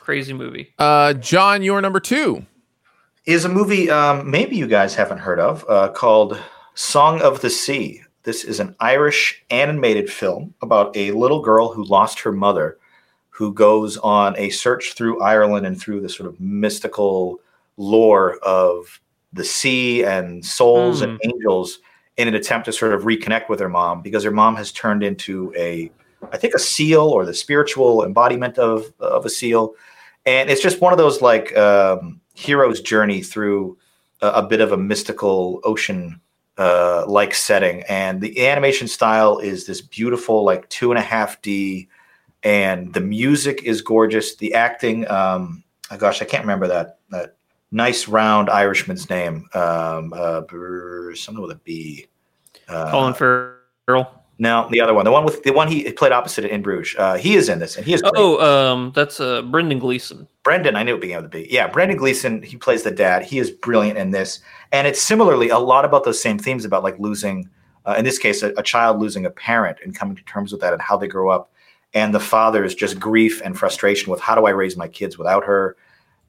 crazy 0.00 0.32
movie. 0.32 0.74
Uh, 0.80 1.12
John, 1.14 1.62
you're 1.62 1.80
number 1.80 2.00
two. 2.00 2.44
Is 3.24 3.44
a 3.44 3.48
movie 3.48 3.88
um, 3.90 4.28
maybe 4.30 4.56
you 4.56 4.66
guys 4.66 4.94
haven't 4.94 5.18
heard 5.18 5.38
of 5.38 5.64
uh, 5.68 5.88
called 5.90 6.40
Song 6.74 7.20
of 7.22 7.40
the 7.40 7.50
Sea. 7.50 8.02
This 8.24 8.44
is 8.44 8.60
an 8.60 8.74
Irish 8.80 9.44
animated 9.50 10.10
film 10.10 10.54
about 10.62 10.96
a 10.96 11.12
little 11.12 11.40
girl 11.40 11.72
who 11.72 11.84
lost 11.84 12.20
her 12.20 12.32
mother, 12.32 12.78
who 13.30 13.52
goes 13.52 13.96
on 13.98 14.36
a 14.38 14.50
search 14.50 14.94
through 14.94 15.22
Ireland 15.22 15.66
and 15.66 15.80
through 15.80 16.00
the 16.00 16.08
sort 16.08 16.28
of 16.28 16.40
mystical 16.40 17.40
lore 17.76 18.38
of 18.38 19.00
the 19.32 19.44
sea 19.44 20.04
and 20.04 20.44
souls 20.44 21.00
and 21.00 21.18
angels 21.24 21.78
in 22.16 22.28
an 22.28 22.34
attempt 22.34 22.66
to 22.66 22.72
sort 22.72 22.92
of 22.92 23.02
reconnect 23.02 23.48
with 23.48 23.58
her 23.60 23.68
mom 23.68 24.02
because 24.02 24.22
her 24.24 24.30
mom 24.30 24.54
has 24.56 24.70
turned 24.70 25.02
into 25.02 25.52
a, 25.56 25.90
I 26.32 26.36
think, 26.36 26.54
a 26.54 26.58
seal 26.58 27.02
or 27.02 27.24
the 27.24 27.34
spiritual 27.34 28.04
embodiment 28.04 28.58
of 28.58 28.92
of 28.98 29.24
a 29.24 29.30
seal, 29.30 29.74
and 30.26 30.50
it's 30.50 30.62
just 30.62 30.80
one 30.80 30.92
of 30.92 30.98
those 30.98 31.22
like 31.22 31.56
um, 31.56 32.20
hero's 32.34 32.80
journey 32.80 33.22
through 33.22 33.76
a, 34.20 34.28
a 34.28 34.42
bit 34.42 34.60
of 34.60 34.72
a 34.72 34.76
mystical 34.76 35.60
ocean 35.64 36.20
uh, 36.58 37.04
like 37.06 37.34
setting, 37.34 37.82
and 37.88 38.20
the 38.20 38.46
animation 38.46 38.86
style 38.86 39.38
is 39.38 39.66
this 39.66 39.80
beautiful 39.80 40.44
like 40.44 40.68
two 40.68 40.90
and 40.90 40.98
a 40.98 41.02
half 41.02 41.40
D, 41.42 41.88
and 42.42 42.92
the 42.92 43.00
music 43.00 43.62
is 43.64 43.80
gorgeous. 43.80 44.36
The 44.36 44.54
acting, 44.54 45.08
um, 45.10 45.64
oh 45.90 45.96
gosh, 45.96 46.20
I 46.20 46.26
can't 46.26 46.44
remember 46.44 46.68
that 46.68 46.98
that 47.10 47.36
nice 47.70 48.06
round 48.06 48.50
Irishman's 48.50 49.08
name, 49.08 49.48
um, 49.54 50.12
uh, 50.14 50.42
something 51.14 51.42
with 51.42 51.52
a 51.52 51.60
B. 51.64 52.06
Uh, 52.68 52.90
Colin 52.90 53.14
Farrell. 53.14 54.21
No, 54.42 54.66
the 54.72 54.80
other 54.80 54.92
one, 54.92 55.04
the 55.04 55.12
one 55.12 55.24
with 55.24 55.44
the 55.44 55.52
one 55.52 55.68
he 55.68 55.92
played 55.92 56.10
opposite 56.10 56.44
in 56.44 56.62
Bruges. 56.62 56.96
Uh, 56.98 57.14
he 57.14 57.36
is 57.36 57.48
in 57.48 57.60
this, 57.60 57.76
and 57.76 57.86
he 57.86 57.94
is. 57.94 58.02
Oh, 58.16 58.40
um, 58.40 58.90
that's 58.92 59.20
uh 59.20 59.40
Brendan 59.42 59.78
Gleeson. 59.78 60.26
Brendan, 60.42 60.74
I 60.74 60.82
knew 60.82 60.96
it 60.96 61.00
began 61.00 61.18
with 61.18 61.26
a 61.26 61.28
B. 61.28 61.46
Yeah, 61.48 61.68
Brendan 61.68 61.96
Gleeson, 61.96 62.42
he 62.42 62.56
plays 62.56 62.82
the 62.82 62.90
dad. 62.90 63.22
He 63.22 63.38
is 63.38 63.52
brilliant 63.52 63.98
in 63.98 64.10
this. 64.10 64.40
And 64.72 64.88
it's 64.88 65.00
similarly 65.00 65.50
a 65.50 65.60
lot 65.60 65.84
about 65.84 66.02
those 66.02 66.20
same 66.20 66.40
themes 66.40 66.64
about 66.64 66.82
like 66.82 66.98
losing, 66.98 67.48
uh, 67.86 67.94
in 67.96 68.04
this 68.04 68.18
case, 68.18 68.42
a, 68.42 68.52
a 68.56 68.64
child 68.64 68.98
losing 68.98 69.26
a 69.26 69.30
parent 69.30 69.78
and 69.84 69.94
coming 69.94 70.16
to 70.16 70.24
terms 70.24 70.50
with 70.50 70.60
that 70.62 70.72
and 70.72 70.82
how 70.82 70.96
they 70.96 71.06
grow 71.06 71.30
up. 71.30 71.52
And 71.94 72.12
the 72.12 72.18
father's 72.18 72.74
just 72.74 72.98
grief 72.98 73.40
and 73.44 73.56
frustration 73.56 74.10
with 74.10 74.20
how 74.20 74.34
do 74.34 74.44
I 74.46 74.50
raise 74.50 74.76
my 74.76 74.88
kids 74.88 75.18
without 75.18 75.44
her? 75.44 75.76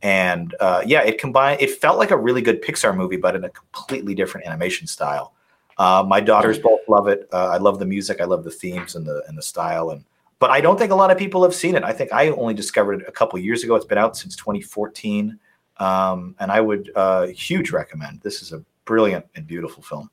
And 0.03 0.53
uh, 0.59 0.83
yeah, 0.85 1.01
it 1.01 1.17
combined, 1.17 1.61
it 1.61 1.71
felt 1.71 1.97
like 1.97 2.11
a 2.11 2.17
really 2.17 2.43
good 2.43 2.61
Pixar 2.61 2.95
movie, 2.95 3.17
but 3.17 3.35
in 3.35 3.43
a 3.43 3.49
completely 3.49 4.13
different 4.13 4.45
animation 4.45 4.85
style. 4.85 5.33
Uh, 5.77 6.03
my 6.07 6.19
daughters 6.19 6.59
both 6.59 6.81
love 6.87 7.07
it. 7.07 7.27
Uh, 7.31 7.47
I 7.47 7.57
love 7.57 7.79
the 7.79 7.85
music. 7.85 8.21
I 8.21 8.25
love 8.25 8.43
the 8.43 8.51
themes 8.51 8.95
and 8.95 9.05
the 9.05 9.23
and 9.27 9.37
the 9.37 9.41
style. 9.41 9.89
And 9.89 10.03
but 10.39 10.49
I 10.49 10.61
don't 10.61 10.77
think 10.77 10.91
a 10.91 10.95
lot 10.95 11.11
of 11.11 11.17
people 11.17 11.43
have 11.43 11.55
seen 11.55 11.75
it. 11.75 11.83
I 11.83 11.93
think 11.93 12.11
I 12.13 12.29
only 12.29 12.53
discovered 12.53 13.01
it 13.01 13.07
a 13.07 13.11
couple 13.11 13.39
years 13.39 13.63
ago. 13.63 13.75
It's 13.75 13.85
been 13.85 13.97
out 13.97 14.17
since 14.17 14.35
2014, 14.35 15.39
um, 15.77 16.35
and 16.39 16.51
I 16.51 16.61
would 16.61 16.91
uh, 16.95 17.27
huge 17.27 17.71
recommend. 17.71 18.21
This 18.21 18.41
is 18.41 18.53
a 18.53 18.63
brilliant 18.85 19.25
and 19.35 19.47
beautiful 19.47 19.81
film. 19.81 20.09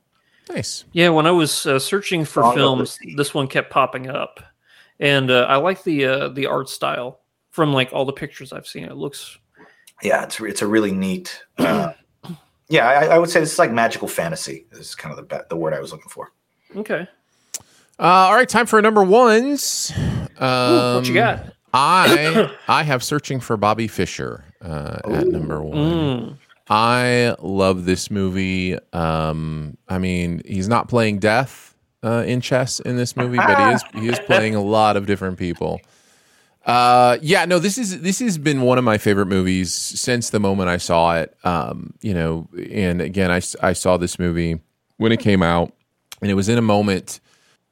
Nice. 0.49 0.85
Yeah, 0.93 1.11
when 1.11 1.27
I 1.27 1.31
was 1.31 1.67
uh, 1.67 1.79
searching 1.79 2.25
for 2.25 2.43
Song 2.43 2.51
of 2.51 2.55
the 2.55 2.61
films, 2.61 2.99
this 3.17 3.35
one 3.35 3.47
kept 3.47 3.71
popping 3.71 4.09
up, 4.09 4.41
and 4.99 5.31
uh, 5.31 5.47
I 5.49 5.57
like 5.57 5.85
the 5.85 6.05
uh, 6.07 6.29
the 6.29 6.47
art 6.47 6.69
style 6.69 7.21
from 7.51 7.73
like 7.73 7.93
all 7.93 8.05
the 8.05 8.13
pictures 8.13 8.53
I've 8.53 8.67
seen. 8.67 8.85
It 8.85 8.97
looks 8.97 9.39
Yeah, 10.03 10.25
it's 10.25 10.41
it's 10.41 10.63
a 10.63 10.67
really 10.67 10.93
neat. 10.93 11.43
Uh, 11.59 11.93
yeah, 12.71 12.89
I, 12.89 13.05
I 13.07 13.19
would 13.19 13.29
say 13.29 13.41
this 13.41 13.53
is 13.53 13.59
like 13.59 13.73
magical 13.73 14.09
fantasy. 14.09 14.67
This 14.71 14.81
is 14.81 14.95
kind 14.95 15.13
of 15.13 15.17
the 15.17 15.37
be- 15.37 15.45
the 15.51 15.57
word 15.57 15.75
I 15.75 15.81
was 15.81 15.93
looking 15.93 16.09
for. 16.09 16.33
okay. 16.77 17.07
Uh, 17.99 18.03
all 18.03 18.35
right, 18.35 18.49
time 18.49 18.65
for 18.65 18.81
number 18.81 19.03
ones. 19.03 19.93
Um, 20.39 20.95
what 20.95 21.07
you 21.07 21.13
got? 21.13 21.53
I 21.75 22.51
I 22.69 22.83
have 22.85 23.03
searching 23.03 23.41
for 23.41 23.59
Bobby 23.59 23.89
Fischer 23.89 24.45
uh, 24.63 25.01
at 25.05 25.27
number 25.27 25.63
one. 25.63 25.77
Mm. 25.77 26.37
I 26.71 27.35
love 27.41 27.85
this 27.85 28.11
movie. 28.11 28.79
Um, 28.93 29.77
I 29.89 29.99
mean, 29.99 30.41
he's 30.47 30.69
not 30.69 30.89
playing 30.89 31.19
death 31.19 31.75
uh, 32.05 32.25
in 32.27 32.41
chess 32.41 32.81
in 32.81 32.97
this 32.97 33.17
movie, 33.17 33.37
but 33.37 33.59
he 33.59 33.75
is 33.75 33.83
he 34.03 34.09
is 34.09 34.19
playing 34.21 34.55
a 34.55 34.63
lot 34.63 34.97
of 34.97 35.07
different 35.07 35.37
people. 35.39 35.81
Uh, 36.67 37.17
yeah, 37.23 37.47
no, 37.47 37.59
this 37.59 37.79
is 37.79 38.01
this 38.03 38.19
has 38.19 38.37
been 38.37 38.61
one 38.63 38.79
of 38.79 38.85
my 38.85 38.99
favorite 38.99 39.27
movies 39.27 39.73
since 39.73 40.31
the 40.31 40.41
moment 40.41 40.69
I 40.69 40.77
saw 40.77 41.17
it. 41.17 41.35
Um, 41.43 41.95
you 42.01 42.13
know, 42.13 42.49
and 42.71 43.01
again, 43.01 43.31
I, 43.31 43.41
I 43.63 43.73
saw 43.73 43.97
this 43.97 44.19
movie 44.19 44.61
when 44.99 45.11
it 45.11 45.21
came 45.21 45.43
out, 45.43 45.73
and 46.21 46.31
it 46.31 46.35
was 46.35 46.49
in 46.49 46.59
a 46.59 46.63
moment 46.63 47.21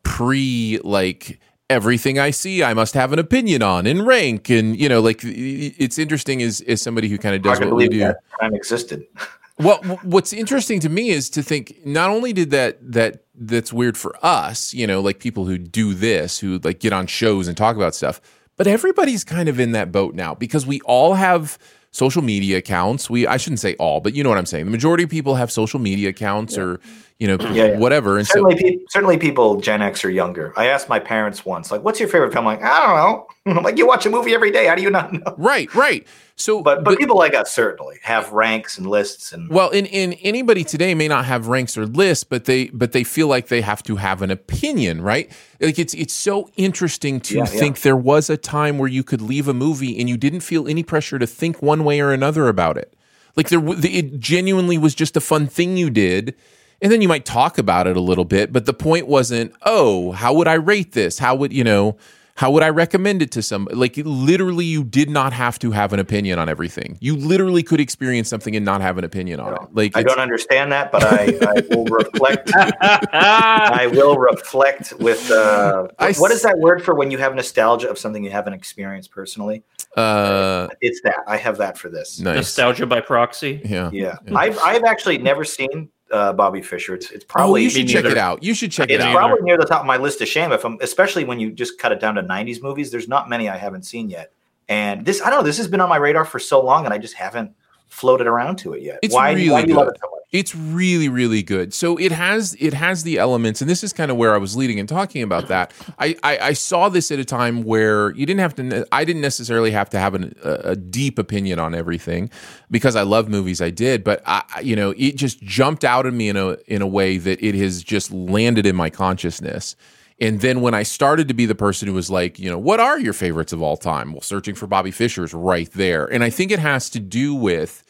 pre 0.03 0.81
like 0.83 1.39
everything 1.71 2.19
I 2.19 2.31
see, 2.31 2.63
I 2.63 2.73
must 2.73 2.95
have 2.95 3.13
an 3.13 3.19
opinion 3.19 3.63
on 3.63 3.87
and 3.87 4.07
rank, 4.07 4.49
and 4.49 4.79
you 4.79 4.89
know, 4.89 5.01
like 5.01 5.21
it's 5.23 5.99
interesting 5.99 6.43
as 6.43 6.63
as 6.63 6.81
somebody 6.81 7.09
who 7.09 7.19
kind 7.19 7.37
of 7.37 7.43
does 7.43 7.61
what 7.61 7.75
we 7.75 7.89
do. 7.89 7.99
that 7.99 8.19
time 8.41 8.55
existed. 8.55 9.07
Well, 9.61 9.83
what's 10.05 10.33
interesting 10.33 10.79
to 10.79 10.89
me 10.89 11.11
is 11.11 11.29
to 11.31 11.43
think 11.43 11.85
not 11.85 12.11
only 12.11 12.33
did 12.33 12.51
that 12.51 12.79
that 12.93 13.25
that's 13.35 13.73
weird 13.73 13.97
for 13.97 14.15
us, 14.25 14.73
you 14.73 14.87
know, 14.87 15.01
like 15.01 15.19
people 15.19 15.47
who 15.47 15.59
do 15.59 15.95
this, 15.95 16.39
who 16.39 16.61
like 16.63 16.79
get 16.79 16.93
on 16.93 17.09
shows 17.09 17.49
and 17.49 17.57
talk 17.57 17.75
about 17.75 17.93
stuff, 17.97 18.21
but 18.59 18.67
everybody's 18.67 19.25
kind 19.25 19.49
of 19.49 19.59
in 19.59 19.73
that 19.73 19.91
boat 19.91 20.15
now 20.15 20.35
because 20.35 20.67
we 20.67 20.81
all 20.83 21.15
have 21.15 21.59
social 21.91 22.21
media 22.21 22.59
accounts. 22.59 23.09
We 23.09 23.27
I 23.27 23.39
shouldn't 23.39 23.61
say 23.61 23.75
all, 23.77 24.01
but 24.01 24.15
you 24.15 24.23
know 24.23 24.29
what 24.29 24.37
I'm 24.37 24.47
saying. 24.47 24.67
The 24.67 24.71
majority 24.71 25.05
of 25.05 25.11
people 25.11 25.37
have 25.37 25.51
social 25.51 25.81
media 25.81 26.11
accounts 26.11 26.59
or 26.59 26.81
you 27.19 27.27
know 27.27 27.37
Yeah, 27.53 27.67
yeah. 27.67 27.79
whatever, 27.79 28.17
and 28.19 28.27
so 28.27 28.35
certainly, 28.35 28.57
pe- 28.57 28.79
certainly 28.91 29.19
people 29.19 29.61
Gen 29.61 29.83
X 29.83 30.05
or 30.05 30.11
younger. 30.11 30.53
I 30.57 30.67
asked 30.67 30.89
my 30.89 30.99
parents 30.99 31.45
once, 31.45 31.71
like, 31.71 31.83
"What's 31.83 31.99
your 31.99 32.09
favorite 32.09 32.33
film?" 32.33 32.47
I'm 32.47 32.59
like, 32.59 32.65
I 32.65 32.87
don't 32.87 32.97
know. 32.97 33.27
I'm 33.59 33.65
like, 33.65 33.79
you 33.79 33.87
watch 33.87 34.07
a 34.07 34.11
movie 34.11 34.35
every 34.35 34.51
day. 34.51 34.67
How 34.67 34.75
do 34.75 34.83
you 34.83 34.91
not 34.91 35.13
know? 35.13 35.35
right, 35.39 35.73
right. 35.75 36.07
So, 36.37 36.63
But 36.63 36.85
but, 36.85 36.97
people 36.99 37.17
like 37.17 37.35
us 37.35 37.53
certainly 37.53 37.97
have 38.05 38.31
ranks 38.31 38.79
and 38.79 38.87
lists 38.87 39.33
and 39.33 39.51
Well, 39.51 39.71
in, 39.71 39.87
in 39.87 40.13
anybody 40.15 40.63
today 40.63 40.95
may 40.95 41.09
not 41.09 41.25
have 41.25 41.49
ranks 41.49 41.77
or 41.77 41.85
lists, 41.85 42.23
but 42.23 42.45
they 42.45 42.69
but 42.69 42.93
they 42.93 43.03
feel 43.03 43.27
like 43.27 43.49
they 43.49 43.61
have 43.61 43.83
to 43.85 43.97
have 43.97 44.23
an 44.23 44.31
opinion, 44.31 45.03
right? 45.03 45.33
Like 45.61 45.81
it's 45.81 45.95
it's 45.95 46.15
so 46.15 46.49
interesting 46.57 47.19
to 47.23 47.39
yeah. 47.39 47.45
think 47.45 47.81
there 47.81 47.97
was 47.97 48.31
a 48.31 48.37
time 48.37 48.79
where 48.79 48.89
you 48.89 49.03
could 49.03 49.21
leave 49.21 49.49
a 49.49 49.55
movie 49.55 49.99
and 49.99 50.09
you 50.09 50.17
didn't 50.17 50.41
feel 50.41 50.69
any 50.69 50.85
pressure 50.85 51.19
to 51.19 51.27
think 51.27 51.61
one 51.61 51.83
way 51.83 51.99
or 51.99 52.13
another 52.13 52.47
about 52.47 52.77
it. 52.77 52.95
Like 53.35 53.49
there, 53.49 53.61
it 53.65 54.21
genuinely 54.21 54.79
was 54.79 54.95
just 54.95 55.17
a 55.17 55.21
fun 55.21 55.49
thing 55.49 55.77
you 55.77 55.91
did, 55.91 56.37
and 56.81 56.93
then 56.93 57.03
you 57.03 57.09
might 57.09 57.25
talk 57.25 57.59
about 57.59 57.87
it 57.87 57.97
a 57.97 58.01
little 58.01 58.25
bit, 58.25 58.53
but 58.53 58.67
the 58.67 58.75
point 58.75 59.07
wasn't, 59.09 59.53
oh, 59.63 60.13
how 60.13 60.33
would 60.35 60.49
I 60.49 60.55
rate 60.55 60.93
this? 60.93 61.19
How 61.19 61.35
would 61.35 61.53
you 61.53 61.65
know? 61.65 61.97
How 62.37 62.53
would 62.53 62.63
I 62.63 62.69
recommend 62.69 63.21
it 63.21 63.33
to 63.33 63.43
somebody? 63.43 63.75
Like 63.77 63.97
literally, 63.97 64.65
you 64.65 64.85
did 64.85 65.11
not 65.11 65.33
have 65.33 65.59
to 65.59 65.73
have 65.73 65.93
an 65.93 65.99
opinion 65.99 66.39
on 66.39 66.49
everything. 66.49 66.97
You 67.01 67.17
literally 67.17 67.65
could 67.65 67.81
experience 67.81 68.29
something 68.29 68.55
and 68.55 68.65
not 68.65 68.81
have 68.81 68.97
an 68.97 69.03
opinion 69.03 69.41
on 69.41 69.55
it. 69.55 69.61
Like 69.73 69.97
I 69.97 70.05
don't 70.05 70.21
understand 70.21 70.71
that, 70.71 70.93
but 70.93 71.03
I, 71.03 71.37
I 71.43 71.63
will 71.75 71.85
reflect. 71.87 72.53
I 72.55 73.91
will 73.93 74.19
reflect 74.19 74.93
with 75.01 75.29
uh, 75.33 75.89
I 75.99 76.13
what 76.13 76.31
is 76.31 76.43
that 76.43 76.59
word 76.59 76.85
for 76.85 76.95
when 76.95 77.11
you 77.11 77.19
have 77.19 77.35
nostalgia 77.35 77.91
of 77.91 77.99
something 77.99 78.23
you 78.23 78.31
haven't 78.31 78.53
experienced 78.53 79.11
personally? 79.11 79.65
Uh, 79.97 80.69
It's 80.81 81.01
that 81.01 81.25
I 81.27 81.39
have 81.39 81.59
that 81.59 81.77
for 81.77 81.89
this. 81.89 82.21
nice. 82.21 82.37
Nostalgia 82.37 82.87
by 82.87 83.01
proxy. 83.01 83.63
Yeah. 83.65 83.91
Yeah, 83.93 84.17
I've 84.37 84.57
I've 84.61 84.85
actually 84.85 85.19
never 85.19 85.43
seen 85.43 85.89
uh, 86.11 86.33
Bobby 86.33 86.63
Fischer. 86.63 86.95
It's 86.95 87.11
it's 87.11 87.25
probably 87.25 87.63
oh, 87.63 87.65
you 87.65 87.71
should 87.71 87.89
check 87.89 88.05
neither. 88.05 88.17
it 88.17 88.19
out. 88.19 88.43
You 88.43 88.55
should 88.55 88.73
check 88.73 88.91
it 88.91 89.01
out. 89.01 89.09
It's 89.09 89.17
probably 89.17 89.43
near 89.43 89.57
the 89.57 89.65
top 89.65 89.81
of 89.81 89.87
my 89.87 89.97
list 89.97 90.21
of 90.21 90.29
shame. 90.29 90.53
If 90.53 90.65
I'm 90.65 90.79
especially 90.81 91.25
when 91.25 91.41
you 91.41 91.51
just 91.51 91.79
cut 91.79 91.93
it 91.93 92.01
down 92.01 92.15
to 92.17 92.23
'90s 92.23 92.63
movies, 92.63 92.91
there's 92.91 93.09
not 93.09 93.29
many 93.29 93.49
I 93.49 93.57
haven't 93.57 93.83
seen 93.83 94.09
yet. 94.09 94.33
And 94.69 95.05
this 95.05 95.23
I 95.23 95.31
don't 95.31 95.41
know. 95.41 95.47
This 95.47 95.59
has 95.59 95.69
been 95.69 95.81
on 95.81 95.89
my 95.89 95.97
radar 95.97 96.25
for 96.25 96.39
so 96.39 96.63
long, 96.63 96.85
and 96.85 96.95
I 96.95 96.99
just 96.99 97.15
haven't 97.15 97.53
floated 97.89 98.27
around 98.27 98.57
to 98.59 98.75
it 98.75 98.83
yet. 98.83 98.99
It's 99.03 99.15
why, 99.15 99.33
really 99.33 99.51
why 99.51 99.63
do 99.63 99.69
you 99.69 99.77
love 99.77 99.89
it 99.89 99.99
so 100.01 100.11
much? 100.11 100.18
It's 100.31 100.55
really, 100.55 101.09
really 101.09 101.43
good. 101.43 101.73
So 101.73 101.97
it 101.97 102.13
has 102.13 102.55
it 102.61 102.75
has 102.75 103.03
the 103.03 103.17
elements, 103.17 103.63
and 103.63 103.71
this 103.71 103.83
is 103.83 103.95
kind 103.95 104.11
of 104.11 104.19
where 104.19 104.35
I 104.35 104.37
was 104.37 104.55
leading 104.55 104.79
and 104.79 104.87
talking 104.87 105.23
about 105.23 105.49
that. 105.49 105.73
I, 105.99 106.17
I, 106.23 106.39
I 106.39 106.53
saw 106.53 106.91
this 106.91 107.11
at 107.11 107.19
a 107.19 107.25
time 107.25 107.63
where 107.63 108.11
you 108.11 108.27
didn't 108.27 108.41
have 108.41 108.55
to. 108.57 108.87
I 108.93 109.07
didn't 109.07 109.23
necessarily 109.23 109.71
have 109.71 109.89
to 109.91 109.99
have 109.99 110.15
an, 110.15 110.35
a, 110.45 110.51
a 110.53 110.77
deep 110.77 111.19
opinion 111.19 111.59
on 111.59 111.75
everything 111.75 112.29
because 112.71 112.95
I 112.95 113.03
love 113.03 113.31
movies. 113.31 113.63
I 113.63 113.71
did, 113.71 114.05
but 114.05 114.21
I, 114.27 114.43
you 114.63 114.77
know, 114.77 114.93
it 114.99 115.17
just 115.17 115.41
jumped 115.41 115.83
out 115.83 116.05
at 116.05 116.13
me 116.13 116.29
in 116.29 116.37
a 116.37 116.59
in 116.67 116.83
a 116.83 116.87
way 116.87 117.17
that 117.17 117.43
it 117.43 117.55
has 117.55 117.83
just 117.83 118.11
landed 118.11 118.67
in 118.67 118.77
my 118.77 118.91
consciousness. 118.91 119.77
And 120.21 120.43
then 120.43 120.61
when 120.61 120.75
I 120.75 120.83
started 120.83 121.29
to 121.29 121.35
be 121.35 121.47
the 121.47 121.55
person 121.55 121.89
who 121.89 121.95
was 121.95 122.11
like, 122.11 122.39
you 122.39 122.51
know, 122.51 122.59
what 122.59 122.81
are 122.81 122.99
your 122.99 123.15
favorites 123.15 123.55
of 123.55 123.63
all 123.63 123.79
time? 123.79 124.13
Well, 124.13 124.21
searching 124.21 124.57
for 124.57 124.67
Bobby 124.67 124.91
Fischer 124.91 125.25
is 125.25 125.33
right 125.33 125.73
there, 125.73 126.05
and 126.05 126.23
I 126.23 126.29
think 126.29 126.51
it 126.51 126.59
has 126.59 126.91
to 126.91 127.01
do 127.01 127.35
with 127.35 127.83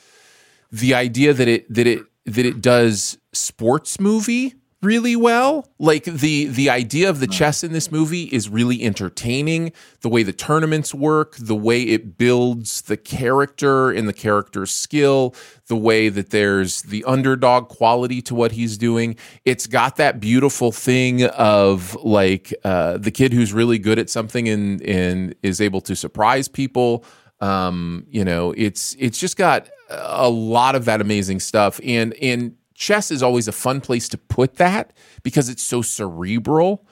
the 0.70 0.94
idea 0.94 1.32
that 1.32 1.48
it 1.48 1.74
that 1.74 1.88
it 1.88 2.02
that 2.28 2.46
it 2.46 2.60
does 2.60 3.18
sports 3.32 4.00
movie 4.00 4.54
really 4.82 5.16
well. 5.16 5.66
Like 5.78 6.04
the 6.04 6.46
the 6.46 6.70
idea 6.70 7.10
of 7.10 7.20
the 7.20 7.26
chess 7.26 7.64
in 7.64 7.72
this 7.72 7.90
movie 7.90 8.24
is 8.24 8.48
really 8.48 8.84
entertaining. 8.84 9.72
The 10.02 10.08
way 10.08 10.22
the 10.22 10.32
tournaments 10.32 10.94
work 10.94 11.36
the 11.36 11.56
way 11.56 11.82
it 11.82 12.16
builds 12.16 12.82
the 12.82 12.96
character 12.96 13.90
and 13.90 14.08
the 14.08 14.12
character's 14.12 14.70
skill 14.70 15.34
the 15.66 15.76
way 15.76 16.08
that 16.08 16.30
there's 16.30 16.82
the 16.82 17.04
underdog 17.04 17.68
quality 17.68 18.22
to 18.22 18.34
what 18.34 18.52
he's 18.52 18.78
doing. 18.78 19.16
It's 19.44 19.66
got 19.66 19.96
that 19.96 20.20
beautiful 20.20 20.72
thing 20.72 21.24
of 21.24 21.96
like 22.02 22.54
uh, 22.64 22.98
the 22.98 23.10
kid 23.10 23.32
who's 23.32 23.52
really 23.52 23.78
good 23.78 23.98
at 23.98 24.08
something 24.08 24.48
and 24.48 24.80
and 24.82 25.34
is 25.42 25.60
able 25.60 25.80
to 25.82 25.96
surprise 25.96 26.48
people. 26.48 27.04
Um 27.40 28.06
you 28.08 28.24
know 28.24 28.54
it's 28.56 28.94
it's 28.98 29.18
just 29.18 29.36
got 29.36 29.68
a 29.88 30.28
lot 30.28 30.74
of 30.74 30.84
that 30.84 31.00
amazing 31.00 31.40
stuff 31.40 31.80
and 31.84 32.14
and 32.14 32.54
chess 32.74 33.10
is 33.10 33.22
always 33.22 33.48
a 33.48 33.52
fun 33.52 33.80
place 33.80 34.08
to 34.08 34.18
put 34.18 34.56
that 34.56 34.92
because 35.22 35.48
it's 35.48 35.62
so 35.62 35.82
cerebral 35.82 36.86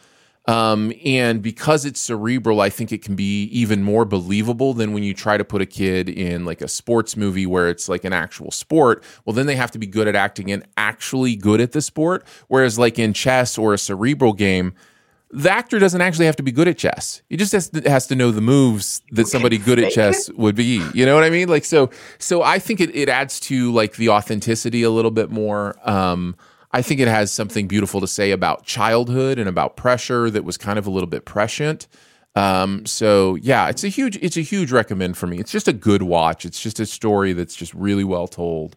um, 0.48 0.92
and 1.04 1.42
because 1.42 1.84
it's 1.84 2.00
cerebral, 2.00 2.60
I 2.60 2.70
think 2.70 2.92
it 2.92 3.02
can 3.02 3.16
be 3.16 3.44
even 3.44 3.82
more 3.82 4.04
believable 4.04 4.74
than 4.74 4.92
when 4.92 5.02
you 5.02 5.12
try 5.12 5.36
to 5.36 5.44
put 5.44 5.60
a 5.60 5.66
kid 5.66 6.08
in 6.08 6.44
like 6.44 6.60
a 6.60 6.68
sports 6.68 7.16
movie 7.16 7.46
where 7.46 7.68
it's 7.68 7.88
like 7.88 8.04
an 8.04 8.12
actual 8.12 8.52
sport. 8.52 9.02
Well, 9.24 9.34
then 9.34 9.46
they 9.46 9.56
have 9.56 9.72
to 9.72 9.78
be 9.78 9.86
good 9.86 10.06
at 10.06 10.14
acting 10.14 10.52
and 10.52 10.64
actually 10.76 11.34
good 11.34 11.60
at 11.60 11.72
the 11.72 11.82
sport. 11.82 12.24
Whereas, 12.46 12.78
like 12.78 12.98
in 12.98 13.12
chess 13.12 13.58
or 13.58 13.74
a 13.74 13.78
cerebral 13.78 14.34
game, 14.34 14.74
the 15.36 15.50
actor 15.50 15.78
doesn't 15.78 16.00
actually 16.00 16.24
have 16.24 16.36
to 16.36 16.42
be 16.42 16.50
good 16.50 16.66
at 16.66 16.78
chess. 16.78 17.20
He 17.28 17.36
just 17.36 17.52
has 17.52 17.68
to, 17.68 17.82
has 17.88 18.06
to 18.06 18.14
know 18.16 18.30
the 18.30 18.40
moves 18.40 19.02
that 19.12 19.28
somebody 19.28 19.58
good 19.58 19.78
at 19.78 19.92
chess 19.92 20.30
would 20.30 20.54
be. 20.56 20.82
You 20.94 21.04
know 21.04 21.14
what 21.14 21.24
I 21.24 21.30
mean? 21.30 21.48
Like 21.48 21.66
so. 21.66 21.90
So 22.18 22.42
I 22.42 22.58
think 22.58 22.80
it, 22.80 22.94
it 22.96 23.10
adds 23.10 23.38
to 23.40 23.70
like 23.70 23.96
the 23.96 24.08
authenticity 24.08 24.82
a 24.82 24.88
little 24.90 25.10
bit 25.10 25.30
more. 25.30 25.76
Um, 25.84 26.36
I 26.72 26.80
think 26.80 27.00
it 27.00 27.08
has 27.08 27.30
something 27.30 27.68
beautiful 27.68 28.00
to 28.00 28.06
say 28.06 28.30
about 28.30 28.64
childhood 28.64 29.38
and 29.38 29.46
about 29.46 29.76
pressure 29.76 30.30
that 30.30 30.44
was 30.44 30.56
kind 30.56 30.78
of 30.78 30.86
a 30.86 30.90
little 30.90 31.06
bit 31.06 31.26
prescient. 31.26 31.86
Um, 32.34 32.86
so 32.86 33.34
yeah, 33.36 33.68
it's 33.68 33.84
a 33.84 33.88
huge 33.88 34.16
it's 34.22 34.38
a 34.38 34.42
huge 34.42 34.72
recommend 34.72 35.18
for 35.18 35.26
me. 35.26 35.38
It's 35.38 35.52
just 35.52 35.68
a 35.68 35.72
good 35.74 36.02
watch. 36.02 36.46
It's 36.46 36.62
just 36.62 36.80
a 36.80 36.86
story 36.86 37.34
that's 37.34 37.54
just 37.54 37.74
really 37.74 38.04
well 38.04 38.26
told. 38.26 38.74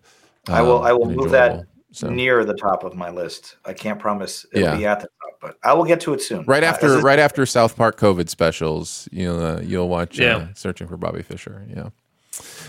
I 0.49 0.61
will. 0.61 0.79
um, 0.79 0.83
I 0.83 0.91
will 0.91 1.09
move 1.09 1.31
that. 1.31 1.65
So- 1.91 2.09
near 2.09 2.45
the 2.45 2.53
top 2.53 2.83
of 2.83 2.95
my 2.95 3.09
list. 3.09 3.55
I 3.65 3.73
can't 3.73 3.97
promise 3.99 4.45
it'll 4.53 4.67
Yeah. 4.67 4.75
be 4.77 4.85
at 4.85 4.99
the 4.99 5.07
but 5.41 5.57
I 5.63 5.73
will 5.73 5.85
get 5.85 6.01
to 6.01 6.13
it 6.13 6.21
soon. 6.21 6.43
Right 6.45 6.63
Uh, 6.63 6.67
after, 6.67 6.87
this 6.89 6.97
is- 6.97 7.03
right 7.03 7.19
after 7.19 7.45
South 7.45 7.75
Park 7.75 7.99
COVID 7.99 8.29
specials, 8.29 9.07
you'll 9.11 9.39
uh, 9.43 9.61
you'll 9.61 9.89
watch 9.89 10.19
uh, 10.19 10.23
Yeah. 10.23 10.47
Searching 10.55 10.87
for 10.87 10.97
Bobby 10.97 11.21
Fischer. 11.21 11.65
Yeah. 11.69 11.89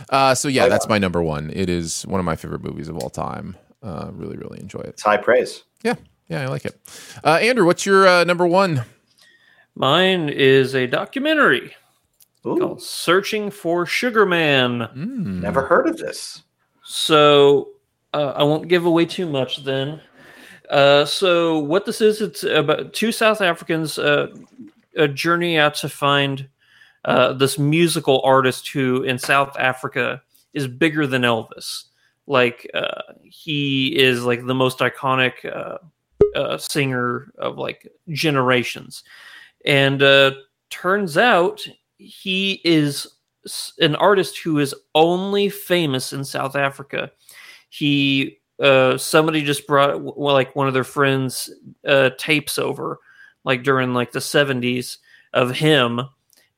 Uh, 0.08 0.34
so 0.34 0.48
yeah, 0.48 0.68
that's 0.68 0.88
my 0.88 0.98
number 0.98 1.22
one. 1.22 1.50
It 1.54 1.68
is 1.68 2.02
one 2.06 2.18
of 2.20 2.24
my 2.26 2.34
favorite 2.36 2.62
movies 2.62 2.88
of 2.88 2.96
all 2.98 3.10
time. 3.10 3.56
Uh, 3.82 4.10
really, 4.12 4.36
really 4.36 4.60
enjoy 4.60 4.80
it. 4.80 4.88
It's 4.90 5.02
high 5.02 5.16
praise. 5.16 5.62
Yeah, 5.82 5.94
yeah, 6.28 6.42
I 6.42 6.46
like 6.46 6.64
it. 6.64 6.78
Uh, 7.24 7.38
Andrew, 7.40 7.64
what's 7.66 7.86
your 7.86 8.06
uh, 8.06 8.24
number 8.24 8.46
one? 8.46 8.84
Mine 9.74 10.28
is 10.28 10.74
a 10.74 10.86
documentary 10.86 11.74
Ooh, 12.46 12.56
called 12.58 12.82
Searching 12.82 13.50
for 13.50 13.86
Sugar 13.86 14.26
Man. 14.26 14.80
Mm. 14.94 15.40
never 15.40 15.62
heard 15.66 15.86
of 15.86 15.96
this. 15.98 16.42
So 16.84 17.68
uh, 18.12 18.32
I 18.36 18.42
won't 18.42 18.68
give 18.68 18.84
away 18.84 19.06
too 19.06 19.28
much 19.28 19.64
then. 19.64 20.00
Uh, 20.70 21.04
so 21.04 21.58
what 21.58 21.84
this 21.84 22.00
is, 22.00 22.20
it's 22.20 22.44
about 22.44 22.92
two 22.92 23.10
South 23.10 23.40
Africans 23.40 23.98
uh, 23.98 24.28
a 24.96 25.08
journey 25.08 25.58
out 25.58 25.74
to 25.74 25.88
find 25.88 26.48
uh, 27.04 27.32
this 27.32 27.58
musical 27.58 28.20
artist 28.22 28.68
who 28.68 29.02
in 29.02 29.18
South 29.18 29.56
Africa 29.58 30.22
is 30.54 30.68
bigger 30.68 31.06
than 31.06 31.22
Elvis. 31.22 31.84
Like 32.26 32.70
uh, 32.72 33.02
he 33.24 33.98
is 33.98 34.24
like 34.24 34.46
the 34.46 34.54
most 34.54 34.78
iconic 34.78 35.44
uh, 36.34 36.58
singer 36.58 37.32
of 37.38 37.58
like 37.58 37.90
generations, 38.10 39.02
and 39.64 40.00
turns 40.68 41.16
out 41.16 41.60
he 41.96 42.60
is 42.64 43.08
an 43.80 43.96
artist 43.96 44.38
who 44.38 44.58
is 44.58 44.74
only 44.94 45.48
famous 45.48 46.12
in 46.12 46.24
South 46.24 46.54
Africa. 46.54 47.10
He 47.70 48.39
uh, 48.60 48.98
somebody 48.98 49.42
just 49.42 49.66
brought 49.66 50.00
well, 50.02 50.34
like 50.34 50.54
one 50.54 50.68
of 50.68 50.74
their 50.74 50.84
friends 50.84 51.50
uh, 51.86 52.10
tapes 52.18 52.58
over, 52.58 52.98
like 53.44 53.62
during 53.62 53.94
like 53.94 54.12
the 54.12 54.20
seventies 54.20 54.98
of 55.32 55.50
him, 55.52 56.00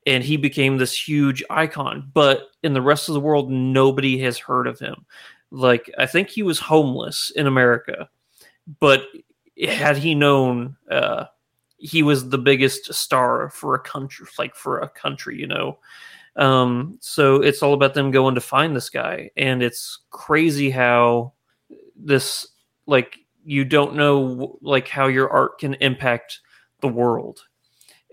and 0.07 0.25
he 0.25 0.37
became 0.37 0.77
this 0.79 1.09
huge 1.09 1.45
icon. 1.49 2.11
But 2.13 2.49
in 2.63 2.73
the 2.73 2.83
rest 2.83 3.09
of 3.09 3.15
the 3.15 3.21
world, 3.21 3.51
nobody 3.51 4.19
has 4.19 4.39
heard 4.39 4.67
of 4.67 4.79
him. 4.79 5.07
Like 5.51 5.91
I 5.99 6.07
think 6.07 6.29
he 6.29 6.43
was 6.43 6.59
homeless 6.59 7.31
in 7.37 7.47
America, 7.47 8.09
but 8.81 9.05
had 9.65 9.97
he 9.97 10.15
known, 10.15 10.77
uh, 10.91 11.27
he 11.77 12.03
was 12.03 12.29
the 12.29 12.39
biggest 12.39 12.93
star 12.93 13.51
for 13.51 13.75
a 13.75 13.81
country, 13.81 14.27
like 14.39 14.57
for 14.57 14.81
a 14.81 14.89
country, 14.89 15.39
you 15.39 15.47
know. 15.47 15.79
Um, 16.37 16.97
so 17.01 17.43
it's 17.43 17.63
all 17.63 17.75
about 17.75 17.95
them 17.95 18.11
going 18.11 18.35
to 18.35 18.41
find 18.41 18.75
this 18.75 18.89
guy, 18.89 19.31
and 19.37 19.63
it's 19.63 20.01
crazy 20.11 20.71
how 20.71 21.35
this 22.05 22.47
like 22.87 23.17
you 23.45 23.65
don't 23.65 23.95
know 23.95 24.59
like 24.61 24.89
how 24.89 25.07
your 25.09 25.31
art 25.31 25.59
can 25.59 25.75
impact 25.75 26.41
the 26.81 26.89
world, 26.89 27.41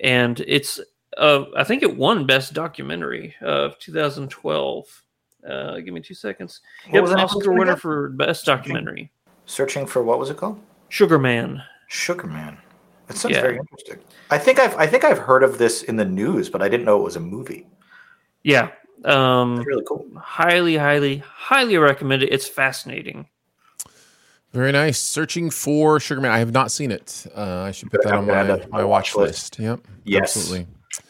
and 0.01 0.39
it's 0.47 0.79
uh, 1.17 1.45
I 1.55 1.63
think 1.63 1.83
it 1.83 1.97
won 1.97 2.25
best 2.25 2.53
documentary 2.53 3.35
of 3.41 3.77
2012. 3.79 5.03
Uh, 5.49 5.79
give 5.79 5.93
me 5.93 6.01
two 6.01 6.13
seconds. 6.13 6.61
Yep, 6.91 7.01
was 7.01 7.11
the 7.11 7.15
name 7.17 7.25
of 7.25 7.35
Oscar 7.35 7.53
winner 7.53 7.75
for 7.75 8.09
best 8.09 8.45
documentary. 8.45 9.11
Searching 9.45 9.85
for 9.87 10.03
what 10.03 10.19
was 10.19 10.29
it 10.29 10.37
called? 10.37 10.59
Sugar 10.89 11.17
Man. 11.17 11.63
Sugar 11.87 12.27
Man. 12.27 12.57
That 13.07 13.17
sounds 13.17 13.35
Yeah. 13.35 13.41
very 13.41 13.57
interesting. 13.57 13.99
I 14.29 14.37
think 14.37 14.59
I've 14.59 14.75
I 14.75 14.85
think 14.85 15.03
I've 15.03 15.17
heard 15.17 15.41
of 15.43 15.57
this 15.57 15.81
in 15.83 15.95
the 15.95 16.05
news, 16.05 16.49
but 16.49 16.61
I 16.61 16.69
didn't 16.69 16.85
know 16.85 16.99
it 16.99 17.03
was 17.03 17.15
a 17.15 17.19
movie. 17.21 17.67
Yeah. 18.43 18.69
Um, 19.05 19.57
It's 19.57 19.65
really 19.65 19.85
cool. 19.87 20.05
highly, 20.21 20.75
highly, 20.77 21.17
highly 21.19 21.77
recommend 21.77 22.21
it. 22.21 22.31
It's 22.33 22.47
fascinating. 22.47 23.27
Very 24.51 24.71
nice. 24.71 24.97
Searching 24.97 25.51
for 25.51 25.99
Sugar 25.99 26.21
Man. 26.21 26.31
I 26.31 26.39
have 26.39 26.51
not 26.51 26.71
seen 26.71 26.91
it. 26.91 27.25
Uh, 27.35 27.61
I 27.61 27.71
should 27.71 27.91
put 27.91 28.03
that 28.03 28.13
on 28.13 28.25
my, 28.25 28.43
that 28.43 28.69
my 28.69 28.83
watch 28.83 29.15
list. 29.15 29.59
Yep. 29.59 29.81
Yes. 30.05 30.35
Absolutely. 30.35 30.67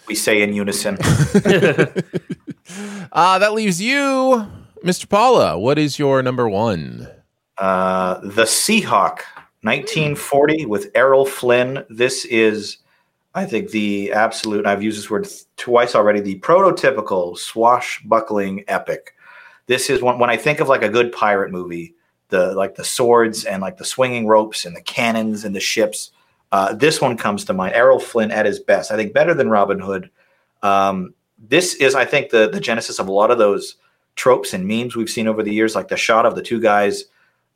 We 0.07 0.15
say 0.15 0.41
in 0.41 0.53
unison. 0.53 0.97
Uh, 3.11 3.39
that 3.39 3.53
leaves 3.53 3.81
you, 3.81 4.47
Mr. 4.83 5.09
Paula. 5.09 5.57
What 5.57 5.79
is 5.79 5.97
your 5.97 6.21
number 6.21 6.47
one? 6.47 7.07
Uh, 7.57 8.19
the 8.21 8.43
Seahawk, 8.43 9.21
1940, 9.61 10.65
with 10.67 10.91
Errol 10.95 11.25
Flynn. 11.25 11.83
This 11.89 12.25
is, 12.25 12.77
I 13.33 13.45
think, 13.45 13.71
the 13.71 14.11
absolute, 14.11 14.59
and 14.59 14.67
I've 14.67 14.83
used 14.83 14.97
this 14.97 15.09
word 15.09 15.27
twice 15.57 15.95
already, 15.95 16.19
the 16.19 16.39
prototypical 16.39 17.37
swashbuckling 17.37 18.63
epic. 18.67 19.15
This 19.65 19.89
is 19.89 20.01
when, 20.01 20.19
when 20.19 20.29
I 20.29 20.37
think 20.37 20.59
of 20.59 20.69
like 20.69 20.83
a 20.83 20.89
good 20.89 21.11
pirate 21.11 21.51
movie, 21.51 21.95
the 22.29 22.53
like 22.53 22.75
the 22.75 22.83
swords 22.83 23.45
and 23.45 23.61
like 23.61 23.77
the 23.77 23.85
swinging 23.85 24.27
ropes 24.27 24.65
and 24.65 24.75
the 24.75 24.81
cannons 24.81 25.45
and 25.45 25.55
the 25.55 25.59
ships. 25.59 26.11
Uh, 26.51 26.73
this 26.73 26.99
one 26.99 27.17
comes 27.17 27.45
to 27.45 27.53
mind. 27.53 27.75
Errol 27.75 27.99
Flynn 27.99 28.31
at 28.31 28.45
his 28.45 28.59
best. 28.59 28.91
I 28.91 28.95
think 28.95 29.13
better 29.13 29.33
than 29.33 29.49
Robin 29.49 29.79
Hood. 29.79 30.09
Um, 30.63 31.13
this 31.37 31.75
is, 31.75 31.95
I 31.95 32.05
think, 32.05 32.31
the 32.31 32.49
the 32.49 32.59
genesis 32.59 32.99
of 32.99 33.07
a 33.07 33.11
lot 33.11 33.31
of 33.31 33.37
those 33.37 33.75
tropes 34.15 34.53
and 34.53 34.67
memes 34.67 34.95
we've 34.95 35.09
seen 35.09 35.27
over 35.27 35.43
the 35.43 35.53
years, 35.53 35.75
like 35.75 35.87
the 35.87 35.97
shot 35.97 36.25
of 36.25 36.35
the 36.35 36.41
two 36.41 36.59
guys 36.59 37.05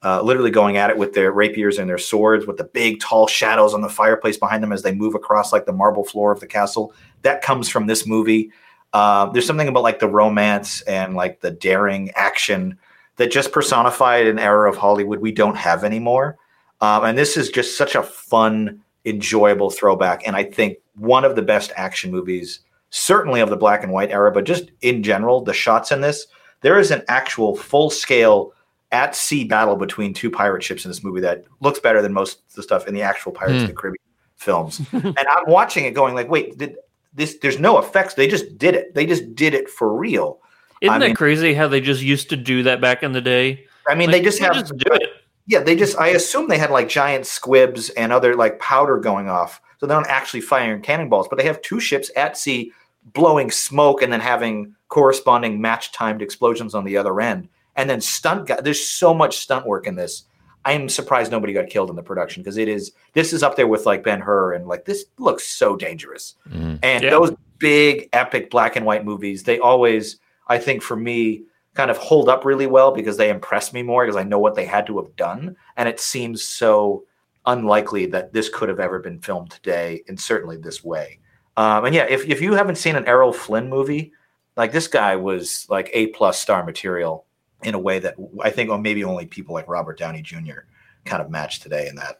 uh, 0.03 0.21
literally 0.21 0.51
going 0.51 0.77
at 0.77 0.89
it 0.89 0.97
with 0.97 1.13
their 1.13 1.31
rapiers 1.31 1.79
and 1.79 1.89
their 1.89 1.97
swords, 1.97 2.45
with 2.45 2.57
the 2.57 2.63
big 2.65 2.99
tall 2.99 3.25
shadows 3.25 3.73
on 3.73 3.81
the 3.81 3.89
fireplace 3.89 4.37
behind 4.37 4.61
them 4.61 4.73
as 4.73 4.83
they 4.83 4.93
move 4.93 5.15
across 5.15 5.53
like 5.53 5.65
the 5.65 5.71
marble 5.71 6.03
floor 6.03 6.31
of 6.31 6.39
the 6.39 6.47
castle. 6.47 6.93
That 7.21 7.41
comes 7.41 7.69
from 7.69 7.87
this 7.87 8.05
movie. 8.05 8.51
Uh, 8.91 9.27
there's 9.31 9.47
something 9.47 9.67
about 9.67 9.83
like 9.83 9.99
the 9.99 10.09
romance 10.09 10.81
and 10.81 11.15
like 11.15 11.39
the 11.39 11.51
daring 11.51 12.11
action 12.11 12.77
that 13.17 13.31
just 13.31 13.51
personified 13.51 14.27
an 14.27 14.39
era 14.39 14.69
of 14.69 14.77
Hollywood 14.77 15.19
we 15.19 15.31
don't 15.31 15.55
have 15.55 15.83
anymore. 15.83 16.37
Um, 16.81 17.05
and 17.05 17.17
this 17.17 17.37
is 17.37 17.49
just 17.49 17.77
such 17.77 17.95
a 17.95 18.03
fun, 18.03 18.81
enjoyable 19.05 19.69
throwback. 19.69 20.27
And 20.27 20.35
I 20.35 20.43
think 20.43 20.77
one 20.95 21.23
of 21.23 21.35
the 21.35 21.41
best 21.41 21.71
action 21.75 22.11
movies, 22.11 22.59
certainly 22.89 23.39
of 23.39 23.49
the 23.49 23.57
black 23.57 23.83
and 23.83 23.91
white 23.91 24.11
era, 24.11 24.31
but 24.31 24.45
just 24.45 24.71
in 24.81 25.03
general, 25.03 25.41
the 25.41 25.53
shots 25.53 25.91
in 25.91 26.01
this, 26.01 26.27
there 26.61 26.79
is 26.79 26.91
an 26.91 27.03
actual 27.07 27.55
full 27.55 27.89
scale 27.89 28.53
at 28.91 29.15
sea 29.15 29.43
battle 29.43 29.75
between 29.75 30.13
two 30.13 30.29
pirate 30.29 30.63
ships 30.63 30.85
in 30.85 30.91
this 30.91 31.03
movie 31.03 31.21
that 31.21 31.43
looks 31.61 31.79
better 31.79 32.01
than 32.01 32.13
most 32.13 32.39
of 32.49 32.55
the 32.55 32.63
stuff 32.63 32.87
in 32.87 32.93
the 32.93 33.01
actual 33.01 33.31
Pirates 33.31 33.63
of 33.63 33.67
the 33.67 33.73
Caribbean 33.73 34.03
films. 34.35 34.81
and 34.91 35.17
I'm 35.17 35.47
watching 35.47 35.85
it 35.85 35.95
going 35.95 36.13
like, 36.13 36.29
wait, 36.29 36.57
did 36.57 36.77
this? 37.13 37.37
There's 37.41 37.59
no 37.59 37.79
effects. 37.79 38.13
They 38.13 38.27
just 38.27 38.57
did 38.57 38.75
it. 38.75 38.93
They 38.93 39.05
just 39.05 39.35
did 39.35 39.53
it 39.53 39.69
for 39.69 39.93
real. 39.93 40.39
Isn't 40.83 40.93
I 40.95 40.99
that 40.99 41.05
mean- 41.07 41.15
crazy 41.15 41.53
how 41.53 41.67
they 41.67 41.81
just 41.81 42.01
used 42.01 42.29
to 42.29 42.35
do 42.35 42.63
that 42.63 42.81
back 42.81 43.01
in 43.03 43.13
the 43.13 43.21
day? 43.21 43.65
I 43.87 43.95
mean, 43.95 44.11
Like, 44.11 44.19
they 44.19 44.23
just 44.23 44.39
you 44.39 44.45
have 44.45 44.53
just 44.55 44.77
do 44.77 44.93
it. 44.93 45.09
Yeah, 45.47 45.59
they 45.59 45.75
just. 45.75 45.97
I 45.97 46.09
assume 46.09 46.47
they 46.47 46.57
had 46.57 46.71
like 46.71 46.87
giant 46.87 47.25
squibs 47.25 47.89
and 47.91 48.13
other 48.13 48.35
like 48.35 48.59
powder 48.59 48.97
going 48.97 49.29
off, 49.29 49.59
so 49.79 49.85
they 49.87 49.93
don't 49.93 50.07
actually 50.07 50.41
fire 50.41 50.77
cannonballs. 50.79 51.27
But 51.27 51.37
they 51.37 51.45
have 51.45 51.61
two 51.61 51.79
ships 51.79 52.09
at 52.15 52.37
sea 52.37 52.71
blowing 53.13 53.51
smoke 53.51 54.01
and 54.01 54.13
then 54.13 54.21
having 54.21 54.73
corresponding 54.87 55.59
match-timed 55.59 56.21
explosions 56.21 56.73
on 56.75 56.85
the 56.85 56.95
other 56.95 57.19
end, 57.19 57.49
and 57.75 57.89
then 57.89 57.99
stunt. 57.99 58.47
Guy, 58.47 58.61
there's 58.61 58.85
so 58.87 59.13
much 59.13 59.37
stunt 59.39 59.65
work 59.65 59.85
in 59.87 59.95
this. 59.95 60.23
I 60.63 60.71
am 60.71 60.87
surprised 60.87 61.29
nobody 61.29 61.51
got 61.51 61.67
killed 61.67 61.89
in 61.89 61.97
the 61.97 62.03
production 62.03 62.41
because 62.41 62.55
it 62.55 62.69
is. 62.69 62.93
This 63.11 63.33
is 63.33 63.43
up 63.43 63.57
there 63.57 63.67
with 63.67 63.85
like 63.85 64.01
Ben 64.03 64.21
Hur 64.21 64.53
and 64.53 64.65
like 64.65 64.85
this 64.85 65.03
looks 65.17 65.45
so 65.45 65.75
dangerous. 65.75 66.35
Mm. 66.49 66.79
And 66.83 67.03
Yeah. 67.03 67.09
those 67.09 67.33
big 67.59 68.07
epic 68.13 68.49
black 68.49 68.77
and 68.77 68.85
white 68.85 69.03
movies, 69.03 69.43
they 69.43 69.59
always, 69.59 70.19
I 70.53 70.59
think, 70.59 70.83
for 70.83 70.95
me, 70.95 71.43
kind 71.73 71.89
of 71.89 71.97
hold 71.97 72.29
up 72.29 72.45
really 72.45 72.67
well 72.67 72.91
because 72.91 73.17
they 73.17 73.29
impress 73.29 73.73
me 73.73 73.81
more 73.81 74.05
because 74.05 74.15
I 74.15 74.23
know 74.23 74.39
what 74.39 74.55
they 74.55 74.65
had 74.65 74.85
to 74.87 74.97
have 74.97 75.15
done. 75.15 75.55
And 75.75 75.89
it 75.89 75.99
seems 75.99 76.43
so 76.43 77.05
unlikely 77.45 78.05
that 78.07 78.33
this 78.33 78.49
could 78.49 78.69
have 78.69 78.79
ever 78.79 78.99
been 78.99 79.19
filmed 79.19 79.49
today, 79.49 80.03
and 80.07 80.19
certainly 80.19 80.57
this 80.57 80.83
way. 80.83 81.19
Um, 81.57 81.85
and 81.85 81.95
yeah, 81.95 82.05
if, 82.09 82.25
if 82.27 82.41
you 82.41 82.53
haven't 82.53 82.77
seen 82.77 82.95
an 82.95 83.07
Errol 83.07 83.33
Flynn 83.33 83.69
movie, 83.69 84.13
like 84.55 84.71
this 84.71 84.87
guy 84.87 85.15
was 85.15 85.65
like 85.69 85.89
A 85.93 86.07
plus 86.07 86.39
star 86.39 86.63
material 86.63 87.25
in 87.63 87.73
a 87.73 87.79
way 87.79 87.99
that 87.99 88.15
I 88.43 88.49
think 88.49 88.69
maybe 88.81 89.03
only 89.03 89.25
people 89.25 89.53
like 89.53 89.67
Robert 89.67 89.97
Downey 89.97 90.21
Jr. 90.21 90.61
kind 91.05 91.21
of 91.21 91.29
match 91.29 91.59
today 91.59 91.87
in 91.87 91.95
that. 91.95 92.19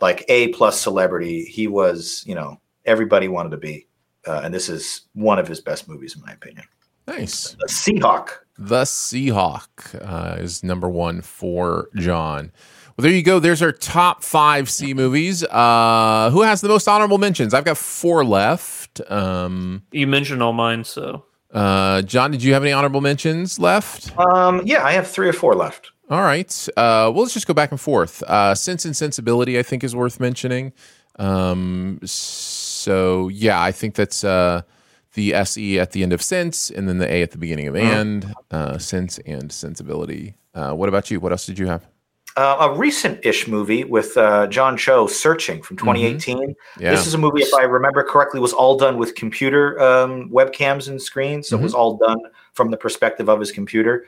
Like 0.00 0.24
A 0.28 0.48
plus 0.48 0.80
celebrity, 0.80 1.44
he 1.44 1.66
was, 1.66 2.24
you 2.26 2.34
know, 2.34 2.60
everybody 2.84 3.28
wanted 3.28 3.50
to 3.50 3.56
be. 3.56 3.86
Uh, 4.26 4.42
and 4.44 4.52
this 4.52 4.68
is 4.68 5.02
one 5.14 5.38
of 5.38 5.48
his 5.48 5.60
best 5.60 5.88
movies, 5.88 6.14
in 6.14 6.22
my 6.22 6.32
opinion. 6.32 6.64
Nice. 7.10 7.56
The 7.58 7.66
Seahawk. 7.66 8.28
The 8.56 8.82
Seahawk 8.82 10.00
uh, 10.00 10.36
is 10.40 10.62
number 10.62 10.88
one 10.88 11.22
for 11.22 11.88
John. 11.96 12.52
Well, 12.96 13.02
there 13.02 13.12
you 13.12 13.22
go. 13.22 13.38
There's 13.40 13.62
our 13.62 13.72
top 13.72 14.22
five 14.22 14.70
C 14.70 14.94
movies. 14.94 15.42
Uh, 15.44 16.30
who 16.30 16.42
has 16.42 16.60
the 16.60 16.68
most 16.68 16.86
honorable 16.86 17.18
mentions? 17.18 17.52
I've 17.54 17.64
got 17.64 17.78
four 17.78 18.24
left. 18.24 19.00
Um, 19.10 19.82
You 19.92 20.06
mentioned 20.06 20.42
all 20.42 20.52
mine, 20.52 20.84
so 20.84 21.24
uh, 21.52 22.02
John, 22.02 22.30
did 22.30 22.42
you 22.42 22.52
have 22.52 22.62
any 22.62 22.72
honorable 22.72 23.00
mentions 23.00 23.58
left? 23.58 24.16
Um, 24.18 24.62
yeah, 24.64 24.84
I 24.84 24.92
have 24.92 25.08
three 25.08 25.28
or 25.28 25.32
four 25.32 25.54
left. 25.54 25.90
All 26.10 26.22
right. 26.22 26.68
Uh, 26.76 27.10
well, 27.12 27.22
let's 27.22 27.34
just 27.34 27.46
go 27.46 27.54
back 27.54 27.70
and 27.70 27.80
forth. 27.80 28.22
Uh, 28.24 28.54
Sense 28.54 28.84
and 28.84 28.96
Sensibility, 28.96 29.58
I 29.58 29.62
think, 29.62 29.82
is 29.82 29.96
worth 29.96 30.20
mentioning. 30.20 30.72
Um, 31.18 32.00
so, 32.04 33.28
yeah, 33.28 33.60
I 33.60 33.72
think 33.72 33.94
that's 33.94 34.22
uh, 34.24 34.62
the 35.14 35.34
SE 35.34 35.78
at 35.78 35.92
the 35.92 36.02
end 36.02 36.12
of 36.12 36.22
Sense 36.22 36.70
and 36.70 36.88
then 36.88 36.98
the 36.98 37.12
A 37.12 37.22
at 37.22 37.32
the 37.32 37.38
beginning 37.38 37.66
of 37.66 37.76
and. 37.76 38.34
Uh, 38.50 38.78
sense 38.78 39.18
and 39.26 39.52
Sensibility. 39.52 40.34
Uh, 40.54 40.72
what 40.72 40.88
about 40.88 41.10
you? 41.10 41.20
What 41.20 41.32
else 41.32 41.46
did 41.46 41.58
you 41.58 41.66
have? 41.66 41.86
Uh, 42.36 42.68
a 42.70 42.78
recent-ish 42.78 43.48
movie 43.48 43.82
with 43.82 44.16
uh, 44.16 44.46
John 44.46 44.76
Cho, 44.76 45.08
Searching 45.08 45.62
from 45.62 45.76
2018. 45.76 46.54
Yeah. 46.78 46.90
This 46.90 47.06
is 47.06 47.14
a 47.14 47.18
movie, 47.18 47.42
if 47.42 47.52
I 47.54 47.64
remember 47.64 48.04
correctly, 48.04 48.38
was 48.38 48.52
all 48.52 48.78
done 48.78 48.98
with 48.98 49.16
computer 49.16 49.80
um, 49.80 50.30
webcams 50.30 50.88
and 50.88 51.02
screens. 51.02 51.48
So 51.48 51.58
it 51.58 51.62
was 51.62 51.74
all 51.74 51.96
done 51.96 52.20
from 52.52 52.70
the 52.70 52.76
perspective 52.76 53.28
of 53.28 53.40
his 53.40 53.50
computer. 53.50 54.06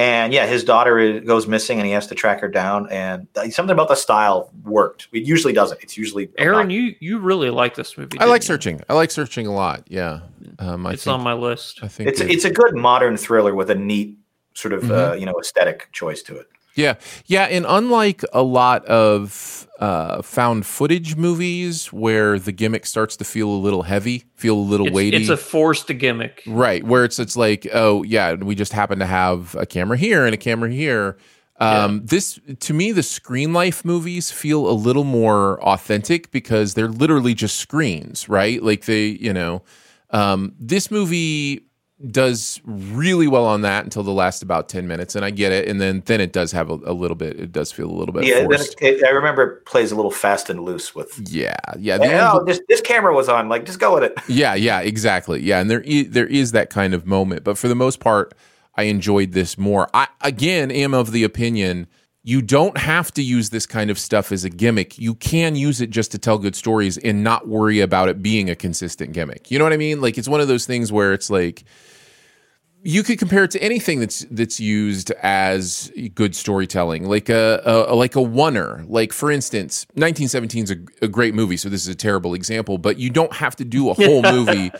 And 0.00 0.32
yeah, 0.32 0.46
his 0.46 0.64
daughter 0.64 1.20
goes 1.20 1.46
missing, 1.46 1.78
and 1.78 1.86
he 1.86 1.92
has 1.92 2.06
to 2.06 2.14
track 2.14 2.40
her 2.40 2.48
down. 2.48 2.88
And 2.90 3.26
something 3.50 3.70
about 3.70 3.88
the 3.88 3.94
style 3.94 4.50
worked. 4.64 5.08
It 5.12 5.24
usually 5.24 5.52
doesn't. 5.52 5.78
It's 5.82 5.98
usually 5.98 6.30
Aaron, 6.38 6.68
not- 6.68 6.70
you 6.74 6.94
you 7.00 7.18
really 7.18 7.50
like 7.50 7.74
this 7.74 7.98
movie. 7.98 8.18
I 8.18 8.24
like 8.24 8.40
you? 8.42 8.46
searching. 8.46 8.80
I 8.88 8.94
like 8.94 9.10
searching 9.10 9.46
a 9.46 9.52
lot. 9.52 9.84
Yeah. 9.88 10.20
Um, 10.58 10.86
It's 10.86 11.04
think, 11.04 11.14
on 11.14 11.22
my 11.22 11.34
list. 11.34 11.80
I 11.82 11.88
think 11.88 12.08
It's 12.08 12.20
it- 12.22 12.30
it's 12.30 12.44
a 12.46 12.50
good 12.50 12.74
modern 12.74 13.18
thriller 13.18 13.54
with 13.54 13.68
a 13.70 13.74
neat 13.74 14.16
sort 14.54 14.72
of 14.72 14.90
uh, 14.90 15.14
you 15.18 15.26
know 15.26 15.34
aesthetic 15.38 15.88
choice 15.92 16.22
to 16.22 16.36
it. 16.36 16.46
Yeah, 16.76 16.94
yeah, 17.26 17.44
and 17.44 17.66
unlike 17.68 18.22
a 18.32 18.42
lot 18.42 18.84
of 18.86 19.66
uh, 19.80 20.20
found 20.22 20.66
footage 20.66 21.16
movies 21.16 21.86
where 21.92 22.38
the 22.38 22.52
gimmick 22.52 22.84
starts 22.86 23.16
to 23.16 23.24
feel 23.24 23.48
a 23.48 23.56
little 23.56 23.82
heavy, 23.84 24.24
feel 24.36 24.54
a 24.54 24.60
little 24.60 24.86
It's, 24.86 24.94
weighty, 24.94 25.16
it's 25.16 25.30
a 25.30 25.36
forced 25.38 25.88
gimmick. 25.98 26.42
right? 26.46 26.84
Where 26.84 27.04
it's 27.04 27.18
it's 27.18 27.36
like, 27.36 27.66
oh 27.72 28.02
yeah, 28.02 28.34
we 28.34 28.54
just 28.54 28.72
happen 28.72 28.98
to 28.98 29.06
have 29.06 29.54
a 29.54 29.64
camera 29.66 29.96
here 29.96 30.26
and 30.26 30.34
a 30.34 30.38
camera 30.38 30.70
here. 30.70 31.16
Um, 31.58 32.02
This 32.04 32.38
to 32.60 32.74
me, 32.74 32.92
the 32.92 33.02
screen 33.02 33.52
life 33.52 33.84
movies 33.84 34.30
feel 34.30 34.68
a 34.68 34.72
little 34.72 35.04
more 35.04 35.62
authentic 35.62 36.30
because 36.30 36.74
they're 36.74 36.88
literally 36.88 37.34
just 37.34 37.56
screens, 37.56 38.28
right? 38.28 38.62
Like 38.62 38.84
they, 38.84 39.06
you 39.06 39.32
know, 39.32 39.62
um, 40.10 40.54
this 40.58 40.90
movie 40.90 41.66
does 42.08 42.60
really 42.64 43.28
well 43.28 43.44
on 43.44 43.60
that 43.60 43.84
until 43.84 44.02
the 44.02 44.12
last 44.12 44.42
about 44.42 44.70
10 44.70 44.88
minutes 44.88 45.14
and 45.14 45.22
i 45.22 45.30
get 45.30 45.52
it 45.52 45.68
and 45.68 45.80
then 45.80 46.02
then 46.06 46.18
it 46.18 46.32
does 46.32 46.50
have 46.50 46.70
a, 46.70 46.74
a 46.86 46.94
little 46.94 47.14
bit 47.14 47.38
it 47.38 47.52
does 47.52 47.70
feel 47.70 47.90
a 47.90 47.92
little 47.92 48.14
bit 48.14 48.24
Yeah, 48.24 48.46
then 48.48 48.60
it, 48.60 48.74
it, 48.80 49.04
I 49.04 49.10
remember 49.10 49.42
it 49.42 49.66
plays 49.66 49.92
a 49.92 49.96
little 49.96 50.10
fast 50.10 50.48
and 50.48 50.60
loose 50.60 50.94
with. 50.94 51.20
yeah 51.30 51.56
yeah 51.78 51.98
the 51.98 52.32
oh, 52.32 52.42
this 52.44 52.60
this 52.68 52.80
camera 52.80 53.14
was 53.14 53.28
on. 53.28 53.48
Like, 53.48 53.66
just 53.66 53.80
go 53.80 53.94
with 53.94 54.04
it. 54.04 54.14
yeah 54.28 54.54
yeah 54.54 54.80
exactly 54.80 55.42
yeah 55.42 55.60
and 55.60 55.70
there 55.70 55.82
is, 55.82 56.10
there 56.10 56.26
is 56.26 56.52
that 56.52 56.70
kind 56.70 56.94
of 56.94 57.06
moment 57.06 57.44
but 57.44 57.58
for 57.58 57.68
the 57.68 57.74
most 57.74 58.00
part 58.00 58.32
i 58.76 58.84
enjoyed 58.84 59.32
this 59.32 59.58
more 59.58 59.88
i 59.92 60.08
again 60.22 60.70
am 60.70 60.94
of 60.94 61.12
the 61.12 61.22
opinion 61.22 61.86
you 62.22 62.40
don't 62.42 62.76
have 62.78 63.12
to 63.12 63.22
use 63.22 63.50
this 63.50 63.66
kind 63.66 63.90
of 63.90 63.98
stuff 63.98 64.32
as 64.32 64.44
a 64.44 64.50
gimmick 64.50 64.98
you 64.98 65.14
can 65.14 65.54
use 65.54 65.82
it 65.82 65.90
just 65.90 66.12
to 66.12 66.18
tell 66.18 66.38
good 66.38 66.56
stories 66.56 66.96
and 66.98 67.22
not 67.22 67.46
worry 67.46 67.80
about 67.80 68.08
it 68.08 68.22
being 68.22 68.48
a 68.48 68.56
consistent 68.56 69.12
gimmick 69.12 69.50
you 69.50 69.58
know 69.58 69.64
what 69.64 69.72
i 69.72 69.76
mean 69.76 70.00
like 70.00 70.16
it's 70.16 70.28
one 70.28 70.40
of 70.40 70.48
those 70.48 70.64
things 70.64 70.90
where 70.90 71.12
it's 71.12 71.28
like 71.28 71.64
you 72.82 73.02
could 73.02 73.18
compare 73.18 73.44
it 73.44 73.50
to 73.52 73.62
anything 73.62 74.00
that's 74.00 74.26
that's 74.30 74.58
used 74.58 75.10
as 75.22 75.92
good 76.14 76.34
storytelling, 76.34 77.04
like 77.08 77.28
a, 77.28 77.62
a 77.64 77.94
like 77.94 78.16
a 78.16 78.20
oneer. 78.20 78.84
Like 78.88 79.12
for 79.12 79.30
instance, 79.30 79.86
1917 79.94 80.64
is 80.64 80.70
a, 80.70 80.76
a 81.04 81.08
great 81.08 81.34
movie, 81.34 81.56
so 81.56 81.68
this 81.68 81.82
is 81.82 81.88
a 81.88 81.94
terrible 81.94 82.34
example, 82.34 82.78
but 82.78 82.98
you 82.98 83.10
don't 83.10 83.32
have 83.34 83.56
to 83.56 83.64
do 83.64 83.90
a 83.90 83.94
whole 83.94 84.22
movie 84.22 84.70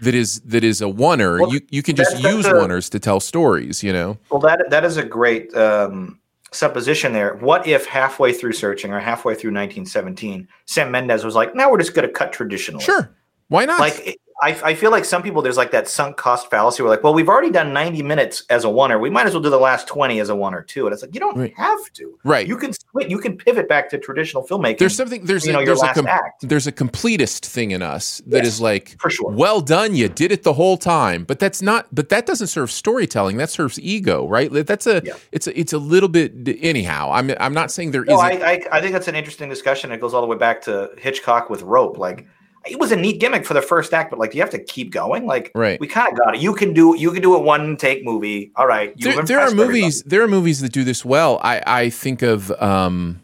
that 0.00 0.14
is 0.14 0.40
that 0.40 0.64
is 0.64 0.82
a 0.82 0.86
oneer. 0.86 1.40
Well, 1.40 1.52
you 1.52 1.60
you 1.70 1.82
can 1.82 1.96
just 1.96 2.22
use 2.22 2.46
a- 2.46 2.52
oneers 2.52 2.90
to 2.90 2.98
tell 2.98 3.20
stories. 3.20 3.82
You 3.82 3.92
know, 3.92 4.18
Well, 4.30 4.40
that 4.40 4.66
that 4.70 4.84
is 4.84 4.96
a 4.96 5.04
great 5.04 5.54
um, 5.56 6.18
supposition 6.52 7.12
there. 7.12 7.34
What 7.36 7.66
if 7.66 7.86
halfway 7.86 8.32
through 8.32 8.52
searching 8.52 8.92
or 8.92 9.00
halfway 9.00 9.34
through 9.34 9.52
1917, 9.52 10.48
Sam 10.66 10.90
Mendes 10.90 11.24
was 11.24 11.34
like, 11.34 11.54
"Now 11.54 11.70
we're 11.70 11.78
just 11.78 11.94
going 11.94 12.06
to 12.06 12.12
cut 12.12 12.32
traditional." 12.32 12.80
sure, 12.80 13.15
why 13.48 13.64
not? 13.64 13.80
Like 13.80 14.18
I, 14.42 14.50
I 14.62 14.74
feel 14.74 14.90
like 14.90 15.06
some 15.06 15.22
people 15.22 15.40
there's 15.40 15.56
like 15.56 15.70
that 15.70 15.88
sunk 15.88 16.18
cost 16.18 16.50
fallacy. 16.50 16.82
We're 16.82 16.90
like, 16.90 17.02
well, 17.02 17.14
we've 17.14 17.28
already 17.28 17.48
done 17.50 17.72
90 17.72 18.02
minutes 18.02 18.44
as 18.50 18.66
a 18.66 18.68
oneer. 18.68 19.00
We 19.00 19.08
might 19.08 19.26
as 19.26 19.32
well 19.32 19.42
do 19.42 19.48
the 19.48 19.58
last 19.58 19.88
20 19.88 20.20
as 20.20 20.28
a 20.28 20.36
one 20.36 20.52
or 20.54 20.60
two. 20.62 20.84
And 20.86 20.92
it's 20.92 21.00
like 21.02 21.14
you 21.14 21.20
don't 21.20 21.38
Right. 21.38 21.54
have 21.56 21.90
to. 21.94 22.18
right. 22.22 22.46
You 22.46 22.58
can 22.58 22.74
switch. 22.74 23.08
You 23.08 23.16
can 23.18 23.38
pivot 23.38 23.66
back 23.66 23.88
to 23.90 23.98
traditional 23.98 24.46
filmmaking. 24.46 24.76
there's 24.76 24.94
something 24.94 25.24
there's 25.24 25.46
you 25.46 25.52
a, 25.52 25.54
know, 25.54 25.60
your 25.60 25.68
there's 25.68 25.82
a 25.82 25.94
com- 25.94 26.06
act. 26.06 26.46
there's 26.46 26.66
a 26.66 26.72
completist 26.72 27.46
thing 27.46 27.70
in 27.70 27.80
us 27.80 28.20
that 28.26 28.44
is 28.44 28.56
Yes, 28.56 28.60
like 28.60 28.96
for 29.00 29.08
sure. 29.08 29.30
well 29.32 29.62
done 29.62 29.94
you 29.94 30.10
did 30.10 30.30
it 30.32 30.42
the 30.42 30.52
whole 30.52 30.76
time 30.76 31.24
but 31.24 31.38
that's 31.38 31.62
not 31.62 31.86
but 31.94 32.10
that 32.10 32.26
doesn't 32.26 32.48
serve 32.48 32.70
storytelling 32.70 33.38
that 33.38 33.48
serves 33.48 33.80
ego 33.80 34.28
right 34.28 34.50
that's 34.66 34.86
a 34.86 35.00
Yeah. 35.02 35.14
it's 35.32 35.46
a 35.46 35.58
it's 35.58 35.72
a 35.72 35.78
little 35.78 36.08
bit 36.10 36.32
anyhow 36.62 37.10
i'm 37.12 37.32
i'm 37.40 37.54
not 37.54 37.70
saying 37.70 37.92
there 37.92 38.04
No, 38.04 38.16
not 38.16 38.32
I, 38.32 38.52
I 38.52 38.60
I 38.72 38.80
think 38.82 38.92
that's 38.92 39.08
an 39.08 39.14
interesting 39.14 39.48
discussion. 39.48 39.92
It 39.92 40.00
goes 40.00 40.12
all 40.12 40.20
the 40.20 40.26
way 40.26 40.36
back 40.36 40.60
to 40.62 40.90
Hitchcock 40.98 41.48
with 41.48 41.62
Rope. 41.62 41.96
Like 41.96 42.26
it 42.68 42.78
was 42.78 42.92
a 42.92 42.96
neat 42.96 43.20
gimmick 43.20 43.44
for 43.46 43.54
the 43.54 43.62
first 43.62 43.92
act, 43.94 44.10
but 44.10 44.18
like 44.18 44.30
do 44.32 44.36
you 44.38 44.42
have 44.42 44.50
to 44.50 44.62
keep 44.62 44.90
going? 44.92 45.26
Like 45.26 45.50
Right. 45.54 45.78
we 45.80 45.86
kind 45.86 46.08
of 46.12 46.18
got 46.18 46.34
it. 46.36 46.40
You 46.40 46.54
can 46.54 46.72
do 46.72 46.94
you 46.98 47.12
can 47.12 47.22
do 47.22 47.34
a 47.34 47.38
one 47.40 47.76
take 47.76 48.04
movie. 48.04 48.52
All 48.56 48.66
right. 48.66 48.94
there, 48.98 49.14
You've 49.14 49.26
there 49.26 49.38
are 49.38 49.48
impressed 49.48 49.56
movies 49.56 50.02
there 50.04 50.22
are 50.22 50.28
movies 50.28 50.60
that 50.60 50.72
do 50.72 50.84
this 50.84 51.04
well 51.04 51.38
i 51.42 51.62
i 51.66 51.90
think 51.90 52.22
of 52.22 52.50
um 52.62 53.20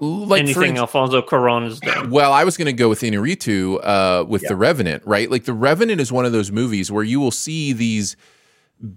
like 0.00 0.40
Anything 0.40 0.70
ins- 0.70 0.80
Alfonso 0.80 1.22
Cuarón 1.22 1.62
has 1.64 1.78
done. 1.78 2.10
Well, 2.10 2.32
I 2.32 2.42
was 2.42 2.56
going 2.56 2.66
to 2.66 2.72
go 2.72 2.88
with 2.88 3.02
Iñárritu 3.02 3.78
uh, 3.84 4.24
with 4.24 4.42
Yeah. 4.42 4.48
The 4.48 4.56
Revenant, 4.56 5.04
right? 5.06 5.30
Like 5.30 5.44
The 5.44 5.52
Revenant 5.52 6.00
is 6.00 6.10
one 6.10 6.24
of 6.24 6.32
those 6.32 6.50
movies 6.50 6.90
where 6.90 7.04
you 7.04 7.20
will 7.20 7.30
see 7.30 7.72
these 7.72 8.16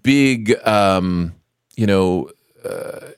big, 0.02 0.56
um, 0.68 1.36
you 1.76 1.86
know, 1.86 2.30
uh, 2.64 3.10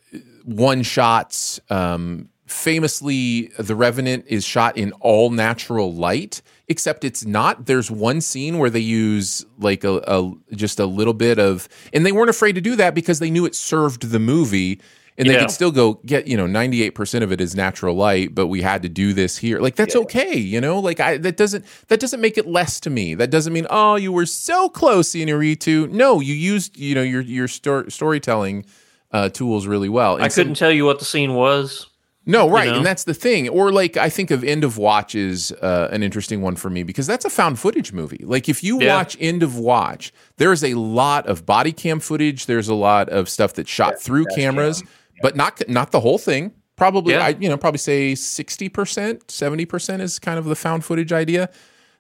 one 0.44 0.84
shots. 0.84 1.62
Um, 1.70 2.28
famously, 2.48 3.52
The 3.60 3.76
Revenant 3.76 4.26
is 4.28 4.44
shot 4.45 4.78
in 4.78 4.91
all 4.94 5.30
natural 5.30 5.94
light, 5.94 6.41
except 6.68 7.03
it's 7.03 7.26
not. 7.26 7.65
There's 7.65 7.90
one 7.91 8.22
scene 8.22 8.57
where 8.57 8.69
they 8.69 8.80
use 8.80 9.45
like 9.60 9.84
a, 9.84 9.98
a 10.07 10.32
just 10.56 10.80
a 10.80 10.86
little 10.86 11.14
bit 11.14 11.40
of, 11.40 11.68
and 11.94 12.06
they 12.06 12.11
weren't 12.11 12.30
afraid 12.30 12.53
to 12.53 12.61
do 12.61 12.76
that 12.76 12.94
because 12.95 13.19
they 13.19 13.30
knew 13.32 13.45
it 13.45 13.56
served 13.56 14.10
the 14.11 14.19
movie 14.19 14.82
and 15.19 15.28
they 15.28 15.34
Yeah. 15.34 15.40
could 15.40 15.52
still 15.52 15.72
go 15.72 15.95
get 16.06 16.28
you 16.28 16.38
know 16.38 16.45
98% 16.45 17.24
of 17.24 17.32
it 17.32 17.41
is 17.41 17.56
natural 17.56 17.95
light 17.95 18.36
but 18.36 18.48
we 18.48 18.61
had 18.61 18.84
to 18.84 18.90
do 18.90 19.14
this 19.14 19.36
here 19.38 19.60
like 19.60 19.76
that's 19.76 19.95
Yeah. 19.95 20.02
okay 20.02 20.38
you 20.38 20.61
know 20.61 20.78
like 20.80 20.99
i 20.99 21.18
that 21.18 21.38
doesn't 21.38 21.65
that 21.88 21.99
doesn't 21.99 22.22
make 22.22 22.38
it 22.38 22.45
less 22.45 22.80
to 22.82 22.91
me 22.91 23.15
that 23.15 23.32
doesn't 23.32 23.52
mean 23.52 23.65
oh 23.72 23.95
you 23.95 24.11
were 24.11 24.28
so 24.28 24.69
close 24.69 25.14
Iñárritu 25.14 25.90
no 25.90 26.19
you 26.19 26.36
used 26.36 26.78
you 26.78 26.94
know 26.94 27.02
your 27.02 27.22
your 27.22 27.48
stor- 27.48 27.90
storytelling 27.90 28.64
uh 29.11 29.30
tools 29.30 29.65
really 29.65 29.90
well 29.90 30.18
And 30.18 30.24
I 30.24 30.30
couldn't 30.30 30.53
tell 30.53 30.72
you 30.72 30.86
what 30.86 30.99
the 30.99 31.06
scene 31.06 31.34
was. 31.34 31.88
No, 32.28 32.49
right, 32.49 32.68
know? 32.70 32.78
and 32.78 32.86
that's 32.86 33.06
the 33.06 33.14
thing. 33.14 33.49
Or 33.49 33.72
like 33.72 33.98
I 33.98 34.10
think 34.10 34.30
of 34.30 34.44
End 34.44 34.64
of 34.64 34.78
Watch 34.78 35.16
is 35.16 35.52
uh, 35.54 35.90
an 35.91 36.04
interesting 36.04 36.41
one 36.41 36.56
for 36.56 36.70
me 36.70 36.84
because 36.84 37.08
that's 37.08 37.26
a 37.26 37.30
found 37.30 37.58
footage 37.58 37.91
movie. 37.94 38.24
Like 38.24 38.48
if 38.49 38.64
you 38.64 38.80
Yeah. 38.82 38.95
watch 38.95 39.18
End 39.20 39.41
of 39.44 39.58
Watch, 39.58 40.14
there's 40.38 40.64
a 40.64 40.74
lot 40.76 41.26
of 41.26 41.45
body 41.45 41.72
cam 41.72 41.99
footage. 41.99 42.45
There's 42.45 42.68
a 42.68 42.76
lot 42.76 43.10
of 43.10 43.30
stuff 43.30 43.54
that's 43.54 43.70
shot 43.70 43.99
through 43.99 44.26
cameras, 44.36 44.82
cam. 44.82 44.90
but 45.22 45.36
not 45.36 45.68
not 45.68 45.91
the 45.91 46.02
whole 46.02 46.18
thing. 46.20 46.52
Probably, 46.76 47.14
Yeah. 47.14 47.26
I 47.26 47.30
you 47.40 47.49
know 47.49 47.58
probably 47.58 47.80
say 47.80 48.14
sixty 48.14 48.70
percent, 48.70 49.32
seventy 49.32 49.66
percent 49.66 50.02
is 50.04 50.20
kind 50.20 50.38
of 50.38 50.45
the 50.45 50.56
found 50.56 50.86
footage 50.86 51.12
idea. 51.12 51.49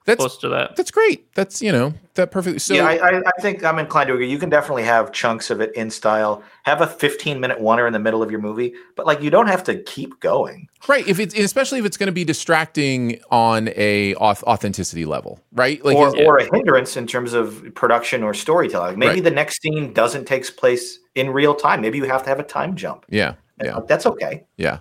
That's 0.07 0.19
Close 0.19 0.37
to 0.37 0.47
that. 0.49 0.77
that's 0.77 0.89
great. 0.89 1.31
That's 1.35 1.61
you 1.61 1.71
know 1.73 1.93
that 2.13 2.31
perfectly. 2.31 2.59
So 2.59 2.73
yeah, 2.73 2.85
I, 2.87 2.93
I, 2.95 3.17
I 3.19 3.41
think 3.41 3.63
I'm 3.65 3.77
inclined 3.77 4.07
to 4.07 4.13
agree. 4.13 4.29
You 4.31 4.39
can 4.39 4.49
definitely 4.49 4.83
have 4.83 5.11
chunks 5.11 5.49
of 5.49 5.59
it 5.59 5.75
in 5.75 5.89
style. 5.91 6.41
Have 6.63 6.79
a 6.79 6.87
15 6.87 7.41
minute 7.41 7.59
oneer 7.59 7.85
in 7.87 7.91
the 7.91 7.99
middle 7.99 8.23
of 8.23 8.31
your 8.31 8.39
movie, 8.39 8.73
but 8.95 9.05
like 9.05 9.21
you 9.21 9.29
don't 9.29 9.47
have 9.47 9.63
to 9.65 9.75
keep 9.83 10.17
going. 10.21 10.69
right, 10.87 11.05
if 11.07 11.19
it's 11.19 11.35
especially 11.37 11.79
if 11.79 11.85
it's 11.85 11.97
going 11.97 12.07
to 12.07 12.13
be 12.13 12.23
distracting 12.23 13.19
on 13.31 13.67
a 13.75 14.13
auth- 14.15 14.43
authenticity 14.43 15.03
level, 15.03 15.41
right? 15.51 15.83
Like 15.83 15.97
or, 15.97 16.17
or 16.23 16.37
a 16.37 16.45
hindrance 16.55 16.95
in 16.95 17.05
terms 17.05 17.33
of 17.33 17.63
production 17.75 18.23
or 18.23 18.33
storytelling. 18.33 18.97
Maybe 18.97 19.15
Right. 19.15 19.23
the 19.25 19.31
next 19.31 19.61
scene 19.61 19.91
doesn't 19.91 20.23
take 20.25 20.55
place 20.55 20.99
in 21.15 21.29
real 21.31 21.53
time. 21.53 21.81
Maybe 21.81 21.97
you 21.97 22.05
have 22.05 22.23
to 22.23 22.29
have 22.29 22.39
a 22.39 22.43
time 22.43 22.75
jump. 22.77 23.05
yeah, 23.09 23.33
And, 23.59 23.67
yeah. 23.67 23.79
that's 23.85 24.05
okay. 24.05 24.45
Yeah. 24.55 24.79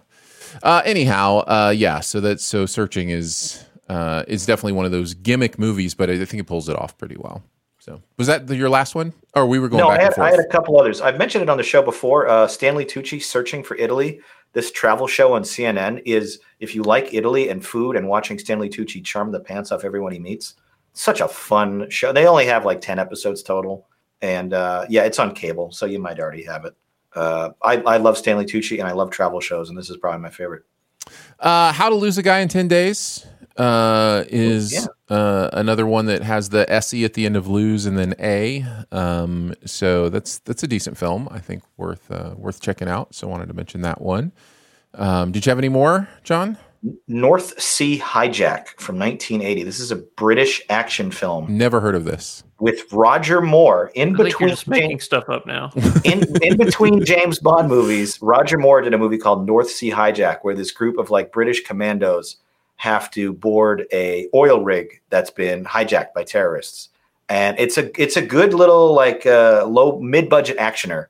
Uh, 0.62 0.82
anyhow, 0.84 1.38
uh, 1.48 1.74
yeah. 1.76 1.98
So 1.98 2.20
that 2.20 2.40
so 2.40 2.64
searching 2.64 3.10
is 3.10 3.64
uh, 3.88 4.24
is 4.26 4.46
definitely 4.46 4.72
one 4.72 4.84
of 4.84 4.92
those 4.92 5.14
gimmick 5.14 5.58
movies, 5.58 5.94
but 5.94 6.10
I 6.10 6.24
think 6.24 6.40
it 6.40 6.46
pulls 6.46 6.68
it 6.68 6.76
off 6.76 6.96
pretty 6.98 7.16
well. 7.16 7.42
So 7.78 8.02
was 8.16 8.26
that 8.26 8.48
the, 8.48 8.56
your 8.56 8.68
last 8.68 8.96
one, 8.96 9.12
or 9.34 9.46
we 9.46 9.60
were 9.60 9.68
going 9.68 9.80
No, 9.80 9.88
back 9.90 10.00
I 10.00 10.02
had, 10.02 10.06
and 10.06 10.14
forth? 10.16 10.26
I 10.26 10.30
had 10.32 10.40
a 10.40 10.48
couple 10.48 10.80
others. 10.80 11.00
I've 11.00 11.18
mentioned 11.18 11.42
it 11.42 11.48
on 11.48 11.56
the 11.56 11.62
show 11.62 11.82
before. 11.82 12.26
Uh, 12.26 12.48
Stanley 12.48 12.84
Tucci, 12.84 13.22
Searching 13.22 13.62
for 13.62 13.76
Italy. 13.76 14.20
This 14.54 14.72
travel 14.72 15.06
show 15.06 15.34
on 15.34 15.42
CNN 15.42 16.02
is 16.04 16.40
if 16.58 16.74
you 16.74 16.82
like 16.82 17.14
Italy 17.14 17.48
and 17.48 17.64
food 17.64 17.94
and 17.94 18.08
watching 18.08 18.38
Stanley 18.38 18.68
Tucci 18.68 19.04
charm 19.04 19.30
the 19.30 19.38
pants 19.38 19.70
off 19.70 19.84
everyone 19.84 20.12
he 20.12 20.18
meets. 20.18 20.54
Such 20.94 21.20
a 21.20 21.28
fun 21.28 21.88
show. 21.90 22.12
They 22.12 22.26
only 22.26 22.46
have 22.46 22.64
like 22.64 22.80
10 22.80 22.98
episodes 22.98 23.42
total. 23.42 23.86
And 24.22 24.52
uh, 24.52 24.86
yeah, 24.88 25.04
it's 25.04 25.18
on 25.18 25.34
cable, 25.34 25.70
so 25.70 25.86
you 25.86 25.98
might 25.98 26.18
already 26.18 26.42
have 26.44 26.64
it. 26.64 26.74
Uh, 27.14 27.50
I, 27.62 27.76
I 27.82 27.96
love 27.98 28.18
Stanley 28.18 28.46
Tucci 28.46 28.78
and 28.78 28.88
I 28.88 28.92
love 28.92 29.10
travel 29.10 29.40
shows, 29.40 29.68
and 29.68 29.78
this 29.78 29.90
is 29.90 29.96
probably 29.96 30.20
my 30.20 30.30
favorite. 30.30 30.62
Uh, 31.38 31.72
How 31.72 31.88
to 31.88 31.94
Lose 31.94 32.18
a 32.18 32.22
Guy 32.22 32.40
in 32.40 32.48
Ten 32.48 32.66
Days 32.66 33.26
uh, 33.58 34.24
is 34.28 34.72
Yeah. 34.72 34.86
uh, 35.16 35.50
another 35.52 35.86
one 35.86 36.06
that 36.06 36.22
has 36.22 36.50
the 36.50 36.66
se 36.80 37.04
at 37.04 37.14
the 37.14 37.26
end 37.26 37.36
of 37.36 37.46
lose 37.48 37.86
and 37.86 37.98
then 37.98 38.14
a. 38.18 38.64
Um, 38.92 39.54
so 39.64 40.08
that's 40.08 40.38
that's 40.40 40.62
a 40.62 40.66
decent 40.68 40.96
film. 40.98 41.28
I 41.30 41.38
think 41.38 41.62
worth 41.76 42.10
uh, 42.10 42.34
worth 42.36 42.60
checking 42.60 42.88
out. 42.88 43.14
So 43.14 43.26
I 43.28 43.30
wanted 43.30 43.48
to 43.48 43.54
mention 43.54 43.82
that 43.82 44.00
one. 44.00 44.32
Um, 44.94 45.32
did 45.32 45.44
you 45.44 45.50
have 45.50 45.58
any 45.58 45.68
more, 45.68 46.08
John? 46.24 46.58
North 47.08 47.60
Sea 47.60 47.98
Hijack 47.98 48.68
from 48.78 48.96
1980. 48.98 49.64
This 49.64 49.80
is 49.80 49.90
a 49.90 49.96
British 49.96 50.62
action 50.70 51.10
film 51.10 51.46
Never 51.58 51.80
heard 51.80 51.96
of 51.96 52.04
this. 52.04 52.44
with 52.60 52.92
Roger 52.92 53.40
Moore 53.40 53.90
in 53.94 54.14
I 54.14 54.16
think 54.18 54.18
you're 54.18 54.26
between 54.28 54.48
just 54.50 54.68
making 54.68 55.00
stuff 55.00 55.28
up 55.28 55.46
now. 55.46 55.72
in 56.04 56.24
in 56.42 56.56
between 56.56 57.04
James 57.04 57.40
Bond 57.40 57.68
movies, 57.68 58.20
Roger 58.22 58.56
Moore 58.58 58.82
did 58.82 58.94
a 58.94 58.98
movie 58.98 59.18
called 59.18 59.46
North 59.46 59.68
Sea 59.70 59.90
Hijack, 59.90 60.38
where 60.42 60.54
this 60.54 60.70
group 60.70 60.98
of 60.98 61.10
like 61.10 61.32
British 61.32 61.62
commandos 61.64 62.36
have 62.76 63.10
to 63.12 63.32
board 63.32 63.86
a 63.92 64.28
oil 64.34 64.62
rig 64.62 65.00
that's 65.10 65.30
been 65.30 65.64
hijacked 65.64 66.12
by 66.14 66.22
terrorists, 66.24 66.90
and 67.28 67.58
it's 67.58 67.78
a 67.78 67.90
it's 68.00 68.16
a 68.16 68.22
good 68.22 68.52
little 68.54 68.94
like 68.94 69.26
uh, 69.26 69.64
low 69.66 69.98
mid 70.00 70.28
budget 70.28 70.58
actioner 70.58 71.06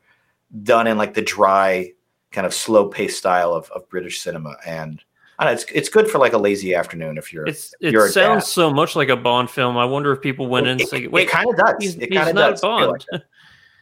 done 0.63 0.87
in 0.87 0.97
like 0.97 1.15
the 1.15 1.23
dry 1.23 1.93
kind 2.33 2.47
of 2.47 2.55
slow 2.55 2.87
paced 2.89 3.19
style 3.19 3.53
of, 3.53 3.71
of 3.71 3.89
British 3.89 4.21
cinema, 4.21 4.57
and 4.67 5.03
I 5.39 5.45
don't 5.45 5.51
know, 5.53 5.61
it's 5.61 5.65
it's 5.73 5.89
good 5.89 6.09
for 6.09 6.19
like 6.19 6.33
a 6.33 6.39
lazy 6.39 6.75
afternoon 6.75 7.19
if 7.19 7.33
you're 7.33 7.47
It's 7.47 7.75
if 7.81 7.89
it 7.89 7.93
you're 7.93 8.07
a 8.07 8.11
sounds 8.11 8.45
dad. 8.45 8.51
so 8.51 8.71
much 8.73 8.95
like 8.97 9.09
a 9.09 9.17
Bond 9.17 9.51
film. 9.51 9.77
I 9.77 9.85
wonder 9.85 10.13
if 10.13 10.21
people 10.23 10.47
went 10.47 10.67
in 10.67 10.73
and 10.73 10.81
It- 10.83 10.89
say, 10.89 10.99
it 11.05 11.31
kinda 11.31 11.53
does. 11.57 11.75
He's, 11.81 11.97
It 11.97 12.11
kinda 12.11 12.33
not 12.33 12.51
does 12.51 12.61
Bond." 12.61 13.05
like. 13.13 13.23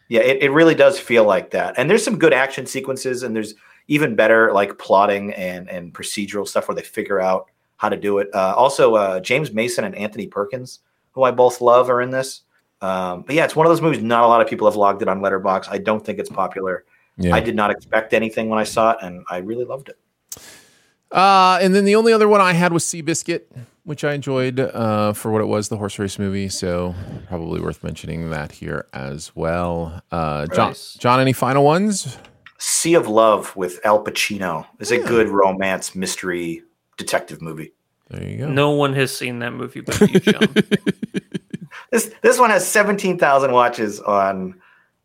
Yeah, 0.07 0.21
it, 0.21 0.43
it 0.43 0.49
really 0.51 0.75
does 0.75 0.99
feel 0.99 1.23
like 1.23 1.49
that. 1.51 1.73
And 1.77 1.89
there's 1.89 2.03
some 2.03 2.19
good 2.19 2.31
action 2.33 2.67
sequences 2.67 3.23
and 3.23 3.35
there's 3.35 3.55
even 3.87 4.15
better 4.15 4.51
like 4.53 4.77
plotting 4.77 5.33
and 5.33 5.67
and 5.69 5.93
procedural 5.93 6.47
stuff 6.47 6.67
where 6.67 6.75
they 6.75 6.83
figure 6.83 7.19
out 7.19 7.49
how 7.77 7.89
to 7.89 7.97
do 7.97 8.19
it. 8.19 8.29
Uh, 8.33 8.53
also, 8.55 8.95
uh, 8.95 9.19
James 9.19 9.51
Mason 9.51 9.83
and 9.83 9.95
Anthony 9.95 10.27
Perkins, 10.27 10.79
who 11.11 11.23
I 11.23 11.31
both 11.31 11.61
love, 11.61 11.89
are 11.89 12.01
in 12.01 12.09
this. 12.09 12.41
Um, 12.81 13.23
but 13.23 13.35
yeah, 13.35 13.45
it's 13.45 13.55
one 13.55 13.65
of 13.65 13.71
those 13.71 13.81
movies. 13.81 14.01
Not 14.01 14.23
a 14.23 14.27
lot 14.27 14.41
of 14.41 14.47
people 14.47 14.67
have 14.67 14.75
logged 14.75 15.01
it 15.01 15.07
on 15.07 15.21
Letterboxd. 15.21 15.67
I 15.69 15.77
don't 15.77 16.05
think 16.05 16.19
it's 16.19 16.29
popular. 16.29 16.85
Yeah. 17.17 17.33
I 17.33 17.39
did 17.39 17.55
not 17.55 17.71
expect 17.71 18.13
anything 18.13 18.49
when 18.49 18.59
I 18.59 18.63
saw 18.63 18.91
it, 18.91 18.97
and 19.01 19.23
I 19.29 19.37
really 19.37 19.65
loved 19.65 19.89
it. 19.89 19.97
Uh, 21.11 21.57
and 21.61 21.73
then 21.73 21.85
the 21.85 21.95
only 21.95 22.11
other 22.11 22.27
one 22.27 22.41
I 22.41 22.53
had 22.53 22.73
was 22.73 22.83
Seabiscuit, 22.83 23.43
which 23.83 24.03
I 24.03 24.13
enjoyed 24.13 24.59
uh, 24.59 25.13
for 25.13 25.31
what 25.31 25.41
it 25.41 25.45
was, 25.45 25.69
the 25.69 25.77
horse 25.77 25.97
race 25.97 26.19
movie. 26.19 26.49
So 26.49 26.93
probably 27.27 27.61
worth 27.61 27.83
mentioning 27.83 28.29
that 28.31 28.51
here 28.51 28.87
as 28.93 29.33
well. 29.35 30.01
Uh, 30.11 30.47
John, 30.47 30.75
John, 30.97 31.19
any 31.19 31.31
final 31.31 31.63
ones? 31.63 32.17
Sea 32.57 32.95
of 32.95 33.07
Love 33.07 33.55
with 33.55 33.79
Al 33.85 34.03
Pacino 34.03 34.65
is 34.79 34.91
a 34.91 34.97
good 34.97 35.29
romance 35.29 35.95
mystery 35.95 36.63
detective 36.97 37.41
movie. 37.41 37.73
There 38.09 38.23
you 38.23 38.37
go. 38.37 38.49
No 38.49 38.71
one 38.71 38.93
has 38.93 39.15
seen 39.15 39.39
that 39.39 39.51
movie 39.53 39.81
but 39.81 39.99
you, 40.01 40.19
John. 40.19 40.53
This 41.91 42.11
this 42.21 42.39
one 42.39 42.49
has 42.49 42.67
seventeen 42.67 43.17
thousand 43.19 43.51
watches 43.51 43.99
on 44.01 44.59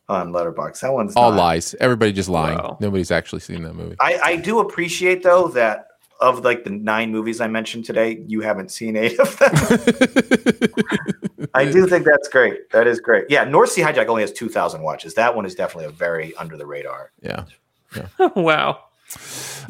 on 0.08 0.32
Letterboxd. 0.32 0.80
That 0.80 0.92
one's 0.92 1.14
All 1.14 1.30
not- 1.30 1.38
lies. 1.38 1.74
Everybody 1.80 2.12
just 2.12 2.28
lying. 2.28 2.58
Wow. 2.58 2.78
Nobody's 2.80 3.10
actually 3.10 3.40
seen 3.40 3.62
that 3.62 3.74
movie. 3.74 3.96
I, 4.00 4.20
I 4.24 4.36
do 4.36 4.60
appreciate 4.60 5.22
though 5.22 5.48
that 5.48 5.86
of 6.20 6.44
like 6.44 6.64
the 6.64 6.70
nine 6.70 7.12
movies 7.12 7.40
I 7.40 7.46
mentioned 7.48 7.84
today, 7.84 8.22
you 8.26 8.40
haven't 8.40 8.70
seen 8.70 8.96
eight 8.96 9.18
of 9.20 9.36
them. 9.38 9.52
I 11.54 11.64
do 11.64 11.86
think 11.86 12.04
that's 12.04 12.28
great. 12.28 12.70
That 12.70 12.86
is 12.86 13.00
great. 13.00 13.24
Yeah, 13.28 13.44
North 13.44 13.70
Sea 13.70 13.82
Hijack 13.82 14.06
only 14.06 14.22
has 14.22 14.32
two 14.32 14.48
thousand 14.48 14.82
watches. 14.82 15.14
That 15.14 15.34
one 15.34 15.46
is 15.46 15.54
definitely 15.54 15.86
a 15.86 15.90
very 15.90 16.34
under 16.36 16.56
the 16.56 16.66
radar. 16.66 17.12
yeah. 17.22 17.44
wow. 18.36 18.84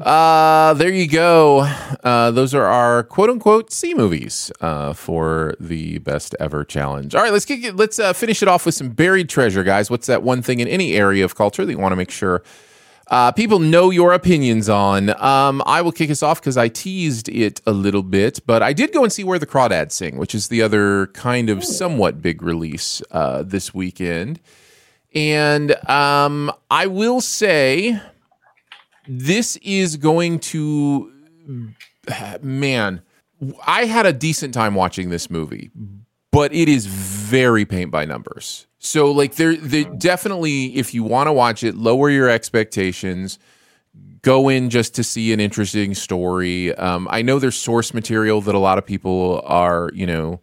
Uh, 0.01 0.75
there 0.75 0.91
you 0.91 1.07
go. 1.07 1.61
Uh, 2.03 2.31
those 2.31 2.55
are 2.55 2.65
our 2.65 3.03
quote 3.03 3.31
unquote 3.31 3.73
C 3.73 3.95
movies 3.95 4.51
uh, 4.61 4.93
for 4.93 5.55
the 5.61 5.99
best 5.99 6.35
ever 6.41 6.65
challenge. 6.65 7.15
All 7.15 7.23
right, 7.23 7.33
let's 7.33 7.45
get 7.45 7.77
let's 7.77 7.99
uh, 7.99 8.13
finish 8.13 8.43
it 8.43 8.49
off 8.49 8.65
with 8.67 8.75
some 8.75 8.91
buried 8.91 9.29
treasure, 9.29 9.63
guys. 9.63 9.91
What's 9.91 10.07
that 10.07 10.23
one 10.23 10.43
thing 10.43 10.61
in 10.61 10.69
any 10.69 10.95
area 10.95 11.25
of 11.25 11.35
culture 11.35 11.65
that 11.65 11.73
you 11.73 11.79
want 11.79 11.93
to 11.93 11.97
make 11.97 12.11
sure 12.11 12.43
uh, 13.09 13.33
people 13.33 13.59
know 13.59 13.91
your 13.91 14.13
opinions 14.13 14.69
on? 14.69 15.11
Um, 15.23 15.63
I 15.67 15.83
will 15.83 15.93
kick 15.93 16.11
us 16.11 16.23
off 16.23 16.41
because 16.41 16.57
I 16.57 16.69
teased 16.69 17.29
it 17.29 17.61
a 17.67 17.73
little 17.73 18.03
bit, 18.03 18.41
but 18.47 18.63
I 18.63 18.73
did 18.73 18.93
go 18.93 19.03
and 19.03 19.13
see 19.13 19.25
Where 19.25 19.39
the 19.39 19.47
Crawdads 19.47 19.93
Sing, 19.93 20.17
which 20.17 20.35
is 20.35 20.49
the 20.49 20.63
other 20.63 21.09
kind 21.09 21.51
of 21.51 21.65
somewhat 21.65 22.23
big 22.23 22.43
release 22.43 23.03
uh, 23.11 23.43
this 23.43 23.75
weekend. 23.75 24.41
And 25.13 25.73
um, 25.91 26.53
I 26.71 26.87
will 26.87 27.21
say 27.21 28.01
this 29.19 29.57
is 29.57 29.97
going 29.97 30.39
to 30.39 31.13
man 32.43 33.03
i 33.67 33.85
had 33.87 34.07
a 34.07 34.13
decent 34.13 34.55
time 34.55 34.75
watching 34.75 35.11
this 35.11 35.29
movie 35.31 35.71
but 36.33 36.53
it 36.53 36.69
is 36.69 36.87
very 36.87 37.65
paint 37.65 37.91
by 37.91 38.05
numbers. 38.05 38.67
So 38.79 39.11
like 39.11 39.35
there 39.35 39.57
definitely 39.57 40.77
if 40.77 40.95
you 40.95 41.03
want 41.03 41.27
to 41.27 41.33
watch 41.33 41.63
it 41.65 41.77
lower 41.77 42.11
your 42.11 42.29
expectations. 42.29 43.39
Go 44.23 44.51
in 44.51 44.69
just 44.69 44.95
to 44.97 45.05
see 45.05 45.33
an 45.33 45.41
interesting 45.41 45.95
story. 45.95 46.75
Um, 46.75 47.09
i 47.11 47.23
know 47.23 47.39
there's 47.39 47.57
source 47.57 47.95
material 47.95 48.41
that 48.43 48.55
a 48.55 48.59
lot 48.59 48.79
of 48.79 48.87
people 48.87 49.43
are 49.45 49.91
you 49.95 50.07
know 50.07 50.41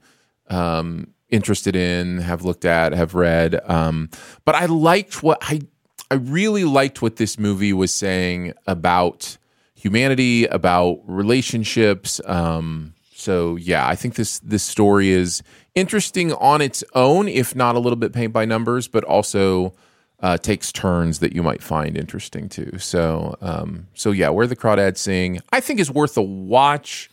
um, 0.50 1.14
interested 1.30 1.76
in, 1.76 2.20
have 2.20 2.44
looked 2.44 2.66
at, 2.66 2.94
have 2.94 3.14
read. 3.14 3.60
Um, 3.70 4.10
but 4.46 4.56
I 4.56 4.66
liked 4.66 5.22
what 5.24 5.38
I 5.42 5.62
I 6.10 6.16
really 6.16 6.64
liked 6.64 7.02
what 7.02 7.18
this 7.18 7.38
movie 7.38 7.74
was 7.74 7.94
saying 7.94 8.54
about 8.66 9.38
humanity, 9.76 10.46
about 10.46 11.02
relationships. 11.06 12.22
Um, 12.26 12.94
so 13.14 13.56
yeah, 13.58 13.88
I 13.88 13.96
think 13.96 14.16
this 14.16 14.40
this 14.40 14.64
story 14.64 15.10
is 15.10 15.44
interesting 15.76 16.34
on 16.34 16.62
its 16.62 16.84
own, 16.96 17.28
if 17.28 17.56
not 17.56 17.76
a 17.76 17.80
little 17.80 17.98
bit 17.98 18.14
paint 18.14 18.32
by 18.32 18.46
numbers, 18.46 18.88
but 18.88 19.04
also 19.04 19.74
uh, 20.22 20.38
takes 20.38 20.72
turns 20.72 21.20
that 21.20 21.34
you 21.34 21.44
might 21.44 21.62
find 21.62 21.98
interesting 21.98 22.48
too. 22.48 22.78
So 22.80 23.38
um, 23.42 23.88
so 23.94 24.12
yeah, 24.12 24.30
where 24.30 24.48
the 24.48 24.56
crawdads 24.56 24.98
sing, 24.98 25.42
I 25.52 25.60
think 25.60 25.80
is 25.80 25.92
worth 25.92 26.18
a 26.18 26.22
watch. 26.22 27.10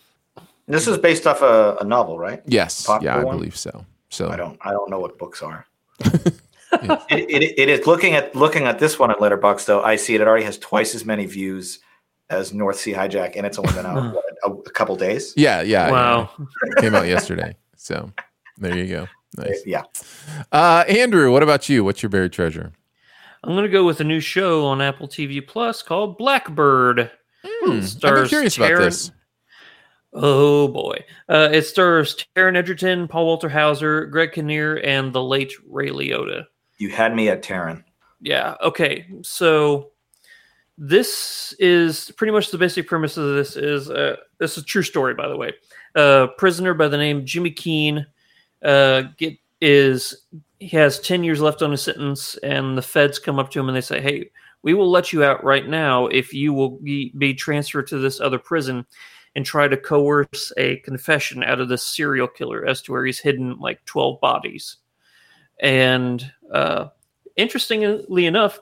This 0.67 0.87
is 0.89 0.97
based 0.97 1.27
off 1.27 1.43
a, 1.43 1.77
a 1.81 1.85
novel, 1.85 2.19
right? 2.19 2.43
Yes, 2.47 2.87
Popular 2.87 3.15
yeah, 3.15 3.21
I 3.21 3.25
one? 3.25 3.37
believe 3.37 3.57
so. 3.57 3.85
So 4.09 4.31
I 4.31 4.37
don't 4.37 4.59
I 4.63 4.71
don't 4.71 4.89
know 4.89 5.01
what 5.01 5.19
books 5.19 5.43
are. 5.43 5.67
It, 7.11 7.31
it, 7.31 7.59
it 7.59 7.69
is 7.69 7.87
looking 7.87 8.15
at 8.15 8.35
looking 8.35 8.65
at 8.65 8.79
this 8.79 8.99
one 8.99 9.11
at 9.11 9.19
Letterboxd 9.19 9.67
though. 9.67 9.83
I 9.83 9.97
see 9.97 10.15
it. 10.15 10.21
It 10.21 10.29
already 10.29 10.45
has 10.45 10.59
twice 10.59 10.95
as 10.95 11.05
many 11.05 11.27
views 11.27 11.81
as 12.31 12.53
North 12.55 12.77
Sea 12.79 12.93
Hijack, 12.93 13.35
and 13.37 13.47
it's 13.47 13.59
only 13.59 13.73
been 13.75 13.87
out 13.87 14.15
what, 14.15 14.25
a, 14.45 14.51
a 14.51 14.71
couple 14.71 14.97
days. 14.97 15.35
Yeah, 15.37 15.61
yeah. 15.63 15.91
Wow. 15.91 16.31
yeah. 16.39 16.81
Came 16.81 16.95
out 16.95 17.07
yesterday. 17.07 17.57
So 17.77 18.11
there 18.59 18.77
you 18.77 18.87
go. 18.87 19.09
Nice. 19.37 19.63
Yeah, 19.67 19.83
Uh, 20.53 20.85
Andrew, 20.89 21.33
what 21.33 21.43
about 21.43 21.69
you? 21.69 21.83
What's 21.85 22.03
your 22.03 22.11
buried 22.11 22.33
treasure? 22.33 22.73
I'm 23.43 23.53
going 23.55 23.65
to 23.65 23.69
go 23.69 23.85
with 23.85 24.01
a 24.01 24.05
new 24.05 24.21
show 24.21 24.65
on 24.65 24.81
Apple 24.81 25.09
TV 25.09 25.45
Plus 25.47 25.83
called 25.83 26.17
Blackbird. 26.17 27.11
Hmm, 27.45 27.71
I've 27.71 27.71
been 27.71 27.83
Stars 27.83 28.29
curious 28.29 28.57
about 28.57 28.71
Taron- 28.71 28.79
this. 28.85 29.11
Oh 30.13 30.69
boy. 30.69 31.05
Uh, 31.29 31.49
it 31.53 31.63
stars 31.63 32.25
Taron 32.37 32.57
Egerton, 32.57 33.09
Paul 33.09 33.27
Walter 33.27 33.49
Hauser, 33.49 34.07
Greg 34.07 34.33
Kinnear, 34.33 34.77
and 34.85 35.13
the 35.13 35.23
late 35.23 35.53
Ray 35.69 35.89
Liotta. 35.89 36.45
You 36.79 36.89
had 36.89 37.15
me 37.15 37.29
at 37.29 37.43
Taron. 37.43 37.85
Yeah. 38.21 38.55
Okay. 38.63 39.07
So 39.23 39.91
this 40.77 41.55
is 41.59 42.11
pretty 42.17 42.33
much 42.33 42.51
the 42.51 42.59
basic 42.59 42.89
premise 42.89 43.17
of 43.17 43.35
this 43.35 43.57
is 43.57 43.91
uh, 43.91 44.17
this 44.39 44.57
is 44.57 44.65
a 44.65 44.67
true 44.67 44.83
story, 44.83 45.15
by 45.15 45.29
the 45.29 45.37
way. 45.37 45.53
A 45.95 46.29
prisoner 46.37 46.75
by 46.75 46.89
the 46.89 46.97
name 46.97 47.25
Jimmy 47.25 47.51
Keene 47.51 48.07
uh, 48.65 49.03
get 49.17 49.39
is 49.61 50.27
he 50.59 50.69
has 50.77 50.99
ten 50.99 51.23
years 51.23 51.41
left 51.41 51.63
on 51.63 51.71
his 51.71 51.83
sentence, 51.83 52.37
and 52.39 52.77
the 52.77 52.83
feds 52.83 53.19
come 53.19 53.39
up 53.39 53.51
to 53.53 53.61
him 53.61 53.69
and 53.69 53.77
they 53.77 53.81
say, 53.81 54.01
"Hey, 54.01 54.31
we 54.63 54.75
will 54.75 54.91
let 54.91 55.13
you 55.13 55.23
out 55.23 55.45
right 55.45 55.69
now 55.69 56.07
if 56.07 56.35
you 56.35 56.53
will 56.53 56.79
be, 56.79 57.13
be 57.17 57.35
transferred 57.35 57.87
to 57.89 57.99
this 57.99 58.21
other 58.21 58.39
prison." 58.39 58.87
And 59.37 59.45
try 59.45 59.67
to 59.67 59.77
coerce 59.77 60.53
a 60.59 60.77
confession 60.85 61.43
out 61.43 61.59
of 61.59 61.69
this 61.69 61.85
serial 61.85 62.29
killer 62.29 62.65
as 62.65 62.81
to 62.83 62.93
where 62.93 63.05
he's 63.05 63.19
hidden 63.19 63.59
like 63.59 63.85
12 63.85 64.21
bodies. 64.21 64.77
And 65.61 66.31
uh, 66.53 66.89
interestingly 67.37 68.27
enough, 68.27 68.59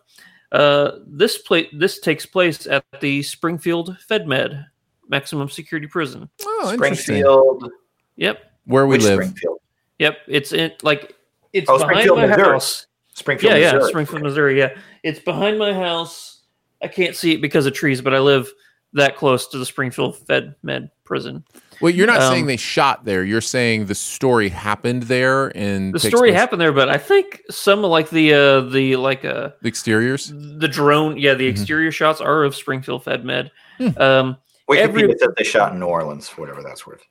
uh, 0.53 0.93
this 1.07 1.39
pla- 1.39 1.63
this 1.73 1.99
takes 2.01 2.27
place 2.27 2.67
at 2.67 2.85
the 3.01 3.23
Springfield 3.23 3.97
FedMed 4.09 4.67
maximum 5.09 5.49
security 5.49 5.87
prison. 5.87 6.29
Oh. 6.45 6.73
Springfield. 6.75 7.71
Yep, 8.17 8.39
Where 8.67 8.87
we 8.87 8.97
Which 8.97 9.03
live. 9.05 9.15
Springfield? 9.15 9.59
yep. 9.99 10.19
It's 10.29 10.53
in 10.53 10.73
like 10.83 11.15
it's 11.53 11.69
Oh, 11.69 11.79
behind 11.79 12.09
my 12.11 12.27
Missouri. 12.27 12.43
house. 12.53 12.87
Springfield. 13.15 13.53
yeah, 13.55 13.59
yeah, 13.59 13.73
Missouri. 13.73 13.91
Springfield, 13.91 14.23
Missouri. 14.23 14.59
Yeah, 14.59 14.77
it's 15.03 15.19
behind 15.19 15.59
my 15.59 15.73
house. 15.73 16.41
I 16.83 16.89
can't 16.89 17.15
see 17.17 17.33
it 17.33 17.41
because 17.43 17.67
of 17.67 17.73
trees, 17.75 18.01
but 18.01 18.15
I 18.15 18.19
live 18.19 18.51
that 18.95 19.17
close 19.17 19.47
to 19.49 19.59
the 19.59 19.67
Springfield 19.67 20.17
Fed 20.17 20.55
Med 20.63 20.91
prison. 21.05 21.45
Well, 21.81 21.93
you're 21.93 22.07
not 22.07 22.21
Um, 22.23 22.33
saying 22.33 22.47
they 22.47 22.57
shot 22.57 23.05
there. 23.05 23.25
You're 23.25 23.41
saying 23.41 23.87
the 23.87 23.95
story 23.95 24.49
happened 24.49 25.05
there 25.05 25.49
and 25.57 25.93
The 25.95 25.99
story 25.99 26.31
place- 26.31 26.39
happened 26.41 26.61
there, 26.61 26.73
but 26.73 26.89
I 26.89 26.97
think 26.99 27.43
some 27.51 27.85
of 27.85 27.91
like 27.91 28.11
the 28.11 28.35
uh 28.35 28.61
the 28.61 28.97
like 28.97 29.25
uh 29.25 29.51
The 29.63 29.69
exteriors. 29.69 30.33
the 30.33 30.69
drone, 30.69 31.17
yeah, 31.19 31.35
the 31.35 31.47
Mhm. 31.49 31.51
exterior 31.51 31.91
shots 31.91 32.21
are 32.21 32.45
of 32.45 32.55
Springfield 32.55 33.05
FedMed. 33.05 33.51
Hmm. 33.79 33.89
Um, 34.01 34.37
Wikipedia 34.71 34.79
Every- 34.79 35.19
says 35.19 35.29
they 35.37 35.45
shot 35.45 35.73
in 35.73 35.81
New 35.81 35.87
Orleans, 35.87 36.29
whatever 36.31 36.63
that's 36.63 36.87
worth. 36.87 37.03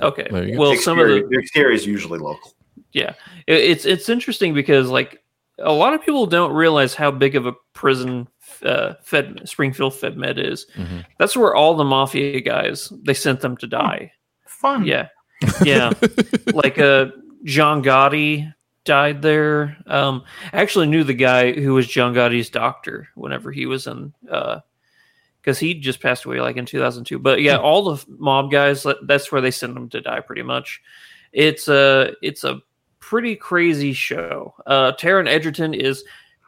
okay, 0.00 0.26
There 0.30 0.44
you 0.48 0.54
go. 0.54 0.60
well, 0.60 0.70
the 0.70 0.78
some 0.78 0.98
of 0.98 1.06
the 1.08 1.26
the 1.30 1.38
exterior 1.38 1.72
is 1.72 1.86
usually 1.86 2.18
local. 2.18 2.52
yeah 2.92 3.12
it, 3.46 3.56
it's 3.58 3.84
it's 3.84 4.08
interesting 4.08 4.54
because 4.54 4.88
like 4.88 5.20
a 5.58 5.72
lot 5.72 5.92
of 5.94 6.02
people 6.02 6.26
don't 6.26 6.52
realize 6.52 6.94
how 6.94 7.10
big 7.10 7.36
of 7.36 7.46
a 7.46 7.52
prison 7.74 8.26
uh, 8.64 8.94
fed 9.02 9.40
springfield 9.48 9.92
fedmed 9.92 10.38
is. 10.38 10.66
Mhm. 10.76 11.04
that's 11.18 11.36
where 11.36 11.54
all 11.54 11.74
the 11.74 11.84
mafia 11.84 12.40
guys 12.40 12.92
they 13.02 13.14
sent 13.14 13.40
them 13.40 13.56
to 13.58 13.66
die. 13.66 14.12
Fun. 14.46 14.84
yeah. 14.86 15.08
Yeah. 15.64 15.92
Like 16.52 16.78
uh 16.78 17.06
john 17.44 17.82
gotti 17.82 18.52
died 18.84 19.20
there. 19.22 19.76
Um 19.86 20.22
i 20.52 20.60
actually 20.62 20.86
knew 20.86 21.04
the 21.04 21.14
guy 21.14 21.52
who 21.52 21.74
was 21.74 21.86
john 21.86 22.14
gotti's 22.14 22.48
doctor 22.50 23.08
whenever 23.14 23.50
he 23.52 23.66
was 23.66 23.86
in 23.86 24.12
uh 24.30 24.60
because 25.40 25.58
he 25.58 25.74
just 25.74 26.00
passed 26.00 26.24
away 26.24 26.40
like 26.40 26.56
in 26.56 26.64
2002 26.64 27.18
but 27.18 27.42
yeah 27.42 27.56
all 27.58 27.94
the 27.94 28.04
mob 28.18 28.50
guys, 28.50 28.86
that's 29.02 29.30
where 29.30 29.42
they 29.42 29.50
send 29.50 29.76
them 29.76 29.90
to 29.90 30.00
die 30.00 30.20
pretty 30.20 30.42
much. 30.42 30.80
It's 31.32 31.68
a 31.68 32.12
it's 32.22 32.44
a 32.44 32.60
pretty 33.00 33.36
crazy 33.36 33.92
show. 33.92 34.54
Uh 34.64 34.92
Taron 34.92 35.28
Egerton 35.28 35.74
is 35.74 36.04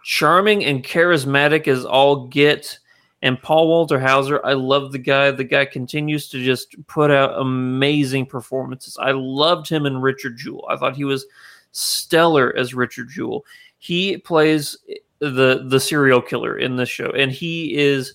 charming 0.07 0.65
and 0.65 0.85
charismatic 0.85 1.67
as 1.67 1.85
all 1.85 2.29
get. 2.29 2.79
And 3.23 3.43
Paul 3.43 3.67
Walter 3.67 3.99
Hauser 3.99 4.41
I 4.45 4.53
love 4.53 4.93
the 4.93 5.01
guy. 5.01 5.33
The 5.33 5.43
guy 5.43 5.65
continues 5.65 6.29
to 6.29 6.45
just 6.45 6.77
put 6.87 7.11
out 7.11 7.41
amazing 7.41 8.27
performances. 8.27 8.97
I 9.01 9.11
loved 9.11 9.69
him 9.69 9.85
in 9.85 10.01
Richard 10.01 10.37
Jewell. 10.37 10.65
I 10.71 10.77
thought 10.77 10.95
he 10.95 11.05
was 11.05 11.27
stellar 11.73 12.55
as 12.57 12.73
Richard 12.73 13.09
Jewell. 13.09 13.45
He 13.79 14.17
plays 14.19 14.77
the 15.19 15.65
the 15.67 15.81
serial 15.81 16.23
killer 16.23 16.57
in 16.57 16.77
this 16.77 16.89
show 16.89 17.11
and 17.11 17.33
he 17.33 17.75
is 17.75 18.15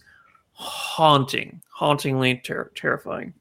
haunting 0.53 1.61
hauntingly 1.67 2.35
ter- 2.37 2.71
terrifying. 2.73 3.33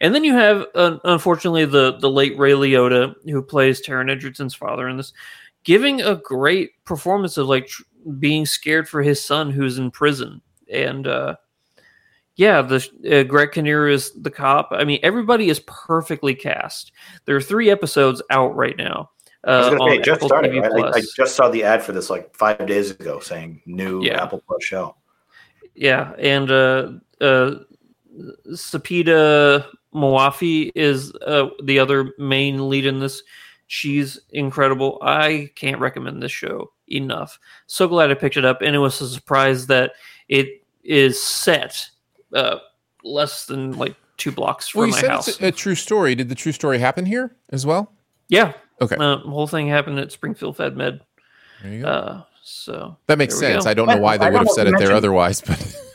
And 0.00 0.14
then 0.14 0.24
you 0.24 0.34
have, 0.34 0.66
uh, 0.74 0.98
unfortunately, 1.04 1.66
the 1.66 1.98
the 1.98 2.08
late 2.08 2.38
Ray 2.38 2.52
Liotta, 2.52 3.14
who 3.24 3.42
plays 3.42 3.84
Taron 3.84 4.10
Egerton's 4.10 4.54
father 4.54 4.88
in 4.88 4.96
this, 4.96 5.12
giving 5.64 6.00
a 6.02 6.16
great 6.16 6.70
performance 6.84 7.36
of 7.36 7.48
like 7.48 7.66
tr- 7.68 7.82
being 8.18 8.46
scared 8.46 8.88
for 8.88 9.02
his 9.02 9.22
son 9.22 9.50
who's 9.50 9.78
in 9.78 9.90
prison. 9.90 10.40
And 10.72 11.06
uh, 11.06 11.36
yeah, 12.36 12.62
the 12.62 12.86
uh, 13.10 13.22
Greg 13.24 13.52
Kinnear 13.52 13.88
is 13.88 14.12
the 14.12 14.30
cop. 14.30 14.68
I 14.72 14.84
mean, 14.84 15.00
everybody 15.02 15.48
is 15.48 15.60
perfectly 15.60 16.34
cast. 16.34 16.92
There 17.24 17.36
are 17.36 17.42
three 17.42 17.70
episodes 17.70 18.22
out 18.30 18.56
right 18.56 18.76
now. 18.76 19.10
Uh, 19.46 19.50
I 19.50 19.58
was 19.58 19.68
going 19.68 19.78
to 19.78 19.82
on 19.82 19.90
say, 19.90 19.98
just 19.98 20.16
Apple 20.18 20.28
started. 20.28 20.52
TV 20.52 20.70
right? 20.70 20.94
I, 20.94 20.98
I 20.98 21.02
just 21.16 21.34
saw 21.34 21.48
the 21.48 21.64
ad 21.64 21.82
for 21.82 21.92
this 21.92 22.10
like 22.10 22.34
five 22.34 22.64
days 22.66 22.90
ago 22.90 23.18
saying 23.20 23.60
new 23.66 24.02
Yeah. 24.02 24.22
Apple 24.22 24.42
Plus 24.46 24.62
show. 24.62 24.96
Yeah, 25.74 26.12
and 26.18 26.50
uh, 26.50 26.92
uh, 27.20 27.54
Sepideh 28.50 29.66
Moafi 29.94 30.70
is 30.74 31.12
uh, 31.26 31.48
the 31.64 31.78
other 31.78 32.12
main 32.18 32.68
lead 32.68 32.86
in 32.86 33.00
this. 33.00 33.22
She's 33.72 34.20
incredible. 34.32 34.98
I 35.00 35.50
can't 35.54 35.80
recommend 35.80 36.22
this 36.22 36.30
show 36.30 36.72
enough. 36.88 37.38
So 37.66 37.88
glad 37.88 38.10
I 38.10 38.14
picked 38.14 38.36
it 38.36 38.44
up, 38.44 38.60
and 38.60 38.76
it 38.76 38.78
was 38.78 39.00
a 39.00 39.08
surprise 39.08 39.66
that 39.68 39.92
it 40.28 40.62
is 40.84 41.20
set 41.22 41.88
uh, 42.34 42.58
less 43.02 43.46
than 43.46 43.72
like 43.78 43.96
two 44.18 44.30
blocks 44.30 44.68
from 44.68 44.80
Well, 44.80 44.88
you 44.88 44.92
my 44.92 45.00
said 45.00 45.10
house. 45.10 45.28
it's 45.28 45.40
a, 45.40 45.46
a 45.46 45.52
true 45.52 45.74
story. 45.74 46.14
Did 46.14 46.28
the 46.28 46.34
true 46.34 46.52
story 46.52 46.80
happen 46.80 47.06
here 47.06 47.34
as 47.48 47.64
well? 47.64 47.90
yeah, 48.28 48.52
Okay. 48.82 48.96
uh, 48.96 49.16
the 49.16 49.30
whole 49.30 49.46
thing 49.46 49.68
happened 49.68 49.98
at 49.98 50.12
Springfield 50.12 50.58
Fed 50.58 50.76
Med. 50.76 51.00
There 51.62 51.72
you 51.72 51.80
go. 51.80 51.88
Uh, 51.88 52.22
so 52.42 52.98
that 53.06 53.16
makes 53.16 53.38
sense. 53.38 53.64
I 53.64 53.72
don't 53.72 53.88
know 53.88 53.96
why 53.96 54.18
they 54.18 54.28
would 54.28 54.38
have 54.40 54.48
said 54.50 54.66
it 54.66 54.74
there 54.78 54.92
otherwise, 54.92 55.40
but 55.40 55.76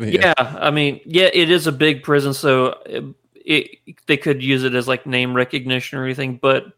but 0.00 0.12
yeah. 0.12 0.34
I 0.36 0.72
mean, 0.72 1.00
yeah, 1.04 1.30
it 1.32 1.48
is 1.48 1.68
a 1.68 1.72
big 1.72 2.02
prison, 2.02 2.34
so 2.34 2.76
it, 2.86 3.04
it, 3.34 3.70
they 4.06 4.16
could 4.16 4.42
use 4.42 4.64
it 4.64 4.74
as 4.74 4.88
like 4.88 5.06
name 5.06 5.32
recognition 5.32 5.96
or 6.00 6.04
anything. 6.04 6.38
But 6.42 6.72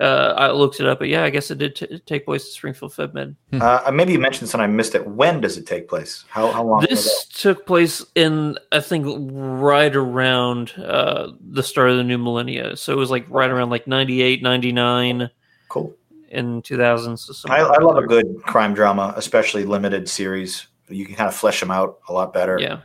uh, 0.00 0.34
I 0.36 0.50
looked 0.50 0.80
it 0.80 0.86
up, 0.86 0.98
but 0.98 1.08
yeah, 1.08 1.22
I 1.24 1.30
guess 1.30 1.50
it 1.50 1.58
did 1.58 1.76
t- 1.76 2.00
take 2.06 2.24
place 2.24 2.44
at 2.44 2.52
Springfield 2.52 2.92
FedMed. 2.92 3.36
Uh, 3.52 3.90
maybe 3.92 4.12
you 4.12 4.18
mentioned 4.18 4.48
this 4.48 4.54
and 4.54 4.62
I 4.62 4.66
missed 4.66 4.94
it. 4.94 5.06
When 5.06 5.40
does 5.40 5.56
it 5.56 5.66
take 5.66 5.88
place? 5.88 6.24
How, 6.28 6.50
how 6.50 6.64
long? 6.64 6.84
This 6.88 7.26
took 7.26 7.64
place 7.64 8.04
in, 8.14 8.58
I 8.72 8.80
think, 8.80 9.06
right 9.30 9.94
around 9.94 10.72
uh, 10.72 11.32
the 11.40 11.62
start 11.62 11.90
of 11.90 11.96
the 11.96 12.04
new 12.04 12.18
millennia. 12.18 12.76
So 12.76 12.92
it 12.92 12.96
was 12.96 13.10
like 13.10 13.24
right 13.28 13.50
around 13.50 13.70
like 13.70 13.86
98, 13.86 14.42
99 14.42 15.30
Cool. 15.68 15.94
in 16.28 16.62
2000. 16.62 17.16
So 17.16 17.48
I, 17.48 17.60
I 17.60 17.78
love 17.78 17.96
a 17.96 18.06
good 18.06 18.42
crime 18.42 18.74
drama, 18.74 19.14
especially 19.16 19.64
limited 19.64 20.08
series. 20.08 20.66
You 20.88 21.06
can 21.06 21.14
kind 21.14 21.28
of 21.28 21.34
flesh 21.36 21.60
them 21.60 21.70
out 21.70 22.00
a 22.08 22.12
lot 22.12 22.32
better. 22.32 22.58
Yeah. 22.60 22.80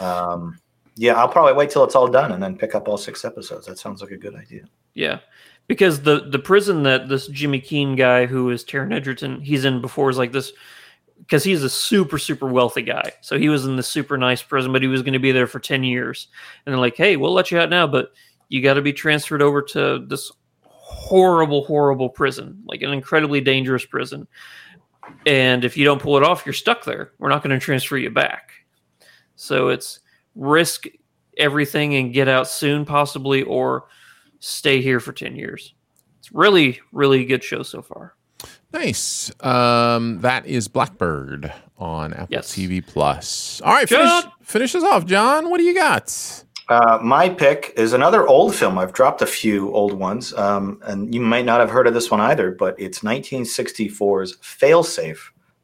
Um, 0.00 0.58
yeah, 0.96 1.14
I'll 1.14 1.28
probably 1.28 1.54
wait 1.54 1.70
till 1.70 1.84
it's 1.84 1.94
all 1.94 2.08
done 2.08 2.32
and 2.32 2.42
then 2.42 2.56
pick 2.56 2.74
up 2.74 2.88
all 2.88 2.98
six 2.98 3.24
episodes. 3.24 3.66
That 3.66 3.78
sounds 3.78 4.02
like 4.02 4.10
a 4.10 4.16
good 4.16 4.34
idea. 4.34 4.64
Yeah, 4.94 5.20
because 5.68 6.02
the 6.02 6.28
the 6.30 6.38
prison 6.38 6.82
that 6.84 7.08
this 7.08 7.28
Jimmy 7.28 7.60
Keene 7.60 7.96
guy 7.96 8.26
who 8.26 8.50
is 8.50 8.64
Taron 8.64 8.94
Egerton 8.94 9.40
he's 9.40 9.64
in 9.64 9.80
before 9.80 10.10
is 10.10 10.18
like 10.18 10.32
this 10.32 10.52
because 11.18 11.44
he's 11.44 11.62
a 11.62 11.70
super 11.70 12.18
super 12.18 12.46
wealthy 12.46 12.82
guy. 12.82 13.12
So 13.20 13.38
he 13.38 13.48
was 13.48 13.64
in 13.64 13.76
the 13.76 13.82
super 13.82 14.16
nice 14.16 14.42
prison, 14.42 14.72
but 14.72 14.82
he 14.82 14.88
was 14.88 15.02
going 15.02 15.12
to 15.12 15.18
be 15.18 15.32
there 15.32 15.46
for 15.46 15.60
ten 15.60 15.84
years, 15.84 16.28
and 16.64 16.72
they're 16.72 16.80
like, 16.80 16.96
"Hey, 16.96 17.16
we'll 17.16 17.32
let 17.32 17.50
you 17.50 17.58
out 17.58 17.70
now, 17.70 17.86
but 17.86 18.12
you 18.48 18.62
got 18.62 18.74
to 18.74 18.82
be 18.82 18.92
transferred 18.92 19.42
over 19.42 19.62
to 19.62 20.04
this 20.06 20.30
horrible 20.62 21.64
horrible 21.64 22.08
prison, 22.08 22.62
like 22.66 22.82
an 22.82 22.92
incredibly 22.92 23.40
dangerous 23.40 23.84
prison." 23.84 24.26
And 25.26 25.64
if 25.64 25.76
you 25.76 25.84
don't 25.84 26.00
pull 26.00 26.16
it 26.16 26.22
off, 26.22 26.46
you're 26.46 26.52
stuck 26.52 26.84
there. 26.84 27.12
We're 27.18 27.28
not 27.28 27.42
going 27.42 27.58
to 27.58 27.64
transfer 27.64 27.96
you 27.96 28.10
back. 28.10 28.52
So 29.34 29.68
it's 29.68 30.00
risk 30.34 30.86
everything 31.38 31.94
and 31.96 32.12
get 32.12 32.28
out 32.28 32.48
soon, 32.48 32.84
possibly, 32.84 33.42
or 33.42 33.86
stay 34.42 34.82
here 34.82 34.98
for 35.00 35.12
10 35.12 35.36
years. 35.36 35.74
It's 36.18 36.32
really, 36.32 36.80
really 36.92 37.24
good 37.24 37.42
show 37.44 37.62
so 37.62 37.80
far. 37.82 38.14
nice. 38.72 39.30
Um, 39.44 40.20
that 40.20 40.46
is 40.46 40.66
Blackbird 40.68 41.52
on 41.78 42.12
Apple 42.12 42.26
Yes. 42.30 42.52
TV 42.54 42.84
Plus. 42.84 43.60
All 43.64 43.72
right, 43.72 43.88
finish, 43.88 44.08
John! 44.08 44.32
finish 44.42 44.74
us 44.74 44.82
off, 44.82 45.06
John. 45.06 45.48
What 45.50 45.58
do 45.58 45.64
you 45.64 45.74
got? 45.74 46.44
Uh, 46.68 46.98
my 47.02 47.28
pick 47.28 47.72
is 47.76 47.92
another 47.92 48.26
old 48.26 48.54
film. 48.54 48.78
I've 48.78 48.92
dropped 48.92 49.20
a 49.20 49.26
few 49.26 49.72
old 49.74 49.92
ones, 49.94 50.32
um, 50.34 50.80
and 50.86 51.12
you 51.14 51.20
might 51.20 51.44
not 51.44 51.60
have 51.60 51.70
heard 51.70 51.86
of 51.86 51.94
this 51.94 52.10
one 52.10 52.20
either, 52.20 52.50
but 52.52 52.74
it's 52.78 53.00
1964's 53.00 54.36
Failsafe 54.38 55.18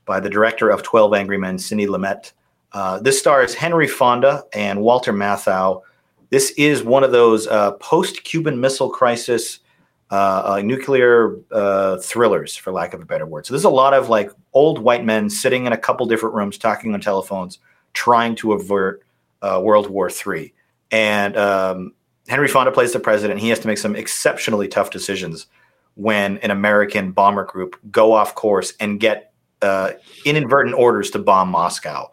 by 0.04 0.20
the 0.20 0.28
director 0.30 0.68
of 0.70 0.82
12 0.82 1.14
Angry 1.14 1.38
Men, 1.38 1.58
Sidney 1.58 1.86
Lumet. 1.86 2.32
Uh, 2.72 2.98
this 3.00 3.18
stars 3.18 3.54
Henry 3.54 3.86
Fonda 3.88 4.44
and 4.52 4.80
Walter 4.82 5.12
Matthau. 5.12 5.82
This 6.30 6.50
is 6.52 6.82
one 6.82 7.04
of 7.04 7.12
those 7.12 7.46
uh, 7.46 7.72
post 7.72 8.24
Cuban 8.24 8.60
Missile 8.60 8.90
Crisis 8.90 9.60
uh, 10.10 10.42
uh, 10.56 10.62
nuclear 10.62 11.36
uh, 11.52 11.98
thrillers, 11.98 12.56
for 12.56 12.72
lack 12.72 12.94
of 12.94 13.02
a 13.02 13.04
better 13.04 13.26
word. 13.26 13.46
So 13.46 13.52
there's 13.52 13.64
a 13.64 13.70
lot 13.70 13.92
of 13.92 14.08
like 14.08 14.30
old 14.54 14.78
white 14.78 15.04
men 15.04 15.28
sitting 15.28 15.66
in 15.66 15.72
a 15.72 15.78
couple 15.78 16.06
different 16.06 16.34
rooms 16.34 16.56
talking 16.56 16.94
on 16.94 17.00
telephones, 17.00 17.58
trying 17.92 18.34
to 18.36 18.52
avert 18.52 19.02
uh, 19.42 19.60
World 19.62 19.90
War 19.90 20.10
III. 20.10 20.52
And 20.90 21.36
um, 21.36 21.92
Henry 22.28 22.48
Fonda 22.48 22.72
plays 22.72 22.92
the 22.92 23.00
president. 23.00 23.40
He 23.40 23.50
has 23.50 23.60
to 23.60 23.66
make 23.66 23.78
some 23.78 23.94
exceptionally 23.94 24.68
tough 24.68 24.90
decisions 24.90 25.46
when 25.94 26.38
an 26.38 26.50
American 26.50 27.12
bomber 27.12 27.44
group 27.44 27.76
go 27.90 28.12
off 28.12 28.34
course 28.34 28.72
and 28.80 29.00
get 29.00 29.32
uh, 29.60 29.92
inadvertent 30.24 30.74
orders 30.74 31.10
to 31.10 31.18
bomb 31.18 31.50
Moscow. 31.50 32.10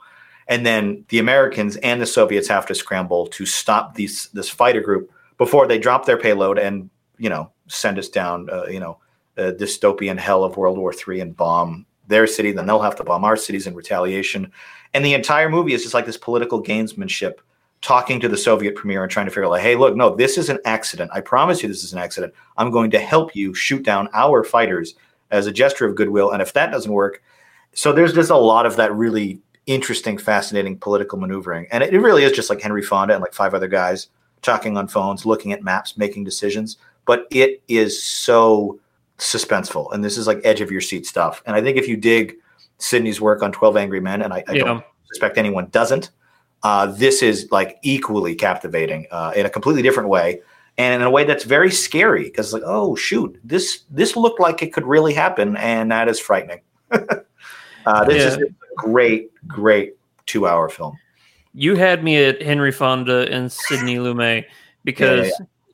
And 0.47 0.65
then 0.65 1.05
the 1.09 1.19
Americans 1.19 1.75
and 1.77 2.01
the 2.01 2.05
Soviets 2.05 2.47
have 2.47 2.65
to 2.67 2.75
scramble 2.75 3.27
to 3.27 3.45
stop 3.45 3.95
these 3.95 4.27
this 4.33 4.49
fighter 4.49 4.81
group 4.81 5.11
before 5.37 5.67
they 5.67 5.79
drop 5.79 6.05
their 6.05 6.17
payload 6.17 6.59
and 6.59 6.89
you 7.17 7.29
know 7.29 7.51
send 7.67 7.97
us 7.97 8.09
down, 8.09 8.49
uh, 8.51 8.65
you 8.65 8.79
know, 8.79 8.99
dystopian 9.37 10.17
hell 10.17 10.43
of 10.43 10.57
World 10.57 10.77
War 10.77 10.93
III 10.93 11.21
and 11.21 11.35
bomb 11.35 11.85
their 12.07 12.27
city. 12.27 12.51
Then 12.51 12.65
they'll 12.65 12.81
have 12.81 12.95
to 12.97 13.03
bomb 13.03 13.25
our 13.25 13.35
cities 13.35 13.67
in 13.67 13.75
retaliation. 13.75 14.51
And 14.93 15.03
the 15.03 15.13
entire 15.13 15.49
movie 15.49 15.73
is 15.73 15.81
just 15.81 15.93
like 15.93 16.05
this 16.05 16.17
political 16.17 16.63
gamesmanship, 16.63 17.39
talking 17.81 18.19
to 18.19 18.29
the 18.29 18.37
Soviet 18.37 18.75
premier 18.75 19.03
and 19.03 19.11
trying 19.11 19.25
to 19.25 19.31
figure 19.31 19.45
out, 19.45 19.51
like, 19.51 19.61
hey, 19.61 19.75
look, 19.75 19.95
no, 19.95 20.15
this 20.15 20.37
is 20.37 20.49
an 20.49 20.59
accident. 20.65 21.11
I 21.13 21.21
promise 21.21 21.61
you, 21.61 21.67
this 21.67 21.83
is 21.83 21.93
an 21.93 21.99
accident. 21.99 22.33
I'm 22.57 22.71
going 22.71 22.91
to 22.91 22.99
help 22.99 23.35
you 23.35 23.53
shoot 23.53 23.83
down 23.83 24.09
our 24.13 24.43
fighters 24.43 24.95
as 25.31 25.47
a 25.47 25.51
gesture 25.51 25.85
of 25.85 25.95
goodwill. 25.95 26.31
And 26.31 26.41
if 26.41 26.53
that 26.53 26.71
doesn't 26.71 26.91
work, 26.91 27.21
so 27.73 27.91
there's 27.91 28.13
just 28.13 28.29
a 28.29 28.37
lot 28.37 28.65
of 28.65 28.77
that 28.77 28.93
really 28.93 29.41
interesting, 29.67 30.17
fascinating 30.17 30.77
political 30.77 31.19
maneuvering. 31.19 31.67
And 31.71 31.83
it, 31.83 31.93
it 31.93 31.99
really 31.99 32.23
is 32.23 32.31
just 32.31 32.49
like 32.49 32.61
Henry 32.61 32.81
Fonda 32.81 33.13
and 33.13 33.21
like 33.21 33.33
five 33.33 33.53
other 33.53 33.67
guys 33.67 34.07
talking 34.41 34.77
on 34.77 34.87
phones, 34.87 35.25
looking 35.25 35.53
at 35.53 35.63
maps, 35.63 35.97
making 35.97 36.23
decisions 36.23 36.77
but 37.05 37.27
it 37.29 37.61
is 37.67 38.01
so 38.01 38.79
suspenseful. 39.17 39.93
And 39.93 40.03
this 40.03 40.17
is 40.17 40.27
like 40.27 40.41
edge 40.43 40.61
of 40.61 40.71
your 40.71 40.81
seat 40.81 41.05
stuff. 41.05 41.41
And 41.45 41.55
I 41.55 41.61
think 41.61 41.77
if 41.77 41.87
you 41.87 41.95
dig 41.95 42.35
Sidney's 42.79 43.21
work 43.21 43.41
on 43.41 43.51
12 43.51 43.77
Angry 43.77 44.01
Men, 44.01 44.21
and 44.21 44.33
I, 44.33 44.43
I 44.47 44.53
yeah. 44.53 44.63
don't 44.65 44.83
suspect 45.05 45.37
anyone 45.37 45.67
doesn't, 45.67 46.09
uh, 46.63 46.87
this 46.87 47.21
is 47.21 47.49
like 47.51 47.77
equally 47.83 48.35
captivating 48.35 49.07
uh, 49.11 49.31
in 49.35 49.45
a 49.45 49.49
completely 49.49 49.83
different 49.83 50.09
way. 50.09 50.41
And 50.77 51.01
in 51.01 51.07
a 51.07 51.11
way 51.11 51.23
that's 51.23 51.45
very 51.45 51.71
scary 51.71 52.23
because 52.23 52.51
like, 52.51 52.63
oh 52.65 52.97
shoot, 52.97 53.39
this 53.45 53.83
this 53.89 54.17
looked 54.17 54.41
like 54.41 54.61
it 54.61 54.73
could 54.73 54.83
really 54.83 55.13
happen, 55.13 55.55
and 55.55 55.89
that 55.89 56.09
is 56.09 56.19
frightening. 56.19 56.59
uh, 57.85 58.03
this 58.03 58.21
yeah. 58.21 58.27
is 58.27 58.37
a 58.37 58.53
great, 58.75 59.31
great 59.47 59.95
two 60.25 60.47
hour 60.47 60.69
film. 60.69 60.97
You 61.53 61.75
had 61.75 62.03
me 62.03 62.23
at 62.23 62.41
Henry 62.41 62.71
Fonda 62.71 63.31
and 63.31 63.51
Sidney 63.51 63.95
Lumet 63.95 64.45
because 64.83 65.31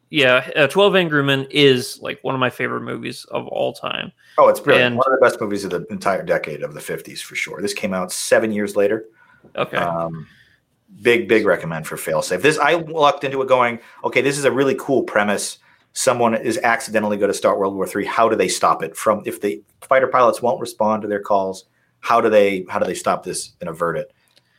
yeah, 0.09 0.45
yeah, 0.55 0.63
uh, 0.63 0.67
Twelve 0.67 0.95
Angry 0.95 1.23
Men 1.23 1.47
is 1.49 1.99
like 2.01 2.19
one 2.21 2.35
of 2.35 2.39
my 2.39 2.49
favorite 2.49 2.81
movies 2.81 3.25
of 3.25 3.47
all 3.47 3.73
time. 3.73 4.11
Oh, 4.37 4.49
it's 4.49 4.59
brilliant! 4.59 4.87
And, 4.87 4.95
one 4.97 5.11
of 5.11 5.19
the 5.19 5.25
best 5.25 5.41
movies 5.41 5.63
of 5.63 5.71
the 5.71 5.85
entire 5.89 6.23
decade 6.23 6.63
of 6.63 6.73
the 6.73 6.81
'50s 6.81 7.19
for 7.21 7.35
sure. 7.35 7.61
This 7.61 7.73
came 7.73 7.93
out 7.93 8.11
seven 8.11 8.51
years 8.51 8.75
later. 8.75 9.05
Okay. 9.55 9.77
Um, 9.77 10.27
big, 11.01 11.27
big 11.27 11.45
recommend 11.45 11.87
for 11.87 11.95
Failsafe. 11.95 12.41
This 12.41 12.57
I 12.57 12.75
walked 12.75 13.23
into 13.23 13.41
it 13.41 13.47
going, 13.47 13.79
okay, 14.03 14.21
this 14.21 14.37
is 14.37 14.45
a 14.45 14.51
really 14.51 14.75
cool 14.75 15.03
premise. 15.03 15.57
Someone 15.93 16.35
is 16.35 16.57
accidentally 16.59 17.17
going 17.17 17.31
to 17.31 17.37
start 17.37 17.59
World 17.59 17.75
War 17.75 17.87
III. 17.87 18.05
How 18.05 18.29
do 18.29 18.35
they 18.35 18.47
stop 18.47 18.81
it? 18.83 18.95
From 18.95 19.23
if 19.25 19.41
the 19.41 19.61
fighter 19.81 20.07
pilots 20.07 20.41
won't 20.41 20.59
respond 20.59 21.01
to 21.01 21.07
their 21.07 21.19
calls, 21.19 21.65
how 22.01 22.19
do 22.19 22.29
they 22.29 22.65
how 22.69 22.79
do 22.79 22.85
they 22.85 22.95
stop 22.95 23.23
this 23.23 23.53
and 23.61 23.69
avert 23.69 23.97
it? 23.97 24.11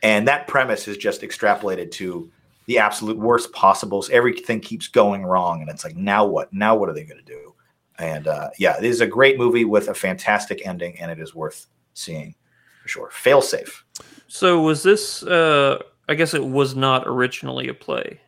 And 0.02 0.26
that 0.26 0.48
premise 0.48 0.88
is 0.88 0.96
just 0.96 1.20
extrapolated 1.20 1.90
to 1.92 2.30
the 2.66 2.78
absolute 2.78 3.18
worst 3.18 3.52
possibles. 3.52 4.10
Everything 4.10 4.60
keeps 4.60 4.88
going 4.88 5.24
wrong, 5.24 5.60
and 5.60 5.70
it's 5.70 5.84
like, 5.84 5.96
now 5.96 6.24
what? 6.24 6.52
Now 6.52 6.74
what 6.74 6.88
are 6.88 6.92
they 6.92 7.04
going 7.04 7.18
to 7.18 7.24
do? 7.24 7.54
And 7.98 8.26
uh, 8.26 8.50
yeah, 8.58 8.76
it 8.78 8.84
is 8.84 9.00
a 9.00 9.06
great 9.06 9.38
movie 9.38 9.64
with 9.64 9.88
a 9.88 9.94
fantastic 9.94 10.66
ending, 10.66 10.98
and 10.98 11.10
it 11.10 11.20
is 11.20 11.34
worth 11.34 11.66
seeing 11.94 12.34
for 12.82 12.88
sure. 12.88 13.10
Fail 13.12 13.42
safe. 13.42 13.84
So 14.28 14.60
was 14.60 14.82
this? 14.82 15.22
Uh, 15.22 15.82
I 16.08 16.14
guess 16.14 16.34
it 16.34 16.44
was 16.44 16.74
not 16.74 17.04
originally 17.06 17.68
a 17.68 17.74
play. 17.74 18.20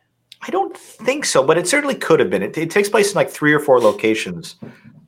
I 0.47 0.51
don't 0.51 0.77
think 0.77 1.25
so, 1.25 1.43
but 1.43 1.57
it 1.57 1.67
certainly 1.67 1.95
could 1.95 2.19
have 2.19 2.29
been. 2.29 2.43
It, 2.43 2.57
it 2.57 2.69
takes 2.69 2.87
place 2.87 3.11
in 3.11 3.15
like 3.15 3.29
three 3.29 3.51
or 3.53 3.59
four 3.59 3.79
locations, 3.79 4.57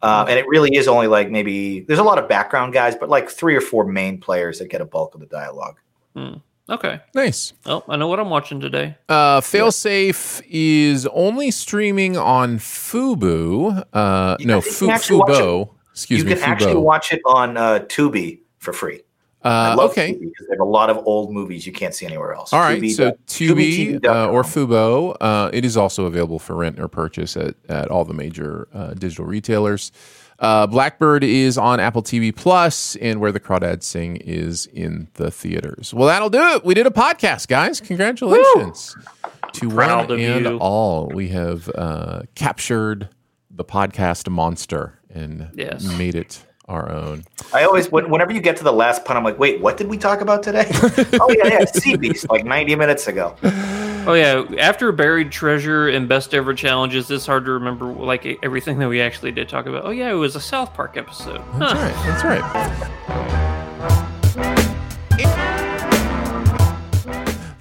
uh, 0.02 0.26
and 0.28 0.40
it 0.40 0.48
really 0.48 0.76
is 0.76 0.88
only 0.88 1.08
like 1.08 1.30
maybe 1.30 1.82
there's 1.82 2.00
a 2.00 2.04
lot 2.04 2.18
of 2.18 2.28
background 2.28 2.74
guys, 2.74 2.96
but 2.96 3.10
like 3.10 3.30
three 3.30 3.56
or 3.56 3.62
four 3.62 3.86
main 3.86 4.20
players 4.20 4.60
that 4.60 4.70
get 4.70 4.82
a 4.82 4.86
bulk 4.86 5.14
of 5.14 5.20
the 5.22 5.28
dialogue. 5.28 5.80
Hmm. 6.16 6.36
Okay. 6.70 7.00
Nice. 7.14 7.54
Oh, 7.66 7.84
I 7.88 7.96
know 7.96 8.08
what 8.08 8.20
I'm 8.20 8.30
watching 8.30 8.60
today. 8.60 8.98
Uh, 9.08 9.40
Failsafe 9.40 10.42
yeah. 10.42 10.92
is 10.92 11.08
only 11.08 11.52
streaming 11.52 12.18
on 12.18 12.58
Fubo. 12.58 13.86
Uh, 13.94 14.36
yeah, 14.40 14.46
no, 14.46 14.62
Fu- 14.62 14.88
Fubo. 14.88 15.70
Excuse 15.92 16.20
you 16.20 16.26
me. 16.26 16.32
You 16.32 16.38
can 16.38 16.46
Fubo. 16.46 16.52
actually 16.52 16.76
watch 16.76 17.14
it 17.14 17.22
on 17.26 17.56
uh, 17.56 17.80
Tubi 17.88 18.40
for 18.60 18.74
free. 18.74 19.02
Uh, 19.48 19.78
okay. 19.80 20.14
because 20.14 20.48
they 20.48 20.54
have 20.54 20.60
a 20.60 20.64
lot 20.64 20.90
of 20.90 20.98
old 21.06 21.32
movies 21.32 21.66
you 21.66 21.72
can't 21.72 21.96
see 21.96 22.06
anywhere 22.06 22.34
else. 22.34 22.52
All 22.52 22.60
right. 22.60 22.82
Tubi, 22.82 22.92
so 22.92 23.12
Tubi, 23.28 24.00
Tubi 24.00 24.06
uh, 24.06 24.30
or 24.30 24.44
Fubo, 24.44 25.16
uh, 25.22 25.50
it 25.54 25.64
is 25.64 25.78
also 25.78 26.06
available 26.06 26.40
for 26.40 26.56
rent 26.56 26.80
or 26.80 26.88
purchase 26.88 27.38
at, 27.38 27.56
at 27.70 27.90
all 27.90 28.04
the 28.04 28.14
major 28.14 28.68
uh, 28.74 28.94
digital 28.94 29.26
retailers. 29.26 29.92
Uh, 30.40 30.68
Blackbird 30.68 31.24
is 31.24 31.58
on 31.58 31.80
Apple 31.80 32.04
TV 32.04 32.36
Plus, 32.36 32.96
and 32.98 33.20
Where 33.20 33.32
the 33.32 33.40
Crawdads 33.40 33.84
Sing 33.84 34.18
is 34.18 34.68
in 34.68 35.08
the 35.16 35.32
theaters. 35.32 35.94
Well, 35.94 36.08
that'll 36.08 36.30
do 36.30 36.42
it. 36.56 36.64
We 36.66 36.76
did 36.76 36.86
a 36.86 36.92
podcast, 36.92 37.48
guys. 37.48 37.82
Congratulations 37.82 38.96
Woo! 38.96 39.32
to 39.54 39.70
Proud 39.70 40.10
one 40.10 40.20
and 40.20 40.46
you. 40.46 40.58
all. 40.60 41.08
We 41.08 41.30
have 41.30 41.72
uh, 41.74 42.24
captured 42.36 43.10
the 43.50 43.66
podcast 43.66 44.30
monster 44.30 45.00
and 45.10 45.50
yes. 45.56 45.84
made 45.98 46.14
it 46.14 46.46
our 46.68 46.92
own. 46.92 47.24
I 47.54 47.64
always, 47.64 47.92
whenever 47.92 48.34
you 48.34 48.42
get 48.42 48.58
to 48.58 48.64
the 48.64 48.74
last 48.74 49.06
pun, 49.06 49.16
I'm 49.16 49.24
like, 49.24 49.40
wait, 49.40 49.62
what 49.62 49.78
did 49.78 49.88
we 49.88 49.98
talk 49.98 50.22
about 50.22 50.44
today? 50.44 50.66
oh 51.20 51.30
yeah, 51.30 51.48
yeah, 51.48 51.66
Sea 51.66 51.96
Beast, 51.96 52.30
like 52.30 52.44
90 52.44 52.76
minutes 52.76 53.08
ago. 53.08 53.36
Oh 53.44 54.14
yeah, 54.14 54.44
after 54.60 54.92
buried 54.92 55.32
treasure 55.32 55.90
and 55.90 56.08
best 56.08 56.34
ever 56.34 56.54
challenges, 56.54 57.12
it's 57.12 57.26
hard 57.26 57.46
to 57.46 57.52
remember 57.52 57.86
like 57.88 58.26
everything 58.44 58.80
that 58.80 58.90
we 58.90 59.02
actually 59.02 59.32
did 59.32 59.50
talk 59.50 59.66
about. 59.66 59.86
Oh 59.86 59.92
yeah, 59.92 60.10
it 60.10 60.16
was 60.16 60.36
a 60.36 60.42
South 60.42 60.74
Park 60.74 60.98
episode. 60.98 61.42
That's 61.58 61.74
huh. 61.74 61.80
right. 61.80 61.96
That's 62.06 62.24
right. 62.24 62.78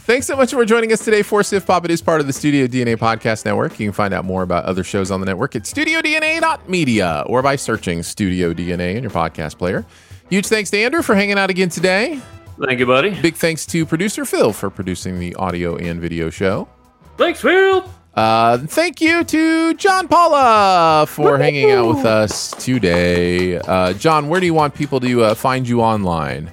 Thanks 0.06 0.28
so 0.28 0.36
much 0.36 0.52
for 0.52 0.64
joining 0.64 0.92
us 0.92 1.04
today 1.04 1.22
for 1.22 1.40
SiftPop. 1.40 1.84
It 1.84 1.90
is 1.90 2.00
part 2.00 2.20
of 2.20 2.28
the 2.28 2.32
Studio 2.32 2.68
DNA 2.68 2.96
Podcast 2.96 3.44
Network. 3.44 3.80
You 3.80 3.88
can 3.88 3.92
find 3.92 4.14
out 4.14 4.24
more 4.24 4.44
about 4.44 4.64
other 4.64 4.84
shows 4.84 5.10
on 5.10 5.18
the 5.18 5.26
network 5.26 5.56
at 5.56 5.62
studiodna.media 5.64 7.24
or 7.26 7.42
by 7.42 7.56
searching 7.56 8.04
Studio 8.04 8.54
DNA 8.54 8.94
in 8.94 9.02
your 9.02 9.10
podcast 9.10 9.58
player. 9.58 9.84
Huge 10.30 10.46
thanks 10.46 10.70
to 10.70 10.78
Andrew 10.78 11.02
for 11.02 11.16
hanging 11.16 11.38
out 11.38 11.50
again 11.50 11.70
today. 11.70 12.20
Thank 12.64 12.78
you, 12.78 12.86
buddy. 12.86 13.20
Big 13.20 13.34
thanks 13.34 13.66
to 13.66 13.84
producer 13.84 14.24
Phil 14.24 14.52
for 14.52 14.70
producing 14.70 15.18
the 15.18 15.34
audio 15.34 15.74
and 15.76 16.00
video 16.00 16.30
show. 16.30 16.68
Thanks, 17.16 17.40
Phil. 17.40 17.84
Uh, 18.14 18.58
thank 18.58 19.00
you 19.00 19.24
to 19.24 19.74
John 19.74 20.06
Paula 20.06 21.06
for 21.08 21.32
Woo-hoo. 21.32 21.42
hanging 21.42 21.72
out 21.72 21.88
with 21.88 22.06
us 22.06 22.52
today. 22.64 23.58
Uh, 23.58 23.92
John, 23.94 24.28
where 24.28 24.38
do 24.38 24.46
you 24.46 24.54
want 24.54 24.72
people 24.72 25.00
to 25.00 25.24
uh, 25.24 25.34
find 25.34 25.68
you 25.68 25.82
online? 25.82 26.52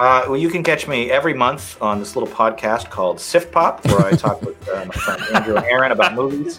Uh, 0.00 0.24
well, 0.28 0.36
you 0.38 0.48
can 0.48 0.62
catch 0.62 0.88
me 0.88 1.10
every 1.10 1.34
month 1.34 1.80
on 1.82 1.98
this 1.98 2.16
little 2.16 2.34
podcast 2.34 2.88
called 2.88 3.18
SiftPop, 3.18 3.84
where 3.86 4.06
I 4.06 4.12
talk 4.12 4.40
with 4.40 4.66
uh, 4.66 4.86
my 4.86 4.94
friend 4.94 5.22
Andrew 5.34 5.56
and 5.56 5.66
Aaron 5.66 5.92
about 5.92 6.14
movies. 6.14 6.58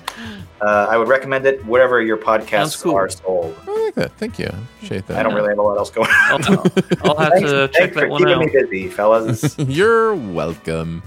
Uh, 0.62 0.86
I 0.88 0.96
would 0.96 1.08
recommend 1.08 1.48
it 1.48 1.66
wherever 1.66 2.00
your 2.04 2.18
podcasts 2.18 2.84
cool. 2.84 2.94
are 2.94 3.10
sold. 3.10 3.58
I 3.68 3.86
like 3.86 3.96
that. 3.96 4.12
Thank 4.20 4.38
you. 4.38 4.46
Appreciate 4.76 5.08
that. 5.08 5.18
I 5.18 5.24
don't 5.24 5.34
really 5.34 5.50
have 5.50 5.58
a 5.58 5.62
lot 5.64 5.76
else 5.80 5.90
going 5.90 6.08
on. 6.08 6.44
I'll, 6.46 6.64
I'll 7.04 7.18
have 7.18 7.34
thanks, 7.34 7.50
to 7.50 7.68
check 7.74 7.96
that 7.96 8.10
one 8.10 8.20
keeping 8.20 8.36
out. 8.36 8.46
me 8.46 8.52
busy, 8.52 8.88
fellas. 8.88 9.58
You're 9.58 10.14
welcome. 10.14 11.02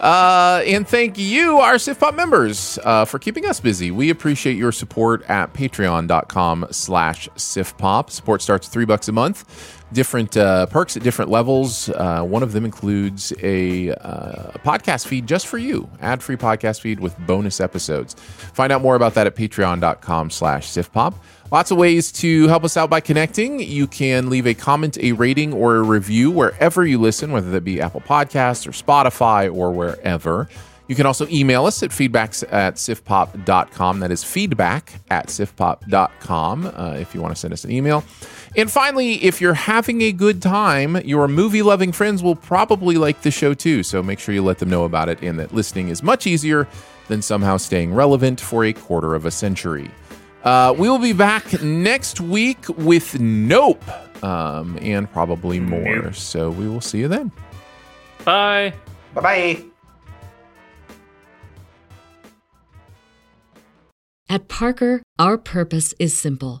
Uh, 0.00 0.64
and 0.66 0.86
thank 0.86 1.16
you, 1.16 1.60
our 1.60 1.74
SiftPop 1.74 2.16
members, 2.16 2.80
uh, 2.82 3.04
for 3.04 3.20
keeping 3.20 3.46
us 3.46 3.60
busy. 3.60 3.92
We 3.92 4.10
appreciate 4.10 4.56
your 4.56 4.72
support 4.72 5.22
at 5.30 5.54
patreon.com 5.54 6.66
slash 6.72 7.28
siftpop. 7.36 8.10
Support 8.10 8.42
starts 8.42 8.66
three 8.66 8.84
bucks 8.84 9.06
a 9.06 9.12
month 9.12 9.77
different 9.92 10.36
uh, 10.36 10.66
perks 10.66 10.96
at 10.96 11.02
different 11.02 11.30
levels. 11.30 11.88
Uh, 11.90 12.22
one 12.22 12.42
of 12.42 12.52
them 12.52 12.64
includes 12.64 13.32
a, 13.42 13.90
uh, 13.90 14.52
a 14.54 14.58
podcast 14.64 15.06
feed 15.06 15.26
just 15.26 15.46
for 15.46 15.58
you, 15.58 15.88
ad-free 16.00 16.36
podcast 16.36 16.80
feed 16.80 17.00
with 17.00 17.16
bonus 17.26 17.60
episodes. 17.60 18.14
Find 18.14 18.72
out 18.72 18.82
more 18.82 18.96
about 18.96 19.14
that 19.14 19.26
at 19.26 19.34
patreon.com 19.34 20.30
slash 20.30 20.68
siftpop. 20.68 21.14
Lots 21.50 21.70
of 21.70 21.78
ways 21.78 22.12
to 22.12 22.46
help 22.48 22.64
us 22.64 22.76
out 22.76 22.90
by 22.90 23.00
connecting. 23.00 23.60
You 23.60 23.86
can 23.86 24.28
leave 24.28 24.46
a 24.46 24.52
comment, 24.52 24.98
a 24.98 25.12
rating, 25.12 25.54
or 25.54 25.76
a 25.76 25.82
review 25.82 26.30
wherever 26.30 26.84
you 26.84 26.98
listen, 26.98 27.32
whether 27.32 27.50
that 27.52 27.64
be 27.64 27.80
Apple 27.80 28.02
Podcasts 28.02 28.66
or 28.66 28.72
Spotify 28.72 29.54
or 29.54 29.70
wherever. 29.72 30.48
You 30.88 30.94
can 30.94 31.04
also 31.06 31.26
email 31.28 31.66
us 31.66 31.82
at 31.82 31.90
feedbacks 31.90 32.44
at 32.50 32.76
siftpop.com. 32.76 34.00
That 34.00 34.10
is 34.10 34.24
feedback 34.24 34.94
at 35.10 35.28
siftpop.com 35.28 36.66
uh, 36.66 36.96
if 36.98 37.14
you 37.14 37.20
want 37.20 37.34
to 37.34 37.40
send 37.40 37.52
us 37.52 37.64
an 37.64 37.70
email. 37.70 38.04
And 38.56 38.70
finally, 38.70 39.14
if 39.24 39.40
you're 39.40 39.54
having 39.54 40.02
a 40.02 40.12
good 40.12 40.42
time, 40.42 40.96
your 41.04 41.28
movie 41.28 41.62
loving 41.62 41.92
friends 41.92 42.22
will 42.22 42.36
probably 42.36 42.96
like 42.96 43.22
the 43.22 43.30
show 43.30 43.54
too. 43.54 43.82
So 43.82 44.02
make 44.02 44.18
sure 44.18 44.34
you 44.34 44.42
let 44.42 44.58
them 44.58 44.70
know 44.70 44.84
about 44.84 45.08
it 45.08 45.22
and 45.22 45.38
that 45.38 45.54
listening 45.54 45.88
is 45.88 46.02
much 46.02 46.26
easier 46.26 46.66
than 47.08 47.22
somehow 47.22 47.56
staying 47.56 47.94
relevant 47.94 48.40
for 48.40 48.64
a 48.64 48.72
quarter 48.72 49.14
of 49.14 49.24
a 49.24 49.30
century. 49.30 49.90
Uh, 50.44 50.74
we 50.76 50.88
will 50.88 50.98
be 50.98 51.12
back 51.12 51.62
next 51.62 52.20
week 52.20 52.68
with 52.70 53.18
Nope 53.18 53.82
um, 54.22 54.78
and 54.80 55.10
probably 55.12 55.60
more. 55.60 56.12
So 56.12 56.50
we 56.50 56.68
will 56.68 56.80
see 56.80 56.98
you 56.98 57.08
then. 57.08 57.32
Bye. 58.24 58.74
Bye 59.14 59.20
bye. 59.20 59.62
At 64.28 64.46
Parker, 64.48 65.02
our 65.18 65.38
purpose 65.38 65.94
is 65.98 66.16
simple. 66.16 66.60